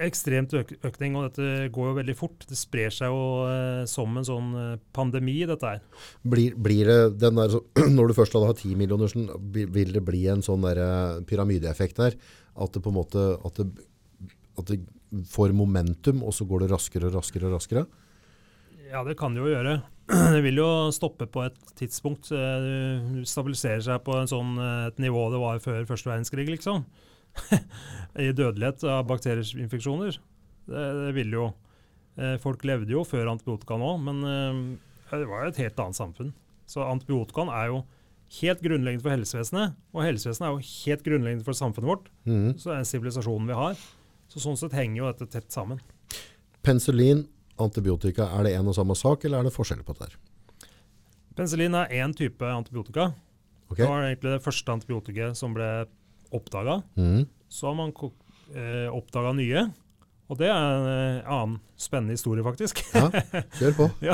Ekstremt 0.00 0.54
øk 0.56 0.70
økning, 0.88 1.16
og 1.18 1.26
dette 1.26 1.66
går 1.74 1.90
jo 1.90 1.96
veldig 1.98 2.14
fort. 2.16 2.46
Det 2.48 2.56
sprer 2.56 2.94
seg 2.94 3.12
jo 3.12 3.24
eh, 3.50 3.82
som 3.90 4.14
en 4.16 4.24
sånn 4.24 4.54
eh, 4.56 4.78
pandemi, 4.96 5.34
dette 5.48 5.74
her. 5.74 5.82
Blir, 6.24 6.56
blir 6.56 6.88
det 6.88 7.00
den 7.20 7.36
der, 7.36 7.58
når 7.96 8.08
du 8.08 8.16
først 8.16 8.36
hadde 8.38 8.48
hatt 8.48 8.62
10 8.64 8.78
millioner, 8.80 9.12
vil 9.76 9.92
det 9.92 10.04
bli 10.06 10.22
en 10.32 10.44
sånn 10.46 10.64
der, 10.64 10.80
pyramideeffekt 11.28 12.00
der? 12.00 12.16
At 12.56 12.72
det 12.72 12.84
på 12.84 12.94
en 12.94 12.96
måte 12.96 13.26
at 13.44 13.60
det, 13.60 13.68
at 14.60 14.72
det 14.72 14.80
får 15.28 15.52
momentum, 15.58 16.24
og 16.24 16.32
så 16.32 16.46
går 16.48 16.64
det 16.64 16.72
raskere 16.72 17.10
og 17.10 17.18
raskere 17.18 17.50
og 17.50 17.58
raskere? 17.58 17.84
Ja, 18.90 19.04
det 19.06 19.18
kan 19.20 19.36
det 19.36 19.44
jo 19.44 19.52
gjøre. 19.52 19.80
Det 20.34 20.40
vil 20.42 20.56
jo 20.58 20.70
stoppe 20.90 21.28
på 21.30 21.44
et 21.46 21.58
tidspunkt. 21.78 22.32
eh, 22.34 22.64
Det 23.20 23.28
stabiliserer 23.30 23.84
seg 23.84 24.00
på 24.02 24.16
en 24.18 24.30
sånn, 24.30 24.56
eh, 24.58 24.88
et 24.88 24.98
nivå 24.98 25.28
det 25.30 25.38
var 25.38 25.60
før 25.62 25.84
første 25.86 26.10
verdenskrig, 26.10 26.48
liksom. 26.50 26.82
I 28.26 28.32
dødelighet 28.34 28.84
av 28.90 29.04
bakterieinfeksjoner. 29.10 30.18
Det, 30.70 30.84
det 31.00 31.12
ville 31.16 31.36
jo 31.36 31.46
eh, 32.18 32.36
Folk 32.42 32.64
levde 32.68 32.92
jo 32.92 33.04
før 33.06 33.30
antibiotika 33.32 33.78
nå, 33.80 33.94
men 34.02 34.20
eh, 34.26 34.60
det 35.12 35.28
var 35.30 35.46
jo 35.46 35.54
et 35.54 35.62
helt 35.64 35.82
annet 35.82 35.98
samfunn. 35.98 36.34
Så 36.70 36.84
antibiotikaen 36.86 37.50
er 37.50 37.72
jo 37.72 37.80
helt 38.40 38.60
grunnleggende 38.62 39.02
for 39.02 39.14
helsevesenet, 39.14 39.78
og 39.94 40.04
helsevesenet 40.06 40.46
er 40.46 40.54
jo 40.54 40.74
helt 40.84 41.06
grunnleggende 41.06 41.46
for 41.46 41.58
samfunnet 41.58 41.90
vårt. 41.90 42.10
Mm. 42.28 42.52
Så 42.60 42.70
det 42.70 42.76
er 42.78 42.90
sivilisasjonen 42.92 43.50
vi 43.50 43.58
har. 43.58 43.80
Så 44.30 44.42
sånn 44.42 44.58
sett 44.58 44.76
henger 44.78 45.02
jo 45.02 45.08
dette 45.10 45.26
tett 45.32 45.50
sammen. 45.50 45.80
Penicillin, 46.62 47.24
antibiotika, 47.60 48.28
er 48.38 48.46
det 48.46 48.54
en 48.58 48.70
og 48.70 48.76
samme 48.76 48.94
sak, 48.98 49.26
eller 49.26 49.42
er 49.42 49.48
det 49.48 49.54
forskjell 49.56 49.82
på 49.86 49.96
dette? 49.98 50.12
her? 50.12 50.68
Penicillin 51.34 51.74
er 51.78 51.96
én 51.98 52.14
type 52.14 52.46
antibiotika. 52.46 53.10
Okay. 53.70 53.82
Det 53.82 53.90
var 53.90 54.06
egentlig 54.06 54.36
det 54.36 54.44
første 54.44 54.74
antibiotiket 54.74 55.38
som 55.38 55.54
ble 55.56 55.68
oppdaga. 56.34 56.80
Mm. 56.96 57.24
Så 57.50 57.70
har 57.70 57.78
man 57.78 57.94
eh, 57.94 58.88
oppdaga 58.90 59.32
nye. 59.38 59.68
Og 60.30 60.38
det 60.38 60.46
er 60.46 60.54
en 60.54 60.86
eh, 60.86 61.24
annen 61.26 61.56
spennende 61.80 62.14
historie, 62.14 62.44
faktisk. 62.46 62.84
Ja, 62.94 63.08
kjør 63.58 63.74
på. 63.80 63.88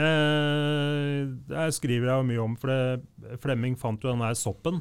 eh, 0.00 1.18
der 1.50 1.74
skriver 1.76 2.08
jeg 2.08 2.16
jo 2.16 2.28
mye 2.30 2.46
om, 2.46 2.56
for 2.60 2.72
det, 2.72 3.36
Flemming 3.42 3.76
fant 3.80 4.00
jo 4.00 4.14
den 4.14 4.24
der 4.24 4.38
soppen 4.38 4.80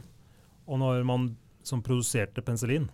og 0.70 0.78
når 0.82 1.04
man, 1.08 1.34
som 1.66 1.82
produserte 1.86 2.43
penicillin. 2.45 2.88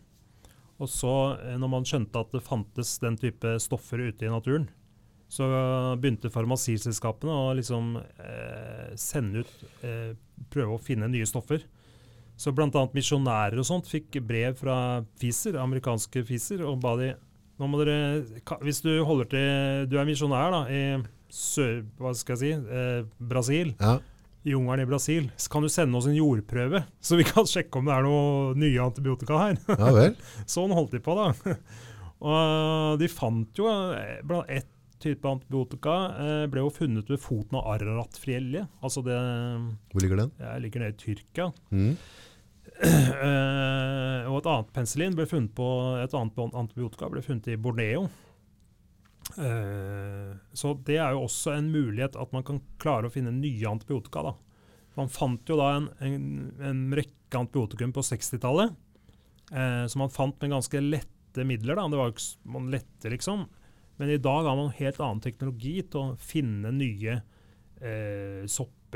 Og 0.80 0.90
så, 0.92 1.38
eh, 1.44 1.58
når 1.60 1.72
man 1.72 1.88
skjønte 1.88 2.20
at 2.20 2.34
det 2.36 2.44
fantes 2.44 2.98
den 3.04 3.20
type 3.20 3.56
stoffer 3.64 4.02
ute 4.08 4.28
i 4.28 4.32
naturen, 4.32 4.70
så 5.32 5.48
begynte 6.00 6.30
farmasiselskapene 6.32 7.34
å 7.34 7.54
liksom 7.58 7.96
eh, 7.98 8.92
sende 9.00 9.42
ut 9.42 9.64
eh, 9.84 10.14
Prøve 10.52 10.76
å 10.76 10.82
finne 10.84 11.08
nye 11.10 11.26
stoffer. 11.28 11.64
Så 12.38 12.52
bl.a. 12.56 12.68
misjonærer 12.94 13.58
og 13.62 13.66
sånt 13.68 13.88
fikk 13.88 14.18
brev 14.28 14.58
fra 14.60 14.78
FISER, 15.22 15.56
amerikanske 15.62 16.24
FISER, 16.28 16.66
og 16.68 16.82
ba 16.84 16.96
de 17.00 17.14
nå 17.56 17.68
må 17.72 17.80
dere, 17.80 18.26
Hvis 18.66 18.82
du 18.84 18.90
holder 19.08 19.30
til 19.32 19.86
Du 19.88 19.96
er 19.98 20.04
misjonær 20.10 20.52
da, 20.52 20.64
i 20.68 20.82
sør, 21.32 21.86
hva 22.00 22.12
skal 22.16 22.36
jeg 22.36 22.42
si, 22.42 22.72
eh, 22.76 23.06
Brasil, 23.20 23.74
Ja. 23.80 23.98
i 24.46 24.52
jungelen 24.52 24.84
i 24.84 24.90
Brasil, 24.90 25.32
så 25.38 25.50
kan 25.50 25.62
du 25.64 25.70
sende 25.70 25.96
oss 25.98 26.06
en 26.08 26.16
jordprøve, 26.16 26.84
så 27.02 27.16
vi 27.18 27.24
kan 27.24 27.44
sjekke 27.54 27.80
om 27.80 27.86
det 27.88 27.96
er 27.96 28.04
noe 28.04 28.54
nye 28.60 28.84
antibiotika 28.84 29.40
her. 29.40 29.58
ja 29.72 29.92
vel. 29.96 30.16
Sånn 30.46 30.76
holdt 30.76 30.92
de 30.92 31.00
på, 31.00 31.16
da. 31.16 31.56
Og 32.26 33.00
de 33.00 33.08
fant 33.12 33.60
jo 33.60 33.68
eh, 33.96 34.20
blant 34.28 34.48
ett 34.52 34.68
type 35.04 35.28
antibiotika 35.28 35.96
eh, 36.18 36.46
ble 36.50 36.62
jo 36.64 36.70
funnet 36.74 37.10
ved 37.12 37.20
foten 37.22 37.58
av 37.60 37.68
Araratfjellet. 37.76 38.68
Altså 38.82 39.04
det 39.06 39.18
Hvor 39.92 40.02
ligger 40.02 40.22
den? 40.24 40.32
jeg 40.40 40.62
ligger 40.64 40.80
nede 40.86 40.96
i 40.96 41.02
Tyrkia. 41.04 41.50
Mhm. 41.72 41.98
Eh, 42.76 44.26
og 44.28 44.42
et 44.42 44.48
annet 44.52 44.72
penicillin 44.76 45.14
ble 45.16 45.26
funnet 45.30 45.54
på 45.56 45.66
Et 46.02 46.16
annet 46.18 46.56
antibiotika 46.60 47.08
ble 47.12 47.22
funnet 47.24 47.48
i 47.54 47.60
Borneo. 47.62 48.10
Uh, 49.36 50.36
så 50.54 50.76
det 50.86 51.00
er 51.02 51.16
jo 51.16 51.24
også 51.26 51.56
en 51.56 51.72
mulighet 51.74 52.18
at 52.20 52.34
man 52.36 52.44
kan 52.46 52.60
klare 52.82 53.10
å 53.10 53.14
finne 53.14 53.34
nye 53.34 53.70
antibiotika. 53.70 54.22
da. 54.28 54.34
Man 55.00 55.12
fant 55.12 55.50
jo 55.50 55.58
da 55.60 55.72
en, 55.80 55.88
en, 56.04 56.28
en 56.62 56.84
rekke 56.96 57.40
antibiotikum 57.40 57.96
på 57.96 58.04
60-tallet, 58.06 58.76
uh, 59.56 59.86
som 59.92 60.04
man 60.04 60.14
fant 60.14 60.38
med 60.44 60.54
ganske 60.54 60.84
lette 60.84 61.48
midler. 61.48 61.80
da. 61.80 61.88
Det 61.90 62.00
var 62.00 62.12
jo 62.12 62.52
man 62.54 62.70
lette, 62.76 63.12
liksom. 63.12 63.48
Men 63.98 64.12
i 64.14 64.20
dag 64.22 64.44
har 64.46 64.60
man 64.60 64.76
helt 64.76 65.00
annen 65.00 65.24
teknologi 65.24 65.80
til 65.88 66.02
å 66.02 66.16
finne 66.20 66.72
nye 66.76 67.16
eh, 67.80 68.44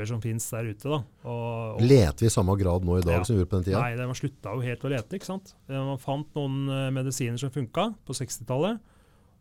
sopper 0.00 0.08
som 0.08 0.20
finnes 0.20 0.46
der 0.50 0.64
ute. 0.70 0.88
da. 0.88 1.02
Og, 1.24 1.76
og 1.76 1.80
Leter 1.82 2.20
vi 2.24 2.26
i 2.26 2.32
samme 2.32 2.56
grad 2.58 2.84
nå 2.84 2.98
i 2.98 3.02
dag 3.04 3.18
Ja. 3.20 3.24
som 3.24 3.36
vi 3.36 3.42
gjorde 3.42 3.50
på 3.50 3.60
den 3.60 3.64
tida? 3.68 3.80
Nei, 3.80 4.06
man 4.06 4.14
slutta 4.14 4.54
jo 4.54 4.60
helt 4.64 4.82
å 4.84 4.88
lete. 4.90 5.16
ikke 5.16 5.26
sant? 5.26 5.54
Eh, 5.68 5.74
Man 5.74 5.98
fant 5.98 6.34
noen 6.34 6.68
eh, 6.68 6.90
medisiner 6.90 7.38
som 7.38 7.50
funka 7.50 7.94
på 8.06 8.12
60-tallet, 8.12 8.80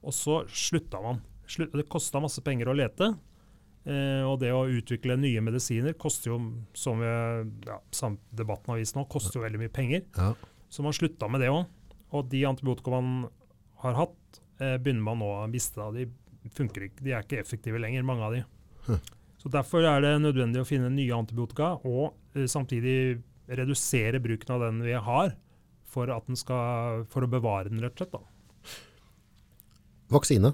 og 0.03 0.13
så 0.13 0.45
slutta 0.47 1.01
man. 1.01 1.21
Det 1.47 1.87
kosta 1.89 2.19
masse 2.21 2.41
penger 2.41 2.67
å 2.69 2.75
lete. 2.75 3.15
Eh, 3.85 4.23
og 4.27 4.39
det 4.39 4.51
å 4.51 4.67
utvikle 4.67 5.17
nye 5.17 5.41
medisiner 5.41 5.93
koster 5.97 6.31
jo, 6.31 6.39
som 6.75 6.99
vi, 6.99 7.05
ja, 7.65 7.79
debatten 8.35 8.73
har 8.73 8.77
vist 8.79 8.95
nå, 8.95 9.07
koster 9.09 9.39
jo 9.39 9.45
veldig 9.45 9.59
mye 9.59 9.71
penger. 9.73 10.03
Ja. 10.17 10.33
Så 10.69 10.83
man 10.83 10.93
slutta 10.93 11.29
med 11.29 11.41
det 11.41 11.49
òg. 11.49 11.65
Og 12.11 12.27
de 12.29 12.43
antibiotika 12.45 12.91
man 12.91 13.29
har 13.81 13.93
hatt, 13.95 14.41
eh, 14.59 14.77
begynner 14.77 15.01
man 15.03 15.19
nå 15.19 15.25
å 15.25 15.47
miste. 15.49 15.79
De 15.95 16.05
funker 16.55 16.89
ikke, 16.89 17.03
de 17.03 17.11
er 17.13 17.23
ikke 17.23 17.39
effektive 17.39 17.79
lenger, 17.79 18.03
mange 18.03 18.21
av 18.23 18.33
de. 18.33 18.43
Hm. 18.87 18.99
Så 19.39 19.49
Derfor 19.53 19.85
er 19.87 20.01
det 20.03 20.13
nødvendig 20.21 20.59
å 20.61 20.67
finne 20.67 20.89
nye 20.91 21.15
antibiotika, 21.15 21.73
og 21.87 22.13
eh, 22.35 22.47
samtidig 22.51 23.21
redusere 23.49 24.19
bruken 24.21 24.51
av 24.57 24.65
den 24.67 24.81
vi 24.83 24.93
har, 24.93 25.31
for, 25.89 26.11
at 26.13 26.27
den 26.29 26.37
skal, 26.37 27.05
for 27.09 27.25
å 27.25 27.29
bevare 27.31 27.71
den, 27.71 27.79
rett 27.81 27.95
og 27.95 28.03
slett. 28.03 28.11
da. 28.13 28.75
Vaksine. 30.13 30.51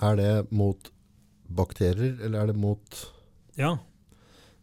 Er 0.00 0.16
det 0.16 0.32
mot 0.54 0.90
bakterier, 1.50 2.16
eller 2.24 2.40
er 2.44 2.52
det 2.52 2.56
mot 2.58 3.00
Ja. 3.58 3.76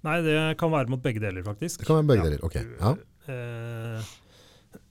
Nei, 0.06 0.22
det 0.24 0.36
kan 0.60 0.72
være 0.72 0.90
mot 0.94 1.02
begge 1.04 1.20
deler, 1.22 1.44
faktisk. 1.46 1.82
Det 1.82 1.88
kan 1.90 2.00
være 2.00 2.10
begge 2.14 2.24
Ja. 2.24 2.30
deler. 2.30 2.44
Ok. 2.46 2.56
Ja. 2.80 2.94
Eh, 3.28 4.02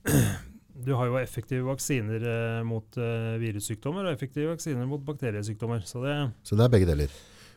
du 0.87 0.93
har 0.95 1.07
jo 1.09 1.17
effektive 1.19 1.65
vaksiner 1.67 2.21
eh, 2.31 2.63
mot 2.69 2.99
eh, 3.01 3.37
virussykdommer 3.41 4.07
og 4.07 4.13
effektive 4.13 4.53
vaksiner 4.55 4.87
mot 4.87 5.01
bakteriesykdommer. 5.07 5.83
Så 5.89 6.03
det, 6.05 6.17
Så 6.45 6.57
det 6.59 6.65
er 6.67 6.75
begge 6.77 6.87
deler. 6.91 7.11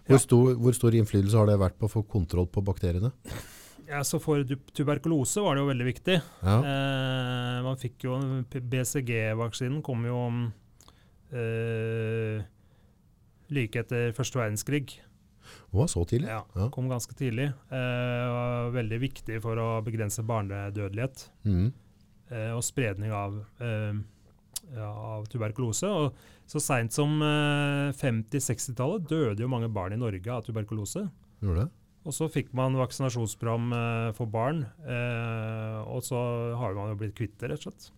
Hvor, 0.10 0.22
stor, 0.24 0.52
hvor 0.58 0.76
stor 0.76 0.96
innflytelse 0.98 1.38
har 1.38 1.50
det 1.50 1.60
vært 1.62 1.78
på 1.80 1.90
å 1.90 1.94
få 2.00 2.04
kontroll 2.10 2.50
på 2.50 2.64
bakteriene? 2.66 3.14
ja, 3.90 4.04
så 4.06 4.20
For 4.22 4.46
tuberkulose 4.76 5.42
var 5.44 5.58
det 5.58 5.64
jo 5.64 5.70
veldig 5.70 5.88
viktig. 5.88 6.16
Ja. 6.46 6.56
Eh, 6.60 7.60
man 7.66 7.78
fikk 7.82 8.06
jo 8.06 8.18
BCG-vaksinen 8.50 9.82
kom 9.86 10.06
jo 10.08 10.22
eh, 11.34 12.42
like 13.54 13.82
etter 13.82 14.14
første 14.18 14.42
verdenskrig. 14.42 15.00
Å, 15.74 15.86
så 15.90 16.04
tidlig? 16.06 16.30
Ja, 16.30 16.44
Ja. 16.56 16.70
Kom 16.74 16.90
ganske 16.90 17.16
tidlig. 17.18 17.50
Eh, 17.74 18.26
var 18.30 18.72
veldig 18.76 19.00
viktig 19.02 19.42
for 19.42 19.58
å 19.58 19.70
begrense 19.86 20.26
barnedødelighet. 20.26 21.30
mm. 21.46 21.72
eh, 22.30 22.52
og 22.54 22.64
spredning 22.66 23.12
av, 23.12 23.44
eh, 23.62 23.94
ja, 24.76 24.90
av 25.16 25.26
tuberkulose. 25.32 25.90
Og 25.90 26.50
så 26.50 26.62
seint 26.64 26.94
som 26.96 27.18
eh, 27.26 27.90
50-60-tallet 28.00 29.08
døde 29.10 29.44
jo 29.46 29.52
mange 29.52 29.70
barn 29.74 29.94
i 29.96 30.00
Norge 30.02 30.32
av 30.34 30.46
tuberkulose. 30.48 31.06
Gjorde 31.44 31.66
det? 31.66 31.70
Og 32.08 32.16
så 32.16 32.30
fikk 32.32 32.54
man 32.58 32.78
vaksinasjonsprogram 32.80 33.72
eh, 33.76 34.10
for 34.18 34.30
barn, 34.32 34.64
eh, 34.88 35.80
og 35.84 36.04
så 36.08 36.20
har 36.58 36.76
man 36.78 36.94
jo 36.94 37.00
blitt 37.02 37.16
kvitt 37.18 37.36
det, 37.42 37.52
rett 37.52 37.66
og 37.66 37.70
slett. 37.70 37.90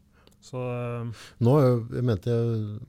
Så 0.41 0.57
eh, 0.57 1.25
Nå 1.45 1.51
jeg 1.61 2.01
mente 2.07 2.33
jeg 2.33 2.79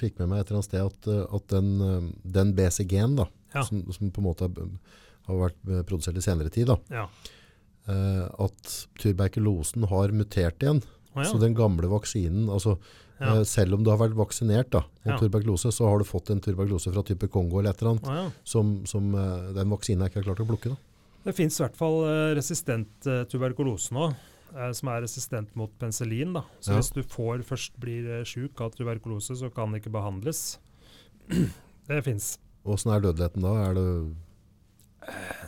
fikk 0.00 0.18
med 0.22 0.30
meg 0.32 0.40
et 0.42 0.48
eller 0.50 0.62
annet 0.62 0.68
sted 0.70 0.86
at, 0.88 1.10
at 1.38 1.48
den, 1.52 2.12
den 2.24 2.54
BCG-en 2.56 3.18
da, 3.20 3.28
Ja. 3.54 3.62
som, 3.68 3.84
som 3.92 4.10
på 4.12 4.20
en 4.22 4.26
måte 4.30 4.48
har 5.28 5.38
vært 5.40 5.60
produsert 5.88 6.16
i 6.18 6.24
senere 6.24 6.50
tid, 6.52 6.68
da, 6.72 6.76
ja. 6.92 7.04
eh, 7.92 8.24
at 8.46 8.74
tuberkulosen 9.00 9.86
har 9.92 10.12
mutert 10.16 10.64
igjen. 10.64 10.80
Å, 11.16 11.24
ja. 11.24 11.28
Så 11.32 11.40
den 11.40 11.56
gamle 11.56 11.88
vaksinen, 11.90 12.46
altså 12.52 12.76
ja. 13.18 13.38
eh, 13.38 13.42
selv 13.48 13.78
om 13.78 13.84
du 13.84 13.90
har 13.90 13.98
vært 14.02 14.16
vaksinert 14.18 14.70
da, 14.74 14.82
mot 15.06 15.14
Ja. 15.14 15.18
tuberkulose, 15.22 15.72
så 15.72 15.88
har 15.88 15.98
du 15.98 16.04
fått 16.04 16.30
en 16.34 16.42
tuberkulose 16.44 16.92
fra 16.92 17.02
type 17.08 17.28
Kongo 17.32 17.58
eller 17.58 17.72
et 17.72 17.80
eller 17.82 17.96
annet, 17.96 18.08
oh, 18.12 18.18
ja. 18.20 18.30
som, 18.44 18.74
som 18.86 19.14
eh, 19.16 19.52
den 19.56 19.72
vaksinen 19.72 20.04
er 20.04 20.12
ikke 20.12 20.20
har 20.22 20.28
klart 20.30 20.44
å 20.44 20.48
plukke. 20.52 20.74
Da. 20.76 20.76
Det 21.26 21.34
fins 21.34 21.56
i 21.58 21.64
hvert 21.64 21.76
fall 21.78 22.02
eh, 22.06 22.34
resistent 22.38 23.08
tuberkulose 23.32 23.96
nå, 23.96 24.10
som 24.72 24.88
er 24.88 25.02
resistent 25.02 25.50
mot 25.58 25.72
penicillin. 25.80 26.36
Da. 26.36 26.44
Så 26.60 26.70
Ja. 26.72 26.78
hvis 26.78 26.92
du 26.94 27.02
får, 27.02 27.42
først 27.44 27.74
blir 27.82 28.06
uh, 28.20 28.24
sjuk 28.24 28.60
av 28.62 28.70
tuberkulose, 28.76 29.34
så 29.36 29.50
kan 29.52 29.72
det 29.74 29.82
ikke 29.82 29.92
behandles. 29.92 30.58
det 31.90 31.98
fins. 32.06 32.36
Hvordan 32.64 32.94
er 32.94 33.02
dødeligheten 33.04 33.44
da? 33.44 33.52
Er 33.66 33.74
det, 33.76 33.86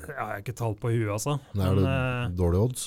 Jeg 0.08 0.18
har 0.18 0.36
ikke 0.42 0.54
tall 0.58 0.74
på 0.78 0.90
huet, 0.92 1.08
altså. 1.14 1.38
er 1.54 1.58
Men, 1.58 1.80
det 1.80 1.94
eh, 1.94 2.36
dårlige 2.38 2.66
odds? 2.68 2.84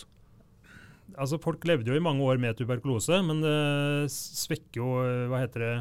Altså. 1.16 1.39
Folk 1.41 1.66
levde 1.70 1.91
jo 1.91 1.97
i 1.97 2.03
mange 2.03 2.26
år 2.26 2.41
med 2.41 2.57
tuberkulose, 2.59 3.22
men 3.26 3.41
det 3.43 4.12
svekker 4.14 4.82
jo 4.82 4.91
eh, 5.05 5.26
Hva 5.32 5.41
heter 5.43 5.66
det 5.66 5.74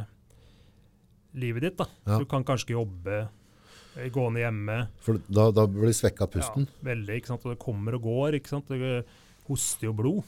livet 1.41 1.68
ditt, 1.68 1.76
da. 1.78 1.87
Ja. 2.09 2.18
Du 2.18 2.26
kan 2.31 2.47
kanskje 2.47 2.70
ikke 2.70 2.81
jobbe 2.81 3.20
gående 4.14 4.45
hjemme. 4.45 4.78
For 5.05 5.20
da, 5.28 5.51
da 5.55 5.66
blir 5.70 5.93
svekka 5.95 6.28
pusten? 6.31 6.66
Ja, 6.68 6.87
veldig. 6.93 7.20
ikke 7.20 7.33
sant? 7.33 7.45
Og 7.47 7.55
det 7.55 7.61
kommer 7.62 7.99
og 7.99 8.07
går. 8.07 8.39
ikke 8.41 8.53
sant? 8.53 8.70
Det 8.70 9.05
hoster 9.51 9.91
jo 9.91 9.95
blod. 9.99 10.22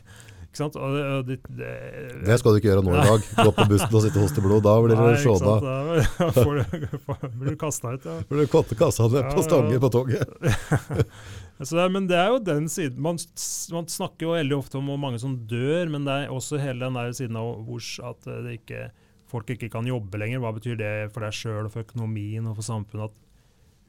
ikke 0.46 0.60
sant? 0.60 0.76
Og 0.80 0.96
det, 0.96 1.04
og 1.06 1.30
det, 1.30 1.38
det, 1.48 1.72
det, 2.26 2.38
skal 2.40 2.54
du 2.54 2.60
ikke 2.60 2.70
gjøre 2.72 2.84
nå 2.86 2.94
i 2.94 3.06
dag. 3.08 3.30
Gå 3.46 3.54
på 3.56 3.68
bussen 3.72 3.96
og 3.96 4.04
sitte 4.04 4.20
og 4.20 4.28
hoste 4.28 4.44
blod. 4.44 4.62
Da 4.66 4.76
blir 4.84 5.00
du 5.00 5.22
sjåda. 5.24 5.56
Da 5.64 6.30
får 6.38 6.60
du, 6.60 6.78
blir 7.40 7.56
du 7.56 7.58
kasta 7.60 7.96
ut. 7.96 8.06
Ja. 8.06 8.20
Blir 8.30 8.46
du 8.46 8.76
kasta 8.78 9.10
ned 9.12 9.32
på 9.32 9.46
stanger 9.48 9.82
på 9.82 9.92
toget. 9.96 10.38
Så, 11.62 11.80
men 11.88 12.04
det 12.08 12.18
er 12.20 12.34
jo 12.34 12.40
den 12.44 12.66
siden 12.68 13.00
man, 13.00 13.16
man, 13.72 13.86
snakker 13.88 14.26
jo 14.26 14.34
veldig 14.34 14.56
ofte 14.58 14.76
om 14.76 14.90
hvor 14.90 14.98
mange 15.00 15.20
som 15.22 15.38
dør, 15.48 15.88
men 15.92 16.04
det 16.04 16.16
er 16.16 16.32
også 16.32 16.60
hele 16.60 16.84
den 16.84 16.98
der 16.98 17.14
siden 17.16 17.38
av 17.40 17.62
hvor 17.64 17.80
at 18.10 18.28
ikke, 18.52 18.90
folk 19.30 19.54
ikke 19.54 19.70
kan 19.72 19.88
jobbe 19.88 20.20
lenger. 20.20 20.42
Hva 20.44 20.52
betyr 20.56 20.76
det 20.80 20.92
for 21.14 21.24
deg 21.24 21.36
sjøl 21.36 21.64
og 21.64 21.72
for 21.72 21.86
økonomien 21.86 22.50
og 22.50 22.58
for 22.58 22.68
samfunnet 22.68 23.08
at 23.08 23.22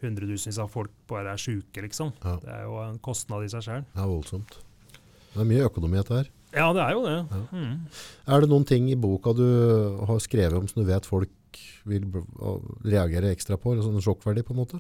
hundretusenvis 0.06 0.62
av 0.62 0.72
folk 0.72 0.94
bare 1.10 1.34
er 1.34 1.42
sjuke, 1.42 1.84
liksom? 1.84 2.14
Ja. 2.24 2.38
Det 2.42 2.56
er 2.56 2.66
jo 2.70 2.80
en 2.86 3.00
kostnad 3.04 3.44
i 3.44 3.52
seg 3.52 3.66
sjøl. 3.66 3.86
Det 3.92 4.04
er 4.04 4.12
voldsomt. 4.12 4.60
Det 5.34 5.44
er 5.44 5.50
mye 5.50 5.68
økonomi 5.68 6.00
dette 6.00 6.22
her. 6.22 6.30
Ja, 6.56 6.68
det 6.74 6.84
er 6.84 6.94
jo 6.96 7.02
det. 7.04 7.18
Ja. 7.18 7.42
Mm. 7.52 7.74
Er 8.32 8.44
det 8.44 8.50
noen 8.52 8.68
ting 8.68 8.88
i 8.90 9.00
boka 9.00 9.34
du 9.36 9.48
har 10.08 10.22
skrevet 10.24 10.56
om 10.56 10.70
som 10.70 10.82
du 10.82 10.88
vet 10.88 11.06
folk 11.06 11.60
vil 11.88 12.06
reagere 12.86 13.34
ekstra 13.36 13.60
på? 13.60 13.74
Eller 13.74 13.86
sånn 13.86 14.04
sjokkverdig, 14.04 14.46
på 14.48 14.56
en 14.56 14.62
måte? 14.62 14.80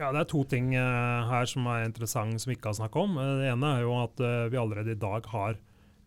Ja, 0.00 0.08
Det 0.14 0.22
er 0.22 0.28
to 0.32 0.44
ting 0.48 0.70
uh, 0.72 1.28
her 1.28 1.48
som 1.48 1.66
er 1.68 1.84
interessant 1.84 2.40
som 2.40 2.48
vi 2.48 2.56
ikke 2.56 2.70
har 2.70 2.78
snakka 2.78 3.02
om. 3.04 3.18
Uh, 3.20 3.34
det 3.42 3.50
ene 3.52 3.72
er 3.76 3.82
jo 3.84 3.96
at 4.00 4.22
uh, 4.24 4.48
vi 4.48 4.56
allerede 4.56 4.94
i 4.94 5.00
dag 5.00 5.26
har 5.28 5.58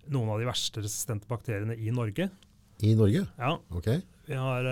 noen 0.09 0.31
av 0.33 0.41
de 0.41 0.47
verste 0.49 0.81
resistente 0.81 1.29
bakteriene 1.29 1.77
i 1.77 1.93
Norge. 1.93 2.25
I 2.83 2.95
Norge? 2.97 3.21
Ja. 3.37 3.51
Ok. 3.69 3.91
Vi 4.25 4.39
har, 4.39 4.65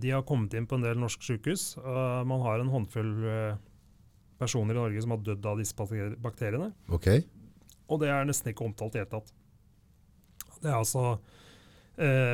de 0.00 0.10
har 0.12 0.24
kommet 0.28 0.54
inn 0.56 0.68
på 0.68 0.76
en 0.78 0.84
del 0.84 0.98
norske 1.00 1.24
sykehus. 1.24 1.74
man 1.80 2.40
har 2.44 2.60
en 2.60 2.70
håndfull 2.72 3.10
personer 4.40 4.76
i 4.76 4.78
Norge 4.78 5.02
som 5.04 5.12
har 5.12 5.22
dødd 5.24 5.48
av 5.50 5.60
disse 5.60 5.88
bakteriene. 6.22 6.70
Ok. 6.88 7.08
Og 7.92 8.00
det 8.00 8.08
er 8.12 8.28
nesten 8.28 8.52
ikke 8.52 8.64
omtalt 8.68 8.96
i 8.96 9.00
det 9.00 9.04
hele 9.04 9.12
tatt. 9.18 9.32
Det 10.62 10.70
er 10.70 10.78
altså 10.78 11.18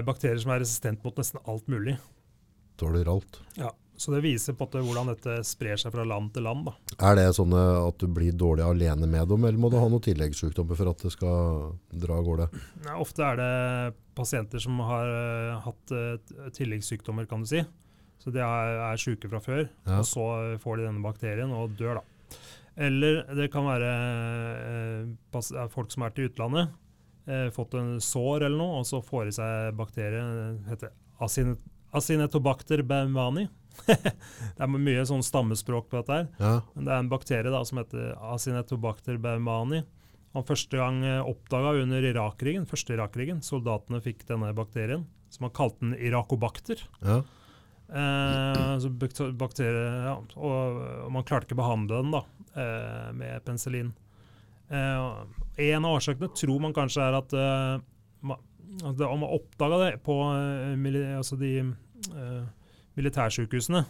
bakterier 0.07 0.43
som 0.43 0.55
er 0.55 0.63
resistent 0.63 1.03
mot 1.07 1.19
nesten 1.19 1.43
alt 1.51 1.71
mulig. 1.71 1.97
Tåler 2.79 3.11
alt. 3.11 3.41
Ja. 3.59 3.73
Så 4.03 4.11
det 4.11 4.25
viser 4.25 4.57
på 4.59 4.67
hvordan 4.67 5.13
dette 5.13 5.37
sprer 5.47 5.79
seg 5.79 5.93
fra 5.95 6.03
land 6.03 6.33
til 6.35 6.43
land. 6.43 6.67
Da. 6.67 6.97
Er 7.07 7.21
det 7.21 7.29
sånn 7.37 7.53
at 7.55 8.01
du 8.03 8.09
blir 8.11 8.35
dårlig 8.35 8.65
alene 8.67 9.07
med 9.07 9.29
dem, 9.31 9.45
eller 9.47 9.61
må 9.63 9.71
du 9.71 9.77
ha 9.79 9.85
noen 9.87 10.03
tilleggssykdommer 10.03 10.79
for 10.79 10.91
at 10.91 11.05
det 11.07 11.13
skal 11.15 11.77
dra 12.03 12.17
av 12.19 12.27
gårde? 12.27 12.49
Nei, 12.83 12.97
ofte 12.99 13.23
er 13.29 13.39
det 13.39 13.53
pasienter 14.19 14.65
som 14.65 14.81
har 14.89 15.07
uh, 15.07 15.61
hatt 15.69 15.95
uh, 15.95 16.49
tilleggssykdommer, 16.57 17.31
kan 17.31 17.47
du 17.47 17.51
si. 17.53 17.63
Så 18.23 18.35
de 18.35 18.43
er, 18.43 18.75
er 18.89 18.99
syke 19.03 19.31
fra 19.31 19.43
før, 19.45 19.63
ja. 19.71 20.01
og 20.01 20.11
så 20.11 20.27
får 20.63 20.81
de 20.81 20.89
denne 20.89 21.07
bakterien 21.07 21.55
og 21.55 21.79
dør, 21.79 22.03
da. 22.03 22.43
Eller 22.83 23.23
det 23.39 23.53
kan 23.55 23.71
være 23.71 23.95
uh, 25.39 25.65
folk 25.71 25.95
som 25.95 26.09
er 26.09 26.17
til 26.17 26.33
utlandet, 26.33 26.75
fått 27.55 27.77
en 27.79 28.01
sår 28.03 28.49
eller 28.49 28.59
noe, 28.59 28.81
og 28.81 28.87
så 28.89 28.99
får 28.99 29.29
de 29.29 29.33
seg 29.37 29.77
bakterien, 29.79 30.57
heter 30.67 30.91
asinetobacter 31.95 32.83
baumani 32.83 33.45
det 33.87 34.63
er 34.63 34.71
mye 34.73 35.03
sånn 35.09 35.25
stammespråk 35.27 35.89
på 35.91 36.01
dette. 36.01 36.21
her. 36.21 36.29
Ja. 36.39 36.55
Men 36.75 36.87
det 36.87 36.95
er 36.95 37.03
en 37.03 37.11
bakterie 37.13 37.53
da, 37.53 37.65
som 37.69 37.81
heter 37.83 38.15
Acinetobacter 38.33 39.19
baumani. 39.23 39.83
Han 40.33 40.47
første 40.49 40.79
gang 40.81 41.03
eh, 41.05 41.21
oppdaga 41.29 41.75
under 41.83 42.05
Irak-krigen, 42.09 42.65
første 42.69 42.97
Irak-krigen. 42.97 43.43
Soldatene 43.45 44.01
fikk 44.05 44.25
denne 44.29 44.53
bakterien, 44.57 45.05
som 45.33 45.49
han 45.49 45.57
kalte 45.57 45.85
den 45.85 45.97
irakobakter. 46.01 46.81
Ja. 47.05 47.21
Eh, 47.93 48.87
bakterie, 49.37 49.89
ja, 50.07 50.15
og, 50.17 50.39
og, 50.47 51.11
man 51.13 51.27
klarte 51.29 51.51
ikke 51.51 51.59
å 51.59 51.61
behandle 51.61 52.01
den 52.01 52.15
da, 52.15 52.23
eh, 52.57 53.11
med 53.19 53.45
penicillin. 53.45 53.93
Eh, 54.73 55.11
en 55.69 55.85
av 55.85 55.99
årsakene 55.99 56.33
tror 56.33 56.63
man 56.65 56.73
kanskje 56.77 57.05
er 57.05 57.19
at 57.19 57.37
eh, 57.37 57.85
man, 58.25 58.41
altså, 58.81 59.11
man 59.11 59.29
oppdaga 59.37 59.83
det 59.83 59.93
på 60.07 60.17
eh, 60.33 61.19
altså 61.19 61.37
de 61.37 61.53
militærsykehusene. 62.99 63.85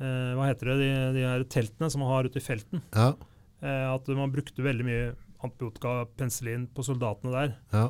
Eh, 0.00 0.30
hva 0.36 0.48
heter 0.48 0.72
det, 0.72 0.76
de, 0.80 0.92
de, 1.18 1.26
her 1.28 1.44
teltene 1.52 1.90
som 1.92 2.04
man 2.04 2.12
har 2.14 2.28
ute 2.28 2.40
i 2.40 2.44
felten. 2.44 2.84
Ja. 2.94 3.12
Eh, 3.60 3.86
at 3.90 4.08
man 4.16 4.32
brukte 4.32 4.64
veldig 4.64 4.86
mye 4.86 5.10
antibiotika 5.44 5.92
og 6.02 6.14
penicillin 6.20 6.68
på 6.74 6.84
soldatene 6.86 7.34
der. 7.34 7.56
Ja. 7.74 7.88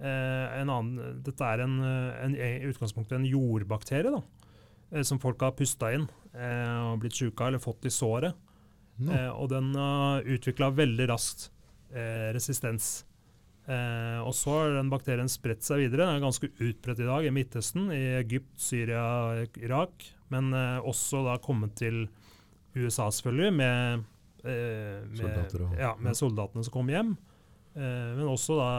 Eh, 0.00 0.60
annen, 0.62 1.20
dette 1.24 1.44
er 1.44 1.64
en, 1.66 1.80
en, 1.84 2.36
i 2.36 2.70
utgangspunktet 2.70 3.18
en 3.18 3.28
jordbakterie 3.28 4.12
da, 4.14 4.22
eh, 4.94 5.04
som 5.04 5.20
folk 5.20 5.42
har 5.44 5.56
pusta 5.58 5.90
inn 5.92 6.06
eh, 6.32 6.78
og 6.88 7.02
blitt 7.02 7.18
sjuke 7.18 7.44
av 7.44 7.52
eller 7.52 7.62
fått 7.62 7.88
i 7.88 7.92
såret. 7.92 8.38
No. 9.00 9.12
Eh, 9.12 9.28
og 9.32 9.50
den 9.52 9.72
har 9.76 10.24
uh, 10.24 10.32
utvikla 10.36 10.72
veldig 10.76 11.08
raskt 11.12 11.50
resistens. 11.90 13.00
Eh, 13.68 14.20
og 14.24 14.32
så 14.34 14.54
har 14.56 14.76
den 14.78 14.90
bakterien 14.92 15.28
spredt 15.30 15.66
seg 15.66 15.84
videre. 15.84 16.06
Den 16.06 16.18
er 16.18 16.24
ganske 16.24 16.48
utbredt 16.50 17.02
i 17.02 17.08
dag 17.08 17.26
i 17.26 17.32
Midtøsten, 17.34 17.90
i 17.94 18.02
Egypt, 18.22 18.54
Syria, 18.60 19.04
Irak. 19.60 20.06
Men 20.32 20.52
eh, 20.56 20.78
også 20.86 21.24
da 21.26 21.36
kommet 21.42 21.76
til 21.78 22.04
USA, 22.74 23.10
selvfølgelig, 23.10 23.52
med, 23.58 24.06
eh, 24.44 25.00
med, 25.18 25.58
ja, 25.78 25.94
med 25.98 26.18
soldatene 26.18 26.64
som 26.66 26.74
kom 26.74 26.90
hjem. 26.92 27.16
Eh, 27.74 28.08
men 28.16 28.26
også 28.30 28.58
da 28.58 28.70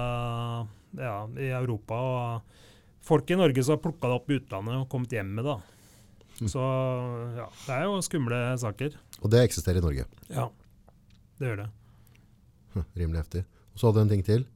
ja, 0.99 1.17
i 1.39 1.51
Europa. 1.55 1.99
Og 1.99 3.05
folk 3.05 3.31
i 3.31 3.39
Norge 3.39 3.63
som 3.63 3.77
har 3.77 3.83
plukka 3.83 4.09
det 4.09 4.17
opp 4.17 4.31
i 4.31 4.39
utlandet 4.41 4.79
og 4.79 4.89
kommet 4.91 5.13
hjem 5.15 5.35
med 5.37 5.47
det. 5.47 5.59
Mm. 6.41 6.47
Så 6.49 6.63
ja, 7.37 7.45
det 7.67 7.75
er 7.75 7.85
jo 7.85 7.99
skumle 8.05 8.39
saker. 8.59 8.97
Og 9.21 9.31
det 9.31 9.43
eksisterer 9.45 9.77
i 9.77 9.85
Norge? 9.85 10.07
Ja, 10.31 10.47
det 11.37 11.51
gjør 11.51 11.63
det. 11.65 11.69
Rimelig 12.97 13.21
heftig. 13.25 13.43
Og 13.75 13.79
så 13.79 13.87
hadde 13.87 14.01
du 14.01 14.07
en 14.07 14.13
ting 14.15 14.25
til. 14.25 14.47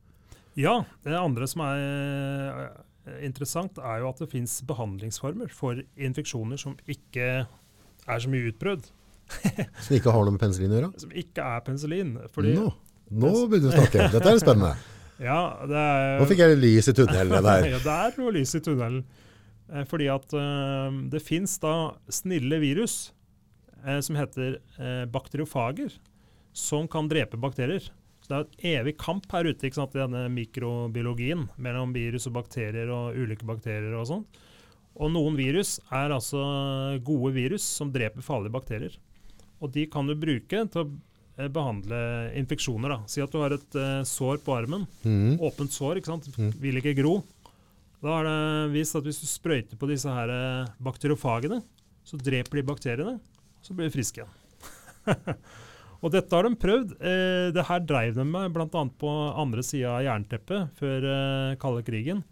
Ja, 0.56 0.80
det 1.03 1.16
andre 1.20 1.47
som 1.51 1.64
er 1.66 1.82
eh, 1.84 3.18
interessant, 3.28 3.80
er 3.80 4.01
jo 4.01 4.10
at 4.12 4.22
det 4.24 4.30
fins 4.32 4.58
behandlingsformer 4.68 5.51
for 5.53 5.82
infeksjoner 5.95 6.60
som 6.62 6.78
ikke 6.88 7.30
er 7.45 8.24
så 8.24 8.32
mye 8.32 8.51
utprøvd. 8.51 8.88
som 9.84 9.97
ikke 9.97 10.14
har 10.14 10.26
noe 10.26 10.36
med 10.36 10.43
penicillin 10.43 10.74
å 10.74 10.80
gjøre? 10.80 10.91
Som 11.03 11.16
ikke 11.24 11.45
er 11.56 11.66
penicillin. 11.66 12.16
Nå, 12.16 12.70
nå 13.12 13.34
begynner 13.51 13.68
du 13.68 13.72
å 13.74 13.76
snakke. 13.76 14.08
Dette 14.16 14.32
er 14.32 14.41
spennende. 14.41 14.74
ja, 15.20 15.41
det 15.68 15.84
er, 15.84 16.16
nå 16.22 16.30
fikk 16.32 16.43
jeg 16.45 16.60
lys 16.62 16.91
i 16.91 16.95
tunnelen 17.01 17.47
der. 17.49 17.70
ja, 17.76 17.84
det 17.84 17.99
er 18.08 18.20
noe 18.22 18.36
lys 18.36 18.56
i 18.56 18.64
tunnelen. 18.64 19.06
Eh, 19.74 19.86
fordi 19.89 20.10
at 20.14 20.36
uh, 20.38 20.93
det 21.10 21.24
fins 21.26 21.58
da 21.64 21.76
snille 22.14 22.60
virus 22.62 23.10
uh, 23.82 23.97
som 23.97 24.18
heter 24.20 24.60
uh, 24.78 25.06
bakteriofager, 25.10 25.95
som 26.56 26.89
kan 26.91 27.10
drepe 27.12 27.39
bakterier. 27.41 27.89
Så 28.26 28.32
det 28.32 28.38
er 28.38 28.45
et 28.45 28.63
evig 28.80 28.95
kamp 28.97 29.28
her 29.30 29.45
ute 29.45 29.67
ikke 29.67 29.78
sant, 29.78 29.93
i 29.93 30.01
denne 30.01 30.23
mikrobiologien 30.34 31.43
mellom 31.61 31.91
virus 31.93 32.26
og 32.26 32.39
bakterier 32.39 32.89
og 32.89 33.13
ulike 33.21 33.45
bakterier 33.45 33.93
og 33.93 34.07
sånn. 34.09 34.23
Og 34.97 35.11
noen 35.13 35.36
virus 35.38 35.76
er 35.93 36.15
altså 36.15 36.41
gode 37.05 37.36
virus 37.36 37.67
som 37.78 37.91
dreper 37.93 38.26
farlige 38.26 38.55
bakterier. 38.55 38.95
Og 39.61 39.69
de 39.76 39.86
kan 39.91 40.09
du 40.09 40.15
bruke 40.17 40.63
til 40.71 40.82
å 40.82 40.88
eh, 41.38 41.51
behandle 41.53 41.99
infeksjoner. 42.39 42.95
da. 42.95 42.97
Si 43.11 43.21
at 43.21 43.30
du 43.30 43.43
har 43.43 43.53
et 43.53 43.78
uh, 43.78 44.01
sår 44.07 44.41
på 44.41 44.55
armen. 44.55 44.88
Mm. 45.03 45.38
Åpent 45.45 45.76
sår, 45.76 46.01
ikke 46.01 46.15
sant. 46.15 46.32
Mm. 46.39 46.49
Vil 46.63 46.82
ikke 46.82 46.95
gro. 46.97 47.19
Da 48.01 48.17
er 48.23 48.28
det 48.32 48.73
vist 48.73 48.97
at 48.97 49.05
hvis 49.05 49.21
du 49.21 49.30
sprøyter 49.30 49.78
på 49.78 49.91
disse 49.91 50.09
her 50.09 50.34
eh, 50.34 50.73
bakteriofagene, 50.84 51.61
så 52.05 52.17
dreper 52.21 52.59
de 52.59 52.67
bakteriene, 52.73 53.15
så 53.65 53.78
blir 53.78 53.89
du 53.89 53.95
frisk 53.95 54.19
igjen. 54.19 54.34
Og 56.04 56.12
dette 56.14 56.36
har 56.36 56.48
de 56.48 56.60
prøvd. 56.60 56.96
Eh, 57.00 57.50
det 57.56 57.66
her 57.70 57.84
dreiv 57.88 58.16
de 58.18 58.26
med 58.28 58.54
bl.a. 58.56 58.68
på 58.70 59.12
andre 59.36 59.64
sida 59.66 59.98
av 59.98 60.06
jernteppet 60.06 60.80
før 60.80 61.10
eh, 61.12 61.58
kalde 61.62 61.86
krigen. 61.88 62.24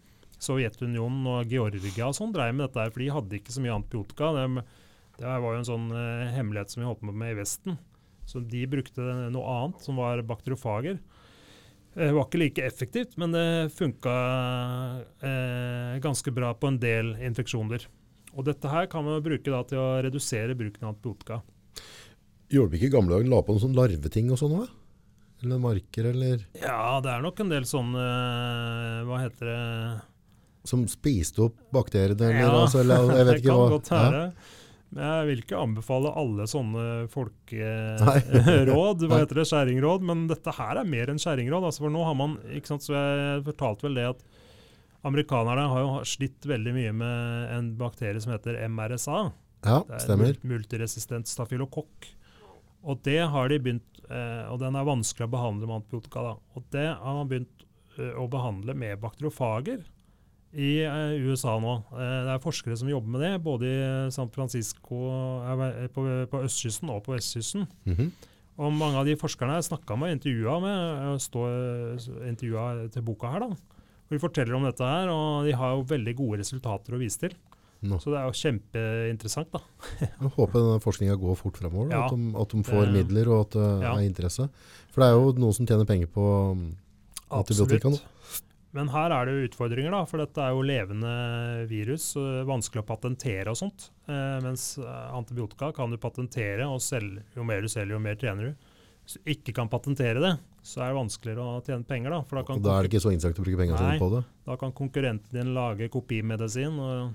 Sovjetunionen 0.44 1.24
og 1.30 1.50
Georgia 1.50 2.08
og 2.08 2.16
sånn 2.18 2.34
dreiv 2.34 2.54
med 2.56 2.66
dette, 2.66 2.82
her, 2.82 2.92
for 2.92 3.02
de 3.04 3.12
hadde 3.14 3.38
ikke 3.38 3.54
så 3.54 3.64
mye 3.64 3.78
antibiotika. 3.78 4.30
De, 4.36 4.64
det 5.18 5.26
var 5.30 5.50
jo 5.50 5.62
en 5.62 5.68
sånn 5.70 5.90
eh, 5.94 6.32
hemmelighet 6.36 6.74
som 6.74 6.82
vi 6.82 6.88
holdt 6.90 7.02
på 7.04 7.14
med 7.14 7.34
i 7.34 7.38
Vesten. 7.40 7.78
Så 8.28 8.40
de 8.40 8.64
brukte 8.70 9.04
noe 9.32 9.56
annet, 9.58 9.82
som 9.84 10.00
var 10.00 10.22
bakteriofager. 10.26 11.00
Det 11.94 12.10
var 12.10 12.24
ikke 12.26 12.40
like 12.40 12.64
effektivt, 12.66 13.12
men 13.20 13.34
det 13.34 13.74
funka 13.76 14.14
eh, 15.22 16.00
ganske 16.02 16.32
bra 16.34 16.50
på 16.58 16.72
en 16.72 16.80
del 16.82 17.14
infeksjoner. 17.22 17.86
Og 18.34 18.48
dette 18.48 18.70
her 18.70 18.88
kan 18.90 19.06
man 19.06 19.22
bruke 19.22 19.46
til 19.46 19.78
å 19.78 19.90
redusere 20.02 20.56
bruken 20.58 20.88
av 20.88 20.96
antibiotika. 20.96 21.38
Gjorde 22.52 22.76
ikke 22.76 22.88
i 22.90 22.92
gamle 22.92 23.14
dager 23.16 23.30
la 23.32 23.38
på 23.42 23.54
noen 23.54 23.62
sånn 23.62 23.76
larveting 23.78 24.28
og 24.34 24.38
sånn 24.40 24.56
òg? 24.58 24.68
Eller 25.44 25.58
marker, 25.60 26.06
eller 26.12 26.42
Ja, 26.60 27.00
det 27.04 27.10
er 27.12 27.22
nok 27.24 27.40
en 27.42 27.50
del 27.50 27.64
sånne 27.68 28.02
Hva 29.08 29.18
heter 29.24 29.48
det 29.50 30.68
Som 30.70 30.86
spiste 30.88 31.42
opp 31.48 31.56
bakteriene, 31.74 32.30
eller, 32.30 32.40
ja, 32.46 32.52
altså, 32.62 32.80
eller 32.84 33.10
jeg 33.18 33.26
vet 33.28 33.40
ikke 33.42 33.56
hva. 33.58 33.64
Det 33.64 33.72
kan 33.72 33.74
godt 33.74 33.90
være. 33.92 34.22
Jeg 34.94 35.26
vil 35.26 35.40
ikke 35.42 35.58
anbefale 35.58 36.12
alle 36.22 36.44
sånne 36.48 36.84
folkeråd, 37.10 39.04
hva 39.10 39.18
heter 39.20 39.40
det, 39.40 39.46
skjæringråd, 39.50 40.04
men 40.06 40.26
dette 40.30 40.54
her 40.54 40.80
er 40.80 40.86
mer 40.88 41.10
enn 41.12 41.18
skjæringråd. 41.20 41.66
Altså 41.68 41.84
for 41.84 41.92
nå 41.92 42.04
har 42.06 42.14
man, 42.18 42.36
ikke 42.54 42.70
sant, 42.72 42.86
så 42.86 42.94
Jeg 42.94 43.42
fortalte 43.48 43.88
vel 43.88 43.98
det 43.98 44.06
at 44.12 44.22
amerikanerne 45.04 45.66
har 45.68 45.82
jo 45.82 45.96
slitt 46.08 46.46
veldig 46.48 46.72
mye 46.78 46.92
med 46.96 47.50
en 47.58 47.72
bakterie 47.80 48.22
som 48.24 48.32
heter 48.36 48.56
MRSA. 48.70 49.24
Ja, 49.64 49.80
Det 49.88 49.98
er 49.98 50.04
stemmer. 50.06 50.38
multiresistent 50.46 51.28
stafylokokk. 51.28 52.08
Og 52.84 53.00
det 53.06 53.20
har 53.32 53.48
de 53.48 53.60
begynt, 53.62 54.04
eh, 54.10 54.44
og 54.50 54.60
den 54.62 54.76
er 54.76 54.86
vanskelig 54.86 55.28
å 55.28 55.34
behandle 55.34 55.68
med 55.68 55.80
antibiotika. 55.80 56.22
da. 56.22 56.34
Og 56.54 56.68
det 56.74 56.86
har 56.92 57.18
man 57.18 57.30
begynt 57.30 57.66
eh, 57.98 58.12
å 58.20 58.28
behandle 58.30 58.76
med 58.76 59.00
bakteriofager 59.02 59.82
i 60.54 60.70
eh, 60.84 61.16
USA 61.24 61.56
nå. 61.58 61.74
Det 61.90 62.34
er 62.34 62.44
forskere 62.44 62.76
som 62.78 62.90
jobber 62.90 63.16
med 63.16 63.24
det, 63.24 63.32
både 63.42 63.70
i 63.72 63.80
San 64.14 64.30
Francisco, 64.30 65.00
på, 65.96 66.06
på 66.30 66.44
østkysten 66.44 66.92
og 66.92 67.02
på 67.06 67.16
vestkysten. 67.16 67.66
Mhm. 67.88 68.12
Og 68.54 68.70
mange 68.70 69.00
av 69.00 69.08
de 69.08 69.16
forskerne 69.18 69.56
jeg 69.56 69.66
snakka 69.66 69.96
med 69.98 70.12
og 70.12 70.14
intervjua 70.14 70.52
med, 70.62 71.22
står 71.24 72.28
intervjua 72.30 72.66
til 72.94 73.02
boka 73.02 73.32
her, 73.32 73.48
da. 73.48 73.80
Og 74.04 74.14
de 74.14 74.20
forteller 74.22 74.54
om 74.54 74.62
dette 74.62 74.86
her, 74.86 75.10
og 75.10 75.48
de 75.48 75.56
har 75.58 75.72
jo 75.74 75.86
veldig 75.90 76.14
gode 76.20 76.38
resultater 76.42 76.94
å 76.94 77.00
vise 77.00 77.18
til. 77.24 77.34
Nå. 77.90 77.98
Så 78.02 78.10
det 78.12 78.20
er 78.20 78.28
jo 78.30 78.36
kjempeinteressant, 78.40 79.50
da. 79.54 79.60
Jeg 80.04 80.30
håper 80.38 80.56
denne 80.60 80.80
forskninga 80.84 81.16
går 81.20 81.36
fort 81.40 81.60
fremover. 81.60 81.92
Ja, 81.92 82.04
at, 82.06 82.14
de, 82.16 82.30
at 82.40 82.54
de 82.56 82.64
får 82.66 82.92
midler 82.94 83.30
og 83.34 83.44
at 83.46 83.58
det 83.58 83.68
Ja. 83.84 83.92
er 83.98 84.08
interesse. 84.08 84.48
For 84.94 85.04
det 85.04 85.10
er 85.10 85.18
jo 85.18 85.32
noen 85.44 85.54
som 85.56 85.68
tjener 85.68 85.88
penger 85.88 86.10
på 86.14 86.24
um, 86.54 86.64
antibiotika 87.34 87.92
nå. 87.92 88.00
Men 88.74 88.88
her 88.90 89.12
er 89.14 89.28
det 89.28 89.34
jo 89.36 89.46
utfordringer, 89.46 89.92
da, 89.94 90.00
for 90.10 90.18
dette 90.18 90.42
er 90.42 90.50
jo 90.50 90.62
levende 90.66 91.10
virus. 91.70 92.08
Vanskelig 92.48 92.82
å 92.82 92.86
patentere 92.88 93.52
og 93.52 93.58
sånt. 93.60 93.84
Eh, 94.10 94.38
mens 94.42 94.64
eh, 94.82 95.10
antibiotika 95.14 95.68
kan 95.76 95.92
du 95.94 95.98
patentere, 96.02 96.66
og 96.66 96.80
selge, 96.82 97.22
jo 97.36 97.44
mer 97.46 97.62
du 97.62 97.70
selger, 97.70 97.94
jo 97.94 98.00
mer 98.02 98.18
tjener 98.18 98.48
du. 98.50 98.72
Hvis 99.04 99.14
du 99.20 99.30
ikke 99.30 99.54
kan 99.60 99.70
patentere 99.70 100.18
det, 100.24 100.32
så 100.66 100.80
er 100.82 100.90
det 100.90 100.98
vanskeligere 100.98 101.44
å 101.46 101.62
tjene 101.62 101.86
penger. 101.86 102.16
Da 102.16 102.20
for 102.26 102.40
da 102.40 102.44
kan, 102.48 102.62
da 102.64 102.74
er 102.80 102.82
det 102.82 102.90
ikke 102.90 103.04
så 103.04 103.12
interessant 103.14 103.38
å 103.38 103.46
bruke 103.46 103.60
penger 103.62 103.76
Nei. 103.78 103.84
sine 103.94 104.02
på 104.02 104.10
det. 104.16 104.22
da 104.50 104.56
kan 104.64 104.74
konkurrenten 104.74 105.38
din 105.38 105.54
lage 105.54 105.88
kopimedisin. 105.94 106.74
Og, 106.82 107.14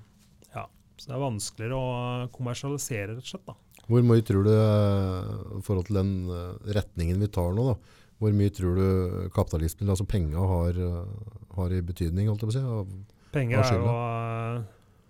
så 1.00 1.10
det 1.10 1.16
er 1.18 1.24
vanskeligere 1.24 1.80
å 1.80 2.30
kommersialisere, 2.36 3.16
rett 3.16 3.24
og 3.26 3.32
slett. 3.32 3.45
da. 3.47 3.56
Hvor 3.89 4.04
mye 4.06 4.22
tror 4.28 4.43
du, 4.45 4.52
eh, 4.54 5.30
i 5.58 5.62
forhold 5.66 5.88
til 5.89 5.97
den 6.02 6.12
eh, 6.30 6.74
retningen 6.78 7.20
vi 7.24 7.30
tar 7.34 7.56
nå, 7.58 7.64
da, 7.72 7.78
hvor 8.20 8.36
mye 8.36 8.52
tror 8.52 8.76
du 8.76 9.30
kapitalismen, 9.34 9.89
altså 9.89 10.06
penga, 10.06 10.43
har, 10.52 10.76
eh, 10.76 11.32
har 11.56 11.74
i 11.74 11.82
betydning, 11.88 12.28
holdt 12.28 12.43
jeg 12.43 12.52
på 12.52 12.54
å 12.54 12.60
si? 12.60 12.66
av- 12.68 13.32
Penger 13.32 13.62
er 13.64 13.78
jo, 13.80 14.64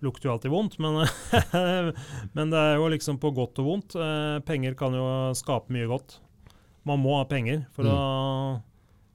lukter 0.03 0.27
jo 0.29 0.33
alltid 0.37 0.51
vondt, 0.51 0.77
men, 0.83 1.01
men 2.35 2.49
det 2.51 2.59
er 2.59 2.75
jo 2.79 2.89
liksom 2.91 3.19
på 3.19 3.31
godt 3.35 3.59
og 3.63 3.67
vondt. 3.69 3.95
Penger 4.47 4.75
kan 4.79 4.95
jo 4.95 5.05
skape 5.39 5.71
mye 5.75 5.87
godt. 5.91 6.17
Man 6.87 6.99
må 7.03 7.17
ha 7.19 7.25
penger 7.27 7.65
for, 7.75 7.83
Mm. 7.87 7.93
å, 7.95 8.61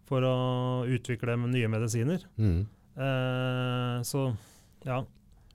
for 0.09 0.25
å 0.29 0.35
utvikle 0.89 1.37
nye 1.49 1.69
medisiner. 1.73 2.25
Mm. 2.41 2.67
Eh, 2.97 3.97
så 4.09 4.27
ja. 4.85 5.03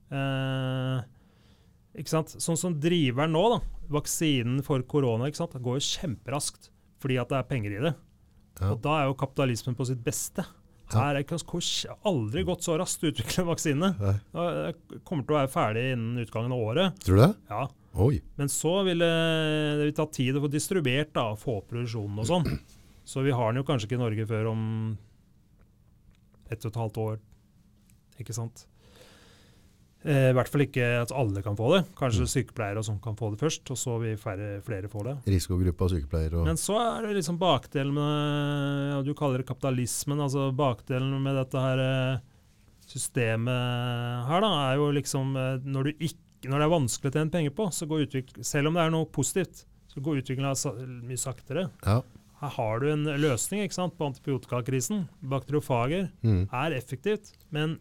Eh, 0.10 1.02
ikke 2.02 2.14
sant? 2.14 2.36
Sånn 2.42 2.60
som 2.60 2.78
driveren 2.82 3.34
nå, 3.36 3.44
da. 3.56 3.60
Vaksinen 3.94 4.62
for 4.66 4.84
korona 4.90 5.30
ikke 5.30 5.42
sant? 5.42 5.56
Det 5.58 5.66
går 5.66 5.80
jo 5.80 5.88
kjemperaskt 5.88 6.70
fordi 7.00 7.16
at 7.22 7.30
det 7.32 7.38
er 7.40 7.48
penger 7.48 7.76
i 7.78 7.84
det. 7.88 7.94
Ja. 8.60 8.74
Og 8.74 8.82
da 8.84 8.96
er 9.00 9.06
jo 9.08 9.20
kapitalismen 9.20 9.78
på 9.78 9.88
sitt 9.88 10.02
beste. 10.04 10.44
Her 10.90 11.20
er 11.20 11.22
det 11.22 11.96
aldri 12.10 12.44
gått 12.48 12.66
så 12.66 12.76
raskt 12.80 13.04
å 13.06 13.12
utvikle 13.12 13.46
vaksinene. 13.46 13.92
Nei. 14.02 14.16
Det 14.34 15.02
kommer 15.06 15.26
til 15.26 15.36
å 15.36 15.38
være 15.38 15.52
ferdig 15.54 15.84
innen 15.94 16.24
utgangen 16.24 16.56
av 16.56 16.64
året. 16.72 16.98
Tror 17.06 17.20
du 17.20 17.22
det? 17.22 17.30
Ja. 17.52 17.68
Oi. 18.00 18.20
Men 18.40 18.50
så 18.54 18.74
vil 18.88 19.02
det, 19.02 19.14
det 19.80 19.86
vil 19.88 19.96
ta 19.98 20.08
tid 20.14 20.38
å 20.38 20.44
få 20.44 20.50
distribuert 20.52 21.14
da, 21.16 21.28
få 21.38 21.60
opp 21.60 21.70
produksjonen 21.72 22.22
og 22.24 22.30
sånn. 22.30 22.50
Så 23.10 23.24
vi 23.26 23.34
har 23.34 23.50
den 23.50 23.58
jo 23.58 23.66
kanskje 23.66 23.88
ikke 23.88 23.98
i 23.98 24.02
Norge 24.04 24.26
før 24.30 24.52
om 24.52 24.64
ett 26.54 26.62
og 26.62 26.70
et 26.70 26.78
halvt 26.78 27.00
år. 27.02 27.16
Ikke 28.22 28.36
sant? 28.38 28.68
Eh, 30.08 30.30
I 30.30 30.36
hvert 30.36 30.48
fall 30.48 30.64
ikke 30.64 30.86
at 31.02 31.12
alle 31.12 31.42
kan 31.44 31.58
få 31.60 31.74
det. 31.76 31.82
Kanskje 32.00 32.24
Mm. 32.24 32.32
sykepleiere 32.32 32.80
og 32.80 32.86
sånn 32.88 33.02
kan 33.04 33.18
få 33.20 33.32
det 33.32 33.40
først, 33.42 33.70
og 33.70 33.78
så 33.78 34.00
vil 34.00 34.16
færre, 34.16 34.62
flere 34.64 34.88
få 34.88 35.04
det. 35.04 35.18
Risikogruppa 35.28 35.90
sykepleiere 35.92 36.40
og 36.40 36.46
Men 36.46 36.56
så 36.56 36.80
er 36.80 37.08
det 37.08 37.18
liksom 37.18 37.38
bakdelen 37.38 37.94
med 37.94 38.96
ja, 38.96 39.02
Du 39.04 39.14
kaller 39.14 39.40
det 39.40 39.48
kapitalismen. 39.48 40.20
altså 40.20 40.56
Bakdelen 40.56 41.22
med 41.22 41.36
dette 41.36 41.60
her 41.60 41.80
eh, 41.80 42.20
systemet 42.88 44.28
her, 44.28 44.42
da, 44.42 44.72
er 44.72 44.78
jo 44.78 44.92
liksom 44.92 45.36
eh, 45.36 45.60
når, 45.66 45.84
du 45.84 46.06
ikke, 46.08 46.48
når 46.48 46.58
det 46.58 46.66
er 46.66 46.78
vanskelig 46.78 47.12
å 47.12 47.18
tjene 47.18 47.32
penger 47.32 47.52
på, 47.52 47.68
så 47.72 47.86
går 47.86 48.08
utvikling 48.08 48.46
Selv 48.46 48.68
om 48.68 48.74
det 48.74 48.86
er 48.86 48.90
noe 48.96 49.06
positivt, 49.06 49.66
så 49.90 50.00
går 50.00 50.24
utviklingen 50.24 51.04
mye 51.04 51.18
saktere. 51.20 51.70
Ja. 51.84 52.02
Her 52.40 52.56
har 52.56 52.80
du 52.80 52.88
en 52.88 53.04
løsning 53.20 53.66
ikke 53.66 53.76
sant, 53.76 53.98
på 53.98 54.08
antibiotikakrisen. 54.08 55.10
Bakteriofager 55.20 56.10
mm. 56.24 56.48
er 56.56 56.72
effektivt, 56.72 57.34
men 57.52 57.80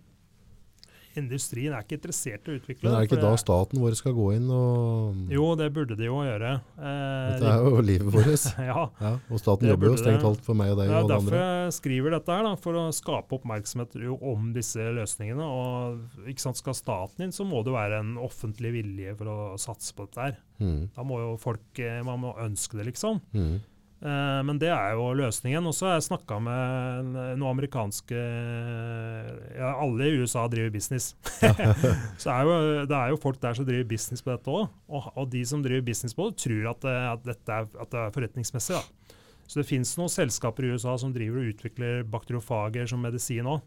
industrien 1.18 1.74
er 1.76 1.82
ikke 1.84 1.98
interessert 1.98 2.46
i 2.48 2.52
å 2.52 2.56
utvikle 2.58 2.82
det. 2.82 2.88
Men 2.88 2.94
er 2.96 3.04
det 3.04 3.08
ikke 3.10 3.20
da 3.22 3.32
staten 3.40 3.80
vår 3.82 3.96
skal 3.98 4.14
gå 4.16 4.26
inn 4.36 4.48
og 4.54 5.30
Jo, 5.34 5.48
det 5.58 5.68
burde 5.76 5.96
de 5.98 6.06
jo 6.08 6.18
gjøre. 6.24 6.52
Eh, 6.78 7.28
Dette 7.34 7.52
er 7.52 7.64
jo 7.68 7.82
livet 7.84 8.12
vårt. 8.14 8.46
ja, 8.70 8.84
Ja, 9.02 9.12
og 9.30 9.42
staten 9.42 9.68
jobber 9.72 9.90
jo 9.92 9.96
strengt 10.00 10.24
talt 10.24 10.42
for 10.46 10.58
meg 10.58 10.72
og 10.74 10.80
deg 10.82 10.88
Det 10.88 10.94
er 10.94 10.98
og 10.98 11.04
alle 11.04 11.14
derfor 11.16 11.38
andre. 11.38 11.44
jeg 11.68 11.76
skriver 11.78 12.16
dette 12.18 12.36
her, 12.38 12.48
da, 12.48 12.54
for 12.56 12.80
å 12.80 12.84
skape 12.94 13.38
oppmerksomhet 13.40 13.96
om 14.18 14.52
disse 14.56 14.88
løsningene. 14.98 15.48
Og 15.48 16.28
ikke 16.30 16.46
sant, 16.46 16.56
Skal 16.62 16.74
staten 16.78 17.26
inn, 17.28 17.32
så 17.34 17.44
må 17.48 17.62
det 17.66 17.72
være 17.74 18.00
en 18.02 18.14
offentlig 18.18 18.72
vilje 18.80 19.16
for 19.18 19.30
å 19.30 19.38
satse 19.60 19.94
på 19.94 20.06
dette. 20.08 20.28
her. 20.30 20.38
Mm. 20.60 20.88
Da 20.96 21.04
må 21.06 21.20
jo 21.22 21.34
folk 21.38 21.78
eh, 21.78 22.00
man 22.02 22.20
må 22.24 22.34
ønske 22.42 22.78
det, 22.80 22.88
liksom. 22.92 23.20
Mhm. 23.34 23.58
Eh, 23.98 24.40
men 24.46 24.60
det 24.62 24.70
er 24.70 24.94
jo 24.94 25.08
løsningen. 25.18 25.66
Og 25.66 25.74
så 25.74 25.88
har 25.88 25.96
jeg 25.96 26.08
snakka 26.08 26.38
med 26.42 27.08
noen 27.12 27.48
amerikanske 27.50 28.18
ja, 28.18 29.72
Alle 29.74 30.06
i 30.06 30.20
USA 30.20 30.46
driver 30.50 30.74
business. 30.74 31.14
så 32.22 32.34
er 32.34 32.46
jo, 32.46 32.58
det 32.90 32.98
er 32.98 33.14
jo 33.14 33.22
folk 33.22 33.40
der 33.42 33.58
som 33.58 33.66
driver 33.68 33.88
business 33.90 34.24
på 34.24 34.34
dette 34.34 34.54
òg. 34.54 34.68
Og, 34.86 35.10
og 35.14 35.30
de 35.32 35.42
som 35.48 35.64
driver 35.64 35.86
business 35.88 36.16
på 36.16 36.28
det, 36.30 36.38
tror 36.44 36.70
at 36.74 36.84
det, 36.86 36.98
at 37.14 37.26
dette 37.32 37.58
er, 37.60 37.72
at 37.74 37.94
det 37.94 38.04
er 38.04 38.14
forretningsmessig. 38.14 38.78
da. 38.78 39.16
Så 39.48 39.62
det 39.62 39.68
fins 39.70 39.94
noen 39.96 40.12
selskaper 40.12 40.66
i 40.66 40.74
USA 40.76 40.94
som 41.00 41.12
driver 41.14 41.40
og 41.40 41.54
utvikler 41.54 42.06
bakteriofager 42.12 42.88
som 42.90 43.00
medisin 43.02 43.48
òg. 43.48 43.64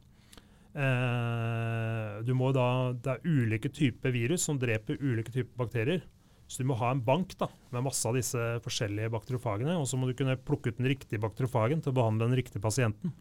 Eh, 0.72 2.22
du 2.24 2.32
må 2.38 2.54
da, 2.56 2.94
det 2.96 3.18
er 3.18 3.26
ulike 3.28 3.72
typer 3.74 4.14
virus 4.16 4.46
som 4.48 4.60
dreper 4.62 5.02
ulike 5.02 5.34
typer 5.34 5.66
bakterier. 5.66 6.06
Så 6.52 6.60
du 6.60 6.68
må 6.68 6.76
ha 6.82 6.90
en 6.92 7.00
bank 7.04 7.32
da, 7.40 7.48
med 7.72 7.86
masse 7.86 8.04
av 8.10 8.18
disse 8.18 8.38
forskjellige 8.66 9.12
bakteriofagene, 9.14 9.78
og 9.80 9.86
så 9.88 9.96
må 10.00 10.10
du 10.10 10.16
kunne 10.20 10.36
plukke 10.36 10.74
ut 10.74 10.82
den 10.82 10.90
riktige 10.92 11.22
bakteriofagen 11.24 11.80
til 11.84 11.94
å 11.94 11.98
behandle 12.02 12.28
den 12.28 12.36
riktige 12.36 12.64
pasienten. 12.64 13.14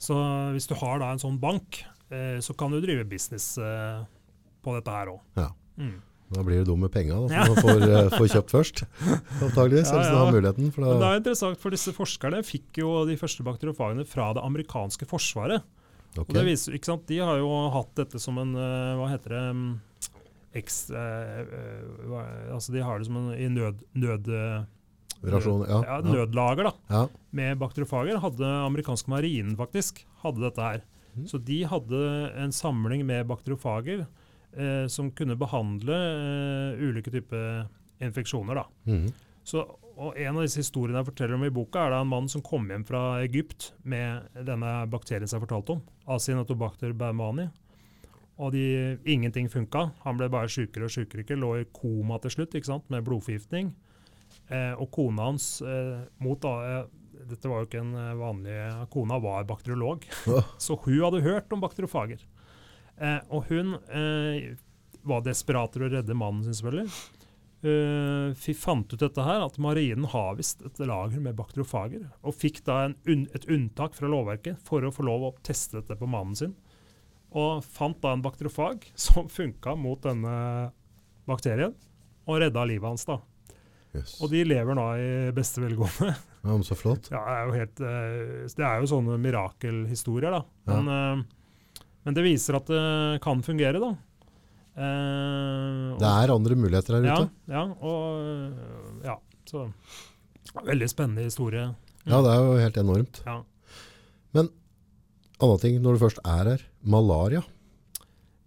Så 0.00 0.14
hvis 0.54 0.70
du 0.70 0.76
har 0.78 1.02
da 1.02 1.10
en 1.10 1.20
sånn 1.20 1.40
bank, 1.42 1.82
eh, 2.14 2.38
så 2.40 2.54
kan 2.56 2.70
du 2.70 2.78
drive 2.80 3.08
business 3.10 3.56
eh, 3.58 4.04
på 4.62 4.76
dette 4.78 4.94
her 4.94 5.10
òg. 5.16 5.18
Ja. 5.40 5.50
Mm. 5.80 5.98
Da 6.30 6.44
blir 6.46 6.62
du 6.62 6.70
dum 6.70 6.84
med 6.84 6.92
penga, 6.94 7.18
da, 7.18 7.26
for 7.26 7.34
Ja. 7.34 7.44
man 7.50 7.58
får, 7.58 7.82
uh, 7.82 8.14
får 8.14 8.28
kjøpt 8.36 8.52
først. 8.54 8.84
Antageligvis, 9.48 9.90
Ja, 9.90 10.04
ja. 10.06 10.14
har 10.14 10.30
muligheten. 10.30 10.70
For 10.70 10.86
Men 10.86 11.02
det 11.02 11.08
er 11.08 11.20
interessant, 11.24 11.58
for 11.58 11.74
disse 11.74 11.90
forskerne 11.96 12.44
fikk 12.46 12.78
jo 12.84 12.92
de 13.08 13.18
første 13.18 13.42
bakteriofagene 13.42 14.06
fra 14.06 14.30
det 14.38 14.44
amerikanske 14.46 15.10
forsvaret. 15.10 15.66
Okay. 16.14 16.22
Og 16.22 16.34
det 16.38 16.46
viser, 16.46 16.78
ikke 16.78 16.92
sant? 16.92 17.02
De 17.10 17.18
har 17.18 17.42
jo 17.42 17.50
hatt 17.74 17.90
dette 17.98 18.18
som 18.22 18.38
en 18.38 18.54
eh, 18.54 18.94
Hva 18.98 19.10
heter 19.10 19.34
det 19.34 19.42
mm, 20.50 20.58
eks, 20.58 20.90
eh, 20.90 22.52
altså 22.52 22.72
De 22.72 22.82
har 22.84 22.98
det 22.98 23.06
som 23.08 23.16
en 23.16 23.32
i 23.34 23.48
nød, 23.48 23.82
nød, 23.94 24.28
eh, 24.28 24.68
Rasjon, 25.20 25.66
ja, 25.68 25.82
ja, 25.84 25.98
nødlager 26.00 26.70
da, 26.70 26.72
ja. 26.88 27.02
med 27.36 27.58
bakteriofager. 27.60 28.20
Hadde 28.22 28.46
amerikanske 28.64 29.10
marinen 29.12 29.56
faktisk 29.58 30.06
hadde 30.22 30.40
dette 30.46 30.64
her. 30.64 30.84
Mm. 31.14 31.26
Så 31.28 31.40
de 31.44 31.58
hadde 31.68 32.00
en 32.40 32.52
samling 32.54 33.04
med 33.06 33.28
bakteriofager 33.28 34.06
eh, 34.56 34.86
som 34.88 35.10
kunne 35.12 35.36
behandle 35.36 35.98
eh, 35.98 36.80
ulike 36.80 37.12
typer 37.12 37.66
infeksjoner. 38.00 38.62
da. 38.62 38.66
Mm. 38.88 39.10
Så, 39.44 39.66
og 40.00 40.16
En 40.16 40.38
av 40.38 40.46
disse 40.46 40.62
historiene 40.62 41.02
jeg 41.02 41.10
forteller 41.10 41.36
om 41.36 41.44
i 41.44 41.52
boka, 41.52 41.84
er 41.84 41.92
det 41.92 42.00
en 42.00 42.12
mann 42.14 42.28
som 42.32 42.44
kom 42.44 42.70
hjem 42.70 42.86
fra 42.88 43.20
Egypt 43.20 43.74
med 43.84 44.30
denne 44.46 44.86
bakterien 44.88 45.28
som 45.28 45.36
jeg 45.36 45.48
fortalte 45.48 45.76
om, 45.76 45.82
Asinatobacter 46.16 46.96
baumani. 46.96 47.50
Og 48.40 48.54
de, 48.54 48.64
ingenting 49.04 49.50
funka. 49.52 49.90
Han 50.06 50.16
ble 50.16 50.30
bare 50.32 50.48
sjukere 50.48 50.88
og 50.88 50.94
sjukere, 50.94 51.36
lå 51.36 51.52
i 51.60 51.68
koma 51.76 52.16
til 52.22 52.38
slutt 52.38 52.56
ikke 52.56 52.70
sant, 52.70 52.88
med 52.92 53.04
blodforgiftning. 53.04 53.74
Eh, 54.50 54.72
og 54.78 54.88
kona 54.94 55.28
hans 55.28 55.60
eh, 55.62 56.00
mot 56.22 56.40
da, 56.42 56.54
eh, 56.66 57.24
Dette 57.30 57.50
var 57.50 57.60
jo 57.60 57.68
ikke 57.68 57.82
en 57.82 57.92
eh, 57.98 58.16
vanlig 58.18 58.54
Kona 58.90 59.18
var 59.22 59.44
bakteriolog, 59.46 60.06
så 60.64 60.76
hun 60.86 61.00
hadde 61.04 61.22
hørt 61.26 61.52
om 61.54 61.62
bakteriofager. 61.62 62.22
Eh, 63.00 63.18
og 63.30 63.50
hun 63.50 63.76
eh, 63.90 64.54
var 65.06 65.24
desperat 65.26 65.74
til 65.74 65.86
å 65.86 65.90
redde 65.92 66.16
mannen 66.16 66.46
sin, 66.46 66.56
selvfølgelig. 66.56 67.18
Uh, 67.60 68.32
fant 68.56 68.88
ut 68.88 69.02
dette 69.02 69.20
her, 69.20 69.42
at 69.44 69.58
marinen 69.60 70.06
har 70.08 70.38
visst 70.38 70.62
et 70.64 70.78
lager 70.80 71.20
med 71.20 71.36
bakteriofager. 71.36 72.06
Og 72.24 72.36
fikk 72.36 72.62
da 72.64 72.86
en 72.86 72.96
unn, 73.04 73.26
et 73.36 73.44
unntak 73.52 73.96
fra 73.98 74.08
lovverket 74.08 74.62
for 74.64 74.84
å 74.84 74.92
få 74.94 75.04
lov 75.04 75.26
å 75.26 75.34
teste 75.44 75.76
dette 75.80 75.98
på 76.00 76.08
mannen 76.08 76.38
sin. 76.38 76.54
Og 77.30 77.62
fant 77.62 77.98
da 78.02 78.12
en 78.16 78.22
bakteriofag 78.24 78.88
som 79.06 79.28
funka 79.30 79.76
mot 79.78 80.00
denne 80.02 80.70
bakterien, 81.30 81.74
og 82.26 82.40
redda 82.42 82.64
livet 82.66 82.88
hans. 82.88 83.04
da. 83.06 83.18
Yes. 83.94 84.16
Og 84.22 84.30
de 84.30 84.44
lever 84.46 84.76
nå 84.78 84.84
i 85.02 85.08
beste 85.34 85.62
velgående. 85.62 86.12
Ja, 86.40 86.52
men 86.54 86.62
så 86.66 86.76
flott. 86.78 87.08
Ja, 87.10 87.20
det 87.26 87.32
er 87.34 87.46
jo, 87.48 87.54
helt, 87.58 87.80
eh, 87.82 88.44
det 88.56 88.64
er 88.66 88.78
jo 88.80 88.90
sånne 88.90 89.16
mirakelhistorier, 89.20 90.30
da. 90.30 90.44
Ja. 90.70 90.76
Men, 90.78 90.92
eh, 90.94 91.88
men 92.06 92.16
det 92.16 92.22
viser 92.24 92.56
at 92.60 92.70
det 92.70 93.18
kan 93.24 93.42
fungere, 93.44 93.82
da. 93.82 93.90
Eh, 94.80 95.98
Det 96.00 96.08
er 96.08 96.32
andre 96.32 96.56
muligheter 96.56 96.96
her 96.96 97.08
ja, 97.10 97.16
ute. 97.18 97.30
ja, 97.50 97.64
og 97.82 99.04
ja, 99.04 99.16
så 99.50 99.66
Veldig 100.64 100.86
spennende 100.90 101.26
historie. 101.28 101.66
Ja, 102.08 102.18
det 102.24 102.30
er 102.32 102.40
jo 102.42 102.54
helt 102.58 102.78
enormt. 102.80 103.20
Ja. 103.26 103.36
Annen 105.40 105.60
ting, 105.62 105.78
når 105.82 105.96
du 105.96 106.02
først 106.04 106.20
er 106.26 106.50
her. 106.52 106.62
Malaria. 106.84 107.42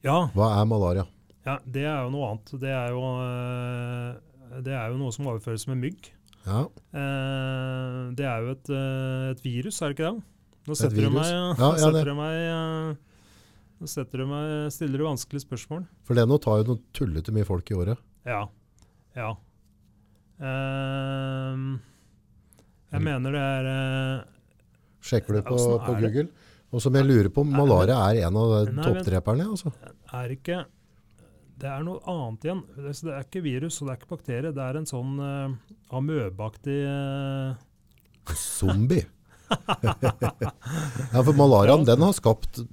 ja, 0.06 0.18
Hva 0.36 0.50
er 0.62 0.66
malaria? 0.70 1.06
ja, 1.46 1.58
det 1.66 1.84
er 1.84 2.04
jo 2.06 2.10
noe 2.14 2.28
annet. 2.32 2.52
Det 2.62 2.70
er 2.72 2.92
jo, 2.94 3.02
øh, 3.20 4.62
det 4.64 4.74
er 4.78 4.92
jo 4.94 4.98
noe 5.02 5.12
som 5.16 5.28
overføres 5.32 5.66
med 5.72 5.82
mygg. 5.88 6.12
Ja, 6.46 6.66
Eh, 6.94 8.00
det 8.20 8.26
er 8.28 8.44
jo 8.44 8.52
et, 8.52 8.70
øh, 8.70 9.32
et 9.32 9.42
virus, 9.44 9.82
er 9.82 9.90
det 9.92 9.96
ikke 9.98 10.10
det? 10.12 10.24
Nå 10.68 10.72
Et 10.76 10.78
setter 10.78 11.02
du 11.02 11.10
meg, 11.10 11.26
Ja, 11.26 11.54
ja, 11.64 11.70
setter 11.80 12.06
du 12.12 12.14
meg, 12.16 12.98
nå 13.82 13.88
setter 13.90 14.18
du 14.22 14.26
meg 14.28 14.72
Stiller 14.72 14.98
du 15.02 15.06
vanskelige 15.08 15.44
spørsmål? 15.48 15.86
for 16.04 16.14
det 16.20 16.28
nå 16.30 16.38
tar 16.44 16.62
jo 16.62 16.68
noe 16.74 16.82
tullete 16.94 17.32
mye 17.36 17.48
folk 17.48 17.72
i 17.72 17.76
året. 17.80 17.98
Ja. 18.28 18.44
Ja. 19.16 19.32
Ehm, 20.44 21.80
jeg 22.94 23.02
mener 23.04 23.32
det 23.36 23.42
er 23.42 23.68
uh, 23.72 24.24
Sjekker 25.04 25.38
du 25.38 25.42
på, 25.48 25.58
på? 25.58 25.96
Google? 26.00 26.28
Og 26.74 26.82
som 26.82 26.96
jeg 26.98 27.06
lurer 27.06 27.30
på, 27.34 27.44
malaria 27.46 28.00
er 28.10 28.24
en 28.28 28.38
av 28.42 28.54
toppdreperne. 28.82 29.46
Altså. 29.54 29.70
er 30.14 30.34
ikke 30.34 30.64
Det 31.64 31.70
er 31.70 31.84
noe 31.86 32.02
annet 32.10 32.48
igjen. 32.48 32.64
Det 32.76 32.92
er- 33.14 33.22
ikke 33.28 33.44
virus 33.46 33.78
og 33.82 33.88
det 33.88 33.94
er 33.94 34.00
ikke 34.02 34.10
bakterie. 34.16 34.52
Det 34.52 34.64
er 34.64 34.80
en 34.80 34.90
sånn 34.90 35.20
uh, 35.22 35.54
amøbeaktig 35.94 36.80
uh... 36.90 37.54
Zombie. 38.58 39.06
ja, 39.54 41.22
for 41.22 41.34
malariaen, 41.38 41.86
den 41.86 42.02
har 42.02 42.14
skapt 42.18 42.64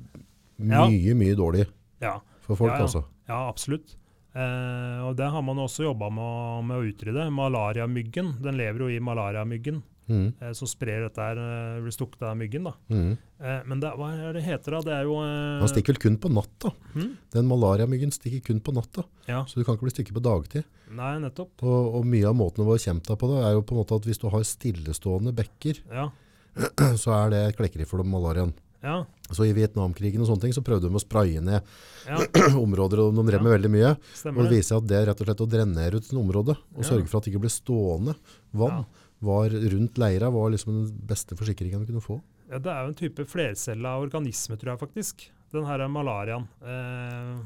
mye, 0.61 1.15
mye 1.19 1.37
dårlig 1.37 1.67
Ja, 2.01 2.15
for 2.47 2.57
folk, 2.57 2.73
Ja, 2.73 2.79
ja. 2.79 2.87
altså. 2.87 3.03
ja 3.29 3.41
absolutt. 3.51 3.97
Eh, 4.31 4.99
og 5.03 5.17
det 5.19 5.27
har 5.35 5.43
man 5.43 5.59
også 5.59 5.85
jobba 5.89 6.09
med, 6.15 6.65
med 6.69 6.77
å 6.79 6.87
utrydde. 6.87 7.27
Malariamyggen 7.35 8.37
den 8.43 8.57
lever 8.61 8.87
jo 8.87 8.91
i 8.95 9.01
malariamyggen, 9.03 9.83
Mm. 10.11 10.33
eh, 10.43 10.53
som 10.59 10.67
sprer 10.67 11.05
dette 11.07 11.23
her, 11.23 11.39
eh, 11.39 11.81
blir 11.85 11.95
stukket 11.95 12.23
av 12.27 12.37
myggen. 12.37 12.65
da. 12.67 12.73
Mm. 12.91 13.13
Eh, 13.41 13.61
men 13.71 13.81
det, 13.81 13.93
hva 13.97 14.09
er 14.19 14.33
det 14.35 14.43
heter 14.43 14.75
da? 14.77 14.81
Det 14.89 14.95
er 14.97 15.05
jo 15.07 15.15
eh, 15.23 15.61
Den 15.63 15.71
stikker 15.71 15.95
vel 15.95 16.03
kun 16.03 16.17
på 16.19 16.33
natta. 16.35 16.73
Mm? 16.97 17.13
Den 17.33 17.47
malariamyggen 17.47 18.11
stikker 18.13 18.43
kun 18.51 18.61
på 18.61 18.75
natta, 18.75 19.05
Ja, 19.31 19.45
så 19.47 19.55
du 19.61 19.65
kan 19.65 19.77
ikke 19.79 19.87
bli 19.87 19.95
stukket 19.95 20.17
på 20.19 20.25
dagtid. 20.27 20.65
nei, 20.91 21.13
nettopp. 21.23 21.63
Og, 21.63 21.95
og 22.01 22.05
mye 22.11 22.27
av 22.27 22.35
måten 22.35 22.65
å 22.65 22.69
være 22.73 22.99
deg 23.01 23.17
på 23.23 23.31
det, 23.31 23.39
er 23.47 23.53
jo 23.55 23.63
på 23.63 23.77
en 23.77 23.81
måte 23.85 23.95
at 23.95 24.05
hvis 24.11 24.19
du 24.19 24.29
har 24.29 24.43
stillestående 24.43 25.33
bekker, 25.33 25.85
Ja, 25.95 26.11
så 26.99 27.15
er 27.15 27.31
det 27.31 27.57
klekkeri 27.57 27.87
for 27.87 28.03
malariaen. 28.03 28.53
ja, 28.83 29.05
Så 29.31 29.45
i 29.47 29.53
Vietnamkrigen 29.55 30.21
og 30.25 30.27
sånne 30.27 30.41
ting, 30.49 30.53
så 30.57 30.65
prøvde 30.67 30.89
de 30.91 30.97
å 30.99 31.01
spraye 31.03 31.39
ned 31.41 31.63
ja 32.09 32.17
områder, 32.65 32.99
og 33.05 33.15
de 33.15 33.23
drev 33.31 33.43
med 33.45 33.53
veldig 33.55 33.71
mye. 33.71 33.93
Stemmer 34.17 34.43
det 34.43 34.51
det. 34.51 34.57
viser 34.59 34.77
at 34.81 34.87
det 34.91 34.97
er 34.99 35.07
rett 35.13 35.21
og 35.23 35.29
slett 35.29 35.45
å 35.45 35.49
drenere 35.53 36.01
ut 36.01 36.09
et 36.11 36.17
område, 36.19 36.57
og 36.75 36.83
Ja. 36.83 36.89
sørge 36.91 37.07
for 37.07 37.19
at 37.21 37.25
det 37.29 37.33
ikke 37.35 37.45
blir 37.47 37.55
stående 37.55 38.17
vann, 38.53 38.83
Ja. 38.83 38.85
Var 39.23 39.51
rundt 39.53 39.99
leira, 40.01 40.31
var 40.33 40.51
liksom 40.51 40.73
den 40.87 41.07
beste 41.07 41.37
forsikringen 41.37 41.83
du 41.85 41.91
kunne 41.93 42.01
få. 42.05 42.21
Ja, 42.51 42.59
det 42.59 42.71
er 42.73 42.83
jo 42.87 42.89
en 42.93 42.99
type 42.99 43.25
flercella 43.29 43.93
organisme, 44.01 44.57
tror 44.59 44.73
jeg 44.75 44.81
faktisk. 44.81 45.27
Den 45.53 45.67
her 45.67 45.81
er 45.85 45.89
malariaen. 45.93 46.47
Eh, 46.63 47.43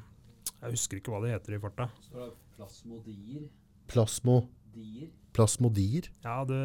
jeg 0.63 0.71
husker 0.77 1.01
ikke 1.01 1.13
hva 1.13 1.21
det 1.25 1.33
heter 1.35 1.57
i 1.57 1.61
farta. 1.61 1.89
Er 2.15 2.31
plasmodier. 2.57 3.49
Plasmo, 3.91 4.39
Dier. 4.75 5.11
plasmodier, 5.37 6.09
Ja, 6.25 6.39
det 6.49 6.61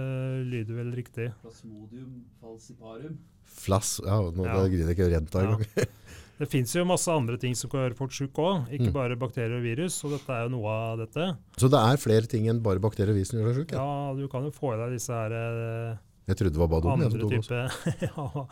lyder 0.48 0.76
vel 0.78 0.94
riktig. 0.96 1.34
Plasmodium 1.42 2.24
falciparum. 2.40 3.18
flass, 3.44 4.00
ja, 4.06 4.22
nå 4.32 4.46
Ja. 4.46 4.56
griner 4.70 4.88
jeg 4.94 4.98
ikke 4.98 5.10
gjenta 5.12 5.42
Ja. 5.44 5.56
engang. 5.58 5.66
Det 6.40 6.48
fins 6.48 6.72
jo 6.76 6.86
masse 6.88 7.12
andre 7.12 7.36
ting 7.38 7.54
som 7.60 7.68
kan 7.70 7.82
gjøre 7.84 7.98
folk 8.00 8.14
sjuke 8.16 8.40
òg, 8.40 8.70
ikke 8.72 8.88
Mm. 8.90 8.94
bare 8.96 9.18
bakterier 9.20 9.58
og 9.58 9.64
virus. 9.66 9.98
Og 10.08 10.14
dette 10.16 10.30
er 10.32 10.46
jo 10.48 10.54
noe 10.56 10.70
av 10.72 10.98
dette. 11.02 11.26
Så 11.60 11.68
det 11.70 11.80
er 11.84 11.98
flere 12.00 12.30
ting 12.32 12.48
enn 12.48 12.62
bare 12.64 12.80
bakterier 12.80 13.12
og 13.12 13.18
virus 13.20 13.34
som 13.34 13.40
gjør 13.42 13.50
deg 13.54 13.58
syk? 13.60 13.74
Ja. 13.76 13.84
Ja, 13.84 14.14
du 14.16 14.28
kan 14.32 14.44
jo 14.48 14.52
få 14.56 14.72
i 14.74 14.78
deg 14.80 14.94
disse 14.96 15.12
her 15.12 15.36
eh, 15.36 15.98
Jeg 16.32 16.38
trodde 16.40 16.54
det 16.56 16.62
var 16.64 16.72
bare 16.72 16.94
andre 16.94 17.10
jeg, 17.12 17.44
type 17.44 17.60
ja, 18.08 18.46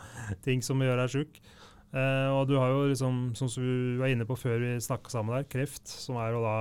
ting 0.44 0.60
som 0.62 0.78
gjør 0.84 1.00
deg 1.00 1.08
sjuk. 1.16 1.40
Eh, 1.96 2.28
og 2.36 2.44
du 2.50 2.58
har 2.60 2.68
jo 2.68 2.88
liksom, 2.90 3.34
som 3.34 3.48
vi 3.56 3.96
var 3.96 4.12
inne 4.12 4.26
på 4.28 4.36
før 4.36 4.58
vi 4.60 4.74
snakka 4.84 5.08
sammen 5.08 5.38
der, 5.38 5.48
kreft, 5.48 5.88
som 5.88 6.16
er 6.20 6.34
jo 6.36 6.42
da 6.44 6.56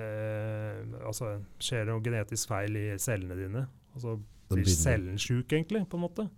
eh, 0.00 0.80
Altså 1.04 1.34
skjer 1.60 1.84
det 1.84 1.92
noe 1.92 2.04
genetisk 2.04 2.48
feil 2.52 2.76
i 2.78 2.86
cellene 3.02 3.36
dine. 3.36 3.66
Og 3.94 4.00
så 4.04 4.16
blir 4.48 4.64
cellen 4.72 5.18
sjuk, 5.20 5.52
egentlig, 5.52 5.84
på 5.90 5.98
en 5.98 6.06
måte. 6.06 6.28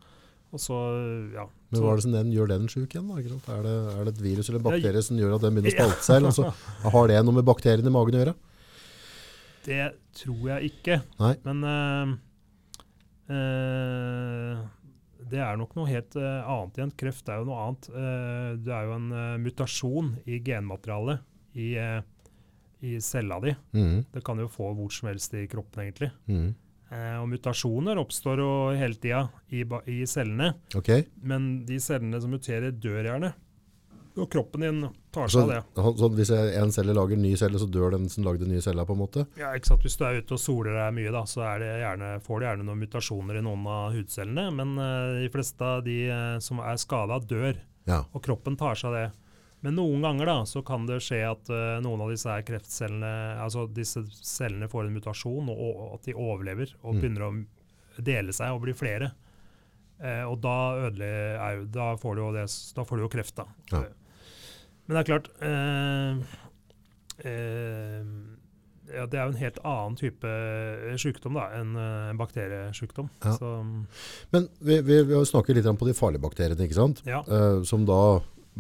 Og 0.51 0.59
så, 0.59 0.77
ja. 1.31 1.45
Men 1.71 1.85
hva 1.85 1.93
er 1.93 2.01
det 2.01 2.05
som 2.09 2.15
den, 2.17 2.31
gjør 2.35 2.49
den 2.51 2.65
syk 2.71 2.95
igjen? 2.97 3.11
Er, 3.15 3.61
det, 3.63 3.75
er 3.95 4.07
det 4.09 4.15
et 4.17 4.23
virus 4.25 4.49
eller 4.49 4.59
en 4.59 4.65
Ja, 4.65 4.71
bakterie 4.73 5.03
som 5.07 5.19
gjør 5.21 5.37
at 5.37 5.45
den 5.45 5.55
begynner 5.57 5.71
å 5.71 5.77
spalte 5.77 6.07
seg? 6.07 6.17
Eller 6.19 6.35
så 6.35 6.49
har 6.97 7.11
det 7.13 7.21
noe 7.27 7.37
med 7.37 7.47
bakteriene 7.47 7.91
i 7.93 7.95
magen 7.95 8.19
å 8.19 8.23
gjøre? 8.25 8.35
Det 9.67 9.87
tror 10.17 10.45
jeg 10.55 10.73
ikke. 10.73 10.99
Nei. 11.21 11.33
Men 11.47 11.65
eh, 11.71 12.15
eh, 13.37 14.63
det 15.31 15.43
er 15.45 15.61
nok 15.61 15.77
noe 15.79 15.91
helt 15.91 16.17
eh, 16.19 16.41
annet 16.43 16.81
igjen. 16.81 16.95
Kreft 17.05 17.31
er 17.31 17.43
jo 17.43 17.51
noe 17.51 17.67
annet. 17.67 17.91
Det 18.65 18.73
er 18.75 18.89
jo 18.89 18.97
en 18.97 19.13
mutasjon 19.45 20.15
i 20.27 20.41
genmaterialet 20.47 21.23
i, 21.55 21.69
i 22.89 22.97
cella 23.05 23.39
di. 23.45 23.55
Mm. 23.77 24.01
Det 24.17 24.25
kan 24.27 24.43
jo 24.43 24.51
få 24.51 24.73
hvor 24.75 24.91
som 24.95 25.13
helst 25.13 25.39
i 25.39 25.47
kroppen, 25.51 25.87
egentlig. 25.87 26.11
mhm. 26.27 26.51
Eh, 26.91 27.17
og 27.23 27.29
mutasjoner 27.31 27.99
oppstår 28.03 28.41
jo 28.43 28.49
hele 28.75 28.95
tida 28.99 29.29
i, 29.55 29.61
i 29.87 30.01
cellene, 30.11 30.55
Okay. 30.75 31.05
men 31.23 31.65
de 31.65 31.79
cellene 31.79 32.21
som 32.21 32.31
muterer, 32.35 32.73
dør 32.73 33.05
gjerne. 33.07 33.33
Og 34.19 34.27
kroppen 34.29 34.61
din 34.65 34.81
tar 35.15 35.29
seg 35.31 35.45
av 35.45 35.49
det. 35.53 35.61
så 35.97 36.09
hvis 36.11 36.29
jeg- 36.35 36.57
en 36.61 36.73
celle 36.73 36.93
lager 36.93 37.13
en 37.15 37.23
ny 37.23 37.37
celle, 37.37 37.57
så 37.59 37.71
dør 37.71 37.93
den 37.93 38.09
som 38.09 38.25
lagde 38.25 38.41
den 38.41 38.49
nye 38.51 38.61
cella 38.61 38.85
på 38.85 38.91
en 38.93 38.99
måte? 38.99 39.27
Ja, 39.39 39.53
ikke 39.55 39.67
sant? 39.71 39.83
Hvis 39.83 39.97
du 39.97 40.05
er 40.05 40.19
ute 40.21 40.33
og 40.35 40.41
soler 40.41 40.73
deg 40.75 40.95
mye, 40.99 41.13
da, 41.13 41.23
så 41.23 41.43
er 41.47 41.59
det 41.61 41.71
gjerne, 41.81 42.21
får 42.21 42.41
du 42.41 42.47
gjerne 42.47 42.65
noen 42.67 42.81
mutasjoner 42.83 43.39
i 43.39 43.41
noen 43.47 43.67
av 43.71 43.93
hudcellene. 43.95 44.53
Men 44.53 44.77
uh, 44.79 45.21
de 45.23 45.29
fleste 45.31 45.63
av 45.63 45.85
de 45.85 46.11
uh, 46.11 46.39
som 46.41 46.59
er 46.59 46.75
skada, 46.77 47.21
dør, 47.25 47.57
Ja. 47.87 48.05
og 48.13 48.21
kroppen 48.23 48.59
tar 48.59 48.75
seg 48.75 48.91
av 48.91 48.95
det. 48.99 49.13
Men 49.63 49.75
noen 49.77 50.01
ganger 50.05 50.27
da, 50.31 50.37
så 50.49 50.63
kan 50.65 50.87
det 50.89 51.03
skje 51.05 51.19
at 51.29 51.51
uh, 51.53 51.81
noen 51.85 52.01
av 52.01 52.09
disse 52.15 52.33
kreftcellene, 52.49 53.11
altså 53.45 53.67
disse 53.77 54.01
cellene 54.25 54.69
får 54.73 54.87
en 54.89 54.95
mutasjon, 54.97 55.51
og, 55.53 55.59
og 55.61 55.95
at 55.99 56.07
de 56.09 56.15
overlever 56.17 56.73
og 56.81 56.95
Mm. 56.95 57.01
begynner 57.03 57.27
å 57.27 57.33
dele 58.01 58.33
seg 58.33 58.55
og 58.57 58.63
bli 58.65 58.73
flere. 58.73 59.11
Uh, 60.01 60.25
og 60.31 60.39
da, 60.41 60.57
ødele, 60.87 61.11
er 61.37 61.65
da, 61.69 61.91
får 62.01 62.17
du 62.17 62.23
jo 62.25 62.31
det, 62.39 62.47
da 62.79 62.85
får 62.89 62.97
du 62.97 63.05
jo 63.05 63.13
kreft, 63.13 63.37
da. 63.37 63.45
Ja. 63.75 63.83
Men 64.89 64.97
det 64.97 65.01
er 65.03 65.11
klart 65.11 65.29
eh, 65.45 66.17
ja, 68.91 69.05
Det 69.07 69.19
er 69.21 69.27
jo 69.29 69.33
en 69.35 69.39
helt 69.43 69.61
annen 69.63 69.97
type 70.01 70.31
sykdom 70.99 71.37
da, 71.39 71.45
enn 71.61 71.77
en 71.79 72.19
bakteriesykdom. 72.19 73.11
Ja. 73.23 73.37
Så, 73.37 73.51
Men 74.35 74.49
vi, 74.59 74.81
vi, 74.83 75.03
vi 75.07 75.15
har 75.15 75.29
snakket 75.29 75.61
litt 75.61 75.69
om 75.71 75.79
på 75.79 75.87
de 75.87 75.95
farlige 75.95 76.25
bakteriene, 76.25 76.65
ikke 76.67 76.79
sant? 76.81 77.05
ja, 77.07 77.23
Uh, 77.29 77.61
som 77.69 77.85
da 77.89 78.01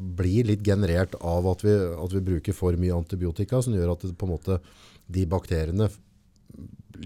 blir 0.01 0.49
litt 0.49 0.63
generert 0.67 1.15
av 1.21 1.47
at 1.53 1.63
vi, 1.67 1.73
at 1.77 2.13
vi 2.17 2.21
bruker 2.33 2.57
for 2.57 2.77
mye 2.81 2.97
antibiotika, 2.97 3.61
som 3.63 3.75
gjør 3.77 3.93
at 3.95 4.07
det, 4.09 4.15
måte, 4.29 4.61
de 5.11 5.27
bakteriene 5.31 5.91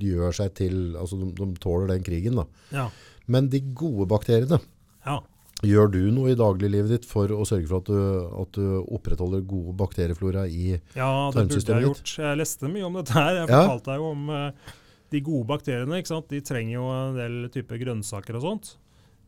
gjør 0.01 0.35
seg 0.35 0.55
til, 0.59 0.79
altså 0.99 1.19
de, 1.21 1.29
de 1.39 1.49
tåler 1.63 1.93
den 1.95 2.05
krigen. 2.07 2.41
Ja, 2.75 2.89
Men 3.31 3.49
de 3.53 3.61
gode 3.77 4.07
bakteriene, 4.11 4.59
ja. 5.07 5.19
gjør 5.65 5.91
du 5.95 6.01
noe 6.13 6.33
i 6.33 6.39
dagliglivet 6.39 6.91
ditt 6.97 7.07
for 7.09 7.31
å 7.33 7.45
sørge 7.49 7.69
for 7.71 7.83
at 7.83 7.91
du, 7.91 7.99
at 8.43 8.57
du 8.59 8.95
opprettholder 8.97 9.45
gode 9.49 9.77
bakterieflora 9.81 10.47
i 10.51 10.75
ja 10.97 11.11
det 11.35 11.47
burde 11.53 11.77
jeg 11.79 11.87
gjort. 11.87 12.15
Jeg 12.21 12.41
leste 12.41 12.71
mye 12.73 12.89
om 12.89 12.99
dette 12.99 13.15
her. 13.17 13.43
Jeg 13.43 13.49
Ja. 13.53 13.61
fortalte 13.63 13.93
deg 13.93 14.03
jo 14.03 14.11
om 14.17 14.31
eh, 14.35 14.73
de 15.15 15.21
gode 15.25 15.47
bakteriene. 15.53 16.01
ikke 16.03 16.11
sant? 16.15 16.29
De 16.33 16.41
trenger 16.45 16.75
jo 16.75 16.89
en 16.91 17.15
del 17.21 17.39
type 17.55 17.79
grønnsaker 17.81 18.41
og 18.41 18.43
sånt. 18.49 18.75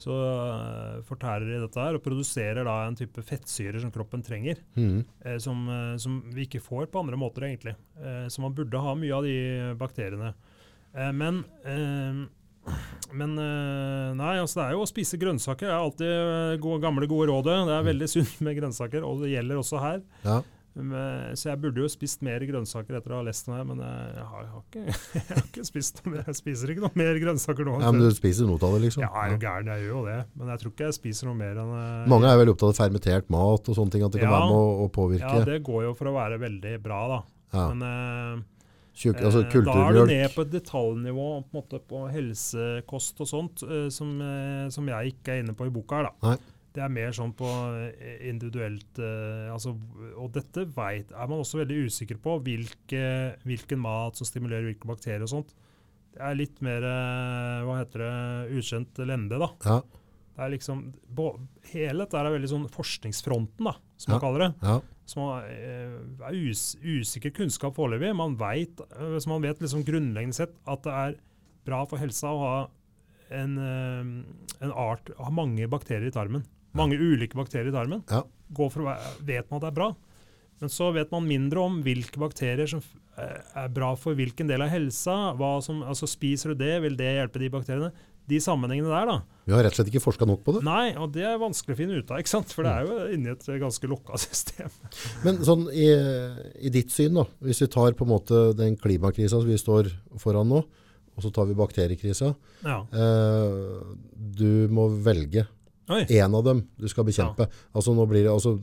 Så 0.03 0.13
uh, 0.13 1.01
fortærer 1.09 1.47
de 1.49 1.61
dette 1.63 1.81
her 1.81 1.97
og 1.97 2.03
produserer 2.05 2.67
da 2.69 2.75
en 2.85 2.97
type 2.99 3.23
fettsyrer 3.25 3.81
som 3.81 3.93
kroppen 3.95 4.25
trenger. 4.25 4.61
Mm. 4.77 5.05
eh, 5.25 5.39
som, 5.41 5.63
eh, 5.73 5.95
som 6.03 6.19
vi 6.35 6.45
ikke 6.45 6.61
får 6.61 6.91
på 6.93 7.01
andre 7.01 7.17
måter, 7.21 7.47
egentlig. 7.49 7.77
Eh, 7.97 8.27
så 8.29 8.45
man 8.45 8.55
burde 8.57 8.83
ha 8.85 8.93
mye 8.99 9.15
av 9.17 9.25
de 9.25 9.37
bakteriene. 9.81 10.35
Eh, 10.95 11.13
men 11.17 11.45
eh, 11.65 12.27
men 13.15 13.37
nei, 13.39 14.33
altså 14.43 14.59
det 14.59 14.63
er 14.65 14.73
jo 14.75 14.81
å 14.83 14.89
spise 14.91 15.19
grønnsaker. 15.23 15.69
Det 15.69 15.71
er 15.71 15.85
alltid 15.85 16.63
gode, 16.65 16.81
gamle, 16.83 17.07
gode 17.07 17.29
rådet. 17.31 17.61
Det 17.69 17.77
er 17.77 17.85
veldig 17.87 18.09
sunt 18.17 18.41
med 18.43 18.57
grønnsaker, 18.59 19.07
og 19.07 19.23
det 19.23 19.31
gjelder 19.37 19.61
også 19.61 19.79
her. 19.79 20.01
Ja. 20.25 20.41
Så 20.77 21.49
jeg 21.49 21.61
burde 21.63 21.81
jo 21.81 21.89
spist 21.89 22.21
mer 22.27 22.43
grønnsaker 22.45 22.99
etter 22.99 23.15
å 23.15 23.21
ha 23.21 23.25
lest 23.25 23.47
den 23.49 23.55
her, 23.57 23.63
men 23.65 23.79
jeg, 23.81 24.09
jeg, 24.19 24.25
har, 24.29 24.43
jeg, 24.45 24.51
har 24.53 24.65
ikke, 24.67 24.97
jeg 25.17 25.29
har 25.31 25.45
ikke 25.47 25.65
spist 25.65 26.03
noe 26.05 26.13
mer. 26.13 26.25
Jeg 26.29 26.39
spiser 26.43 26.73
ikke 26.75 26.85
noe 26.85 27.01
mer 27.01 27.21
grønnsaker 27.23 27.65
nå. 27.69 27.77
ja, 27.81 27.93
men 27.97 28.05
du 28.05 28.17
spiser 28.19 28.51
noe 28.51 28.61
av 28.61 28.75
det, 28.77 28.83
liksom. 28.85 29.05
Ja, 29.07 29.13
er 29.23 29.33
jo 29.33 29.39
gæren, 29.47 29.71
jeg 29.73 29.87
gjør 29.87 29.95
jo 29.95 30.03
det. 30.11 30.19
Men 30.37 30.51
jeg 30.53 30.63
tror 30.63 30.75
ikke 30.75 30.89
jeg 30.91 30.99
spiser 30.99 31.31
noe 31.31 31.39
mer 31.41 31.63
enn 31.63 31.73
eh, 31.81 32.11
Mange 32.13 32.29
er 32.29 32.43
veldig 32.43 32.55
opptatt 32.57 32.75
av 32.75 32.81
fermentert 32.83 33.33
mat 33.33 33.71
og 33.73 33.79
sånne 33.81 33.97
ting, 33.97 34.05
at 34.05 34.13
det 34.13 34.21
kan 34.21 34.29
Ja. 34.29 34.35
være 34.37 34.51
med 34.53 34.59
å, 34.61 34.75
å 34.85 34.91
påvirke. 34.93 35.33
Ja, 35.41 35.47
det 35.49 35.63
går 35.71 35.87
jo 35.89 35.95
for 35.97 36.13
å 36.13 36.15
være 36.19 36.39
veldig 36.45 36.75
bra, 36.85 37.01
da. 37.15 37.23
Ja. 37.57 37.65
Men 37.73 37.87
eh, 37.89 38.45
Tjukk, 38.97 39.19
altså 39.29 39.43
Eh, 39.45 39.65
Da 39.65 39.73
er 39.91 39.93
du 39.97 40.07
ned 40.09 40.31
på 40.33 40.41
et 40.47 40.53
detaljnivå 40.55 41.25
på, 41.45 41.49
en 41.53 41.57
måte, 41.59 41.81
på 41.85 41.99
helsekost 42.13 43.19
og 43.21 43.29
sånt, 43.29 43.65
eh, 43.69 43.89
som, 43.93 44.13
eh, 44.25 44.69
som 44.73 44.87
jeg 44.89 45.13
ikke 45.17 45.35
er 45.35 45.43
inne 45.45 45.53
på 45.57 45.67
i 45.69 45.73
boka. 45.73 45.99
her 46.01 46.09
da. 46.09 46.13
Nei. 46.31 46.37
Det 46.77 46.83
er 46.85 46.93
mer 46.93 47.15
sånn 47.17 47.33
på 47.37 47.49
eh, 47.81 48.27
individuelt 48.29 48.99
eh, 49.01 49.47
altså, 49.53 49.73
Og 50.21 50.29
dette 50.35 50.67
vet, 50.77 51.13
er 51.13 51.31
man 51.31 51.41
også 51.41 51.63
veldig 51.63 51.87
usikker 51.89 52.19
på, 52.23 52.37
hvilke, 52.45 53.05
hvilken 53.49 53.81
mat 53.81 54.19
som 54.19 54.29
stimulerer 54.29 54.69
hvilke 54.69 54.91
bakterier 54.91 55.25
og 55.25 55.33
sånt. 55.33 55.55
Det 56.17 56.21
er 56.25 56.37
litt 56.37 56.61
mer 56.65 56.85
eh, 56.85 57.63
hva 57.67 57.79
heter 57.81 58.05
det, 58.05 58.59
ukjent 58.61 59.01
lende, 59.09 59.41
da. 59.41 59.49
Ja, 59.65 59.79
Det 60.37 60.45
er 60.45 60.53
liksom, 60.53 60.83
bo, 61.17 61.31
hele 61.73 62.05
dette 62.05 62.21
er 62.21 62.29
veldig 62.37 62.53
sånn 62.53 62.69
forskningsfronten, 62.73 63.71
da, 63.71 63.77
som 63.97 64.13
man 64.15 64.23
kaller 64.25 64.47
det. 64.47 64.51
ja, 64.69 64.77
Som 65.09 65.31
er, 65.33 65.95
er 66.29 66.37
us, 66.51 66.65
usikker 66.85 67.33
kunnskap 67.37 67.77
foreløpig. 67.79 68.13
Man 68.17 68.37
vet, 68.41 68.81
eh, 68.91 69.17
så 69.17 69.33
man 69.33 69.45
vet 69.45 69.65
liksom 69.65 69.85
grunnleggende 69.89 70.37
sett 70.45 70.57
at 70.69 70.85
det 70.85 70.99
er 71.07 71.17
bra 71.67 71.85
for 71.89 72.01
helsa 72.01 72.33
å 72.37 72.43
ha 72.45 72.57
en, 73.33 73.57
eh, 73.59 74.61
en 74.65 74.77
art, 74.77 75.09
ha 75.19 75.33
mange 75.33 75.65
bakterier 75.73 76.13
i 76.13 76.15
tarmen. 76.15 76.45
Mange 76.77 76.99
ulike 77.01 77.39
bakterier 77.39 77.71
i 77.71 77.75
tarmen. 77.75 78.03
Ja. 78.11 78.23
Gå 78.57 78.69
for, 78.73 78.87
vet 79.27 79.49
man 79.51 79.59
at 79.61 79.65
det 79.65 79.71
er 79.73 79.79
bra. 79.79 79.93
Men 80.63 80.73
så 80.73 80.91
vet 80.95 81.11
man 81.13 81.27
mindre 81.29 81.65
om 81.69 81.81
hvilke 81.85 82.21
bakterier 82.21 82.69
som 82.71 82.83
eh, 83.21 83.41
er 83.61 83.73
bra 83.73 83.93
for 84.01 84.17
hvilken 84.17 84.49
del 84.49 84.65
av 84.65 84.73
helsa. 84.73 85.17
Som, 85.65 85.83
altså 85.85 86.09
Spiser 86.09 86.53
du 86.55 86.63
det, 86.65 86.77
vil 86.85 86.97
det 86.99 87.17
hjelpe 87.19 87.43
de 87.43 87.51
bakteriene? 87.53 87.91
De 88.27 88.39
sammenhengene 88.43 88.91
der, 88.91 89.07
da. 89.07 89.43
Vi 89.47 89.55
har 89.55 89.63
rett 89.63 89.77
og 89.77 89.79
slett 89.79 89.91
ikke 89.93 90.03
forska 90.03 90.27
nok 90.27 90.41
på 90.43 90.57
det. 90.57 90.63
Nei, 90.67 90.97
og 90.99 91.13
det 91.15 91.23
er 91.29 91.37
vanskelig 91.39 91.77
å 91.77 91.79
finne 91.79 92.01
ut 92.01 92.09
av, 92.11 92.23
ikke 92.23 92.33
sant? 92.33 92.51
For 92.57 92.67
det 92.67 92.73
er 92.73 92.89
jo 92.89 92.97
inni 93.15 93.31
et 93.31 93.45
ganske 93.63 93.91
lokka 93.91 94.19
system. 94.25 94.73
Men 95.23 95.39
sånn 95.47 95.69
i, 95.71 95.87
i 96.67 96.73
ditt 96.75 96.91
syn, 96.95 97.21
da, 97.21 97.29
hvis 97.47 97.63
vi 97.63 97.71
tar 97.77 97.95
på 97.95 98.09
en 98.09 98.15
måte 98.17 98.49
den 98.59 98.75
klimakrisa 98.81 99.39
som 99.39 99.47
vi 99.47 99.61
står 99.61 99.93
foran 100.23 100.51
nå, 100.51 100.65
og 101.17 101.25
så 101.25 101.31
tar 101.33 101.47
vi 101.49 101.57
bakteriekrisa. 101.57 102.33
Ja. 102.67 102.81
Eh, 102.93 103.79
du 104.37 104.67
må 104.75 104.91
velge. 105.07 105.47
Én 105.89 106.35
av 106.35 106.45
dem 106.45 106.63
du 106.79 106.89
skal 106.89 107.05
bekjempe. 107.05 107.49
Altså 107.75 107.95
nå 107.95 108.07
blir 108.11 108.25
det, 108.27 108.33
altså, 108.33 108.57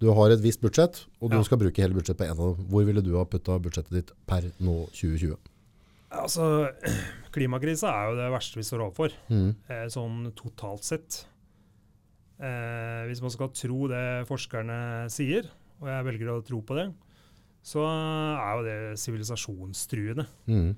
du 0.00 0.10
har 0.12 0.30
et 0.30 0.42
visst 0.44 0.60
budsjett, 0.60 1.06
og 1.20 1.30
du 1.30 1.36
Ja. 1.38 1.42
skal 1.42 1.58
bruke 1.58 1.80
hele 1.80 1.94
budsjettet 1.96 2.18
på 2.18 2.26
én 2.28 2.36
av 2.38 2.56
dem. 2.56 2.66
Hvor 2.68 2.84
ville 2.84 3.02
du 3.02 3.16
ha 3.16 3.24
putta 3.24 3.58
budsjettet 3.58 3.90
ditt 3.90 4.12
per 4.26 4.50
nå 4.60 4.86
2020? 4.92 5.36
Altså, 6.12 6.68
klimakrisa 7.34 7.88
er 7.88 8.10
jo 8.10 8.16
det 8.20 8.28
verste 8.32 8.56
vi 8.60 8.62
står 8.66 8.84
overfor, 8.86 9.12
mm. 9.28 9.48
eh, 9.68 9.86
sånn 9.88 10.32
totalt 10.36 10.84
sett. 10.84 11.26
Eh, 12.38 13.06
hvis 13.08 13.22
man 13.24 13.32
skal 13.32 13.48
tro 13.56 13.88
det 13.88 14.26
forskerne 14.28 15.08
sier, 15.12 15.48
og 15.80 15.88
jeg 15.88 16.04
velger 16.04 16.32
å 16.32 16.44
tro 16.44 16.60
på 16.60 16.76
det, 16.76 16.90
så 17.66 17.82
er 17.82 18.52
jo 18.58 18.66
det 18.66 18.98
sivilisasjonstruende. 19.00 20.26
Mm. 20.46 20.76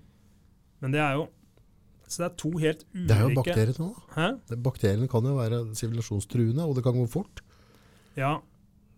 Men 0.80 0.94
det 0.94 1.00
er 1.02 1.18
jo 1.18 1.26
Så 2.08 2.22
det 2.24 2.26
er 2.30 2.36
to 2.40 2.50
helt 2.58 2.84
ulike 2.94 3.06
Det 3.08 3.16
er 3.16 3.24
jo 3.28 3.34
bakterier 3.36 3.78
nå. 3.82 3.88
Hæ? 4.16 4.28
Bakteriene 4.64 5.08
kan 5.12 5.22
jo 5.28 5.34
være 5.36 5.58
sivilisasjonstruende, 5.76 6.64
og 6.64 6.74
det 6.78 6.84
kan 6.86 6.96
gå 6.96 7.04
fort. 7.12 7.42
Ja, 8.16 8.38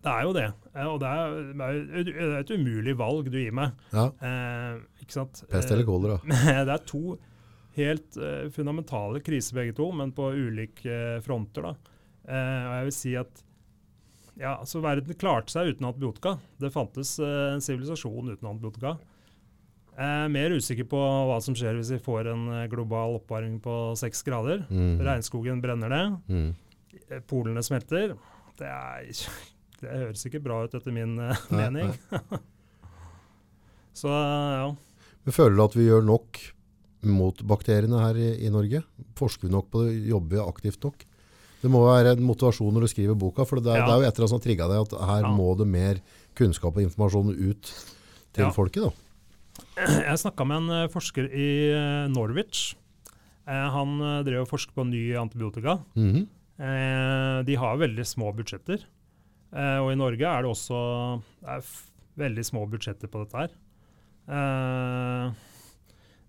det 0.01 0.11
er 0.13 0.23
jo 0.25 0.31
det. 0.33 0.45
Eh, 0.73 0.87
Og 0.87 0.99
det 1.03 1.09
er, 1.11 1.35
det 1.53 2.15
er 2.15 2.39
et- 2.39 2.53
umulig 2.55 2.95
valg 2.97 3.27
du 3.29 3.37
gir 3.37 3.51
meg. 3.53 3.71
Ja, 3.93 4.07
Eh, 4.21 4.79
ikke 5.03 5.11
sant? 5.19 5.43
Pest 5.51 5.69
Eh, 5.69 5.75
eller 5.75 5.85
kolera. 5.85 6.17
det 6.65 6.73
er 6.73 6.85
to 6.87 7.17
helt 7.75 8.17
eh, 8.17 8.49
fundamentale 8.51 9.21
kriser 9.23 9.53
begge 9.59 9.75
to, 9.75 9.91
men 9.91 10.11
på 10.11 10.31
ulike 10.33 10.85
eh, 10.89 11.19
fronter. 11.21 11.61
Da. 11.61 11.75
Eh, 12.27 12.63
og 12.67 12.73
jeg 12.79 12.83
vil 12.89 12.97
si 12.97 13.15
at 13.15 13.43
ja, 14.39 14.55
altså 14.57 14.79
verden 14.81 15.13
klarte 15.19 15.51
seg 15.51 15.73
uten 15.75 15.85
antibiotika. 15.91 16.37
Det 16.59 16.71
fantes 16.73 17.17
eh, 17.19 17.53
en 17.53 17.61
sivilisasjon 17.61 18.31
uten 18.33 18.47
antibiotika. 18.47 18.95
Jeg 19.97 20.25
er 20.25 20.29
mer 20.31 20.53
usikker 20.55 20.87
på 20.89 20.99
hva 21.27 21.37
som 21.43 21.53
skjer 21.57 21.75
hvis 21.77 21.89
vi 21.91 21.99
får 22.01 22.29
en 22.31 22.45
eh, 22.55 22.67
global 22.71 23.17
oppvarming 23.19 23.57
på 23.61 23.73
seks 23.99 24.23
grader. 24.23 24.63
Mm. 24.71 25.01
Regnskogen 25.03 25.61
brenner 25.61 25.89
det, 25.91 26.03
Mhm. 26.31 26.55
eh, 27.11 27.19
polene 27.27 27.61
smelter. 27.63 28.15
Det, 28.57 28.67
er, 28.67 29.11
det 29.81 29.89
høres 29.91 30.25
ikke 30.25 30.41
bra 30.43 30.63
ut 30.63 30.73
etter 30.79 30.91
min 30.95 31.17
eh, 31.19 31.35
Nei, 31.51 31.69
mening. 31.69 31.93
Så 33.93 34.07
ja. 34.09 34.69
Men 35.25 35.35
føler 35.35 35.55
du 35.59 35.63
at 35.65 35.75
vi 35.77 35.85
gjør 35.89 36.05
nok 36.07 36.39
mot 37.11 37.41
bakteriene 37.49 37.99
her 38.01 38.17
i, 38.17 38.29
i 38.47 38.49
Norge? 38.53 38.81
Forsker 39.19 39.47
vi 39.49 39.53
nok 39.53 39.67
på 39.73 39.83
det? 39.85 39.97
Jobber 40.09 40.37
vi 40.37 40.41
aktivt 40.47 40.83
nok? 40.87 41.03
Det 41.61 41.69
må 41.69 41.83
være 41.85 42.15
en 42.15 42.23
motivasjon 42.25 42.73
når 42.73 42.87
du 42.87 42.89
skriver 42.89 43.17
boka, 43.21 43.43
for 43.45 43.61
det 43.61 43.69
er, 43.75 43.83
Ja. 43.83 43.85
det 43.85 43.93
er 43.93 43.99
jo 44.01 44.07
et 44.07 44.15
eller 44.15 44.23
annet 44.23 44.31
som 44.33 44.39
har 44.39 44.45
trigga 44.47 44.67
deg, 44.71 44.81
at 44.81 44.95
her 45.11 45.21
Ja. 45.27 45.33
må 45.35 45.51
det 45.59 45.67
mer 45.69 45.99
kunnskap 46.33 46.73
og 46.77 46.81
informasjon 46.81 47.35
ut 47.37 47.73
til 48.33 48.43
Ja. 48.45 48.49
folket. 48.55 48.81
da. 48.87 48.91
Jeg 49.79 50.19
snakka 50.19 50.45
med 50.47 50.63
en 50.63 50.73
eh, 50.75 50.91
forsker 50.91 51.29
i 51.31 51.49
eh, 51.71 52.07
Norwich. 52.11 52.73
Eh, 53.47 53.67
Han 53.75 53.95
drev 54.27 54.43
og 54.43 54.51
forsket 54.51 54.75
på 54.75 54.87
ny 54.87 55.15
antibiotika. 55.17 55.79
Mm 55.95 56.13
-hmm. 56.13 56.27
De 57.45 57.55
har 57.55 57.77
veldig 57.77 58.05
små 58.05 58.31
budsjetter. 58.31 58.85
Og 59.51 59.91
i 59.91 59.95
Norge 59.95 60.21
er 60.21 60.41
det 60.41 60.51
også 60.51 61.21
det 61.41 61.49
er 61.49 61.63
veldig 62.15 62.45
små 62.45 62.69
budsjetter 62.69 63.07
på 63.07 63.23
dette 63.23 63.37
her. 63.37 63.49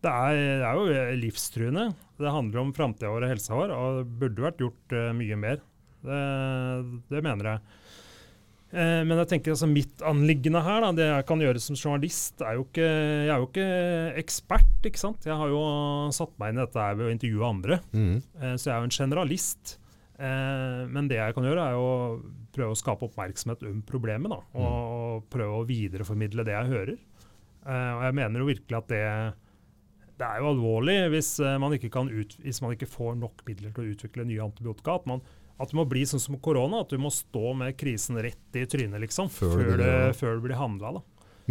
Det 0.03 0.11
er, 0.11 0.33
det 0.33 0.65
er 0.65 0.75
jo 0.75 1.17
livstruende. 1.21 1.95
Det 2.19 2.31
handler 2.33 2.61
om 2.61 2.73
framtida 2.73 3.11
vår 3.11 3.23
og 3.25 3.29
helsa 3.29 3.55
vår, 3.55 3.71
og 3.71 3.99
det 3.99 4.19
burde 4.19 4.43
vært 4.43 4.59
gjort 4.59 5.15
mye 5.15 5.37
mer. 5.37 5.61
Det, 6.03 7.03
det 7.11 7.23
mener 7.23 7.45
jeg. 7.45 7.61
Eh, 8.73 9.03
men 9.05 9.19
jeg 9.21 9.29
tenker 9.35 9.53
altså 9.53 9.69
mitt 9.69 10.01
anliggende 10.09 10.63
her, 10.65 10.81
da, 10.81 10.91
det 10.97 11.05
jeg 11.11 11.27
kan 11.29 11.43
gjøre 11.45 11.61
som 11.61 11.77
journalist, 11.77 12.41
er 12.41 12.55
jo 12.57 12.63
ikke, 12.65 12.87
jeg 12.89 13.29
er 13.35 13.43
jo 13.43 13.49
ikke 13.51 13.67
ekspert. 14.23 14.79
ikke 14.89 14.99
sant? 15.03 15.27
Jeg 15.29 15.37
har 15.37 15.49
jo 15.53 15.61
satt 16.17 16.33
meg 16.41 16.55
inn 16.55 16.61
i 16.63 16.65
dette 16.65 16.81
her 16.81 16.97
ved 16.97 17.07
å 17.11 17.13
intervjue 17.13 17.49
andre. 17.51 17.81
Mhm. 17.93 18.17
Eh, 18.41 18.55
Så 18.57 18.71
jeg 18.71 18.75
er 18.75 18.81
jo 18.81 18.89
en 18.89 18.97
generalist. 18.97 19.77
Eh, 20.19 20.87
Men 20.89 21.09
det 21.09 21.17
jeg 21.21 21.35
kan 21.35 21.45
gjøre, 21.45 21.69
er 21.69 21.75
å 21.77 22.23
prøve 22.57 22.73
å 22.73 22.81
skape 22.81 23.05
oppmerksomhet 23.11 23.63
om 23.69 23.83
problemet. 23.83 24.31
da, 24.31 24.41
Og, 24.55 24.73
og 25.19 25.31
prøve 25.31 25.61
å 25.61 25.67
videreformidle 25.69 26.45
det 26.45 26.53
jeg 26.57 26.73
hører. 26.73 26.99
Og 27.65 28.03
jeg 28.03 28.15
mener 28.15 28.41
jo 28.41 28.47
virkelig 28.49 28.77
at 28.77 28.89
det, 28.89 29.35
det 30.19 30.27
er 30.27 30.41
jo 30.43 30.49
alvorlig 30.51 30.97
hvis 31.13 31.39
man 31.63 31.73
ikke, 31.77 31.91
kan 31.95 32.09
ut, 32.11 32.35
hvis 32.43 32.61
man 32.61 32.73
ikke 32.75 32.89
får 32.91 33.15
nok 33.21 33.45
midler 33.47 33.71
til 33.73 33.85
å 33.85 33.93
utvikle 33.95 34.25
nye 34.27 34.43
antibiotika. 34.43 34.97
At, 34.99 35.07
man, 35.07 35.23
at 35.63 35.71
det 35.71 35.79
må 35.79 35.85
bli 35.89 36.03
sånn 36.09 36.21
som 36.23 36.37
korona, 36.43 36.83
at 36.83 36.91
du 36.93 36.99
må 36.99 37.11
stå 37.15 37.53
med 37.59 37.77
krisen 37.79 38.19
rett 38.23 38.59
i 38.59 38.65
trynet 38.67 39.01
liksom, 39.05 39.31
Før 39.33 39.55
før, 39.55 39.71
det 39.79 39.87
det, 39.87 40.17
før 40.19 40.37
det 40.37 40.45
blir 40.49 40.59
handla. 40.59 40.97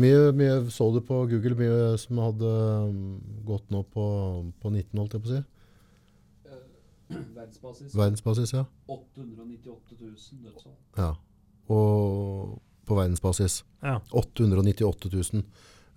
Mye, 0.01 0.29
mye 0.35 0.57
så 0.71 0.87
du 0.95 1.01
på 1.03 1.21
Google, 1.31 1.55
mye 1.59 1.95
som 1.99 2.19
hadde 2.23 2.51
um, 2.91 2.99
gått 3.47 3.71
nå 3.73 3.81
på, 3.91 4.05
på 4.61 4.71
19, 4.71 4.99
holdt 4.99 5.17
jeg 5.17 5.23
på 5.25 5.31
å 5.31 5.33
si. 5.35 5.41
Verdensbasis. 7.11 7.95
Verdensbasis, 7.95 8.53
ja. 8.55 8.65
898 8.87 9.97
000 9.99 10.45
dødsfall. 10.45 10.77
ja. 10.97 11.11
Og 11.71 12.57
på 12.87 12.95
verdensbasis. 12.97 13.61
Ja. 13.83 13.99
898 14.11 15.11
000. 15.13 15.43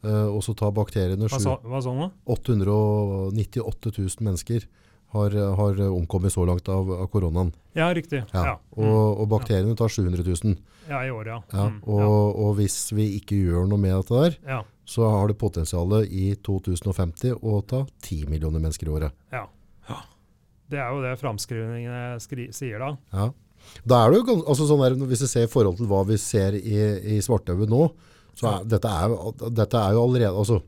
Uh, 0.04 0.28
og 0.36 0.42
så 0.44 0.52
tar 0.54 0.70
bakteriene 0.76 1.26
Hva 1.30 1.38
sju- 1.40 1.46
sa, 1.46 1.54
hva 1.64 1.80
sa 1.82 1.94
du 1.94 2.02
nå? 2.02 2.10
898 2.34 3.94
000 3.96 4.26
mennesker 4.26 4.66
har, 5.14 5.34
har 5.58 5.80
omkommet 5.88 6.34
så 6.34 6.44
langt 6.48 6.68
av, 6.72 6.90
av 7.04 7.08
koronaen. 7.12 7.52
Ja, 7.78 7.88
riktig. 7.94 8.22
Ja. 8.32 8.44
Ja, 8.50 8.54
mm. 8.76 8.84
Og, 8.84 9.20
og 9.22 9.28
bakteriene 9.32 9.76
tar 9.78 9.92
700 9.92 10.26
000. 10.26 10.56
ja 10.90 11.02
i 11.06 11.10
år, 11.14 11.30
ja. 11.32 11.40
Ja. 11.52 11.68
Mm, 11.70 11.80
Og, 11.82 12.40
og 12.44 12.56
hvis 12.60 12.78
vi 12.94 13.08
ikke 13.18 13.38
gjør 13.46 13.68
noe 13.70 13.80
med 13.80 13.96
dette 13.96 14.24
der, 14.24 14.38
ja. 14.56 14.60
så 14.88 15.08
har 15.10 15.30
det 15.30 15.38
potensialet 15.40 16.10
i 16.12 16.34
2050 16.44 17.38
å 17.40 17.60
ta 17.66 17.84
10 18.04 18.28
millioner 18.32 18.62
mennesker 18.62 18.90
i 18.90 18.94
året. 18.98 19.16
Ja. 19.34 19.46
ja. 19.88 20.02
Det 20.70 20.82
er 20.82 20.92
jo 20.92 21.02
det 21.04 21.16
framskrivningene 21.22 22.52
sier 22.54 22.82
da. 22.82 22.94
Ja. 23.14 23.30
Da 23.84 24.04
er 24.04 24.12
det 24.12 24.20
jo, 24.20 24.40
altså 24.44 24.66
sånn 24.68 24.82
der, 24.82 24.96
hvis 25.08 25.24
vi 25.24 25.30
ser 25.30 25.46
i 25.46 25.50
forhold 25.50 25.78
til 25.78 25.88
hva 25.88 26.02
vi 26.08 26.18
ser 26.20 26.56
i, 26.58 26.76
i 27.16 27.20
Svarthaug 27.24 27.64
nå, 27.70 27.88
så 28.34 28.50
er, 28.50 28.64
dette, 28.68 28.90
er, 28.90 29.14
dette 29.54 29.78
er 29.80 29.94
jo 29.94 30.02
allerede 30.04 30.34
altså, 30.34 30.58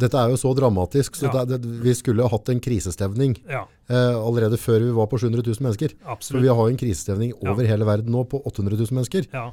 Dette 0.00 0.16
er 0.18 0.32
jo 0.32 0.38
så 0.40 0.50
dramatisk, 0.56 1.14
så 1.20 1.28
Ja. 1.28 1.44
det, 1.44 1.60
det, 1.62 1.70
vi 1.84 1.92
skulle 1.98 2.24
ha 2.24 2.30
hatt 2.32 2.48
en 2.52 2.60
krisestevning 2.64 3.36
Ja, 3.48 3.66
eh, 3.88 4.14
allerede 4.16 4.56
før 4.60 4.80
vi 4.82 4.92
var 4.96 5.06
på 5.12 5.18
700 5.20 5.44
000 5.46 5.66
mennesker. 5.66 5.94
For 6.20 6.40
vi 6.40 6.48
har 6.48 6.56
jo 6.62 6.70
en 6.72 6.80
krisestevning 6.80 7.34
over 7.44 7.66
hele 7.68 7.84
verden 7.88 8.10
nå 8.14 8.24
på 8.28 8.40
800 8.48 8.76
000 8.80 8.96
mennesker. 8.98 9.28
Ja. 9.34 9.50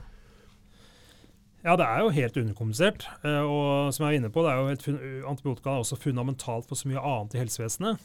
ja, 1.66 1.76
det 1.76 1.86
er 1.88 2.00
jo 2.06 2.10
helt 2.16 2.38
underkompensert. 2.40 3.08
eh, 3.24 3.42
Og 3.44 3.94
som 3.94 4.06
jeg 4.08 4.16
er 4.16 4.20
inne 4.22 4.32
på, 4.32 4.44
det 4.46 4.52
er 4.54 5.28
antibiotika 5.28 5.74
er 5.76 5.84
også 5.84 5.98
fundamentalt 6.00 6.68
for 6.70 6.76
så 6.80 6.88
mye 6.90 7.02
annet 7.04 7.36
i 7.36 7.42
helsevesenet. 7.44 8.00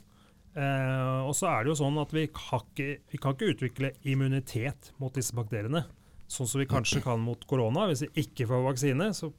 Eh, 0.54 1.20
og 1.24 1.32
så 1.38 1.48
er 1.48 1.64
det 1.64 1.72
jo 1.72 1.78
sånn 1.84 1.96
at 2.02 2.10
vi 2.12 2.26
kan, 2.28 2.60
ikke, 2.74 2.98
vi 3.12 3.18
kan 3.18 3.32
ikke 3.36 3.52
utvikle 3.54 3.92
immunitet 4.04 4.90
mot 5.00 5.14
disse 5.16 5.32
bakteriene. 5.32 5.84
Sånn 6.28 6.48
som 6.48 6.60
vi 6.60 6.66
kanskje 6.68 7.02
kan 7.04 7.20
mot 7.20 7.40
korona. 7.46 7.86
Hvis 7.88 8.02
vi 8.06 8.24
ikke 8.26 8.46
får 8.50 8.66
vaksine, 8.66 9.10
så 9.16 9.30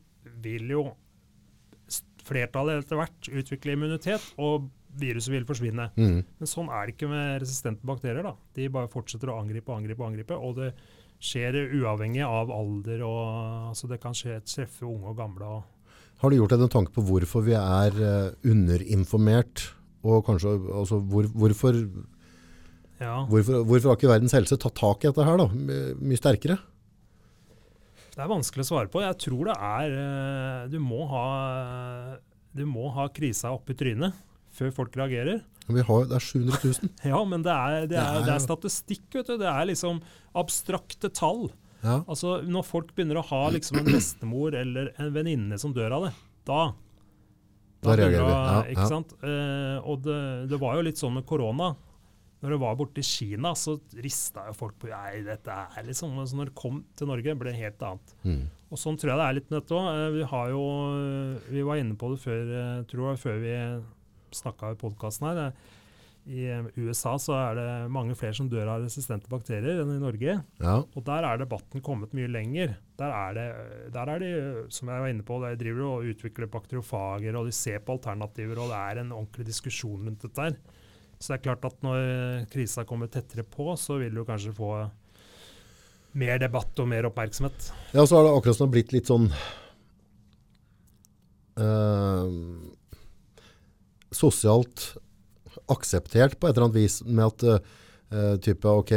vil 0.41 0.69
jo 0.69 0.83
flertallet 2.27 2.83
etter 2.83 2.99
hvert 2.99 3.29
utvikle 3.41 3.75
immunitet, 3.77 4.25
og 4.41 4.69
viruset 4.99 5.33
vil 5.33 5.45
forsvinne. 5.49 5.89
Mm. 5.97 6.19
Men 6.39 6.49
sånn 6.49 6.69
er 6.71 6.85
det 6.85 6.95
ikke 6.95 7.09
med 7.11 7.41
resistente 7.43 7.87
bakterier. 7.87 8.23
da. 8.25 8.35
De 8.55 8.69
bare 8.73 8.91
fortsetter 8.91 9.31
å 9.31 9.39
angripe 9.41 9.71
og 9.71 9.79
angripe, 9.81 10.03
og 10.03 10.11
angripe, 10.11 10.37
og 10.37 10.57
det 10.59 10.71
skjer 11.23 11.57
uavhengig 11.79 12.23
av 12.25 12.51
alder. 12.53 13.03
og 13.07 13.69
altså 13.71 13.89
Det 13.89 14.01
kan 14.03 14.17
skje 14.17 14.41
treffe 14.45 14.85
unge 14.85 15.13
og 15.13 15.17
gamle. 15.17 15.61
Har 16.21 16.31
du 16.31 16.37
gjort 16.37 16.53
deg 16.55 16.65
en 16.65 16.75
tanke 16.77 16.93
på 16.95 17.03
hvorfor 17.03 17.43
vi 17.43 17.55
er 17.57 17.95
eh, 17.99 18.33
underinformert? 18.47 19.69
Og 20.03 20.25
kanskje 20.27 20.57
altså, 20.71 20.99
hvor, 20.99 21.29
hvorfor 21.31 21.79
Ja, 22.99 23.23
Hvorfor, 23.27 23.63
hvorfor 23.67 23.89
har 23.89 23.97
ikke 23.97 24.11
Verdens 24.11 24.35
helse 24.35 24.55
tatt 24.59 24.75
tak 24.77 25.03
i 25.03 25.09
dette 25.09 25.25
her 25.27 25.39
da? 25.39 25.47
Mye 25.99 26.19
sterkere? 26.19 26.59
Det 28.13 28.21
er 28.21 28.29
vanskelig 28.29 28.65
å 28.65 28.69
svare 28.69 28.91
på. 28.93 29.01
Jeg 29.01 29.17
tror 29.25 29.49
det 29.49 29.55
er 29.57 29.95
eh, 29.97 30.67
Du 30.69 30.77
må 30.83 31.01
ha, 31.09 31.25
du 32.53 32.63
må 32.69 32.91
ha 32.93 33.07
krisa 33.13 33.53
opp 33.55 33.71
i 33.73 33.77
trynet 33.77 34.13
før 34.53 34.69
folk 34.75 34.93
reagerer. 34.99 35.41
Vi 35.65 35.81
har, 35.87 36.05
det 36.05 36.19
er 36.19 36.25
700 36.27 36.59
000. 36.61 36.91
Ja, 37.13 37.23
men 37.25 37.43
det 37.45 37.53
er, 37.53 37.87
det 37.89 37.97
er, 37.97 38.19
det 38.27 38.35
er 38.35 38.43
statistikk, 38.43 39.07
vet 39.15 39.31
du. 39.31 39.37
Det 39.41 39.49
er 39.49 39.69
liksom 39.69 40.01
abstrakte 40.37 41.09
tall. 41.09 41.47
Ja. 41.81 42.01
Altså, 42.05 42.37
Når 42.45 42.67
folk 42.67 42.93
begynner 42.95 43.19
å 43.19 43.25
ha 43.31 43.41
liksom 43.55 43.81
en 43.81 43.89
bestemor 43.89 44.55
eller 44.55 44.93
en 45.01 45.09
venninne 45.15 45.57
som 45.59 45.73
dør 45.75 45.97
av 45.97 46.07
det, 46.07 46.13
da 46.47 46.61
Da 47.83 47.97
reagerer 47.97 48.27
vi. 48.27 48.35
Ja, 48.35 48.59
ikke 48.75 48.85
ja. 48.85 48.91
sant? 48.91 49.17
Eh, 49.25 49.79
og 49.81 50.05
det, 50.05 50.19
det 50.51 50.59
var 50.61 50.77
jo 50.77 50.85
litt 50.85 51.01
sånn 51.01 51.17
med 51.17 51.25
korona. 51.27 51.73
Når 52.43 52.51
det 52.51 52.59
var 52.59 52.75
borte 52.75 52.99
i 52.99 53.07
Kina, 53.07 53.53
så 53.55 53.77
rista 54.03 54.43
jo 54.49 54.55
folk 54.57 54.75
på 54.81 54.89
Nei, 54.91 55.21
dette 55.23 55.53
er 55.53 55.85
liksom 55.87 56.17
Så 56.27 56.35
når 56.35 56.51
det 56.51 56.59
kom 56.59 56.81
til 56.99 57.07
Norge, 57.07 57.37
ble 57.39 57.53
det 57.53 57.61
helt 57.61 57.85
annet. 57.87 58.15
Mm. 58.27 58.41
Og 58.73 58.81
sånn 58.81 58.97
tror 58.99 59.13
jeg 59.13 59.21
det 59.21 59.27
er 59.29 59.37
litt 59.37 59.53
dette 59.53 59.77
òg. 59.77 60.17
Vi 60.17 60.25
har 60.33 60.49
jo 60.51 60.65
Vi 61.53 61.63
var 61.63 61.79
inne 61.79 61.95
på 61.99 62.11
det 62.11 62.19
før, 62.23 62.51
eh, 62.59 62.83
tror 62.89 63.13
jeg, 63.13 63.21
før 63.23 63.39
vi 63.45 63.55
snakka 64.33 64.73
i 64.73 64.81
podkasten 64.81 65.29
her. 65.29 65.39
Eh, 65.45 65.71
I 66.33 66.43
eh, 66.51 66.67
USA 66.83 67.15
så 67.21 67.35
er 67.37 67.57
det 67.59 67.69
mange 67.93 68.15
flere 68.19 68.35
som 68.35 68.49
dør 68.51 68.73
av 68.75 68.83
resistente 68.83 69.31
bakterier 69.31 69.79
enn 69.83 69.95
i 69.95 70.01
Norge. 70.01 70.37
Ja. 70.59 70.75
Og 70.83 71.07
der 71.07 71.29
er 71.29 71.39
debatten 71.39 71.83
kommet 71.85 72.15
mye 72.17 72.31
lenger. 72.31 72.75
Der 72.99 73.13
er 73.13 73.39
det, 73.39 73.47
der 73.95 74.11
er 74.13 74.23
de, 74.23 74.35
som 74.73 74.91
jeg 74.91 75.05
var 75.05 75.15
inne 75.15 75.27
på, 75.27 75.39
de 75.43 75.55
driver 75.59 75.89
og 75.89 76.11
utvikler 76.11 76.51
bakteriofager, 76.51 77.39
og 77.39 77.47
de 77.47 77.55
ser 77.55 77.83
på 77.83 77.95
alternativer, 77.99 78.59
og 78.59 78.71
det 78.73 78.79
er 78.79 79.03
en 79.03 79.15
ordentlig 79.15 79.47
diskusjon 79.51 80.09
rundt 80.09 80.27
dette 80.27 80.49
her. 80.49 80.57
Så 81.23 81.31
det 81.31 81.37
er 81.39 81.43
klart 81.45 81.65
at 81.69 81.77
når 81.85 82.47
krisa 82.51 82.83
kommer 82.87 83.07
tettere 83.07 83.45
på, 83.47 83.69
så 83.79 83.95
vil 84.01 84.11
du 84.17 84.25
kanskje 84.27 84.51
få 84.57 84.73
mer 86.19 86.41
debatt 86.41 86.77
og 86.83 86.89
mer 86.91 87.07
oppmerksomhet. 87.07 87.69
Ja, 87.95 88.03
så 88.05 88.17
har 88.19 88.27
det 88.27 88.33
akkurat 88.35 88.57
som 88.57 88.67
det 88.67 88.69
har 88.69 88.73
blitt 88.75 88.91
litt 88.97 89.07
sånn 89.09 89.29
eh, 91.57 92.27
Sosialt 94.13 94.91
akseptert 95.73 96.35
på 96.39 96.49
et 96.49 96.53
eller 96.57 96.67
annet 96.67 96.77
vis 96.77 96.99
med 97.07 97.23
at 97.25 97.45
eh, 97.47 98.35
type, 98.45 98.67
ok, 98.69 98.91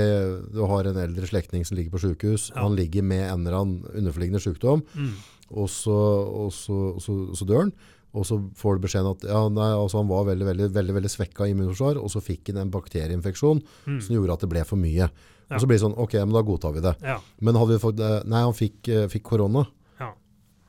du 0.53 0.61
har 0.69 0.89
en 0.91 0.99
eldre 1.07 1.29
slektning 1.31 1.65
som 1.65 1.79
ligger 1.79 1.95
på 1.95 2.03
sykehus, 2.03 2.51
Ja. 2.53 2.65
han 2.67 2.77
ligger 2.77 3.03
med 3.07 3.23
en 3.31 3.47
eller 3.47 3.61
annen 3.63 3.87
underforliggende 3.97 4.43
sykdom, 4.45 4.83
Mm. 4.97 5.15
og 5.57 5.71
så, 5.73 5.95
og 5.95 6.51
så, 6.53 6.77
og 6.97 7.01
så, 7.01 7.13
og 7.31 7.37
så 7.39 7.47
dør 7.49 7.63
han, 7.65 7.73
og 8.17 8.25
så 8.25 8.39
får 8.57 8.79
du 8.79 8.85
beskjeden 8.87 9.11
at 9.13 9.25
ja, 9.29 9.41
nei, 9.53 9.69
altså 9.77 10.01
han 10.01 10.09
var 10.09 10.25
veldig, 10.31 10.47
veldig, 10.49 10.69
veldig, 10.73 10.95
veldig 10.97 11.11
svekka 11.13 11.47
immunforsvar, 11.53 11.99
og 12.01 12.09
så 12.13 12.23
fikk 12.25 12.49
han 12.55 12.63
en 12.65 12.71
bakterieinfeksjon 12.75 13.61
Mm. 13.87 14.01
som 14.03 14.17
gjorde 14.17 14.33
at 14.39 14.41
det 14.47 14.49
ble 14.55 14.65
for 14.65 14.81
mye. 14.81 15.11
Ja. 15.11 15.55
Og 15.55 15.61
så 15.63 15.67
blir 15.69 15.77
det 15.79 15.85
sånn, 15.85 15.99
ok, 16.01 16.15
men 16.25 16.33
da 16.35 16.43
godtar 16.43 16.73
vi 16.75 16.81
det. 16.83 16.95
Ja. 17.07 17.19
Men 17.41 17.55
hadde 17.61 17.77
vi 17.77 17.83
fått, 17.85 18.01
eh, 18.01 18.23
nei, 18.27 18.41
han 18.43 18.57
fikk, 18.57 18.89
eh, 18.89 19.07
fikk 19.13 19.23
korona, 19.29 19.67
Ja. 20.01 20.09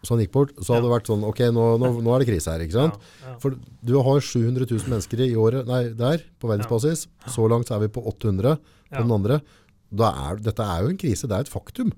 så 0.03 0.14
han 0.15 0.19
gikk 0.26 0.32
bort, 0.36 0.52
så 0.61 0.76
hadde 0.76 0.86
det 0.86 0.94
vært 0.94 1.07
sånn, 1.10 1.24
ok, 1.26 1.40
nå, 1.56 1.64
nå, 1.82 1.94
nå 2.03 2.14
er 2.15 2.19
det 2.26 2.28
krise 2.30 2.52
her, 2.52 2.60
ikke 2.68 2.78
sant? 2.78 2.99
For 3.41 3.56
du 3.84 3.95
har 4.03 4.19
700 4.22 4.68
000 4.69 4.91
mennesker 4.91 5.24
i 5.26 5.34
året, 5.36 5.65
nei, 5.65 5.90
der, 5.98 6.22
på 6.40 6.48
verdensbasis. 6.52 7.07
Så 7.28 7.48
langt 7.49 7.65
så 7.72 7.76
er 7.80 7.88
vi 7.88 7.94
på 7.95 8.03
800 8.06 8.57
på 8.91 9.02
den 9.02 9.11
andre. 9.11 9.41
Da 9.90 10.11
er, 10.30 10.36
dette 10.38 10.60
er 10.61 10.84
jo 10.84 10.90
en 10.90 10.98
krise, 10.98 11.28
det 11.28 11.32
er 11.32 11.48
et 11.48 11.49
faktum. 11.49 11.91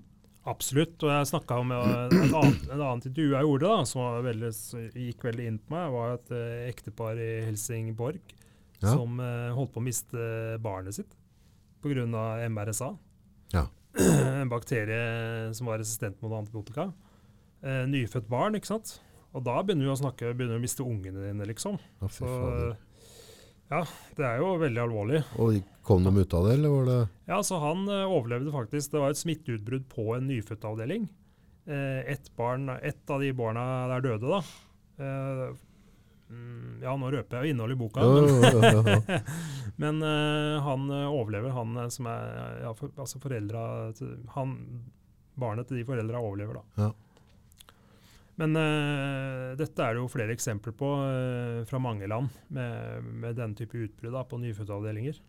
Absolutt. 0.50 0.98
Og 1.06 1.12
jeg 1.14 1.30
snakka 1.30 1.60
om 1.62 1.72
et 1.76 2.16
annet, 2.16 2.64
et 2.66 2.74
annet 2.76 3.06
intervju 3.10 3.34
jeg 3.36 3.48
gjorde, 3.48 3.70
da, 3.70 3.86
som 3.90 4.24
veldig, 4.26 4.52
gikk 4.98 5.26
veldig 5.30 5.48
inn 5.52 5.60
på 5.62 5.76
meg, 5.76 5.92
var 5.94 6.16
et 6.18 6.32
eh, 6.36 6.68
ektepar 6.72 7.20
i 7.22 7.30
Helsingborg 7.48 8.20
Ja. 8.80 8.94
som 8.96 9.20
eh, 9.20 9.50
holdt 9.56 9.74
på 9.76 9.82
å 9.82 9.86
miste 9.86 10.30
barnet 10.64 10.96
sitt 10.96 11.14
pga. 11.84 12.06
MRSA. 12.50 12.90
Ja. 13.54 13.68
en 14.00 14.50
bakterie 14.52 15.54
som 15.56 15.68
var 15.68 15.80
resistent 15.82 16.20
mot 16.22 16.34
antibiotika. 16.38 16.90
Eh, 17.64 17.86
nyfødt 17.90 18.28
barn, 18.32 18.56
ikke 18.56 18.72
sant. 18.74 18.98
Og 19.36 19.44
da 19.46 19.60
begynner 19.62 19.86
vi 19.86 19.94
å 19.94 20.00
snakke, 20.00 20.34
begynner 20.34 20.58
vi 20.58 20.62
å 20.62 20.66
miste 20.66 20.86
ungene 20.86 21.28
dine, 21.28 21.46
liksom. 21.50 21.78
Fy 22.08 22.24
Så. 22.24 22.76
Ja, 23.70 23.84
det 24.18 24.26
er 24.26 24.42
jo 24.42 24.56
veldig 24.58 24.82
alvorlig. 24.82 25.22
Og 25.38 25.60
kom 25.86 26.06
de 26.06 26.14
ut 26.18 26.34
av 26.34 26.48
det, 26.48 26.58
eller 26.58 26.74
var 26.74 26.88
det? 26.90 27.00
Ja, 27.30 27.40
så 27.46 27.60
Han 27.62 27.86
eh, 27.86 28.06
overlevde 28.10 28.54
faktisk. 28.54 28.92
Det 28.94 29.02
var 29.04 29.14
et 29.14 29.22
smitteutbrudd 29.22 29.86
på 29.92 30.08
en 30.16 30.30
nyfødtavdeling. 30.30 31.06
Eh, 31.70 32.12
ett 32.14 32.36
barn, 32.36 32.70
et 32.70 33.10
av 33.10 33.22
de 33.22 33.30
barna 33.34 33.64
der 33.92 34.06
døde, 34.08 34.26
da. 34.26 34.40
Eh, 35.06 35.44
mm, 36.34 36.80
ja, 36.82 36.96
nå 36.98 37.12
røper 37.14 37.44
jeg 37.44 37.54
innholdet 37.54 37.78
i 37.78 37.82
boka. 37.84 38.02
Ja, 38.02 38.16
men, 38.16 38.42
ja, 38.42 38.72
ja, 38.74 38.96
ja. 39.06 39.20
men 39.84 40.02
eh, 40.02 40.56
han 40.66 40.90
overlever, 40.90 41.54
han 41.54 41.78
som 41.94 42.10
er 42.10 42.64
ja, 42.64 42.74
for, 42.74 42.90
altså 42.98 43.22
foreldra 43.22 43.68
til 44.00 44.18
han, 44.34 44.58
Barnet 45.40 45.70
til 45.70 45.78
de 45.80 45.86
foreldra 45.88 46.20
overlever, 46.20 46.58
da. 46.58 46.90
Men 48.40 48.56
uh, 48.56 49.56
dette 49.60 49.84
er 49.84 49.98
det 49.98 50.00
jo 50.04 50.12
flere 50.12 50.32
eksempler 50.36 50.72
på 50.80 50.90
uh, 51.02 51.66
fra 51.68 51.82
mange 51.84 52.08
land 52.08 52.30
med, 52.56 53.04
med 53.20 53.36
denne 53.36 53.58
type 53.60 53.76
utbrudd 53.76 54.16
da, 54.16 54.22
på 54.24 54.40
nyfødtavdelinger. 54.40 55.20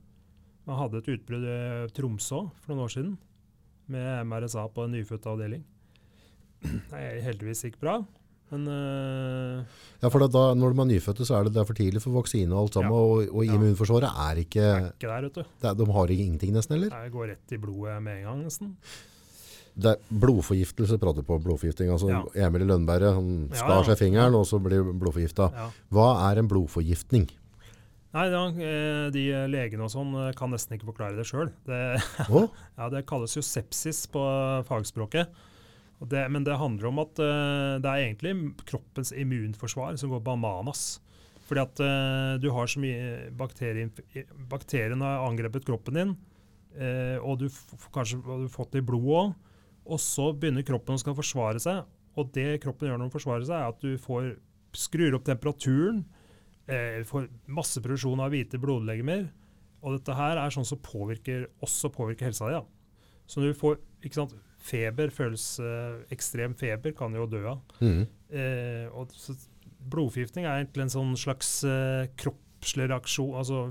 Man 0.68 0.78
hadde 0.78 1.00
et 1.00 1.10
utbrudd 1.16 1.42
i 1.50 1.58
Tromsø 1.96 2.44
for 2.62 2.70
noen 2.70 2.84
år 2.86 2.92
siden 2.94 3.16
med 3.90 4.22
MRSA 4.30 4.68
på 4.70 4.84
en 4.86 4.94
nyfødtavdeling. 4.94 5.64
Det 6.92 7.02
heldigvis 7.24 7.64
gikk 7.66 7.80
bra, 7.82 7.96
men 8.52 8.66
uh, 8.70 9.66
ja, 10.02 10.10
for 10.12 10.22
da, 10.30 10.44
når 10.58 10.74
de 10.76 10.82
er 10.84 10.90
nyfødte, 10.92 11.26
så 11.26 11.38
er 11.40 11.48
det, 11.48 11.54
det 11.56 11.62
er 11.64 11.68
for 11.72 11.78
tidlig 11.78 12.02
for 12.04 12.14
vaksine 12.20 12.54
og 12.54 12.66
alt 12.68 12.78
sammen, 12.78 12.94
Ja. 12.94 13.02
og, 13.02 13.34
og 13.34 13.46
Ja. 13.48 13.56
immunforsvaret 13.58 14.10
er 14.28 14.42
ikke, 14.44 14.62
er 14.70 14.88
ikke 14.92 15.10
der, 15.10 15.26
vet 15.26 15.38
du. 15.40 15.54
det 15.66 15.74
de 15.82 15.90
har 15.98 16.14
ingenting 16.14 16.54
nesten, 16.54 16.76
eller? 16.78 16.94
Det 16.94 17.14
går 17.16 17.32
rett 17.34 17.56
i 17.56 17.58
blodet 17.62 17.98
med 18.06 18.20
en 18.20 18.28
gang, 18.30 18.44
nesten. 18.46 18.76
Det 19.80 19.94
er 19.94 20.20
blodforgiftelse 20.22 20.98
prater 21.00 21.24
på 21.26 21.38
blodforgifting. 21.42 21.90
Altså, 21.92 22.10
Ja. 22.12 22.22
Emil 22.46 22.66
i 22.66 22.70
Lønberget, 22.70 23.14
han 23.16 23.48
Ja, 23.50 23.56
skar 23.56 23.76
ja. 23.80 23.82
seg 23.90 23.98
fingeren, 23.98 24.34
og 24.36 24.46
så 24.46 24.60
blir 24.62 24.84
blodforgifta. 24.92 25.50
Ja. 25.56 25.68
Hva 25.90 26.08
er 26.30 26.38
en 26.42 26.48
blodforgiftning? 26.48 27.28
Nei, 28.10 28.26
eh, 28.26 29.10
de 29.14 29.22
legene 29.46 29.86
og 29.86 29.92
sånn 29.92 30.10
eh, 30.18 30.32
kan 30.34 30.50
nesten 30.50 30.74
ikke 30.76 30.90
forklare 30.90 31.16
det 31.16 31.28
sjøl. 31.28 31.52
Det, 31.64 32.02
oh? 32.34 32.48
ja, 32.76 32.88
det 32.90 33.06
kalles 33.06 33.36
jo 33.36 33.42
sepsis 33.42 34.06
på 34.10 34.22
fagspråket. 34.66 35.30
Det, 36.00 36.24
men 36.32 36.44
det 36.44 36.56
handler 36.56 36.88
om 36.88 36.98
at 37.02 37.20
eh, 37.20 37.76
det 37.82 37.90
er 37.90 38.06
egentlig 38.08 38.34
kroppens 38.66 39.12
immunforsvar 39.12 39.98
som 40.00 40.10
går 40.10 40.24
bananas. 40.24 40.98
Fordi 41.50 41.62
at 41.62 41.82
eh, 41.84 42.32
du 42.40 42.48
har 42.54 42.70
så 42.70 42.80
mye 42.82 43.30
bakterier 43.36 43.90
Bakteriene 44.50 45.06
har 45.06 45.26
angrepet 45.26 45.66
kroppen 45.66 45.98
din, 45.98 46.16
eh, 46.78 47.18
og 47.18 47.40
du 47.42 47.48
har 47.50 47.88
kanskje 47.94 48.20
har 48.26 48.44
fått 48.54 48.72
det 48.74 48.84
i 48.84 48.86
blodet 48.86 49.16
òg. 49.20 49.32
Og 49.86 50.00
så 50.02 50.30
begynner 50.36 50.66
kroppen 50.66 50.98
å 50.98 51.02
skal 51.02 51.16
forsvare 51.18 51.62
seg. 51.62 51.84
Og 52.18 52.30
det 52.34 52.60
kroppen 52.64 52.88
gjør 52.88 52.98
når 52.98 53.08
den 53.08 53.14
forsvarer 53.14 53.46
seg, 53.46 53.56
er 53.56 53.74
at 53.74 53.84
du 53.84 53.94
får 54.00 54.32
skrur 54.76 55.16
opp 55.18 55.26
temperaturen, 55.26 56.04
eh, 56.70 57.00
får 57.06 57.28
masse 57.50 57.80
produksjon 57.82 58.22
av 58.22 58.34
hvite 58.34 58.60
blodlegemer. 58.62 59.28
Og 59.80 59.96
dette 59.96 60.14
her 60.14 60.38
er 60.38 60.52
sånn 60.52 60.68
som 60.68 60.80
påvirker, 60.84 61.48
også 61.64 61.90
påvirker 61.94 62.28
helsa 62.28 62.50
di. 62.50 62.58
Ja. 62.58 62.64
Så 63.30 63.40
når 63.40 63.54
du 63.54 63.60
får 63.60 63.78
ikke 64.04 64.18
sant, 64.18 64.34
feber, 64.60 65.12
føles 65.14 65.44
eh, 65.62 66.02
ekstrem 66.12 66.54
feber, 66.58 66.92
kan 66.96 67.14
jo 67.16 67.28
dø 67.30 67.44
av. 67.54 67.62
Mm. 67.80 68.02
Eh, 68.28 68.86
og 68.92 69.14
så 69.16 69.36
blodforgiftning 69.90 70.44
er 70.44 70.60
egentlig 70.60 70.84
en 70.86 70.92
sånn 70.92 71.14
slags 71.18 71.62
eh, 71.64 72.10
kroppslig 72.20 72.90
reaksjon. 72.90 73.38
altså 73.40 73.62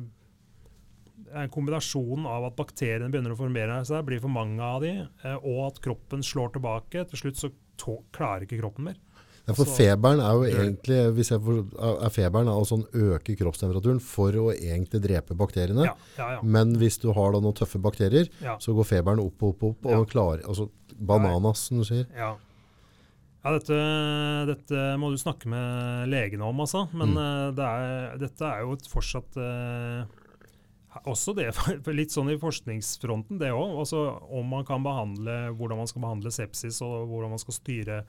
er 1.34 1.46
en 1.46 1.52
kombinasjon 1.54 2.26
av 2.30 2.46
at 2.50 2.56
bakteriene 2.60 3.10
begynner 3.14 3.36
å 3.36 3.40
formere 3.40 3.82
seg, 3.88 4.06
blir 4.08 4.20
for 4.24 4.30
mange 4.34 4.62
av 4.64 4.82
de, 4.82 4.96
eh, 5.24 5.36
og 5.44 5.68
at 5.68 5.82
kroppen 5.86 6.24
slår 6.26 6.54
tilbake. 6.58 7.06
Til 7.12 7.22
slutt 7.24 7.38
så 7.44 7.52
klarer 8.12 8.44
ikke 8.48 8.60
kroppen 8.62 8.90
mer. 8.92 8.98
Ja, 9.48 9.54
for 9.58 9.66
feberen 9.66 10.20
er 10.22 10.36
jo 10.38 10.44
egentlig, 10.46 10.98
hvis 11.18 11.32
jeg 11.32 11.42
får, 11.42 11.62
er 12.06 12.12
feberen 12.14 12.50
er 12.52 12.66
sånn 12.70 12.84
øke 12.94 13.34
kroppstemperaturen 13.40 14.02
for 14.04 14.36
å 14.38 14.52
egentlig 14.54 15.00
drepe 15.02 15.34
bakteriene. 15.34 15.88
Ja, 15.88 15.96
ja, 16.20 16.28
ja. 16.36 16.42
Men 16.44 16.76
hvis 16.78 17.00
du 17.02 17.08
har 17.18 17.32
da 17.34 17.40
noen 17.42 17.56
tøffe 17.58 17.82
bakterier, 17.82 18.30
så 18.62 18.76
går 18.78 18.86
feberen 18.92 19.24
opp, 19.24 19.42
opp, 19.42 19.64
opp, 19.72 19.88
og 19.90 20.06
klarer, 20.12 20.44
altså 20.46 20.68
bananas, 21.00 21.64
som 21.72 21.82
du 21.82 21.88
sier. 21.88 22.06
Ja, 22.14 22.36
ja 23.40 23.56
dette, 23.56 23.80
dette 24.52 24.86
må 25.02 25.10
du 25.14 25.18
snakke 25.18 25.50
med 25.50 26.10
legene 26.14 26.46
om, 26.46 26.60
altså. 26.62 26.86
Men 26.94 27.16
Mm. 27.16 27.18
eh, 27.24 27.52
det 27.58 27.66
er, 27.66 28.18
dette 28.20 28.46
er 28.54 28.62
jo 28.68 28.74
et 28.78 28.86
fortsatt 28.92 29.38
eh, 29.40 30.06
Også 31.08 31.36
det, 31.38 31.48
for 31.86 31.94
litt 31.96 32.12
sånn 32.12 32.32
i 32.34 32.38
forskningsfronten, 32.42 33.40
det 33.40 33.52
òg. 33.56 33.78
Altså 33.86 34.02
om 34.36 34.46
man 34.52 34.66
kan 34.68 34.84
behandle, 34.84 35.54
hvordan 35.56 35.78
man 35.84 35.88
skal 35.88 36.02
behandle 36.04 36.32
sepsis, 36.36 36.82
og 36.86 37.08
hvordan 37.08 37.30
man 37.38 37.40
skal 37.42 37.54
styre 37.62 38.04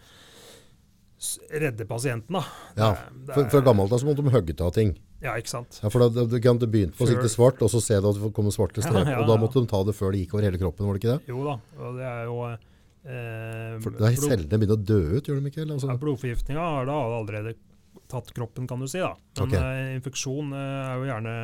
Redde 1.53 1.85
pasienten, 1.85 2.33
da. 2.33 2.41
Ja, 2.79 2.87
Det- 2.97 3.27
det 3.27 3.35
For, 3.35 3.45
for 3.53 3.61
gammelt 3.67 3.93
av 3.93 3.99
så 4.01 4.07
måtte 4.09 4.25
de 4.25 4.31
hogge 4.33 4.55
av 4.65 4.71
ting. 4.73 4.95
Ja, 5.21 5.35
ikke 5.37 5.51
sant. 5.53 5.79
Ja, 5.83 5.91
for 5.93 6.01
da, 6.09 6.25
du 6.25 6.41
kan 6.41 6.57
det 6.57 6.71
begynte 6.73 6.97
på 6.97 7.05
å 7.05 7.09
sikte 7.11 7.29
svart, 7.29 7.61
og 7.61 7.69
så 7.69 7.77
se 7.85 7.95
at 7.99 8.03
det 8.03 8.33
kommer 8.33 8.49
svarte 8.51 8.81
streker, 8.81 9.05
Ja, 9.13 9.19
ja, 9.19 9.21
og 9.21 9.29
da 9.29 9.37
måtte 9.37 9.61
de 9.61 9.67
ta 9.69 9.83
det 9.85 9.93
før 9.99 10.13
det 10.17 10.23
gikk 10.25 10.33
over 10.39 10.47
hele 10.49 10.57
kroppen, 10.57 10.87
var 10.89 10.97
det 10.97 11.03
ikke 11.05 11.19
det? 11.19 11.29
Jo 11.29 11.45
da. 11.45 11.59
Og 11.77 11.99
det 11.99 12.07
er 12.09 12.25
jo 12.25 12.39
eh, 12.49 13.77
For 13.85 13.91
det 13.91 14.01
er 14.09 14.17
cellene 14.17 14.49
begynner 14.63 14.79
å 14.81 14.85
dø 14.89 15.01
ut, 15.19 15.29
gjør 15.29 15.43
de 15.45 15.53
ikke? 15.53 15.61
Eller? 15.61 15.77
Ja, 15.77 15.77
Altså, 15.77 15.99
Blodforgiftninga 16.01 16.65
har 16.79 16.89
da 16.89 16.97
allerede 17.21 17.53
tatt 18.11 18.33
kroppen, 18.37 18.67
kan 18.71 18.81
du 18.83 18.87
si. 18.91 18.99
da. 19.03 19.15
Men 19.39 19.49
Ok. 19.49 19.55
eh, 19.61 19.93
infeksjon 19.99 20.53
eh, 20.53 20.81
er 20.91 20.97
jo 20.99 21.07
gjerne 21.11 21.35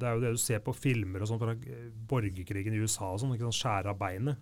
Det 0.00 0.08
er 0.08 0.14
jo 0.16 0.20
det 0.24 0.32
du 0.36 0.40
ser 0.42 0.60
på 0.66 0.74
filmer 0.76 1.22
og 1.22 1.30
sånn 1.30 1.40
fra 1.42 1.54
eh, 1.54 1.86
borgerkrigen 2.10 2.74
i 2.74 2.82
USA 2.82 3.12
og 3.14 3.20
sånn. 3.22 3.32
ikke 3.36 3.48
sånn 3.48 3.60
Skjære 3.60 3.94
av 3.94 3.98
beinet. 4.00 4.36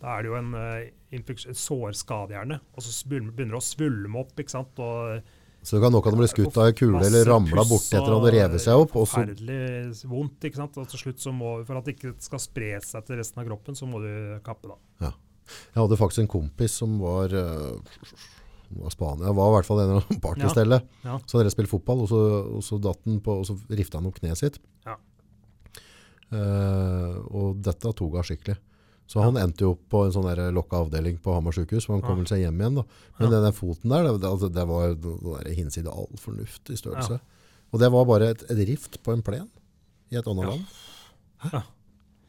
Da 0.00 0.14
er 0.16 0.22
det 0.24 0.30
jo 0.30 0.36
en, 0.38 0.54
eh, 0.56 0.90
en 1.12 1.24
sårskade, 1.60 2.32
gjerne. 2.32 2.60
Og 2.74 2.82
så 2.82 3.08
begynner 3.08 3.36
det 3.36 3.60
å 3.60 3.64
svulme 3.64 4.16
opp. 4.22 4.32
ikke 4.40 4.50
sant, 4.56 4.78
og 4.80 5.22
Så 5.62 5.76
du 5.76 5.82
kan 5.84 5.92
nok 5.92 6.06
ha 6.08 6.10
ble 6.16 6.26
skutt 6.26 6.56
av 6.56 6.70
ei 6.70 6.72
kule 6.72 7.02
eller 7.04 7.26
ramla 7.28 7.64
borti 7.68 7.92
etter 7.92 8.00
at 8.00 8.08
det 8.08 8.16
hadde 8.16 8.32
revet 8.32 8.60
seg 8.64 8.80
opp. 8.80 8.94
Og 8.96 9.04
så, 9.06 9.20
Forferdelig 9.26 10.06
vondt. 10.08 10.40
ikke 10.48 10.56
sant? 10.56 10.78
Og 10.80 10.88
til 10.88 10.98
slutt 11.02 11.20
så 11.20 11.34
må, 11.36 11.50
For 11.66 11.76
at 11.76 11.84
det 11.84 11.98
ikke 11.98 12.14
skal 12.18 12.38
spre 12.40 12.80
seg 12.80 13.04
til 13.04 13.16
resten 13.20 13.42
av 13.42 13.46
kroppen, 13.50 13.76
så 13.76 13.84
må 13.86 14.00
du 14.00 14.40
kappe, 14.40 14.72
da. 14.72 15.12
jeg 15.74 15.82
hadde 15.82 15.98
faktisk 16.00 16.20
en 16.24 16.28
kompis 16.32 16.70
som 16.80 16.98
var, 16.98 17.26
eh, 17.26 17.76
var 17.76 18.39
Spania, 18.90 19.32
var 19.34 19.50
i 19.50 19.54
hvert 19.58 19.66
fall 19.66 19.80
en 19.82 19.96
av 19.98 20.04
partystellet. 20.26 20.84
Ja. 21.04 21.18
Så 21.26 21.38
hadde 21.38 21.48
dere 21.48 21.54
spilt 21.56 21.70
fotball, 21.72 22.04
og 22.04 22.08
så, 22.12 22.20
og 22.58 22.62
så 22.66 22.78
datt 22.80 23.00
han 23.04 23.20
på, 23.24 23.38
og 23.40 23.46
så 23.48 23.56
rifta 23.70 23.98
han 23.98 24.06
opp 24.10 24.20
kneet 24.20 24.38
sitt. 24.38 24.58
Ja. 24.86 24.96
Eh, 26.30 27.14
og 27.34 27.58
dette 27.64 27.90
tok 27.98 28.14
av 28.20 28.26
skikkelig. 28.28 28.56
Så 29.10 29.18
han 29.24 29.34
endte 29.40 29.64
jo 29.66 29.72
opp 29.74 29.82
på 29.90 30.04
en 30.06 30.12
sånn 30.14 30.28
lokka 30.54 30.84
avdeling 30.84 31.16
på 31.22 31.32
Hamar 31.34 31.56
sykehus, 31.56 31.88
og 31.88 31.96
han 31.96 32.02
kom 32.04 32.12
Ja. 32.14 32.22
vel 32.22 32.28
seg 32.30 32.42
hjem 32.44 32.60
igjen. 32.62 32.74
da. 32.78 32.84
Men 33.18 33.32
Ja. 33.32 33.40
den 33.42 33.52
foten 33.52 33.90
der, 33.90 34.04
det, 34.06 34.20
det, 34.20 34.28
altså, 34.30 34.48
det 34.54 34.66
var 34.68 34.94
den 34.94 35.18
der 35.18 35.50
hinsides 35.54 35.90
all 35.90 36.06
fornuft 36.16 36.70
i 36.70 36.76
størrelse. 36.78 37.20
Og 37.72 37.80
det 37.80 37.90
var 37.90 38.04
bare 38.06 38.30
et, 38.30 38.42
et 38.50 38.68
rift 38.68 39.02
på 39.02 39.12
en 39.12 39.22
plen 39.22 39.48
i 40.12 40.16
et 40.16 40.26
annet 40.26 40.44
Ja. 40.44 40.50
land. 40.50 40.64
Ja. 41.52 41.62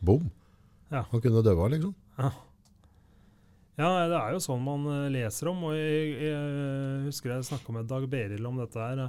Bom. 0.02 0.32
Ja. 0.92 1.04
Han 1.12 1.22
kunne 1.22 1.44
døva, 1.44 1.70
liksom. 1.70 1.94
Ja, 2.18 2.32
det 3.90 4.18
er 4.20 4.34
jo 4.36 4.40
sånn 4.44 4.62
man 4.64 4.86
eh, 4.92 5.10
leser 5.14 5.50
om. 5.52 5.64
og 5.70 5.76
Jeg, 5.78 6.14
jeg 6.28 7.04
husker 7.08 7.34
jeg 7.36 7.48
snakka 7.50 7.74
med 7.76 7.88
Dag 7.90 8.08
Beril 8.12 8.46
om 8.50 8.58
dette 8.62 8.80
her. 8.82 9.04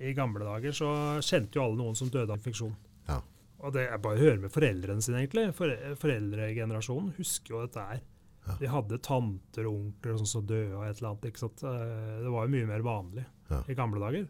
I 0.00 0.14
gamle 0.16 0.44
dager 0.46 0.72
så 0.72 0.88
kjente 1.24 1.58
jo 1.58 1.64
alle 1.66 1.76
noen 1.80 1.96
som 1.98 2.08
døde 2.12 2.32
av 2.32 2.38
infeksjon. 2.40 2.72
Ja. 3.08 3.18
Og 3.60 3.74
det 3.76 3.88
er 3.92 3.98
bare 4.00 4.16
å 4.16 4.22
høre 4.22 4.40
med 4.40 4.52
foreldrene 4.54 5.02
sine, 5.04 5.20
egentlig. 5.24 5.50
For, 5.56 5.72
foreldregenerasjonen 6.00 7.12
husker 7.18 7.54
jo 7.56 7.64
dette 7.66 7.84
her. 7.84 8.00
Ja. 8.48 8.54
De 8.62 8.70
hadde 8.72 8.98
tanter 9.04 9.66
og 9.68 9.74
onkler 9.76 10.16
sånn 10.22 10.30
som 10.30 10.46
døde 10.48 10.72
av 10.78 10.86
et 10.88 10.96
eller 11.02 11.10
annet. 11.12 11.26
ikke 11.28 11.42
sant? 11.42 11.62
Eh, 11.68 12.22
Det 12.24 12.30
var 12.32 12.46
jo 12.48 12.54
mye 12.56 12.70
mer 12.70 12.80
vanlig 12.86 13.26
Ja. 13.50 13.60
i 13.68 13.74
gamle 13.76 14.00
dager. 14.00 14.26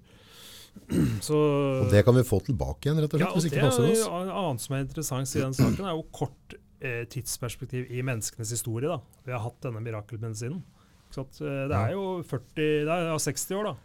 Så, 1.26 1.34
Og 1.84 1.90
det 1.90 2.04
kan 2.06 2.14
vi 2.14 2.22
få 2.26 2.38
tilbake 2.46 2.86
igjen, 2.88 3.00
rett 3.02 3.14
og 3.14 3.18
slett, 3.18 3.24
ja, 3.26 3.30
og 3.30 3.38
hvis 3.40 3.46
det 3.46 3.52
ikke 3.54 3.64
passer 3.68 3.86
er 3.86 3.94
oss. 3.94 4.02
Ja, 4.06 4.42
annet 4.42 4.62
som 4.64 4.74
er 4.76 4.84
interessant 4.84 5.32
i 5.34 5.40
den 5.42 5.56
saken, 5.58 5.86
er 5.86 5.96
jo 5.98 6.04
kort 6.14 6.54
eh, 6.54 6.60
tidsperspektiv 7.12 7.90
i 7.90 8.02
menneskenes 8.02 8.50
historie. 8.50 8.88
da. 8.88 9.00
Vi 9.26 9.32
har 9.32 9.40
hatt 9.44 9.60
denne 9.60 9.80
mirakelmedisinen. 9.84 10.62
Eh, 11.10 11.68
Det 11.68 11.76
er 11.76 11.92
jo 11.92 12.22
40, 12.22 12.84
det 12.86 12.88
er 12.88 13.08
ja, 13.10 13.16
60 13.18 13.50
år, 13.58 13.64
da. 13.64 13.76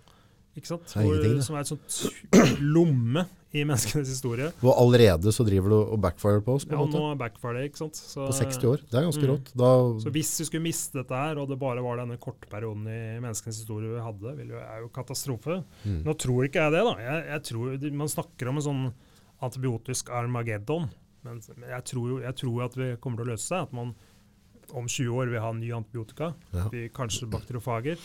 Ikke 0.55 0.67
sant? 0.67 0.85
Hvor, 0.95 1.41
som 1.43 1.55
er 1.57 1.65
et 1.65 1.67
sånt 1.67 2.59
lomme 2.61 3.25
i 3.55 3.63
menneskenes 3.67 4.07
historie. 4.07 4.51
Hvor 4.61 4.75
allerede 4.79 5.31
så 5.35 5.43
driver 5.47 5.69
du 5.69 5.75
og 5.95 5.99
backfire 6.03 6.41
på 6.43 6.55
oss, 6.55 6.65
på 6.67 6.75
Ja, 6.75 6.79
nå 6.83 6.87
måte. 6.91 7.11
er 7.11 7.19
backfire 7.19 7.53
det, 7.59 7.71
ikke 7.71 7.81
sant? 7.81 7.95
Så, 7.99 8.27
På 8.29 8.35
60 8.35 8.63
år. 8.67 8.77
Det 8.89 8.95
er 8.99 9.05
ganske 9.07 9.23
Mm. 9.25 9.31
rått. 9.33 9.51
Da, 9.55 9.69
Så 10.03 10.11
hvis 10.15 10.31
vi 10.39 10.45
skulle 10.45 10.63
miste 10.63 10.93
dette 11.01 11.15
her, 11.15 11.37
og 11.39 11.49
det 11.49 11.59
bare 11.59 11.81
var 11.83 11.97
denne 11.97 12.17
korte 12.19 12.47
perioden 12.47 12.87
i 12.87 13.19
menneskenes 13.19 13.59
historie 13.63 13.89
vi 13.95 13.99
hadde, 14.03 14.35
ville 14.37 14.51
jo, 14.55 14.59
er 14.59 14.79
jo 14.81 14.89
katastrofe. 14.89 15.63
mm. 15.85 16.03
Nå 16.03 16.13
tror 16.17 16.45
ikke 16.47 16.63
jeg 16.63 16.71
det, 16.71 16.83
da. 16.83 16.95
Jeg, 16.99 17.25
jeg 17.27 17.43
tror, 17.43 17.91
man 17.93 18.07
snakker 18.07 18.47
om 18.49 18.55
en 18.57 18.63
sånn 18.63 18.93
antibiotisk 19.41 20.09
armageddon. 20.09 20.89
Men 21.25 21.41
jeg 21.43 21.87
tror 21.91 22.11
jo 22.13 22.19
jeg 22.23 22.37
tror 22.41 22.67
at 22.67 22.77
vi 22.79 22.91
kommer 23.01 23.21
til 23.21 23.27
å 23.27 23.33
løse 23.33 23.47
seg. 23.49 23.67
At 23.67 23.75
man 23.75 23.95
om 24.73 24.87
20 24.87 25.11
år 25.13 25.33
vil 25.33 25.43
ha 25.43 25.51
ny 25.55 25.73
antibiotika. 25.75 26.31
Ja. 26.53 26.69
Vi, 26.71 26.87
kanskje 26.93 27.29
bakteriofager. 27.31 28.01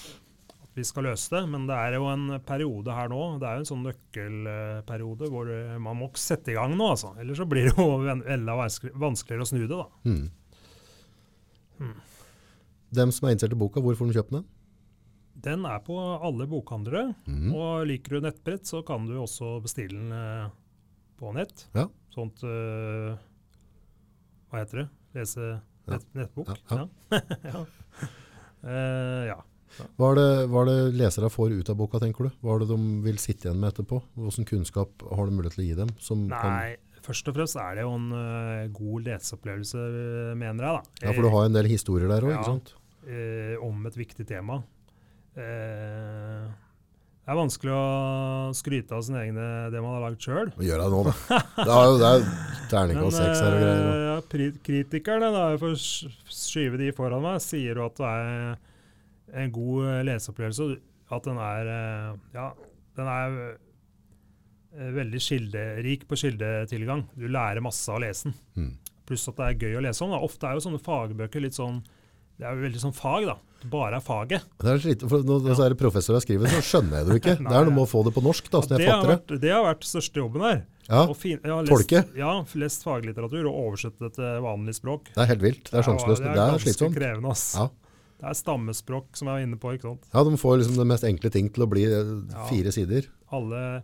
At 0.61 0.77
vi 0.77 0.85
skal 0.87 1.09
løse 1.09 1.33
det. 1.35 1.45
Men 1.53 1.67
det 1.71 1.79
er 1.79 1.97
jo 1.99 2.11
en 2.11 2.27
periode 2.47 2.97
her 2.97 3.11
nå. 3.13 3.23
Det 3.41 3.49
er 3.49 3.59
jo 3.59 3.65
en 3.65 3.71
sånn 3.71 3.87
nøkkelperiode 3.89 5.31
hvor 5.33 5.51
man 5.83 6.01
må 6.03 6.11
sette 6.21 6.55
i 6.55 6.59
gang 6.59 6.77
nå, 6.77 6.93
altså. 6.97 7.15
Ellers 7.21 7.41
så 7.41 7.49
blir 7.49 7.71
det 7.71 7.75
jo 7.77 7.89
enda 8.11 8.59
vanskeligere 8.61 9.47
å 9.47 9.51
snu 9.51 9.65
det, 9.65 9.75
da. 9.77 9.89
Mm. 10.05 10.23
Mm. 11.81 11.99
Dem 13.01 13.13
som 13.15 13.29
er 13.29 13.37
interessert 13.37 13.55
i 13.57 13.61
boka, 13.61 13.83
hvor 13.83 13.97
får 13.97 14.11
de 14.11 14.19
kjøpt 14.19 14.35
den? 14.35 14.49
Den 15.41 15.65
er 15.65 15.79
på 15.85 15.97
alle 15.97 16.47
bokhandlere. 16.51 17.15
Mm. 17.25 17.53
Og 17.55 17.87
liker 17.89 18.19
du 18.19 18.27
nettbrett, 18.27 18.67
så 18.69 18.83
kan 18.87 19.07
du 19.09 19.15
også 19.17 19.57
bestille 19.65 19.97
den 19.97 20.13
eh, 20.13 20.51
på 21.21 21.33
nett. 21.37 21.67
Ja. 21.77 21.87
Sånt 22.15 22.43
uh, 22.47 23.15
Hva 24.51 24.63
heter 24.63 24.83
det? 24.83 24.89
Lese 25.19 25.53
nett, 25.91 26.09
nettbok? 26.17 26.51
Ja, 26.71 26.87
Ja. 27.45 27.65
ja. 29.31 29.39
Hva 29.95 30.09
er, 30.11 30.19
det, 30.19 30.31
hva 30.51 30.65
er 30.65 30.69
det 30.69 30.79
lesere 30.99 31.29
får 31.31 31.53
ut 31.55 31.69
av 31.71 31.77
boka, 31.79 32.01
tenker 32.03 32.27
du? 32.27 32.39
Hva 32.43 32.57
er 32.57 32.65
det 32.65 32.73
de 32.73 32.79
vil 33.05 33.21
sitte 33.23 33.47
igjen 33.47 33.61
med 33.63 33.71
etterpå? 33.71 34.01
Hvilken 34.19 34.49
kunnskap 34.49 35.05
har 35.07 35.29
du 35.29 35.37
mulighet 35.37 35.55
til 35.57 35.63
å 35.63 35.67
gi 35.69 35.77
dem? 35.79 35.93
Nei, 36.33 36.75
først 37.07 37.31
og 37.31 37.39
fremst 37.39 37.61
er 37.63 37.79
det 37.79 37.85
jo 37.87 37.93
en 37.95 38.09
uh, 38.11 38.67
god 38.75 39.07
leseopplevelse, 39.07 39.85
mener 40.41 40.67
jeg. 40.67 40.81
da. 40.81 41.07
ja, 41.07 41.15
for 41.15 41.23
du 41.23 41.31
har 41.37 41.47
en 41.47 41.57
del 41.61 41.71
historier 41.71 42.11
der 42.11 42.27
òg, 42.27 42.35
ikke 42.35 42.51
sant? 42.51 42.75
om 43.65 43.87
et 43.89 43.97
viktig 43.97 44.27
tema. 44.29 44.59
Eh, 45.39 46.51
det 47.31 47.36
er 47.36 47.39
vanskelig 47.39 47.70
å 47.70 47.82
skryte 48.59 48.97
av 48.97 49.05
sine 49.07 49.20
egne, 49.23 49.43
det 49.70 49.78
man 49.78 49.93
har 49.94 50.01
lagd 50.02 50.24
sjøl. 50.24 50.48
Gjør 50.66 50.81
det 50.82 50.86
nå, 50.90 51.02
da. 51.07 51.12
Det 51.61 51.74
er 51.77 51.85
jo 51.86 51.98
det 52.01 52.09
er 52.09 52.24
terningkast 52.73 53.19
seks 53.20 53.43
her 53.44 53.55
og 53.55 53.61
greier. 53.62 53.85
eh, 53.90 54.01
ja, 54.09 54.48
kritikerne, 54.66 55.28
da, 55.36 55.44
for 55.61 55.77
å 55.77 55.78
skyve 55.78 56.81
de 56.81 56.89
foran 56.97 57.23
meg, 57.23 57.36
sier 57.44 57.78
jo 57.78 57.85
at 57.86 58.01
det 58.02 58.09
er 58.16 59.44
en 59.44 59.55
god 59.55 59.86
eh, 59.93 60.01
leseopplevelse. 60.09 60.66
At 61.15 61.31
den 61.31 61.39
er 61.47 61.70
eh, 61.77 62.11
Ja, 62.35 62.48
den 62.98 63.12
er 63.15 63.39
veldig 64.98 65.23
kilderik 65.23 66.09
på 66.11 66.19
kildetilgang. 66.19 67.07
Du 67.15 67.28
lærer 67.31 67.62
masse 67.62 67.86
av 67.94 68.01
å 68.01 68.05
lese 68.09 68.32
den. 68.32 68.39
Mm. 68.59 68.74
Pluss 69.07 69.31
at 69.31 69.39
det 69.39 69.52
er 69.52 69.69
gøy 69.69 69.78
å 69.78 69.86
lese 69.86 70.02
om. 70.02 70.16
Da. 70.16 70.19
Ofte 70.27 70.51
er 70.51 70.59
jo 70.59 70.66
sånne 70.66 70.82
fagbøker 70.82 71.47
litt 71.47 71.55
sånn 71.55 71.78
Det 72.41 72.49
er 72.49 72.57
jo 72.57 72.65
veldig 72.65 72.81
sånn 72.81 72.95
fag, 72.97 73.27
da. 73.29 73.37
Det 73.61 73.69
bare 73.69 73.99
er 73.99 74.01
faget. 74.01 74.45
Det 74.65 74.71
er 74.73 74.79
litt, 74.89 75.03
for 75.05 75.21
Når 75.29 75.49
Ja. 75.51 75.55
så 75.59 75.65
er 75.67 75.75
det 75.75 75.79
professor 75.83 76.17
har 76.17 76.23
skrevet, 76.25 76.49
så 76.49 76.62
skjønner 76.65 76.97
jeg 77.03 77.07
det 77.07 77.12
jo 77.12 77.19
ikke. 77.21 77.35
Nei, 77.45 77.51
Det 77.51 77.57
er 77.61 77.65
noe 77.69 77.75
med 77.77 77.85
å 77.85 77.91
få 77.91 78.01
det 78.07 78.15
på 78.17 78.23
norsk, 78.25 78.49
da, 78.49 78.57
Og 78.59 78.65
så 78.65 78.71
jeg 78.73 78.79
det, 78.81 78.87
fatter 78.89 79.11
vært, 79.12 79.41
det 79.43 79.51
har 79.53 79.65
vært 79.69 79.85
største 79.85 80.23
jobben 80.23 80.41
her. 80.47 80.62
Ja, 80.89 81.03
fin- 81.12 81.39
har 81.45 81.69
Tolke? 81.69 82.01
Ja, 82.17 82.33
lest 82.57 82.83
faglitteratur 82.83 83.45
og 83.47 83.59
oversette 83.69 84.01
det 84.01 84.15
til 84.17 84.41
vanlig 84.43 84.75
språk. 84.81 85.12
Det 85.12 85.21
er 85.23 85.29
helt 85.35 85.45
vilt. 85.45 85.69
Det 85.71 85.77
er 85.79 85.85
sjanseløst. 85.87 86.25
Det, 86.25 86.33
Det 86.35 86.47
er 86.49 86.65
slitsomt. 86.65 86.97
krevende, 86.97 87.31
ass. 87.31 87.45
Ja. 87.55 87.69
Det 88.21 88.29
er 88.33 88.35
stammespråk 88.41 89.05
som 89.17 89.29
jeg 89.29 89.37
var 89.37 89.45
inne 89.47 89.57
på. 89.61 89.71
ikke 89.77 89.83
sant? 89.93 90.03
Ja, 90.12 90.25
De 90.25 90.37
får 90.41 90.59
liksom 90.65 90.77
det 90.81 90.87
mest 90.91 91.05
enkle 91.05 91.31
ting 91.31 91.53
til 91.53 91.62
å 91.65 91.69
bli 91.71 91.85
eh, 91.85 92.49
fire 92.49 92.73
sider. 92.73 93.07
Alle, 93.31 93.83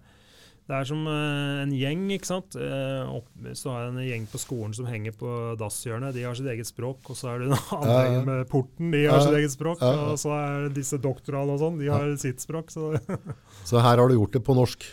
det 0.66 0.74
er 0.74 0.88
som 0.88 1.04
eh, 1.06 1.62
en 1.62 1.72
gjeng, 1.76 2.04
ikke 2.16 2.26
sant. 2.26 2.56
Så 2.56 3.70
er 3.70 3.84
det 3.86 3.92
en 3.92 4.02
gjeng 4.02 4.24
på 4.32 4.40
skolen 4.42 4.74
som 4.74 4.88
henger 4.90 5.14
på 5.14 5.30
dasshjørnet, 5.60 6.16
de 6.16 6.24
har 6.26 6.34
sitt 6.38 6.48
eget 6.50 6.66
språk. 6.66 7.06
Og 7.06 7.18
så 7.18 7.30
er 7.32 7.44
det 7.44 7.50
en 7.52 7.56
annen 7.78 7.92
Ja, 7.92 8.04
ja. 8.16 8.22
med 8.26 8.44
porten, 8.50 8.90
de 8.90 9.04
har 9.06 9.20
Ja, 9.20 9.24
sitt 9.28 9.38
eget 9.38 9.54
språk. 9.54 9.82
Og 9.86 10.18
så 10.18 10.34
er 10.34 10.66
det 10.66 10.76
disse 10.80 10.98
doktorene 11.02 11.54
og 11.54 11.62
sånn, 11.62 11.78
de 11.82 11.90
har 11.92 12.10
sitt 12.22 12.42
språk. 12.42 12.74
Så 12.74 12.96
Så 13.70 13.78
her 13.78 13.94
har 13.98 14.08
du 14.10 14.16
gjort 14.18 14.34
det 14.34 14.42
på 14.46 14.56
norsk. 14.58 14.88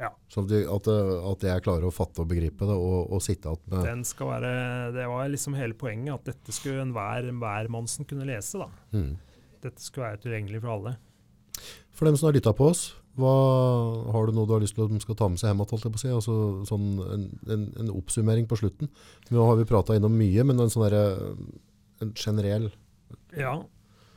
Ja. 0.00 0.08
Sånn 0.32 0.46
at, 0.48 0.54
at, 0.72 0.86
eh, 0.88 1.10
at 1.28 1.42
jeg 1.44 1.64
klarer 1.66 1.90
å 1.90 1.92
fatte 1.92 2.22
og 2.22 2.30
begripe 2.30 2.64
det, 2.64 2.76
og, 2.78 3.10
og 3.12 3.20
sitte 3.24 3.50
igjen 3.50 3.66
med 3.74 3.84
den 3.90 4.06
skal 4.08 4.30
være, 4.30 4.52
det 4.96 5.04
var 5.10 5.28
liksom 5.28 5.58
hele 5.58 5.76
poenget, 5.76 6.14
at 6.16 6.30
dette 6.32 6.54
skulle 6.56 6.86
enhver 6.86 7.28
hvermannsen 7.34 8.08
kunne 8.08 8.24
lese. 8.30 8.62
da. 8.62 8.70
mm. 8.96 9.10
Dette 9.60 9.84
skulle 9.84 10.06
være 10.06 10.22
tilgjengelig 10.22 10.62
for 10.62 10.72
alle. 10.78 10.94
For 11.92 12.08
dem 12.08 12.16
som 12.16 12.30
har 12.30 12.38
lytta 12.38 12.54
på 12.56 12.70
oss, 12.70 12.86
hva, 13.20 13.34
har 14.14 14.26
du 14.26 14.36
noe 14.36 14.48
du 14.48 14.54
har 14.56 14.62
lyst 14.62 14.76
til 14.76 14.86
at 14.86 14.92
de 14.92 15.00
skal 15.02 15.18
ta 15.18 15.28
med 15.30 15.40
seg 15.40 15.52
hjem? 15.52 15.64
si? 16.00 16.08
Altså, 16.10 16.36
sånn 16.68 16.88
en, 17.04 17.26
en, 17.50 17.66
en 17.84 17.92
oppsummering 17.94 18.48
på 18.50 18.58
slutten. 18.60 18.90
Nå 19.30 19.44
har 19.46 19.60
vi 19.60 19.68
prata 19.68 19.96
innom 19.98 20.16
mye, 20.16 20.46
men 20.46 20.60
en 20.60 20.72
sånn 20.72 20.88
derre, 20.88 21.04
en 22.00 22.16
generell 22.16 22.70
Ja. 23.36 23.58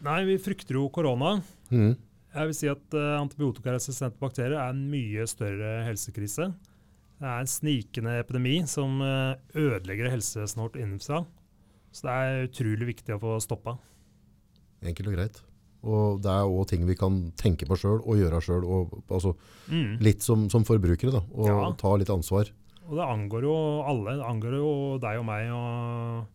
Nei, 0.03 0.23
vi 0.27 0.39
frykter 0.41 0.79
jo 0.79 0.89
korona. 0.93 1.37
mm. 1.71 1.93
Jeg 2.33 2.49
vil 2.49 2.55
si 2.57 2.69
at 2.71 2.95
uh, 2.97 3.19
antibiotikaresistente 3.19 4.17
bakterier 4.17 4.57
er 4.57 4.71
en 4.73 4.87
mye 4.89 5.25
større 5.29 5.83
helsekrise. 5.85 6.47
Det 7.21 7.29
er 7.29 7.43
en 7.43 7.49
snikende 7.49 8.15
epidemi 8.23 8.55
som 8.69 8.97
uh, 9.05 9.37
ødelegger 9.53 10.09
helsevesenet 10.09 10.63
vårt 10.63 10.79
innenfra. 10.81 11.21
Så 11.93 12.07
det 12.07 12.15
er 12.17 12.47
utrolig 12.47 12.89
viktig 12.89 13.13
å 13.13 13.21
få 13.21 13.35
stoppa. 13.43 13.75
Enkelt 14.81 15.11
og 15.11 15.17
greit. 15.19 15.37
Og 15.83 16.21
det 16.23 16.31
er 16.31 16.47
òg 16.47 16.67
ting 16.69 16.85
vi 16.87 16.95
kan 16.95 17.31
tenke 17.35 17.67
på 17.67 17.75
sjøl 17.75 17.99
og 18.05 18.15
gjøre 18.15 18.39
sjøl. 18.41 18.63
Altså, 19.11 19.35
Mm. 19.69 19.97
litt 20.03 20.21
som, 20.21 20.49
som 20.49 20.63
forbrukere, 20.63 21.11
da. 21.11 21.21
Og 21.35 21.47
Ja. 21.47 21.71
ta 21.79 21.95
litt 21.95 22.09
ansvar. 22.09 22.49
Og 22.89 22.95
det 22.97 23.03
angår 23.07 23.41
jo 23.43 23.53
alle. 23.87 24.17
Det 24.17 24.25
angår 24.27 24.55
jo 24.59 24.97
deg 24.99 25.19
og 25.19 25.25
meg, 25.25 25.49
og, 25.51 26.25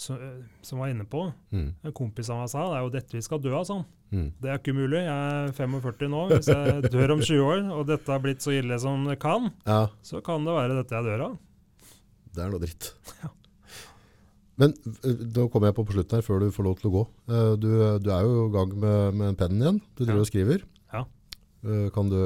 så, 0.00 0.16
som 0.62 0.78
var 0.80 0.88
inne 0.88 1.04
på. 1.04 1.26
Mm. 1.52 1.74
En 1.84 1.92
kompis 1.92 2.30
av 2.30 2.38
meg 2.40 2.48
sa 2.48 2.62
det 2.70 2.76
er 2.78 2.84
jo 2.86 2.90
dette 2.94 3.12
vi 3.12 3.20
skal 3.20 3.38
dø 3.38 3.52
av. 3.54 3.64
sånn. 3.68 3.84
Mm. 4.12 4.32
Det 4.40 4.48
er 4.50 4.58
ikke 4.58 4.72
umulig. 4.74 5.02
Jeg 5.04 5.48
er 5.48 5.52
45 5.52 6.08
nå. 6.08 6.22
Hvis 6.30 6.48
jeg 6.48 6.90
dør 6.90 7.12
om 7.12 7.20
20 7.20 7.44
år, 7.44 7.60
og 7.78 7.86
dette 7.86 8.08
har 8.10 8.18
blitt 8.24 8.40
så 8.40 8.50
ille 8.58 8.78
som 8.80 9.04
det 9.04 9.18
kan, 9.20 9.52
Ja, 9.66 9.88
så 10.02 10.22
kan 10.24 10.44
det 10.44 10.52
være 10.56 10.76
dette 10.82 10.96
jeg 10.96 11.04
dør 11.04 11.24
av. 11.28 11.38
det 12.34 12.42
er 12.44 12.50
noe 12.50 12.60
dritt. 12.60 12.94
Men 14.60 14.74
eh, 15.00 15.14
da 15.34 15.46
kommer 15.48 15.70
jeg 15.70 15.76
på 15.78 15.86
på 15.88 15.94
slutten 15.96 16.18
her, 16.18 16.26
før 16.26 16.42
du 16.44 16.50
får 16.52 16.66
lov 16.68 16.78
til 16.80 16.90
å 16.90 16.94
gå. 16.98 17.04
Eh, 17.32 17.52
Du, 17.62 17.68
du 18.04 18.10
er 18.12 18.26
jo 18.26 18.46
i 18.48 18.52
gang 18.54 18.74
med, 18.82 19.14
med 19.22 19.38
pennen 19.40 19.62
igjen. 19.64 19.80
Du 19.96 20.04
driver 20.04 20.20
Ja. 20.20 20.26
og 20.26 20.30
skriver. 20.30 20.64
Ja. 20.92 21.04
Eh, 21.64 21.86
Kan 21.94 22.10
du 22.12 22.18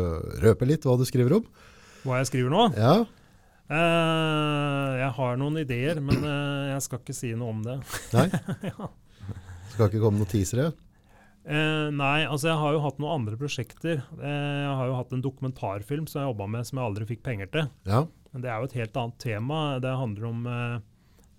røpe 0.42 0.66
litt 0.66 0.82
hva 0.88 0.96
du 0.98 1.04
skriver 1.08 1.38
om? 1.38 1.46
Hva 2.04 2.18
jeg 2.22 2.32
skriver 2.32 2.50
nå? 2.56 2.64
Ja, 2.76 2.96
Eh, 3.74 4.88
jeg 5.00 5.10
har 5.16 5.38
noen 5.40 5.56
ideer, 5.62 5.96
men 6.04 6.18
eh, 6.20 6.72
jeg 6.74 6.82
skal 6.84 7.00
ikke 7.00 7.14
si 7.16 7.30
noe 7.38 7.48
om 7.54 7.62
det. 7.64 7.78
nei? 8.12 8.26
ja. 8.70 8.88
Skal 9.72 9.88
ikke 9.88 10.02
komme 10.02 10.20
noen 10.20 10.28
teasere? 10.30 10.66
Eh, 11.48 11.88
nei, 11.96 12.26
altså 12.28 12.50
jeg 12.50 12.60
har 12.60 12.76
jo 12.76 12.82
hatt 12.84 13.00
noen 13.00 13.14
andre 13.22 13.38
prosjekter. 13.40 14.02
Eh, 14.20 14.60
jeg 14.66 14.74
har 14.82 14.90
jo 14.90 14.98
hatt 14.98 15.14
en 15.16 15.24
dokumentarfilm 15.24 16.04
som 16.08 16.20
jeg 16.22 16.28
jobba 16.30 16.46
med 16.58 16.68
som 16.68 16.80
jeg 16.80 16.90
aldri 16.90 17.08
fikk 17.08 17.24
penger 17.26 17.50
til. 17.56 17.70
Ja, 17.88 18.02
Men 18.34 18.44
det 18.44 18.50
er 18.52 18.60
jo 18.60 18.68
et 18.68 18.76
helt 18.82 19.00
annet 19.00 19.18
tema. 19.24 19.62
Det 19.80 19.96
handler 19.96 20.28
om 20.28 20.44
eh, 20.52 20.76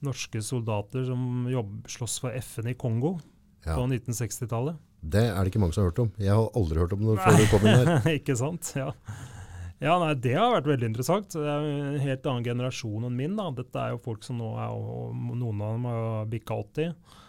norske 0.06 0.42
soldater 0.46 1.06
som 1.08 1.48
jobb, 1.52 1.78
slåss 1.92 2.20
for 2.24 2.36
FN 2.40 2.72
i 2.72 2.78
Kongo 2.80 3.18
ja. 3.66 3.76
på 3.76 3.86
1960-tallet. 3.88 4.78
Det 5.06 5.22
er 5.30 5.38
det 5.38 5.52
ikke 5.52 5.62
mange 5.62 5.76
som 5.76 5.84
har 5.84 5.92
hørt 5.92 6.04
om. 6.06 6.12
Jeg 6.18 6.34
har 6.34 6.58
aldri 6.58 6.82
hørt 6.82 6.96
om 6.96 7.04
det 7.06 7.18
før 7.22 7.38
du 7.38 7.48
kom 7.52 7.68
inn 7.68 7.82
her. 7.82 8.08
ikke 8.20 8.38
sant? 8.40 8.72
Ja. 8.78 8.88
ja, 9.84 9.98
nei, 10.02 10.14
det 10.22 10.34
har 10.38 10.56
vært 10.56 10.72
veldig 10.72 10.90
interessant. 10.94 11.36
Det 11.36 11.52
er 11.52 11.68
en 11.68 12.00
helt 12.02 12.32
annen 12.32 12.48
generasjon 12.48 13.06
enn 13.10 13.20
min. 13.20 13.36
da. 13.38 13.52
Dette 13.60 13.84
er 13.84 13.94
jo 13.94 14.02
folk 14.06 14.26
som 14.26 14.42
nå 14.42 14.56
er 14.62 14.74
og 14.74 15.14
Noen 15.36 15.62
av 15.62 15.78
dem 15.78 15.88
har 15.92 16.32
bikka 16.32 16.58
80. 16.64 17.22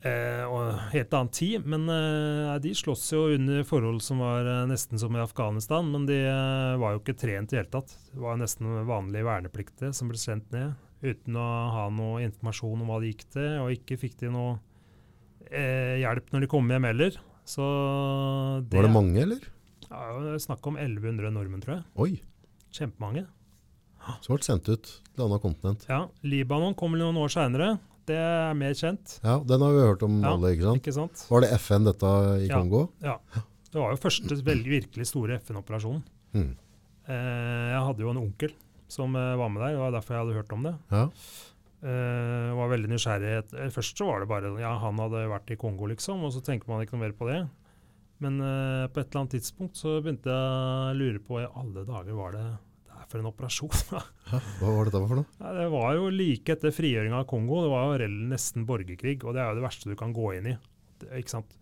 Eh, 0.00 0.44
og 0.48 0.76
helt 0.92 1.16
annen 1.16 1.32
tid. 1.36 1.64
Men 1.68 1.88
eh, 1.92 2.52
de 2.64 2.74
slåss 2.76 3.06
jo 3.14 3.24
under 3.38 3.64
forhold 3.68 4.04
som 4.04 4.20
var 4.24 4.44
eh, 4.44 4.66
nesten 4.68 5.00
som 5.00 5.16
i 5.16 5.24
Afghanistan. 5.24 5.88
Men 5.92 6.04
de 6.10 6.20
eh, 6.26 6.76
var 6.80 6.96
jo 6.96 7.02
ikke 7.02 7.16
trent 7.22 7.52
i 7.52 7.56
det 7.56 7.62
hele 7.62 7.74
tatt. 7.78 7.96
Det 8.12 8.20
var 8.20 8.40
nesten 8.40 8.82
vanlige 8.88 9.28
vernepliktige 9.28 9.94
som 9.96 10.12
ble 10.12 10.20
sendt 10.20 10.52
ned 10.52 10.76
uten 11.02 11.36
å 11.40 11.46
ha 11.74 11.84
noe 11.94 12.20
informasjon 12.26 12.80
om 12.84 12.90
hva 12.92 13.00
det 13.00 13.12
gikk 13.14 13.24
til. 13.36 13.50
Og 13.64 13.72
ikke 13.76 13.98
fikk 14.00 14.18
de 14.20 14.30
noe 14.34 14.58
eh, 15.50 15.98
hjelp 16.02 16.30
når 16.34 16.44
de 16.46 16.50
kom 16.52 16.68
hjem 16.70 16.88
heller. 16.90 17.16
Så 17.50 17.64
Var 18.70 18.86
det 18.86 18.92
mange, 18.94 19.18
eller? 19.24 19.40
ja, 19.90 20.00
det 20.22 20.40
snakk 20.44 20.66
om 20.70 20.76
1100 20.78 21.32
nordmenn, 21.34 21.62
tror 21.64 21.78
jeg. 21.78 21.84
Oi, 21.98 22.20
Kjempemange. 22.70 23.24
som 24.22 24.36
ble 24.36 24.44
sendt 24.46 24.68
ut 24.70 24.84
til 24.86 25.00
et 25.16 25.24
annet 25.26 25.42
kontinent. 25.42 25.86
Ja, 25.90 26.04
Libanon 26.22 26.76
kom 26.78 26.94
noen 26.98 27.18
år 27.20 27.32
seinere. 27.32 27.72
Det 28.06 28.16
er 28.16 28.54
mer 28.58 28.72
kjent, 28.74 29.18
Ja, 29.22 29.36
den 29.44 29.60
har 29.62 29.74
vi 29.74 29.82
hørt 29.84 30.02
om 30.02 30.20
Ja, 30.22 30.32
alle, 30.34 30.54
ikke 30.56 30.64
sant? 30.66 30.80
ikke 30.80 30.94
sant? 30.96 31.20
Var 31.30 31.40
det 31.44 31.50
FN 31.60 31.84
dette 31.84 32.08
i 32.40 32.46
Ja. 32.48 32.56
Kongo? 32.58 32.88
Det 33.70 33.78
var 33.78 33.92
jo 33.92 34.00
første 34.02 34.34
veldig, 34.42 34.70
virkelig 34.80 35.06
store 35.06 35.36
FN-operasjonen. 35.38 36.02
Mm. 36.34 36.56
Eh, 37.06 37.68
jeg 37.70 37.82
hadde 37.86 38.02
jo 38.02 38.10
en 38.10 38.16
onkel 38.24 38.52
som 38.90 39.14
eh, 39.16 39.38
var 39.38 39.52
med 39.52 39.62
der, 39.62 39.76
det 39.76 39.82
var 39.84 39.94
derfor 39.94 40.16
jeg 40.16 40.24
hadde 40.24 40.36
hørt 40.40 40.52
om 40.56 40.66
det. 40.66 40.74
Ja. 40.92 41.06
Uh, 41.80 42.52
var 42.58 42.74
veldig 42.74 42.90
nysgjerrig. 42.92 43.28
Eh, 43.56 43.70
Først 43.72 43.96
så 43.96 44.04
var 44.04 44.20
det 44.20 44.28
bare 44.28 44.50
ja, 44.60 44.74
han 44.82 44.98
hadde 45.00 45.22
vært 45.30 45.52
i 45.54 45.56
Kongo, 45.60 45.86
liksom, 45.88 46.26
og 46.26 46.34
så 46.34 46.42
tenker 46.44 46.68
man 46.68 46.82
ikke 46.84 46.98
noe 46.98 47.06
mer 47.06 47.14
på 47.16 47.28
det. 47.30 47.38
Men 48.20 48.36
uh, 48.42 48.84
på 48.92 49.00
et 49.00 49.06
eller 49.06 49.22
annet 49.22 49.36
tidspunkt 49.38 49.80
så 49.80 49.96
begynte 50.04 50.28
jeg 50.28 50.90
å 50.90 50.98
lure 50.98 51.22
på 51.24 51.40
i 51.40 51.46
alle 51.48 51.86
dager 51.88 52.18
var 52.18 52.36
det 52.36 52.44
det 52.50 52.98
er 52.98 53.08
for 53.08 53.22
en 53.22 53.30
operasjon. 53.30 53.72
Hæ? 54.28 54.42
Hva 54.60 54.74
var 54.74 54.90
dette 54.90 55.00
for 55.06 55.22
noe? 55.22 55.38
Ja, 55.40 55.54
det 55.56 55.70
var 55.72 55.96
jo 55.96 56.10
like 56.12 56.52
etter 56.52 56.74
frigjøringa 56.76 57.22
av 57.22 57.30
Kongo. 57.30 57.62
Det 57.64 57.72
var 57.72 58.04
jo 58.04 58.10
nesten 58.28 58.68
borgerkrig, 58.68 59.16
og 59.24 59.32
det 59.32 59.40
er 59.40 59.48
jo 59.48 59.62
det 59.62 59.64
verste 59.64 59.88
du 59.88 59.96
kan 59.96 60.12
gå 60.12 60.34
inn 60.36 60.50
i. 60.52 60.54
Det, 61.00 61.08
ikke 61.22 61.38
sant? 61.38 61.56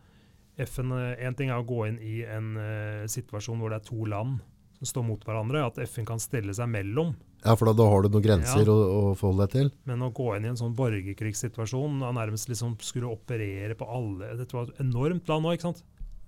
FN, 0.58 0.90
en 0.98 1.38
ting 1.38 1.52
er 1.54 1.62
å 1.62 1.68
gå 1.68 1.84
inn 1.86 2.02
i 2.02 2.24
en 2.26 2.56
uh, 2.58 3.06
situasjon 3.06 3.62
hvor 3.62 3.70
det 3.70 3.78
er 3.78 3.86
to 3.86 4.02
land 4.10 4.40
som 4.78 4.86
står 4.92 5.04
mot 5.08 5.24
hverandre, 5.26 5.64
at 5.66 5.78
FN 5.88 6.06
kan 6.06 6.20
stelle 6.22 6.54
seg 6.54 6.68
mellom. 6.70 7.14
Ja, 7.44 7.54
for 7.58 7.66
da, 7.70 7.74
da 7.78 7.86
har 7.90 8.02
du 8.02 8.08
noen 8.14 8.24
grenser 8.24 8.64
Ja. 8.66 8.72
å, 8.72 8.76
å 9.12 9.14
forholde 9.18 9.46
deg 9.46 9.52
til. 9.54 9.70
Men 9.86 10.02
å 10.06 10.12
gå 10.14 10.28
inn 10.36 10.46
i 10.46 10.50
en 10.52 10.58
sånn 10.58 10.74
borgerkrigssituasjon 10.78 12.02
og 12.02 12.14
nærmest 12.16 12.48
liksom 12.50 12.76
skulle 12.82 13.10
operere 13.10 13.76
på 13.78 13.86
alle 13.86 14.32
Dette 14.38 14.56
var 14.56 14.68
et 14.70 14.80
enormt 14.82 15.28
land 15.30 15.44
nå, 15.46 15.52
ikke 15.54 15.68
sant? 15.70 15.82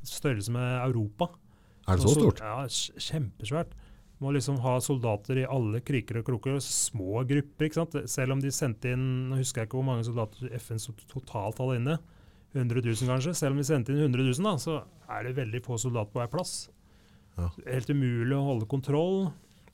Størrelse 0.06 0.52
med 0.54 0.80
Europa. 0.86 1.30
Er 1.88 1.96
det 1.98 2.04
så 2.04 2.12
så 2.14 2.20
stort? 2.20 2.40
Ja, 2.44 2.66
kjempesvært. 3.10 3.74
Må 4.20 4.32
liksom 4.36 4.58
ha 4.60 4.74
soldater 4.84 5.38
i 5.40 5.46
alle 5.48 5.80
kriker 5.80 6.18
og 6.20 6.26
kroker, 6.26 6.58
små 6.60 7.22
grupper. 7.26 7.66
ikke 7.70 7.78
sant? 7.80 7.96
Selv 8.10 8.32
om 8.36 8.40
de 8.42 8.50
sendte 8.52 8.92
inn 8.92 9.30
Nå 9.30 9.38
husker 9.40 9.62
jeg 9.62 9.70
ikke 9.70 9.78
hvor 9.80 9.86
mange 9.88 10.04
soldater 10.04 10.50
FN 10.60 10.78
totalt 11.08 11.58
hadde 11.62 11.78
inne. 11.80 11.98
100 12.54 12.82
000 12.82 13.08
kanskje. 13.08 13.32
Selv 13.38 13.54
om 13.54 13.60
de 13.62 13.64
sendte 13.64 13.94
inn 13.94 14.02
100 14.10 14.26
000, 14.26 14.44
da, 14.44 14.56
så 14.60 14.80
er 15.08 15.24
det 15.28 15.36
veldig 15.38 15.62
få 15.64 15.78
soldater 15.80 16.12
på 16.12 16.20
hver 16.20 16.30
plass. 16.32 16.68
Ja. 17.38 17.48
Helt 17.66 17.90
umulig 17.90 18.36
å 18.36 18.44
holde 18.46 18.66
kontroll. 18.70 19.30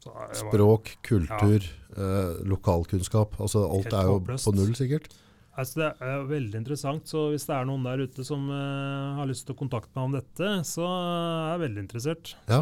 Var- 0.07 0.35
Språk, 0.39 0.97
kultur, 1.03 1.65
eh, 1.97 2.35
lokalkunnskap. 2.47 3.39
Altså 3.43 3.65
alt 3.69 3.85
Helt 3.89 3.95
er 3.95 4.03
jo 4.11 4.19
håpløst. 4.21 4.45
på 4.47 4.55
null, 4.55 4.75
sikkert. 4.79 5.09
Altså, 5.57 5.75
det 5.81 5.87
er 6.05 6.27
veldig 6.29 6.55
interessant, 6.61 7.07
så 7.09 7.31
hvis 7.33 7.47
det 7.49 7.55
er 7.57 7.65
noen 7.65 7.83
der 7.83 8.03
ute 8.05 8.23
som 8.23 8.43
eh, 8.53 9.15
har 9.17 9.27
lyst 9.27 9.47
til 9.47 9.55
å 9.55 9.59
kontakte 9.59 9.89
meg 9.97 10.05
om 10.05 10.13
dette, 10.13 10.51
så 10.69 10.85
er 10.85 11.57
jeg 11.59 11.63
veldig 11.71 11.83
interessert. 11.89 12.35
Ja. 12.47 12.61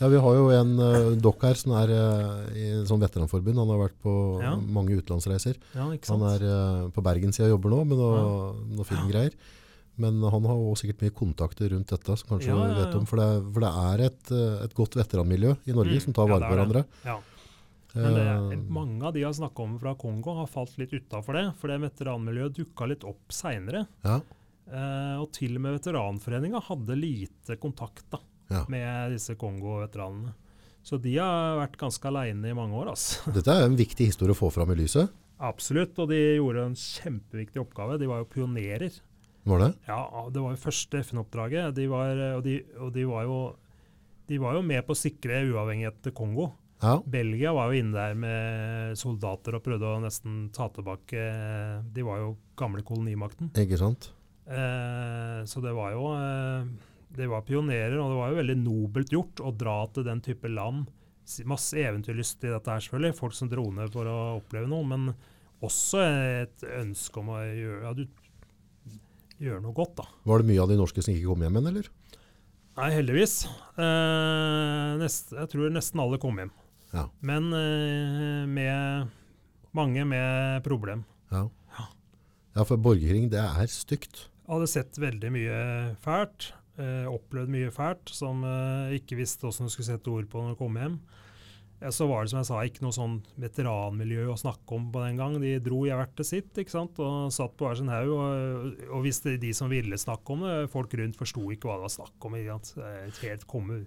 Ja, 0.00 0.08
vi 0.10 0.18
har 0.18 0.34
jo 0.34 0.48
en 0.50 0.72
uh, 0.78 1.14
dokk 1.16 1.42
her 1.46 1.54
som 1.54 1.72
er 1.78 1.88
eh, 1.88 2.54
i 2.58 2.64
sånn 2.84 2.98
veteranforbund. 3.00 3.56
Han 3.62 3.68
har 3.72 3.78
vært 3.88 3.96
på 4.02 4.42
Ja. 4.42 4.56
mange 4.56 4.90
utenlandsreiser. 5.00 5.56
ja. 5.72 5.86
Han 6.10 6.22
er 6.34 6.42
eh, 6.42 6.88
på 6.90 7.00
Bergenssida 7.02 7.46
og 7.48 7.54
jobber 7.62 7.70
nå 7.70 7.84
med 7.86 7.96
noe, 7.98 8.54
noe 8.76 8.84
filmgreier. 8.84 9.32
Men 9.98 10.20
han 10.22 10.44
har 10.46 10.54
også 10.60 10.84
sikkert 10.84 11.00
mye 11.02 11.14
kontakter 11.18 11.72
rundt 11.74 11.90
dette, 11.90 12.16
som 12.20 12.28
kanskje 12.36 12.52
Ja, 12.54 12.68
vet 12.84 12.94
om. 12.94 13.06
For 13.10 13.18
det, 13.18 13.28
for 13.52 13.60
det 13.64 13.70
er 13.82 14.04
et, 14.06 14.30
eh, 14.30 14.64
et 14.64 14.74
godt 14.78 14.94
veteranmiljø 14.94 15.56
i 15.66 15.72
Norge 15.74 15.96
Mm, 15.98 16.04
som 16.04 16.12
tar 16.14 16.28
vare 16.30 16.46
på 16.46 16.52
er 16.52 16.56
hverandre. 16.56 16.84
Ja. 17.04 17.18
Men 17.94 18.14
er, 18.14 18.52
Eh, 18.52 18.56
mange 18.70 19.02
av 19.02 19.12
de 19.14 19.20
jeg 19.20 19.26
har 19.26 19.34
snakka 19.34 19.62
om 19.64 19.78
fra 19.80 19.94
Kongo, 19.98 20.34
har 20.38 20.46
falt 20.46 20.76
litt 20.78 20.92
utafor 20.92 21.34
det. 21.34 21.54
For 21.58 21.66
det 21.68 21.80
veteranmiljøet 21.90 22.54
dukka 22.54 22.86
litt 22.88 23.02
opp 23.04 23.28
seinere. 23.30 23.86
ja, 24.04 24.20
Eh, 24.70 25.16
og 25.18 25.32
til 25.32 25.56
og 25.56 25.62
med 25.62 25.80
veteranforeninga 25.80 26.60
hadde 26.62 26.94
lite 27.00 27.56
kontakt 27.58 28.04
da, 28.10 28.18
Ja. 28.50 28.66
med 28.68 29.12
disse 29.12 29.34
Kongo-veteranene. 29.34 30.34
Så 30.84 31.00
de 31.00 31.16
har 31.16 31.56
vært 31.66 31.78
ganske 31.78 32.04
aleine 32.04 32.44
i 32.50 32.52
mange 32.52 32.74
år. 32.76 32.88
Altså. 32.90 33.32
dette 33.32 33.48
er 33.48 33.64
en 33.64 33.74
viktig 33.76 34.06
historie 34.12 34.34
å 34.34 34.36
få 34.38 34.52
fram 34.52 34.70
i 34.70 34.74
lyset. 34.74 35.08
Absolutt. 35.40 35.98
Og 35.98 36.08
de 36.10 36.36
gjorde 36.36 36.66
en 36.66 36.74
kjempeviktig 36.74 37.56
oppgave. 37.66 37.98
De 37.98 38.06
var 38.06 38.18
jo 38.18 38.24
pionerer. 38.26 38.92
Var 39.48 39.62
det? 39.62 39.70
Ja, 39.88 40.00
det 40.32 40.42
var 40.42 40.54
jo 40.54 40.60
første 40.60 41.02
FN-oppdraget. 41.04 41.74
De 41.76 41.86
var, 41.90 42.22
og 42.36 42.42
de, 42.44 42.58
og 42.78 42.90
de, 42.94 43.04
var 43.08 43.28
jo, 43.28 43.38
de 44.28 44.40
var 44.42 44.58
jo 44.58 44.64
med 44.66 44.82
på 44.86 44.96
å 44.96 44.98
sikre 44.98 45.42
uavhengighet 45.48 46.02
til 46.04 46.16
Kongo. 46.16 46.50
Ja. 46.82 46.98
Belgia 47.06 47.52
var 47.56 47.72
jo 47.72 47.80
inne 47.80 47.96
der 47.96 48.18
med 48.18 48.98
soldater 48.98 49.56
og 49.58 49.64
prøvde 49.64 49.88
å 49.88 49.98
nesten 49.98 50.44
ta 50.54 50.68
tilbake 50.70 51.24
De 51.90 52.04
var 52.06 52.20
jo 52.22 52.36
gamle 52.58 52.84
kolonimakten. 52.86 53.50
Ikke 53.58 53.80
sant? 53.80 54.12
Eh, 54.46 55.40
så 55.44 55.60
det 55.60 55.74
var 55.76 55.92
jo 55.92 56.06
eh, 56.14 56.68
De 57.18 57.26
var 57.28 57.42
pionerer, 57.44 57.98
og 57.98 58.12
det 58.12 58.20
var 58.20 58.30
jo 58.30 58.38
veldig 58.38 58.56
nobelt 58.62 59.12
gjort 59.12 59.42
å 59.42 59.52
dra 59.52 59.80
til 59.92 60.06
den 60.06 60.22
type 60.24 60.50
land. 60.52 60.86
Masse 61.48 61.76
eventyrlyst 61.82 62.46
i 62.46 62.52
dette 62.54 62.70
her, 62.70 62.84
selvfølgelig. 62.84 63.18
Folk 63.18 63.34
som 63.36 63.50
dro 63.50 63.66
ned 63.74 63.90
for 63.92 64.08
å 64.08 64.18
oppleve 64.38 64.70
noe. 64.70 64.86
Men 64.88 65.10
også 65.64 66.04
et 66.04 66.64
ønske 66.78 67.20
om 67.20 67.34
å 67.34 67.42
gjøre, 67.42 67.80
ja, 67.84 67.92
du, 67.96 68.04
gjøre 69.42 69.62
noe 69.64 69.76
godt, 69.76 69.96
da. 70.00 70.06
Var 70.28 70.42
det 70.42 70.50
mye 70.50 70.62
av 70.62 70.70
de 70.72 70.78
norske 70.80 71.04
som 71.04 71.14
ikke 71.14 71.28
kom 71.30 71.44
hjem 71.44 71.58
igjen, 71.58 71.70
eller? 71.72 71.90
Nei, 72.78 72.88
heldigvis. 72.94 73.36
Eh, 73.74 74.96
nest, 75.00 75.32
jeg 75.34 75.50
tror 75.50 75.72
nesten 75.74 76.02
alle 76.02 76.18
kom 76.22 76.38
hjem. 76.38 76.52
Ja. 76.94 77.08
Men 77.26 77.50
eh, 77.52 78.44
med 78.48 79.10
mange 79.76 80.04
med 80.08 80.62
problem. 80.66 81.04
Ja. 81.32 81.48
Ja, 82.58 82.64
for 82.66 82.80
borgerkrig, 82.82 83.28
det 83.30 83.38
er 83.38 83.70
stygt. 83.70 84.24
Jeg 84.48 84.50
hadde 84.50 84.70
sett 84.70 84.98
veldig 84.98 85.30
mye 85.30 85.58
fælt, 86.02 86.52
eh, 86.80 87.04
opplevd 87.06 87.52
mye 87.52 87.70
fælt, 87.74 88.10
som 88.10 88.40
eh, 88.46 88.96
ikke 88.96 89.18
visste 89.20 89.46
hvordan 89.46 89.68
du 89.68 89.74
skulle 89.74 89.90
sette 89.90 90.10
ord 90.10 90.26
på 90.32 90.42
når 90.42 90.56
du 90.56 90.60
kom 90.62 90.78
hjem. 90.80 90.96
Ja, 91.78 91.92
så 91.94 92.08
var 92.10 92.24
det 92.24 92.32
som 92.32 92.40
jeg 92.40 92.48
sa, 92.48 92.58
ikke 92.66 92.82
noe 92.82 92.94
sånn 92.94 93.14
veteranmiljø 93.38 94.24
å 94.32 94.38
snakke 94.38 94.74
om 94.74 94.88
på 94.94 95.02
den 95.04 95.20
gang. 95.20 95.36
De 95.38 95.52
dro 95.62 95.84
i 95.86 95.94
hvert 95.94 96.16
til 96.18 96.26
sitt 96.26 96.58
ikke 96.58 96.74
sant? 96.74 96.98
og 96.98 97.30
satt 97.34 97.54
på 97.54 97.68
hver 97.68 97.78
sin 97.78 97.92
haug. 97.92 98.10
Og, 98.16 98.82
og 98.90 99.06
hvis 99.06 99.22
det, 99.22 99.36
de 99.44 99.52
som 99.54 99.70
ville 99.70 99.98
snakke 100.00 100.34
om 100.34 100.42
det, 100.42 100.56
folk 100.72 100.96
rundt 100.98 101.18
forsto 101.20 101.44
ikke 101.54 101.70
hva 101.70 101.78
det 101.78 101.86
var 101.86 101.94
snakk 101.94 102.28
om. 102.28 102.36
Ikke 102.40 103.28
Helt 103.28 103.46
komme, 103.50 103.78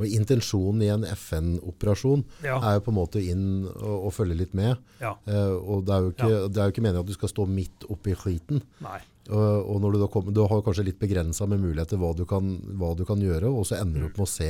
Og 0.00 0.08
intensjonen 0.08 0.82
i 0.86 0.88
en 0.88 1.04
FN-operasjon 1.04 2.24
ja, 2.46 2.56
er 2.56 2.78
jo 2.78 2.84
på 2.86 2.92
en 2.94 2.96
måte 2.96 3.20
inn 3.20 3.48
og, 3.68 4.06
og 4.08 4.14
følge 4.16 4.38
litt 4.38 4.54
med. 4.56 4.80
ja, 5.02 5.12
Eh, 5.28 5.52
og 5.52 5.84
det 5.84 5.94
er, 5.94 6.06
jo 6.06 6.14
ikke, 6.14 6.30
det 6.48 6.64
jo 6.64 6.74
ikke 6.74 6.84
meningen 6.86 7.04
at 7.04 7.10
du 7.10 7.16
skal 7.18 7.32
stå 7.34 7.46
midt 7.50 7.84
oppi 7.92 8.16
skiten. 8.16 8.64
nei. 8.80 9.00
Og, 9.30 9.68
og 9.70 9.76
når 9.84 9.92
du 9.92 10.00
da 10.00 10.08
kommer, 10.10 10.34
du 10.34 10.40
har 10.48 10.64
kanskje 10.66 10.88
litt 10.88 10.98
begrensa 10.98 11.46
med 11.46 11.60
muligheter 11.62 12.00
hva 12.00 12.10
du 12.16 12.24
kan, 12.26 12.56
hva 12.80 12.90
du 12.98 13.04
kan 13.06 13.20
gjøre, 13.22 13.52
og 13.52 13.68
så 13.68 13.76
ender 13.78 14.02
du 14.02 14.08
opp 14.08 14.16
med 14.18 14.26
å 14.26 14.32
se 14.32 14.48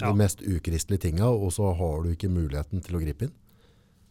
Ja. 0.00 0.08
de 0.10 0.18
mest 0.18 0.40
ukristelige 0.42 1.04
tinga, 1.06 1.28
og 1.30 1.52
så 1.54 1.68
har 1.78 2.02
du 2.02 2.10
ikke 2.10 2.30
muligheten 2.32 2.82
til 2.82 2.96
å 2.96 3.02
gripe 3.02 3.28
inn. 3.28 3.34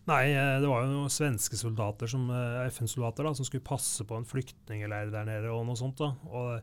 Nei, 0.07 0.29
eh, 0.31 0.59
det 0.59 0.67
var 0.67 0.83
jo 0.83 0.91
noen 0.91 1.11
svenske 1.11 1.55
soldater, 1.59 2.07
som, 2.07 2.29
eh, 2.31 2.67
FN-soldater, 2.69 3.23
da, 3.23 3.33
som 3.33 3.45
skulle 3.45 3.63
passe 3.63 4.03
på 4.03 4.15
en 4.17 4.25
flyktningleir 4.27 5.11
der 5.11 5.25
nede 5.25 5.51
og 5.51 5.65
noe 5.67 5.75
sånt. 5.75 5.97
da. 5.97 6.13
Og 6.27 6.61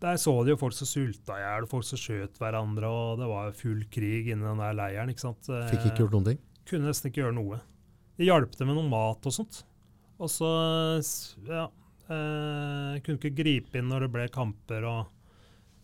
der 0.00 0.14
så 0.14 0.44
de 0.44 0.52
jo 0.52 0.56
folk 0.56 0.72
som 0.74 0.86
sulta 0.86 1.34
i 1.38 1.42
hjel, 1.42 1.66
folk 1.70 1.84
som 1.84 1.98
skjøt 1.98 2.38
hverandre, 2.38 2.86
og 2.86 3.18
det 3.18 3.26
var 3.26 3.50
full 3.52 3.82
krig 3.90 4.28
inni 4.30 4.46
den 4.46 4.58
der 4.62 4.74
leiren. 4.74 5.10
ikke 5.10 5.26
sant? 5.26 5.48
Eh, 5.48 5.70
Fikk 5.70 5.90
ikke 5.90 6.04
gjort 6.04 6.12
noen 6.12 6.24
ting. 6.24 6.38
Kunne 6.66 6.86
nesten 6.86 7.10
ikke 7.10 7.22
gjøre 7.24 7.34
noe. 7.34 7.60
De 8.18 8.24
hjalp 8.26 8.56
dem 8.56 8.68
med 8.68 8.76
noe 8.76 8.88
mat 8.90 9.26
og 9.26 9.32
sånt. 9.32 9.64
Og 10.18 10.28
så, 10.28 10.98
ja 11.46 11.68
eh, 12.10 12.98
Kunne 13.06 13.18
ikke 13.18 13.36
gripe 13.38 13.78
inn 13.78 13.88
når 13.88 14.06
det 14.06 14.12
ble 14.12 14.28
kamper 14.34 14.86
og 14.88 15.06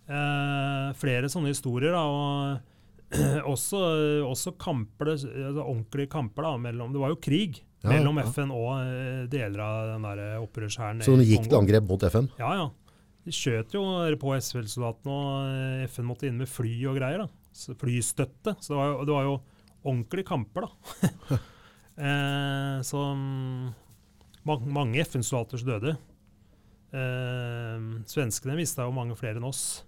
Eh, 0.05 0.89
flere 1.01 1.31
sånne 1.33 1.53
historier. 1.55 1.95
da, 1.97 2.05
og 2.05 2.73
også, 3.55 3.81
også 4.27 4.55
kamper, 4.61 5.15
altså 5.15 5.63
ordentlige 5.63 6.11
kamper 6.11 6.43
da, 6.49 6.55
mellom 6.59 6.95
Det 6.95 6.99
var 7.03 7.13
jo 7.13 7.19
krig 7.23 7.61
Ja, 7.85 7.93
mellom 7.93 8.17
ja. 8.19 8.25
FN 8.27 8.51
og 8.51 8.71
eh, 8.81 9.27
deler 9.31 9.61
av 9.63 9.93
den 9.93 10.09
der 10.09 10.41
opprørshæren. 10.43 11.05
Så 11.05 11.15
de 11.21 11.29
gikk 11.29 11.47
til 11.49 11.61
angrep 11.61 11.87
mot 11.89 12.09
FN? 12.11 12.31
Ja, 12.41 12.55
ja. 12.59 12.71
De 13.25 13.33
skjøt 13.33 13.73
jo 13.73 13.83
på 14.21 14.35
SV-soldatene, 14.37 15.15
og 15.15 15.49
eh, 15.49 15.85
FN 15.89 16.09
måtte 16.09 16.29
inn 16.29 16.41
med 16.41 16.51
fly 16.51 16.75
og 16.91 16.99
greier. 16.99 17.25
da. 17.25 17.29
Så 17.55 17.77
flystøtte. 17.79 18.57
Så 18.61 18.75
det 18.75 18.81
var 18.81 18.91
jo, 18.91 19.05
det 19.07 19.15
var 19.15 19.29
jo 19.29 19.37
ordentlige 19.85 20.29
kamper, 20.29 20.67
da. 20.67 21.39
eh, 22.09 22.77
så 22.85 23.05
mm, 23.17 23.71
mange, 24.49 25.07
FN-soldater 25.07 25.65
døde. 25.65 25.97
Eh, 26.95 27.89
svenskene 28.11 28.59
mista 28.59 28.85
jo 28.85 28.97
mange 28.97 29.17
flere 29.21 29.41
enn 29.41 29.49
oss. 29.49 29.85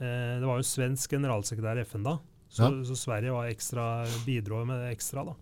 Eh, 0.00 0.36
det 0.40 0.46
var 0.48 0.60
jo 0.60 0.64
svensk 0.66 1.12
generalsekretær 1.12 1.80
i 1.80 1.84
FN 1.84 2.06
da, 2.06 2.16
så, 2.48 2.62
Ja. 2.66 2.70
så 2.88 2.96
Sverige 2.96 3.34
var 3.36 3.50
ekstra, 3.52 3.84
bidro 4.26 4.64
med 4.66 4.86
ekstra. 4.94 5.24
da. 5.28 5.34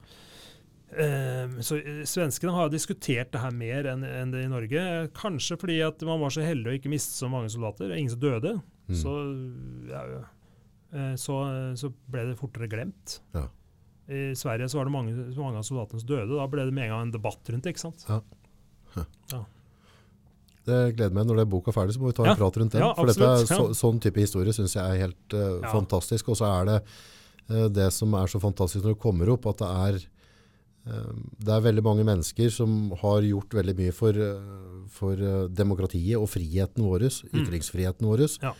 Eh, 0.88 1.58
så 1.60 1.76
eh, 1.78 2.02
Svenskene 2.08 2.52
har 2.56 2.70
diskutert 2.72 3.30
det 3.32 3.42
her 3.42 3.52
mer 3.52 3.84
enn 3.92 4.02
enn 4.04 4.30
det 4.32 4.44
i 4.46 4.48
Norge. 4.50 4.82
Kanskje 5.14 5.58
fordi 5.60 5.78
at 5.84 6.00
man 6.08 6.20
var 6.20 6.30
så 6.34 6.42
heldig 6.42 6.72
å 6.72 6.78
ikke 6.78 6.90
miste 6.92 7.12
så 7.14 7.28
mange 7.30 7.50
soldater. 7.52 7.90
Er 7.92 8.00
Ingen 8.00 8.14
som 8.16 8.20
døde. 8.24 8.54
Mm. 8.88 8.96
Så, 8.96 9.12
ja, 9.92 10.02
eh, 10.96 11.14
så, 11.20 11.36
så 11.76 11.92
ble 12.08 12.26
det 12.30 12.38
fortere 12.40 12.68
glemt. 12.72 13.20
Ja. 13.36 13.46
I 14.08 14.32
Sverige 14.34 14.70
så 14.72 14.78
var 14.80 14.88
det 14.88 14.92
mange, 14.94 15.12
mange 15.36 15.60
av 15.60 15.66
soldatene 15.68 16.00
som 16.00 16.08
døde. 16.08 16.32
Da 16.34 16.46
ble 16.48 16.64
det 16.64 16.72
med 16.72 16.88
en 16.88 16.94
gang 16.94 17.02
en 17.06 17.12
debatt 17.12 17.50
rundt 17.52 17.62
det. 17.68 17.74
ikke 17.76 17.84
sant? 17.84 18.06
Det 20.68 20.78
gleder 20.98 21.14
meg. 21.16 21.26
Når 21.28 21.40
det 21.40 21.44
er 21.46 21.52
boka 21.56 21.72
ferdig, 21.74 21.96
så 21.96 22.02
må 22.02 22.10
vi 22.12 22.16
ta 22.18 22.26
en 22.26 22.32
Ja. 22.34 22.38
prat 22.38 22.58
rundt 22.60 22.74
den. 22.76 22.82
Ja, 22.84 22.92
for 22.94 23.08
dette 23.08 23.24
er 23.32 23.46
så, 23.48 23.70
sånn 23.76 24.00
type 24.04 24.20
historie 24.20 24.52
syns 24.52 24.74
jeg 24.76 24.84
er 24.84 25.02
helt 25.06 25.34
uh, 25.34 25.60
Ja. 25.64 25.72
fantastisk. 25.72 26.28
Og 26.28 26.36
så 26.40 26.46
er 26.52 26.64
det 26.68 26.78
uh, 27.50 27.68
det 27.72 27.88
som 27.96 28.12
er 28.14 28.26
så 28.28 28.40
fantastisk 28.42 28.84
når 28.84 28.94
det 28.96 29.02
kommer 29.02 29.32
opp, 29.32 29.46
at 29.48 29.62
det 29.64 29.68
er 29.72 29.98
eh, 30.88 31.12
det 31.44 31.52
er 31.52 31.60
veldig 31.64 31.82
mange 31.84 32.04
mennesker 32.06 32.50
som 32.52 32.90
har 33.00 33.20
gjort 33.26 33.52
veldig 33.58 33.74
mye 33.76 33.92
for, 33.92 34.16
for 34.88 35.16
demokratiet 35.52 36.16
og 36.16 36.28
friheten 36.32 36.84
vår, 36.84 37.08
Mm. 37.28 37.42
ytringsfriheten 37.42 38.06
vår. 38.08 38.22
Ja. 38.42 38.54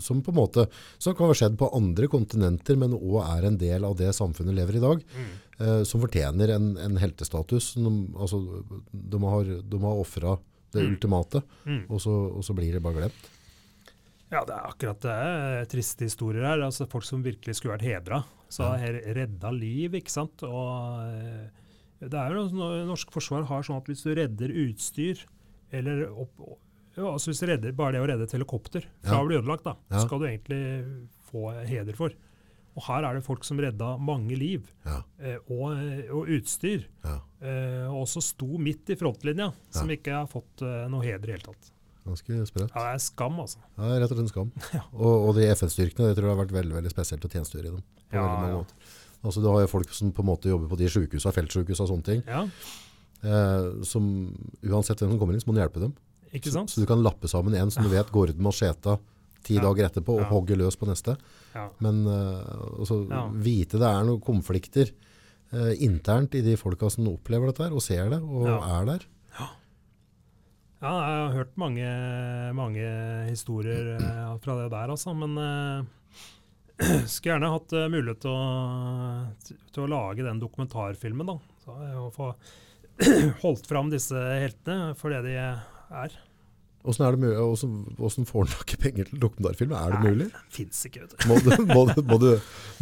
Som 0.00 0.22
på 0.24 0.30
en 0.32 0.38
måte 0.38 0.68
som 0.98 1.14
kan 1.14 1.26
ha 1.28 1.34
skjedd 1.36 1.56
på 1.60 1.68
andre 1.76 2.06
kontinenter, 2.08 2.78
men 2.80 2.94
òg 2.96 3.18
er 3.26 3.44
en 3.50 3.58
del 3.60 3.84
av 3.84 3.96
det 3.98 4.12
samfunnet 4.16 4.54
lever 4.56 4.76
i 4.78 4.84
dag. 4.84 5.02
Mm. 5.58 5.84
som 5.86 6.00
fortjener 6.02 6.50
en, 6.50 6.76
en 6.78 6.96
heltestatus. 6.98 7.74
De, 7.74 7.90
altså, 8.18 8.40
de 8.92 9.18
har, 9.22 9.44
de 9.62 9.78
har 9.84 10.00
ofra 10.02 10.38
det 10.74 10.82
Mm. 10.84 10.92
ultimate, 10.96 11.42
Mm. 11.64 11.82
og, 11.88 12.00
så, 12.02 12.12
og 12.36 12.42
så 12.44 12.54
blir 12.58 12.72
det 12.74 12.82
bare 12.84 12.98
glemt. 12.98 13.30
Ja, 14.32 14.40
det 14.44 14.54
er 14.56 14.66
akkurat 14.66 15.00
det. 15.04 15.68
Triste 15.70 16.04
historier 16.08 16.42
her. 16.42 16.58
altså 16.66 16.88
Folk 16.90 17.04
som 17.06 17.22
virkelig 17.22 17.54
skulle 17.56 17.76
vært 17.78 17.86
hedra. 17.86 18.24
Så 18.50 18.66
her 18.78 18.96
redda 19.14 19.50
liv, 19.54 19.92
ikke 19.94 20.10
sant. 20.10 20.42
Og 20.42 21.00
eh, 21.06 21.48
det 22.02 22.14
er 22.18 22.34
jo 22.34 22.48
noe 22.50 22.84
Norsk 22.88 23.10
forsvar 23.14 23.46
har 23.46 23.62
sånn 23.62 23.78
at 23.78 23.86
hvis 23.86 24.02
du 24.02 24.12
redder 24.14 24.50
utstyr, 24.66 25.22
eller 25.72 26.06
opp, 26.10 26.34
ja, 26.96 27.02
altså 27.12 27.30
hvis 27.32 27.40
du 27.40 27.46
redder 27.50 27.72
bare 27.74 27.92
det 27.96 28.02
å 28.02 28.06
redde 28.10 28.22
et 28.26 28.34
helikopter 28.36 28.84
fra 29.02 29.16
Ja. 29.18 29.22
å 29.22 29.26
bli 29.26 29.38
ødelagt, 29.38 29.64
da, 29.64 29.74
Ja. 29.90 29.98
skal 30.04 30.18
du 30.18 30.26
egentlig 30.26 30.62
få 31.30 31.50
heder 31.66 31.94
for. 31.96 32.10
Og 32.74 32.82
her 32.88 33.04
er 33.06 33.14
det 33.18 33.22
folk 33.26 33.44
som 33.46 33.60
redda 33.62 33.92
mange 34.02 34.34
liv, 34.38 34.64
Ja, 34.86 34.96
eh, 35.22 35.36
og, 35.46 35.76
og 36.10 36.30
utstyr. 36.34 36.88
ja. 37.04 37.20
Eh, 37.44 37.86
og 37.92 38.00
også 38.06 38.22
sto 38.24 38.48
midt 38.58 38.88
i 38.90 38.96
frontlinja, 38.98 39.50
som 39.70 39.90
ikke 39.94 40.10
har 40.16 40.26
fått 40.30 40.62
eh, 40.64 40.86
noe 40.90 41.04
heder 41.04 41.28
i 41.30 41.36
hele 41.36 41.44
tatt. 41.44 41.70
Ganske 42.04 42.40
sprøtt. 42.50 42.72
Ja, 42.74 42.82
det 42.88 42.94
er 42.96 43.02
skam, 43.04 43.38
altså. 43.40 43.60
Ja, 43.78 43.92
rett 44.00 44.10
og 44.10 44.18
slett 44.18 44.24
en 44.26 44.32
skam. 44.32 44.50
Og, 45.04 45.28
og 45.28 45.30
de 45.38 45.46
FN-styrkene, 45.54 46.10
det 46.10 46.16
tror 46.18 46.28
jeg 46.28 46.34
har 46.36 46.42
vært 46.42 46.56
veldig, 46.56 46.74
veldig 46.80 46.92
spesielt 46.92 47.24
å 47.24 47.30
tjenestegjøre 47.32 47.70
i 47.70 47.74
dem. 47.76 47.84
På 48.10 48.16
Ja, 48.18 48.24
veldig 48.26 48.40
mange 48.42 48.50
ja. 48.50 48.58
måter. 48.60 48.92
Altså, 49.24 49.40
du 49.40 49.48
har 49.48 49.62
jo 49.64 49.70
folk 49.72 49.94
som 49.96 50.10
på 50.12 50.20
en 50.24 50.28
måte 50.28 50.50
jobber 50.50 50.68
på 50.68 50.76
de 50.82 50.90
sykehusene, 50.92 51.32
feltsykehusene 51.38 51.86
og 51.86 51.92
sånne 51.94 52.08
ting, 52.10 52.24
Ja, 52.28 52.42
eh, 53.24 53.70
som 53.88 54.10
uansett 54.66 55.00
hvem 55.00 55.14
som 55.14 55.20
kommer 55.22 55.32
inn, 55.38 55.40
så 55.44 55.48
må 55.48 55.56
du 55.56 55.62
hjelpe 55.62 55.80
dem. 55.84 55.94
ikke 56.34 56.50
Så, 56.50 56.58
sant? 56.58 56.74
så 56.74 56.82
du 56.82 56.86
kan 56.90 57.00
lappe 57.04 57.30
sammen 57.30 57.54
en 57.56 57.70
som 57.72 57.86
du 57.86 57.92
vet 57.92 58.10
går 58.12 58.34
ut 58.34 58.36
med 58.40 58.48
macheta 58.50 58.98
ti 59.44 59.54
Ja. 59.58 59.62
dager 59.68 59.88
etterpå 59.90 60.16
og 60.18 60.24
Ja. 60.24 60.30
hogge 60.32 60.56
løs 60.58 60.76
på 60.80 60.88
neste. 60.88 61.16
Ja. 61.54 61.68
Men 61.84 62.02
eh, 62.06 62.44
Ja. 63.10 63.28
vite 63.30 63.78
det 63.78 63.88
er 63.90 64.04
noen 64.08 64.20
konflikter 64.24 64.90
eh, 65.52 65.74
internt 65.84 66.34
i 66.34 66.40
de 66.42 66.56
folka 66.58 66.88
som 66.90 67.06
opplever 67.12 67.46
dette 67.52 67.62
her, 67.68 67.72
og 67.76 67.82
ser 67.84 68.08
det, 68.10 68.22
og 68.22 68.46
Ja. 68.48 68.80
er 68.80 68.86
der. 68.86 69.04
Ja, 70.84 70.90
jeg 71.00 71.28
har 71.28 71.32
hørt 71.32 71.54
mange, 71.56 71.84
mange 72.52 72.82
historier 73.30 73.94
eh, 73.96 74.34
fra 74.42 74.56
det 74.62 74.70
der, 74.74 74.90
altså. 74.92 75.14
Men 75.16 75.38
uh, 75.38 75.84
skulle 77.08 77.38
gjerne 77.38 77.48
hatt 77.54 77.72
mulighet 77.88 78.20
til 78.20 78.34
å, 78.34 79.54
til 79.72 79.84
å 79.86 79.88
lage 79.88 80.26
den 80.26 80.42
dokumentarfilmen, 80.42 81.24
da. 81.30 81.38
Så, 81.64 81.76
eh, 81.86 81.96
å 81.96 82.10
få 82.12 82.34
holdt 83.40 83.66
fram 83.70 83.88
disse 83.90 84.12
heltene 84.18 84.92
for 84.98 85.14
det 85.14 85.22
de 85.24 85.38
er. 85.40 86.18
Hvordan, 86.84 87.06
er 87.06 87.14
det 87.14 87.20
mulig, 87.22 87.36
hvordan, 87.40 87.76
hvordan 87.96 88.26
får 88.28 88.42
han 88.44 88.50
ikke 88.60 88.78
penger 88.82 89.06
til 89.08 89.20
dokumentarfilm? 89.22 89.70
Er 89.72 89.94
det 89.94 90.00
Nei, 90.02 90.10
mulig? 90.12 90.26
Fins 90.52 90.82
ikke, 90.84 91.06
vet 91.06 91.14
du. 91.14 91.22
Må 91.30 91.38
du, 91.40 91.48
må 91.70 91.84
du, 91.88 92.00
må 92.10 92.18
du, 92.20 92.26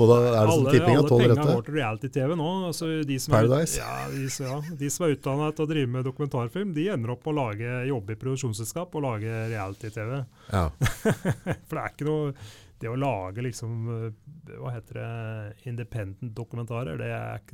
må 0.00 0.08
da, 0.10 0.16
er 0.18 0.32
det 0.32 0.56
sånn 0.56 0.66
alle 0.72 0.96
av 0.96 1.06
tolv 1.06 1.22
rette? 1.22 1.28
Alle 1.28 1.28
rette? 1.36 1.54
går 1.54 1.68
til 1.68 1.76
reality-TV 1.76 2.34
nå. 2.40 2.48
Altså 2.72 2.90
de 3.06 3.20
som 3.22 3.36
Paradise? 3.36 3.78
Er, 3.78 3.86
ja, 3.86 4.10
de, 4.10 4.26
ja, 4.48 4.58
de 4.82 4.90
som 4.90 5.06
er 5.06 5.14
utdanna 5.14 5.52
til 5.54 5.66
å 5.68 5.70
drive 5.70 5.94
med 5.94 6.10
dokumentarfilm, 6.10 6.74
de 6.74 6.88
ender 6.96 7.14
opp 7.14 7.30
å 7.30 7.36
lage, 7.38 7.78
jobbe 7.92 8.16
i 8.16 8.20
produksjonsselskap 8.26 8.98
og 8.98 9.06
lage 9.06 9.38
reality-TV. 9.54 10.18
Ja. 10.50 10.66
For 11.70 11.78
det 11.78 11.82
er 11.86 11.94
ikke 11.94 12.10
noe 12.10 12.36
Det 12.82 12.90
å 12.90 12.98
lage 12.98 13.44
liksom 13.46 13.74
eh, 13.94 14.06
Hva 14.58 14.72
heter 14.74 14.98
det 14.98 15.68
Independent 15.70 16.34
dokumentarer, 16.34 16.98
det 16.98 17.12
er 17.14 17.52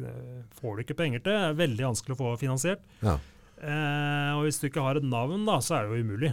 får 0.62 0.78
du 0.78 0.86
ikke 0.86 0.96
penger 1.04 1.20
til. 1.20 1.34
Det 1.36 1.50
er 1.50 1.58
veldig 1.66 1.92
vanskelig 1.92 2.16
å 2.16 2.24
få 2.24 2.38
finansiert. 2.40 2.80
Ja. 3.04 3.18
Eh, 3.62 4.30
og 4.36 4.44
hvis 4.46 4.60
du 4.62 4.68
ikke 4.68 4.84
har 4.84 4.98
et 5.00 5.06
navn, 5.06 5.44
da, 5.48 5.58
så 5.64 5.78
er 5.78 5.88
det 5.88 5.98
jo 5.98 6.04
umulig. 6.06 6.32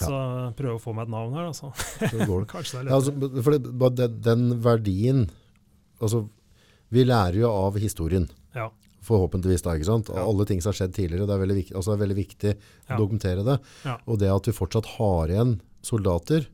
Så 0.00 0.10
prøv 0.56 0.76
å 0.76 0.80
få 0.80 0.94
meg 0.96 1.08
et 1.08 1.12
navn 1.12 1.34
her, 1.36 1.48
altså. 1.50 1.70
Så 2.00 2.26
går 2.26 2.44
det. 2.44 2.48
Kanskje 2.54 2.82
det 2.84 2.90
Ja, 2.92 2.98
altså, 2.98 3.42
for 3.44 3.56
det, 3.56 3.96
den, 3.98 4.20
den 4.24 4.44
verdien 4.64 5.24
altså, 6.00 6.24
Vi 6.94 7.04
lærer 7.04 7.40
jo 7.42 7.50
av 7.50 7.76
historien. 7.82 8.28
Ja. 8.56 8.68
Forhåpentligvis. 9.06 9.62
da, 9.66 9.74
ikke 9.78 9.88
sant? 9.90 10.08
Ja. 10.14 10.22
Alle 10.26 10.46
ting 10.48 10.60
som 10.62 10.70
har 10.72 10.78
skjedd 10.80 10.94
tidligere. 10.96 11.26
Det 11.28 11.34
er 11.36 11.42
veldig, 11.44 11.64
altså, 11.74 11.90
det 11.92 11.98
er 11.98 12.04
veldig 12.06 12.18
viktig 12.20 12.54
Ja. 12.54 12.94
å 12.96 13.00
dokumentere 13.02 13.44
det. 13.46 13.58
Ja. 13.84 13.98
Og 14.06 14.18
det 14.22 14.30
at 14.32 14.48
vi 14.50 14.56
fortsatt 14.56 14.88
har 14.96 15.28
igjen 15.34 15.58
soldater 15.86 16.48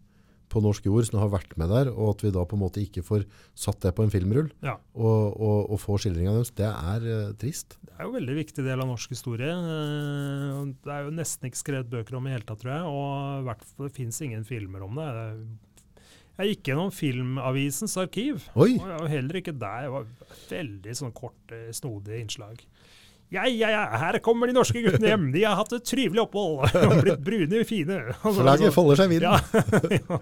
på 0.52 0.60
norsk 0.62 0.85
jord 0.86 1.06
som 1.09 1.18
har 1.20 1.31
vært 1.32 1.56
med 1.59 1.68
der, 1.73 1.89
og 1.90 2.12
at 2.14 2.23
vi 2.27 2.31
da 2.35 2.44
på 2.47 2.55
en 2.56 2.62
måte 2.62 2.82
ikke 2.82 3.02
får 3.05 3.24
satt 3.59 3.81
det 3.82 3.94
på 3.97 4.05
en 4.06 4.12
filmrull 4.14 4.48
Ja. 4.62 4.77
og, 4.94 5.35
og, 5.40 5.70
og 5.74 5.81
får 5.82 6.05
skildringa 6.05 6.36
deres, 6.36 6.52
det 6.55 6.68
er 6.70 7.06
uh, 7.10 7.32
trist. 7.40 7.77
Det 7.82 7.93
er 7.97 8.05
jo 8.06 8.12
en 8.12 8.18
veldig 8.20 8.36
viktig 8.39 8.64
del 8.66 8.82
av 8.85 8.90
norsk 8.93 9.10
historie. 9.16 9.51
Eh, 9.51 10.59
Det 10.85 10.93
er 10.93 11.06
jo 11.06 11.14
nesten 11.16 11.48
ikke 11.48 11.62
skrevet 11.62 11.90
bøker 11.93 12.18
om 12.18 12.27
i 12.28 12.35
hele 12.35 12.44
tatt, 12.47 12.60
tror 12.62 12.74
jeg. 12.77 12.90
Og 12.90 13.47
hvert 13.48 13.64
det 13.81 13.93
fins 13.97 14.20
ingen 14.23 14.44
filmer 14.47 14.85
om 14.86 14.98
det. 15.01 15.09
Jeg 16.36 16.51
gikk 16.52 16.68
gjennom 16.68 16.90
Filmavisens 16.93 17.94
arkiv. 17.97 18.43
Oi! 18.60 18.74
Og 18.77 19.06
heller 19.09 19.39
ikke 19.40 19.55
der. 19.56 19.86
Det 19.86 19.93
var 19.94 20.10
veldig 20.51 20.97
sånn 20.98 21.14
korte, 21.16 21.62
snodige 21.73 22.18
innslag. 22.20 22.60
Ja, 23.35 23.43
ja, 23.51 23.69
ja, 23.73 23.81
her 23.98 24.19
kommer 24.23 24.47
de 24.47 24.55
norske 24.55 24.78
guttene 24.85 25.09
hjem. 25.11 25.24
De 25.35 25.40
har 25.43 25.57
hatt 25.59 25.73
et 25.74 25.86
trivelig 25.89 26.23
opphold 26.23 26.61
og 26.86 26.93
blitt 27.03 27.24
brune 27.27 27.62
fine. 27.66 27.97
Flagget 28.39 28.74
folder 28.74 29.01
seg 29.01 29.11
vinden. 29.11 29.32
Ja. 29.35 29.62
ja. 29.98 30.19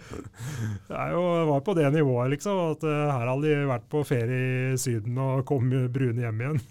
Det 0.88 1.00
er 1.02 1.12
jo, 1.12 1.24
var 1.50 1.60
på 1.66 1.74
det 1.76 1.90
nivået, 1.92 2.32
liksom. 2.32 2.62
At 2.72 2.86
eh, 2.88 3.02
her 3.12 3.28
hadde 3.28 3.50
de 3.50 3.68
vært 3.68 3.84
på 3.92 4.04
ferie 4.08 4.72
i 4.72 4.78
Syden 4.80 5.20
og 5.20 5.44
kom 5.48 5.68
brune 5.92 6.24
hjem 6.24 6.40
igjen. 6.46 6.62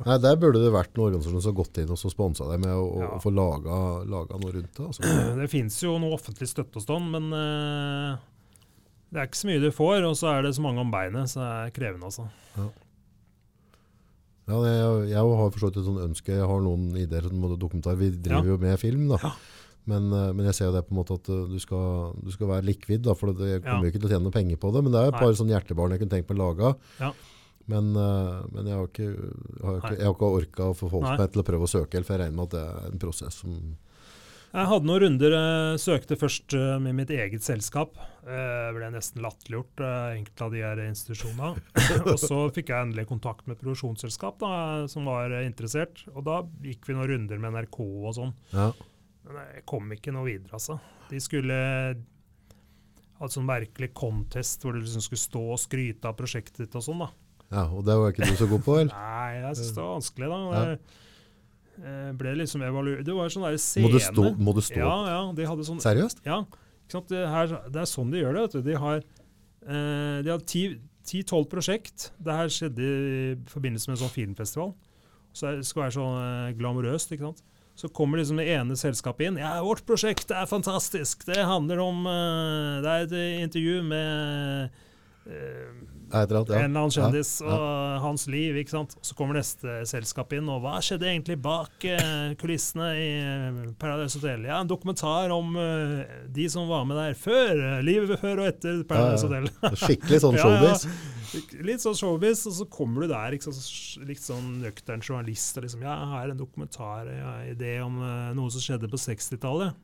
Nei, 0.00 0.16
Der 0.22 0.36
burde 0.38 0.60
det 0.62 0.70
vært 0.72 0.92
noen 0.94 1.10
organisasjon 1.10 1.42
som 1.42 1.50
har 1.50 1.58
gått 1.60 1.80
inn 1.82 1.90
og 1.90 2.00
sponsa 2.00 2.46
deg 2.48 2.60
med 2.62 2.72
å, 2.72 2.84
Ja. 3.02 3.08
få 3.20 3.32
laga, 3.34 3.78
laga 4.06 4.38
noe 4.40 4.52
rundt 4.54 4.76
det. 4.76 4.86
Altså. 4.86 5.14
Det 5.40 5.48
fins 5.52 5.80
jo 5.82 5.96
noe 6.00 6.14
offentlig 6.16 6.48
støtte 6.50 6.80
og 6.80 6.86
sånn, 6.86 7.08
men 7.10 7.26
uh, 7.34 8.14
det 9.10 9.18
er 9.18 9.26
ikke 9.28 9.40
så 9.42 9.50
mye 9.50 9.64
du 9.64 9.72
får. 9.74 10.06
Og 10.08 10.14
så 10.16 10.30
er 10.36 10.46
det 10.46 10.54
så 10.56 10.62
mange 10.64 10.80
om 10.84 10.92
beinet, 10.94 11.32
så 11.32 11.42
det 11.42 11.50
er 11.50 11.74
krevende, 11.80 12.06
altså. 12.12 12.28
Ja, 12.56 12.68
det, 14.64 14.70
jeg, 14.74 15.08
jeg 15.14 15.22
har 15.40 15.50
forstått 15.54 15.78
et 15.80 15.86
sånt 15.86 16.02
ønske. 16.04 16.34
Jeg 16.34 16.48
har 16.50 16.60
noen 16.64 16.88
ideer 16.98 17.26
som 17.28 17.42
dokumentar. 17.60 17.98
Vi 18.00 18.10
driver 18.16 18.46
Ja. 18.46 18.52
jo 18.54 18.58
med 18.58 18.78
film, 18.82 19.08
da. 19.12 19.18
Ja. 19.22 19.32
Men, 19.90 20.10
eh, 20.12 20.32
men 20.36 20.44
jeg 20.50 20.54
ser 20.58 20.66
jo 20.68 20.72
det 20.76 20.82
på 20.88 20.92
en 20.94 20.98
måte 21.00 21.14
at 21.16 21.28
eh, 21.32 21.46
du 21.50 21.58
skal, 21.62 22.12
du 22.22 22.30
skal 22.34 22.50
være 22.50 22.66
likvid, 22.68 23.02
da, 23.06 23.14
for 23.14 23.32
jeg 23.32 23.62
kommer 23.64 23.86
jo 23.86 23.92
ikke 23.92 24.00
til 24.02 24.08
å 24.10 24.12
tjene 24.12 24.26
noen 24.26 24.36
penger 24.36 24.58
på 24.60 24.72
det. 24.74 24.82
Men 24.84 24.92
det 24.92 25.00
er 25.00 25.06
jo 25.08 25.12
et 25.14 25.20
par 25.22 25.36
sånne 25.40 25.54
hjertebarn 25.54 25.94
jeg 25.94 26.02
kunne 26.02 26.14
tenkt 26.16 26.30
meg 26.30 26.38
å 26.38 26.42
lage. 26.44 26.72
Ja. 27.00 27.12
Men, 27.70 27.92
eh, 27.94 28.40
men 28.52 28.66
jeg 28.66 28.74
har 28.76 28.88
ikke, 28.90 29.08
har 29.62 29.76
ikke, 29.80 29.94
jeg 29.96 30.06
har 30.08 30.14
ikke 30.16 30.32
orka 30.40 30.68
å 30.70 30.76
få 30.76 30.90
folk 30.90 31.06
meg 31.06 31.30
til 31.32 31.42
å 31.42 31.46
prøve 31.46 31.68
å 31.68 31.70
søke 31.70 31.98
helt, 32.00 32.06
for 32.08 32.16
jeg 32.18 32.24
regner 32.26 32.36
med 32.40 32.50
at 32.50 32.56
det 32.58 32.64
er 32.66 32.90
en 32.90 32.98
prosess 33.06 33.40
som 33.44 33.56
Jeg 34.50 34.66
hadde 34.66 34.88
noen 34.88 35.02
runder. 35.04 35.34
eh, 35.38 35.76
Søkte 35.78 36.16
først 36.18 36.54
eh, 36.58 36.78
med 36.82 36.96
mitt 36.98 37.10
eget 37.14 37.44
selskap. 37.46 37.94
Jeg 38.26 38.74
Ble 38.74 38.88
nesten 38.90 39.22
latterliggjort, 39.22 39.82
eh, 39.86 40.16
enkelte 40.18 40.46
av 40.46 40.54
de 40.56 40.62
her 40.64 40.80
institusjonene. 40.88 41.62
og 42.10 42.16
så 42.18 42.40
fikk 42.54 42.72
jeg 42.72 42.88
endelig 42.88 43.06
kontakt 43.06 43.46
med 43.46 43.56
et 43.56 43.62
produksjonsselskap 43.62 44.40
da, 44.42 44.52
som 44.90 45.06
var 45.06 45.30
eh, 45.30 45.46
interessert. 45.46 46.02
Og 46.16 46.24
da 46.26 46.40
gikk 46.66 46.88
vi 46.88 46.96
noen 46.98 47.12
runder 47.12 47.42
med 47.42 47.54
NRK 47.54 47.78
og 47.84 48.10
sånn. 48.18 48.34
Ja. 48.50 48.72
Men 49.28 49.38
jeg 49.54 49.66
kom 49.70 49.94
ikke 49.94 50.14
noe 50.16 50.26
videre, 50.26 50.58
altså. 50.58 50.80
De 51.12 51.20
skulle 51.22 51.60
ha 53.20 53.28
et 53.28 53.34
sånn 53.36 53.46
merkelig 53.46 53.92
contest 53.94 54.64
hvor 54.64 54.74
du 54.74 54.80
liksom 54.82 55.04
skulle 55.04 55.22
stå 55.22 55.44
og 55.54 55.60
skryte 55.62 56.10
av 56.10 56.16
prosjektet 56.18 56.64
ditt 56.64 56.74
og 56.78 56.82
sånn, 56.88 57.04
da. 57.04 57.12
Ja, 57.50 57.64
og 57.66 57.84
det 57.86 57.94
var 57.98 58.12
ikke 58.12 58.26
du 58.30 58.38
så 58.38 58.46
god 58.50 58.66
på, 58.66 58.76
eller? 58.80 58.94
Nei, 58.94 59.40
jeg 59.44 59.58
syns 59.58 59.72
det 59.76 59.82
var 59.82 59.94
vanskelig, 59.96 60.28
da. 60.30 60.42
Ja. 60.50 60.99
Eh, 61.80 62.10
ble 62.12 62.34
liksom 62.36 62.60
evaluert 62.66 63.06
Det 63.06 63.14
var 63.16 63.30
sånn 63.32 63.46
der 63.46 63.56
scene 63.56 63.86
Må 63.86 63.92
du 63.94 64.02
stå? 64.04 64.24
Må 64.36 64.52
du 64.52 64.60
stå? 64.60 64.82
Ja, 64.82 64.96
ja. 65.08 65.20
De 65.32 65.46
hadde 65.48 65.64
sånn 65.64 65.80
Seriøst? 65.80 66.20
Ja. 66.28 66.42
Det, 66.90 67.22
her, 67.30 67.54
det 67.70 67.80
er 67.84 67.88
sånn 67.88 68.10
de 68.12 68.20
gjør 68.20 68.34
det. 68.36 68.42
vet 68.42 68.56
du. 68.58 68.62
De 68.66 68.76
har 68.82 68.98
eh, 68.98 70.18
de 70.26 70.32
har 70.32 70.42
ti-tolv 70.44 71.46
prosjekt. 71.52 72.10
Det 72.18 72.34
her 72.34 72.50
skjedde 72.52 72.82
i 72.82 73.36
forbindelse 73.48 73.88
med 73.88 73.96
en 73.96 74.02
sånn 74.02 74.12
filmfestival. 74.16 74.74
Så 75.32 75.54
det 75.60 75.68
skal 75.68 75.84
være 75.86 75.96
sånn 75.96 76.18
eh, 76.24 76.56
glamorøst. 76.58 77.14
ikke 77.14 77.30
sant? 77.30 77.44
Så 77.78 77.88
kommer 77.94 78.20
liksom 78.20 78.42
det 78.42 78.48
ene 78.52 78.76
selskapet 78.76 79.30
inn. 79.30 79.38
Ja, 79.40 79.54
vårt 79.64 79.86
prosjekt 79.88 80.34
er 80.34 80.50
fantastisk! 80.50 81.22
Det 81.30 81.38
handler 81.48 81.80
om 81.84 82.02
eh, 82.10 82.82
Det 82.84 82.90
er 82.96 83.06
et 83.06 83.16
intervju 83.46 83.80
med 83.86 84.82
eh, 85.30 85.70
Et 86.10 86.30
eller 86.32 86.40
en 86.42 86.64
eller 86.64 86.80
annen 86.80 86.90
kjendis 86.90 87.28
og 87.46 88.00
hans 88.02 88.24
liv. 88.26 88.56
ikke 88.58 88.72
sant? 88.72 88.96
Så 89.06 89.14
kommer 89.14 89.36
neste 89.38 89.80
selskap 89.86 90.32
inn, 90.34 90.48
og 90.50 90.64
hva 90.64 90.80
skjedde 90.82 91.06
egentlig 91.06 91.36
bak 91.42 91.84
eh, 91.86 92.32
kulissene 92.40 92.88
i 92.98 93.06
eh, 93.20 93.60
Paradise 93.78 94.18
Hotel? 94.18 94.42
Ja, 94.48 94.58
en 94.64 94.70
dokumentar 94.70 95.30
om 95.30 95.54
eh, 95.60 96.02
de 96.34 96.48
som 96.50 96.66
var 96.70 96.84
med 96.88 96.98
der 96.98 97.14
før. 97.14 97.54
eh, 97.54 97.80
livet 97.86 98.18
før 98.20 98.42
og 98.42 98.50
etter 98.50 98.82
Paradise. 98.90 99.28
Hotel. 99.30 99.46
Skikkelig 99.86 100.20
sånn 100.26 100.38
showbiz. 100.42 100.86
Litt 101.62 101.84
sånn 101.84 101.94
showbiz, 101.94 102.42
og 102.50 102.56
så 102.58 102.66
kommer 102.74 103.04
du 103.06 103.12
der, 103.12 103.36
ikke 103.38 103.46
sant, 103.52 103.60
så- 103.62 104.02
litt 104.08 104.18
sånn 104.24 104.48
nøktern 104.64 104.98
journalist 105.06 105.56
og 105.60 105.68
liksom 105.68 105.84
Ja, 105.86 105.94
jeg 106.02 106.10
har 106.16 106.32
en 106.34 106.40
dokumentar, 106.42 107.06
jeg 107.06 107.22
har 107.22 107.44
en 107.44 107.54
idé 107.54 107.76
om 107.84 108.00
eh, 108.02 108.32
noe 108.34 108.50
som 108.50 108.64
skjedde 108.66 108.90
på 108.90 108.98
60-tallet. 108.98 109.78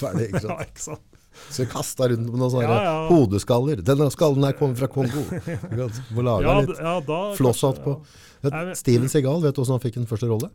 Ferdig, 0.00 0.28
ikke 0.30 0.44
Ja, 0.52 0.58
ikke 0.68 0.84
sant? 0.90 1.06
Så 1.54 1.66
kasta 1.70 2.08
rundt 2.10 2.28
med 2.28 2.38
noen 2.38 2.52
sånne 2.52 2.66
Ja, 2.68 2.80
ja. 2.86 2.96
hodeskaller. 3.10 3.80
Denne 3.84 4.10
skallen 4.14 4.44
her 4.46 4.56
kommer 4.58 4.78
fra 4.78 4.88
Kongo. 4.92 5.24
Må 6.16 6.24
lage 6.26 6.46
Ja, 6.46 6.58
litt 6.62 6.78
ja, 6.78 7.20
flosshatt 7.38 7.80
på. 7.84 7.96
ja. 8.44 8.64
Steven 8.78 9.10
Segal, 9.12 9.40
vet 9.42 9.56
du 9.56 9.62
hvordan 9.62 9.78
han 9.78 9.82
fikk 9.84 9.98
den 10.00 10.08
første 10.10 10.30
rolle? 10.30 10.50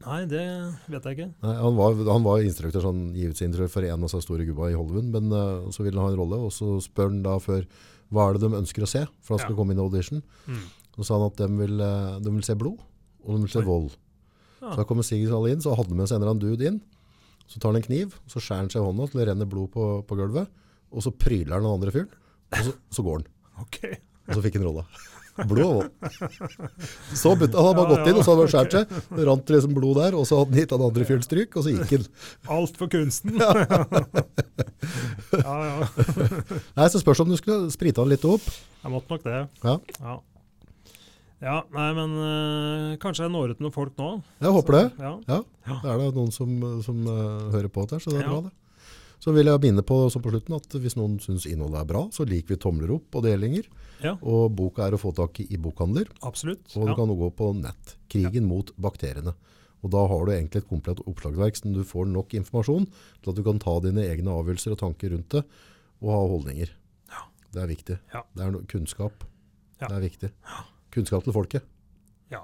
Nei, 0.00 0.22
det 0.24 0.42
vet 0.88 1.04
jeg 1.04 1.16
ikke. 1.18 1.28
Nei, 1.44 1.54
han, 1.60 1.74
var, 1.76 1.98
han 2.08 2.24
var 2.24 2.40
instruktør, 2.40 2.86
sånn, 2.86 3.00
gi 3.12 3.26
ut 3.28 3.36
sin 3.36 3.52
for 3.68 3.84
en 3.84 4.00
av 4.06 4.08
de 4.08 4.20
store 4.24 4.46
gubba 4.48 4.70
i 4.72 4.76
Hollywood, 4.78 5.10
men 5.12 5.28
uh, 5.28 5.68
så 5.74 5.84
ville 5.84 6.00
han 6.00 6.08
ha 6.08 6.12
en 6.14 6.20
rolle, 6.22 6.38
og 6.48 6.54
så 6.56 6.78
spør 6.80 7.10
han 7.10 7.18
da 7.26 7.34
før 7.42 7.66
hva 8.10 8.30
er 8.30 8.38
det 8.38 8.46
de 8.48 8.56
ønsker 8.62 8.86
å 8.86 8.88
se, 8.88 9.02
for 9.20 9.36
han 9.36 9.44
skal 9.44 9.58
komme 9.58 9.74
inn 9.76 9.82
i 9.82 9.84
audition. 9.84 10.22
Mm. 10.48 10.62
Så 10.96 11.04
sa 11.06 11.18
han 11.18 11.26
at 11.28 11.36
de 11.38 11.46
vil, 11.60 11.76
eh, 11.84 12.16
de 12.24 12.32
vil 12.34 12.42
se 12.48 12.56
blod, 12.58 12.80
og 13.22 13.36
de 13.36 13.44
vil 13.44 13.52
se 13.52 13.62
vold. 13.62 13.92
Så 14.60 14.72
da 14.80 14.84
kommer 14.88 15.06
Seagal 15.06 15.46
inn, 15.52 15.60
så 15.62 15.76
hadde 15.76 15.92
han 15.92 16.00
med 16.00 16.08
seg 16.10 16.16
en 16.18 16.24
eller 16.24 16.32
annen 16.34 16.42
dude 16.42 16.66
inn, 16.66 16.80
så 17.50 17.58
tar 17.58 17.72
han 17.74 17.80
en 17.80 17.86
kniv, 17.88 18.08
så 18.30 18.38
skjærer 18.42 18.62
han 18.64 18.70
seg 18.72 18.80
i 18.82 18.86
hånda 18.86 19.02
til 19.10 19.18
det 19.22 19.28
renner 19.30 19.48
blod 19.50 19.68
på, 19.74 19.82
på 20.06 20.18
gulvet, 20.18 20.46
og 20.94 21.00
så 21.04 21.10
pryler 21.14 21.54
han 21.56 21.64
den 21.66 21.74
andre 21.76 21.94
fyren, 21.94 22.10
og 22.54 22.60
så, 22.68 22.72
så 22.94 23.00
går 23.06 23.14
han. 23.20 23.26
Ok. 23.64 23.78
Og 24.30 24.36
så 24.38 24.44
fikk 24.46 24.56
han 24.60 24.68
rolla. 24.70 24.84
Blod 25.48 25.64
og 25.64 25.74
vold. 25.78 25.90
Så 27.16 27.30
han 27.32 27.40
hadde 27.40 27.54
bare 27.54 27.80
Ja, 27.80 27.84
gått 27.94 28.08
inn, 28.10 28.18
og 28.18 28.24
så 28.26 28.30
hadde 28.34 28.44
han 28.44 28.50
ok. 28.66 28.72
seg. 28.74 28.84
Det 29.16 29.24
rant 29.28 29.46
liksom 29.54 29.72
blod 29.76 29.96
der, 30.00 30.12
og 30.18 30.24
så 30.28 30.34
hadde 30.40 30.50
han 30.52 30.58
gitt 30.60 30.72
den 30.74 30.84
andre 30.86 31.04
fyren 31.08 31.24
stryk, 31.24 31.50
og 31.56 31.62
så 31.64 31.70
gikk 31.74 31.90
han. 31.94 32.04
Alt 32.56 32.74
for 32.80 32.86
kunsten. 32.92 33.30
ja, 35.40 35.54
ja. 35.70 35.76
Nei, 36.76 36.86
så 36.92 36.98
spørs 37.02 37.22
om 37.24 37.30
du 37.32 37.36
skulle 37.40 37.70
sprita 37.74 37.98
den 38.04 38.12
litt 38.14 38.26
opp. 38.28 38.44
Jeg 38.82 38.90
måtte 38.94 39.08
nok 39.16 39.22
det. 39.26 39.38
Ja. 39.64 39.74
Ja, 40.00 40.14
ja 41.42 41.62
nei, 41.72 41.88
men 41.96 42.10
øh, 42.20 42.96
kanskje 43.02 43.24
jeg 43.26 43.32
når 43.34 43.50
ut 43.54 43.60
noen 43.64 43.72
folk 43.74 43.96
nå. 43.98 44.22
Jeg 44.40 44.52
håper 44.56 44.72
det. 44.78 44.86
Ja. 45.00 45.12
Ja, 45.28 45.40
Ja. 45.66 45.76
er 45.92 45.98
det 45.98 46.14
noen 46.16 46.32
som, 46.32 46.82
som 46.82 47.04
uh, 47.06 47.50
hører 47.52 47.68
på 47.72 47.86
der, 47.88 47.98
så 48.02 48.10
det 48.10 48.20
er 48.20 48.26
Ja. 48.26 48.28
bra 48.34 48.40
det. 48.48 48.52
Så 49.20 49.34
vil 49.36 49.44
jeg 49.50 49.60
minne 49.60 49.82
på 49.84 49.96
som 50.10 50.22
på 50.24 50.30
slutten 50.32 50.54
at 50.56 50.68
hvis 50.80 50.96
noen 50.96 51.18
syns 51.20 51.44
innholdet 51.46 51.82
er 51.82 51.88
bra, 51.90 52.06
så 52.10 52.24
liker 52.24 52.54
vi 52.54 52.56
tomler 52.56 52.90
opp 52.94 53.14
og 53.14 53.22
delinger. 53.26 53.66
Ja. 54.00 54.14
Og 54.24 54.54
boka 54.56 54.86
er 54.86 54.96
å 54.96 55.00
få 55.00 55.12
tak 55.14 55.40
i 55.40 55.46
i 55.52 55.58
bokhandler, 55.60 56.06
Absolutt. 56.24 56.64
og 56.76 56.86
du 56.86 56.92
Ja. 56.92 56.96
kan 56.96 57.08
gå 57.08 57.28
på 57.36 57.50
nett. 57.60 57.96
Krigen 58.08 58.46
mot 58.48 58.72
bakteriene. 58.80 59.34
Og 59.84 59.90
da 59.90 60.06
har 60.08 60.24
du 60.24 60.32
egentlig 60.32 60.56
et 60.64 60.68
komplett 60.68 61.00
oppslagsverk 61.06 61.56
som 61.56 61.72
du 61.74 61.84
får 61.84 62.06
nok 62.08 62.32
informasjon 62.36 62.86
til 63.22 63.30
at 63.30 63.36
du 63.36 63.42
kan 63.42 63.58
ta 63.58 63.78
dine 63.80 64.00
egne 64.08 64.28
avgjørelser 64.32 64.72
og 64.72 64.78
tanker 64.78 65.10
rundt 65.12 65.28
det, 65.28 65.44
og 66.02 66.08
ha 66.10 66.20
holdninger. 66.28 66.68
Ja. 67.12 67.22
Det 67.52 67.62
er 67.62 67.66
viktig. 67.68 67.98
Ja. 68.14 68.22
Det 68.34 68.44
er 68.46 68.50
no 68.52 68.60
kunnskap. 68.68 69.24
Ja. 69.80 69.88
Det 69.88 69.96
er 69.96 70.00
viktig. 70.08 70.30
Kunnskap 70.90 71.24
til 71.24 71.32
folket. 71.32 71.62
ja. 72.30 72.40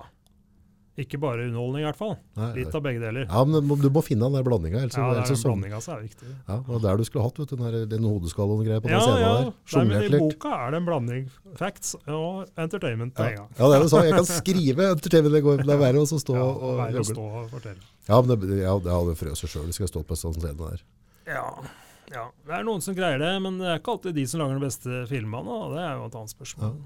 Ikke 0.97 1.19
bare 1.21 1.45
underholdning, 1.45 1.83
i 1.83 1.85
hvert 1.91 1.99
fall. 1.99 2.15
Nei, 2.41 2.47
Litt 2.57 2.73
av 2.75 2.81
begge 2.81 2.97
deler. 3.03 3.27
ja, 3.29 3.41
men 3.45 3.53
du 3.61 3.67
må- 3.69 3.77
du 3.77 3.91
må 3.93 4.01
finne 4.03 4.25
den 4.25 4.33
der 4.33 4.43
blandinga. 4.43 4.79
Ellers, 4.81 4.97
Ja, 4.97 5.11
er 5.13 5.27
så 5.29 5.35
sånn- 5.37 5.61
blandinga 5.61 5.77
er 5.77 6.01
viktig. 6.01 6.29
Ja, 6.49 6.57
det 6.67 6.81
der 6.83 6.97
du 6.97 7.05
skulle 7.05 7.23
hatt 7.23 7.37
vet 7.37 7.49
du, 7.51 7.57
den, 7.57 7.71
der, 7.71 7.85
den 7.85 8.03
hodeskallen 8.03 8.57
og 8.59 8.65
greier 8.65 8.81
på 8.81 8.89
Ja, 8.89 8.97
den 8.97 9.05
scenen 9.05 9.21
ja. 9.21 9.35
der. 9.37 9.53
Ja, 9.77 9.85
men 9.85 10.15
I 10.15 10.19
boka 10.25 10.49
er 10.57 10.71
det 10.71 10.77
en 10.81 10.87
blanding 10.87 11.29
facts 11.55 11.97
og 12.09 12.49
entertainment 12.57 13.13
på 13.15 13.19
Ja. 13.25 13.29
en 13.29 13.37
gang. 13.37 13.49
ja, 13.59 13.69
det 13.69 13.75
er 13.77 13.79
det 13.79 13.83
du 13.83 13.89
sa. 13.93 14.03
Jeg 14.09 14.15
kan 14.15 14.25
skrive 14.25 14.83
entertainment, 14.97 15.33
det 15.37 15.45
går 15.45 15.57
det 15.59 15.69
er 15.69 15.77
verre, 15.85 16.01
å 16.01 16.07
stå 16.25 16.33
Ja, 16.35 16.43
og, 16.49 16.97
og 16.97 17.05
stå 17.05 17.45
og 17.45 17.51
fortelle. 17.51 17.81
Ja, 18.09 18.21
men 18.23 18.41
det, 18.41 18.59
ja, 18.65 18.79
det 18.79 18.93
hadde 18.97 19.17
frøset 19.21 19.49
sjøl 19.53 19.65
hvis 19.69 19.77
jeg 19.77 19.85
hadde 19.85 19.93
stått 20.01 20.07
på 20.09 20.17
en 20.17 20.33
sånn 20.33 20.41
scene 20.41 20.57
der. 20.57 20.81
Ja, 21.27 21.61
ja. 22.13 22.25
Det 22.47 22.55
er 22.55 22.65
noen 22.65 22.83
som 22.85 22.95
greier 22.95 23.19
det, 23.19 23.33
men 23.43 23.59
det 23.59 23.67
er 23.73 23.79
ikke 23.81 23.93
alltid 23.97 24.15
de 24.15 24.25
som 24.31 24.41
lager 24.41 24.59
de 24.61 24.65
beste 24.67 25.01
filmene. 25.11 25.57
Det 25.75 25.83
er 25.83 25.95
jo 25.99 26.07
et 26.07 26.19
annet 26.21 26.35
spørsmål. 26.35 26.77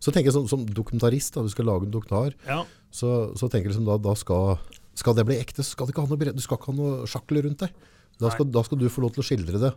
Så 0.00 0.12
tenker 0.12 0.30
jeg 0.30 0.36
som, 0.38 0.48
som 0.50 0.64
dokumentarist, 0.66 1.34
da, 1.34 1.42
du 1.42 1.48
skal 1.52 1.66
lage 1.66 1.86
en 1.86 1.94
dokumentar, 1.94 2.34
Ja, 2.46 2.64
så, 2.90 3.30
så 3.38 3.46
tenker 3.48 3.68
jeg 3.70 3.74
liksom 3.76 3.86
da, 3.86 3.96
da 4.02 4.14
skal, 4.18 4.58
skal 4.98 5.14
det 5.14 5.26
bli 5.28 5.38
ekte, 5.38 5.62
skal 5.66 5.86
det 5.86 5.94
ikke 5.94 6.02
ha 6.06 6.10
noe, 6.10 6.32
du 6.34 6.42
skal 6.42 6.58
ikke 6.58 6.72
ha 6.72 6.76
noe 6.80 7.06
sjakle 7.10 7.42
rundt 7.46 7.62
deg. 7.66 7.86
Da 8.20 8.28
skal, 8.34 8.50
da 8.52 8.60
skal 8.66 8.78
du 8.82 8.88
få 8.92 9.00
lov 9.06 9.14
til 9.14 9.22
å 9.22 9.26
skildre 9.30 9.60
det. 9.62 9.70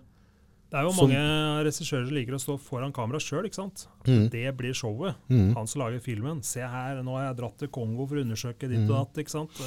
Det 0.74 0.80
er 0.80 0.88
jo 0.88 0.92
Som- 0.98 1.12
mange 1.12 1.64
regissører 1.68 2.08
som 2.10 2.16
liker 2.18 2.34
å 2.34 2.42
stå 2.42 2.56
foran 2.60 2.92
kamera 2.92 3.20
sjøl. 3.22 3.46
Mm. 3.46 4.30
Det 4.34 4.58
blir 4.58 4.74
showet. 4.74 5.16
Mm. 5.30 5.54
Han 5.56 5.68
som 5.70 5.84
lager 5.84 6.02
filmen. 6.02 6.42
Se 6.44 6.60
her, 6.66 6.98
nå 7.06 7.14
har 7.14 7.28
jeg 7.30 7.38
dratt 7.38 7.58
til 7.62 7.68
Kongo 7.70 8.08
for 8.10 8.18
å 8.18 8.24
undersøke 8.26 8.66
ditt 8.68 8.82
Mm. 8.82 8.90
og 8.90 8.96
datt, 9.14 9.22
ikke 9.24 9.30
sant. 9.30 9.62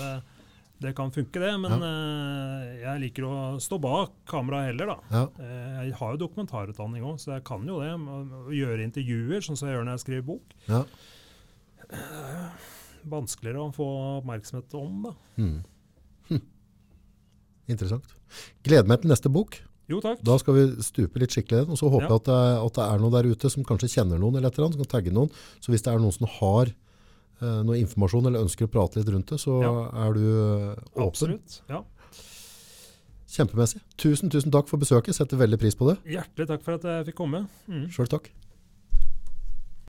Eh, 0.77 0.83
Det 0.87 0.95
kan 0.97 1.11
funke, 1.11 1.41
det, 1.41 1.53
men 1.61 1.81
ja. 1.81 1.91
jeg 2.83 3.01
liker 3.07 3.25
å 3.25 3.35
stå 3.61 3.79
bak 3.81 4.11
kameraet 4.29 4.73
heller, 4.73 4.87
da. 4.87 4.97
Ja. 5.11 5.23
Eh, 5.41 5.85
Jeg 5.89 5.95
har 5.99 6.13
jo 6.15 6.21
dokumentarutdanning 6.27 7.03
òg, 7.05 7.19
så 7.23 7.33
jeg 7.37 7.45
kan 7.49 7.65
jo 7.67 7.81
det. 7.81 7.93
Å 7.97 8.53
gjøre 8.53 8.85
intervjuer, 8.85 9.41
sånn 9.41 9.57
som 9.57 9.69
jeg 9.69 9.77
gjør 9.79 9.87
når 9.89 9.97
jeg 9.97 10.05
skriver 10.05 10.27
bok. 10.33 10.57
Ja. 10.69 10.83
Vanskeligere 13.07 13.63
å 13.63 13.73
få 13.75 13.87
oppmerksomhet 14.21 14.75
om, 14.79 15.03
da. 15.07 15.13
Mm. 15.39 15.57
Hm. 16.31 16.43
Interessant. 17.71 18.13
Gleder 18.67 18.89
meg 18.91 19.01
til 19.03 19.13
neste 19.13 19.31
bok. 19.33 19.61
Jo, 19.87 20.01
takk. 20.03 20.19
Da 20.27 20.35
skal 20.43 20.57
vi 20.57 20.65
stupe 20.83 21.21
litt 21.23 21.31
skikkelig 21.31 21.69
og 21.71 21.79
så 21.79 21.87
håper 21.93 22.09
jeg 22.11 22.19
at 22.19 22.27
det, 22.27 22.39
at 22.67 22.75
det 22.75 22.87
er 22.91 22.99
noen 23.05 23.15
der 23.15 23.29
ute 23.31 23.51
som 23.53 23.63
kanskje 23.67 23.93
kjenner 23.93 24.19
noen 24.19 24.35
eller 24.35 24.51
et 24.51 24.57
eller 24.59 24.67
annet, 24.67 24.81
som 24.81 24.83
kan 24.83 24.95
tagge 24.97 25.13
noen. 25.15 25.31
Så 25.63 25.71
hvis 25.71 25.85
det 25.87 25.93
er 25.93 26.03
noen 26.03 26.17
som 26.17 26.27
har 26.41 26.73
eh, 26.73 26.75
noe 27.41 27.77
informasjon 27.83 28.31
eller 28.31 28.47
ønsker 28.47 28.69
å 28.69 28.73
prate 28.73 29.01
litt 29.01 29.11
rundt 29.13 29.33
det, 29.35 29.41
så 29.43 29.59
er 29.61 30.17
du 30.17 30.25
eh, 30.25 30.71
åpen. 30.97 31.07
Absolutt. 31.09 31.61
Ja. 31.69 31.83
Kjempemessig. 33.37 33.83
Tusen, 34.01 34.31
tusen 34.33 34.55
takk 34.55 34.71
for 34.71 34.81
besøket. 34.81 35.17
Setter 35.17 35.41
veldig 35.41 35.59
pris 35.61 35.77
på 35.77 35.91
det. 35.91 35.99
Hjertelig 36.17 36.49
takk 36.49 36.65
for 36.65 36.79
at 36.79 36.87
jeg 36.89 37.09
fikk 37.11 37.19
komme. 37.19 37.45
Mm. 37.69 37.89
Sjøl 37.93 38.09
takk. 38.09 38.31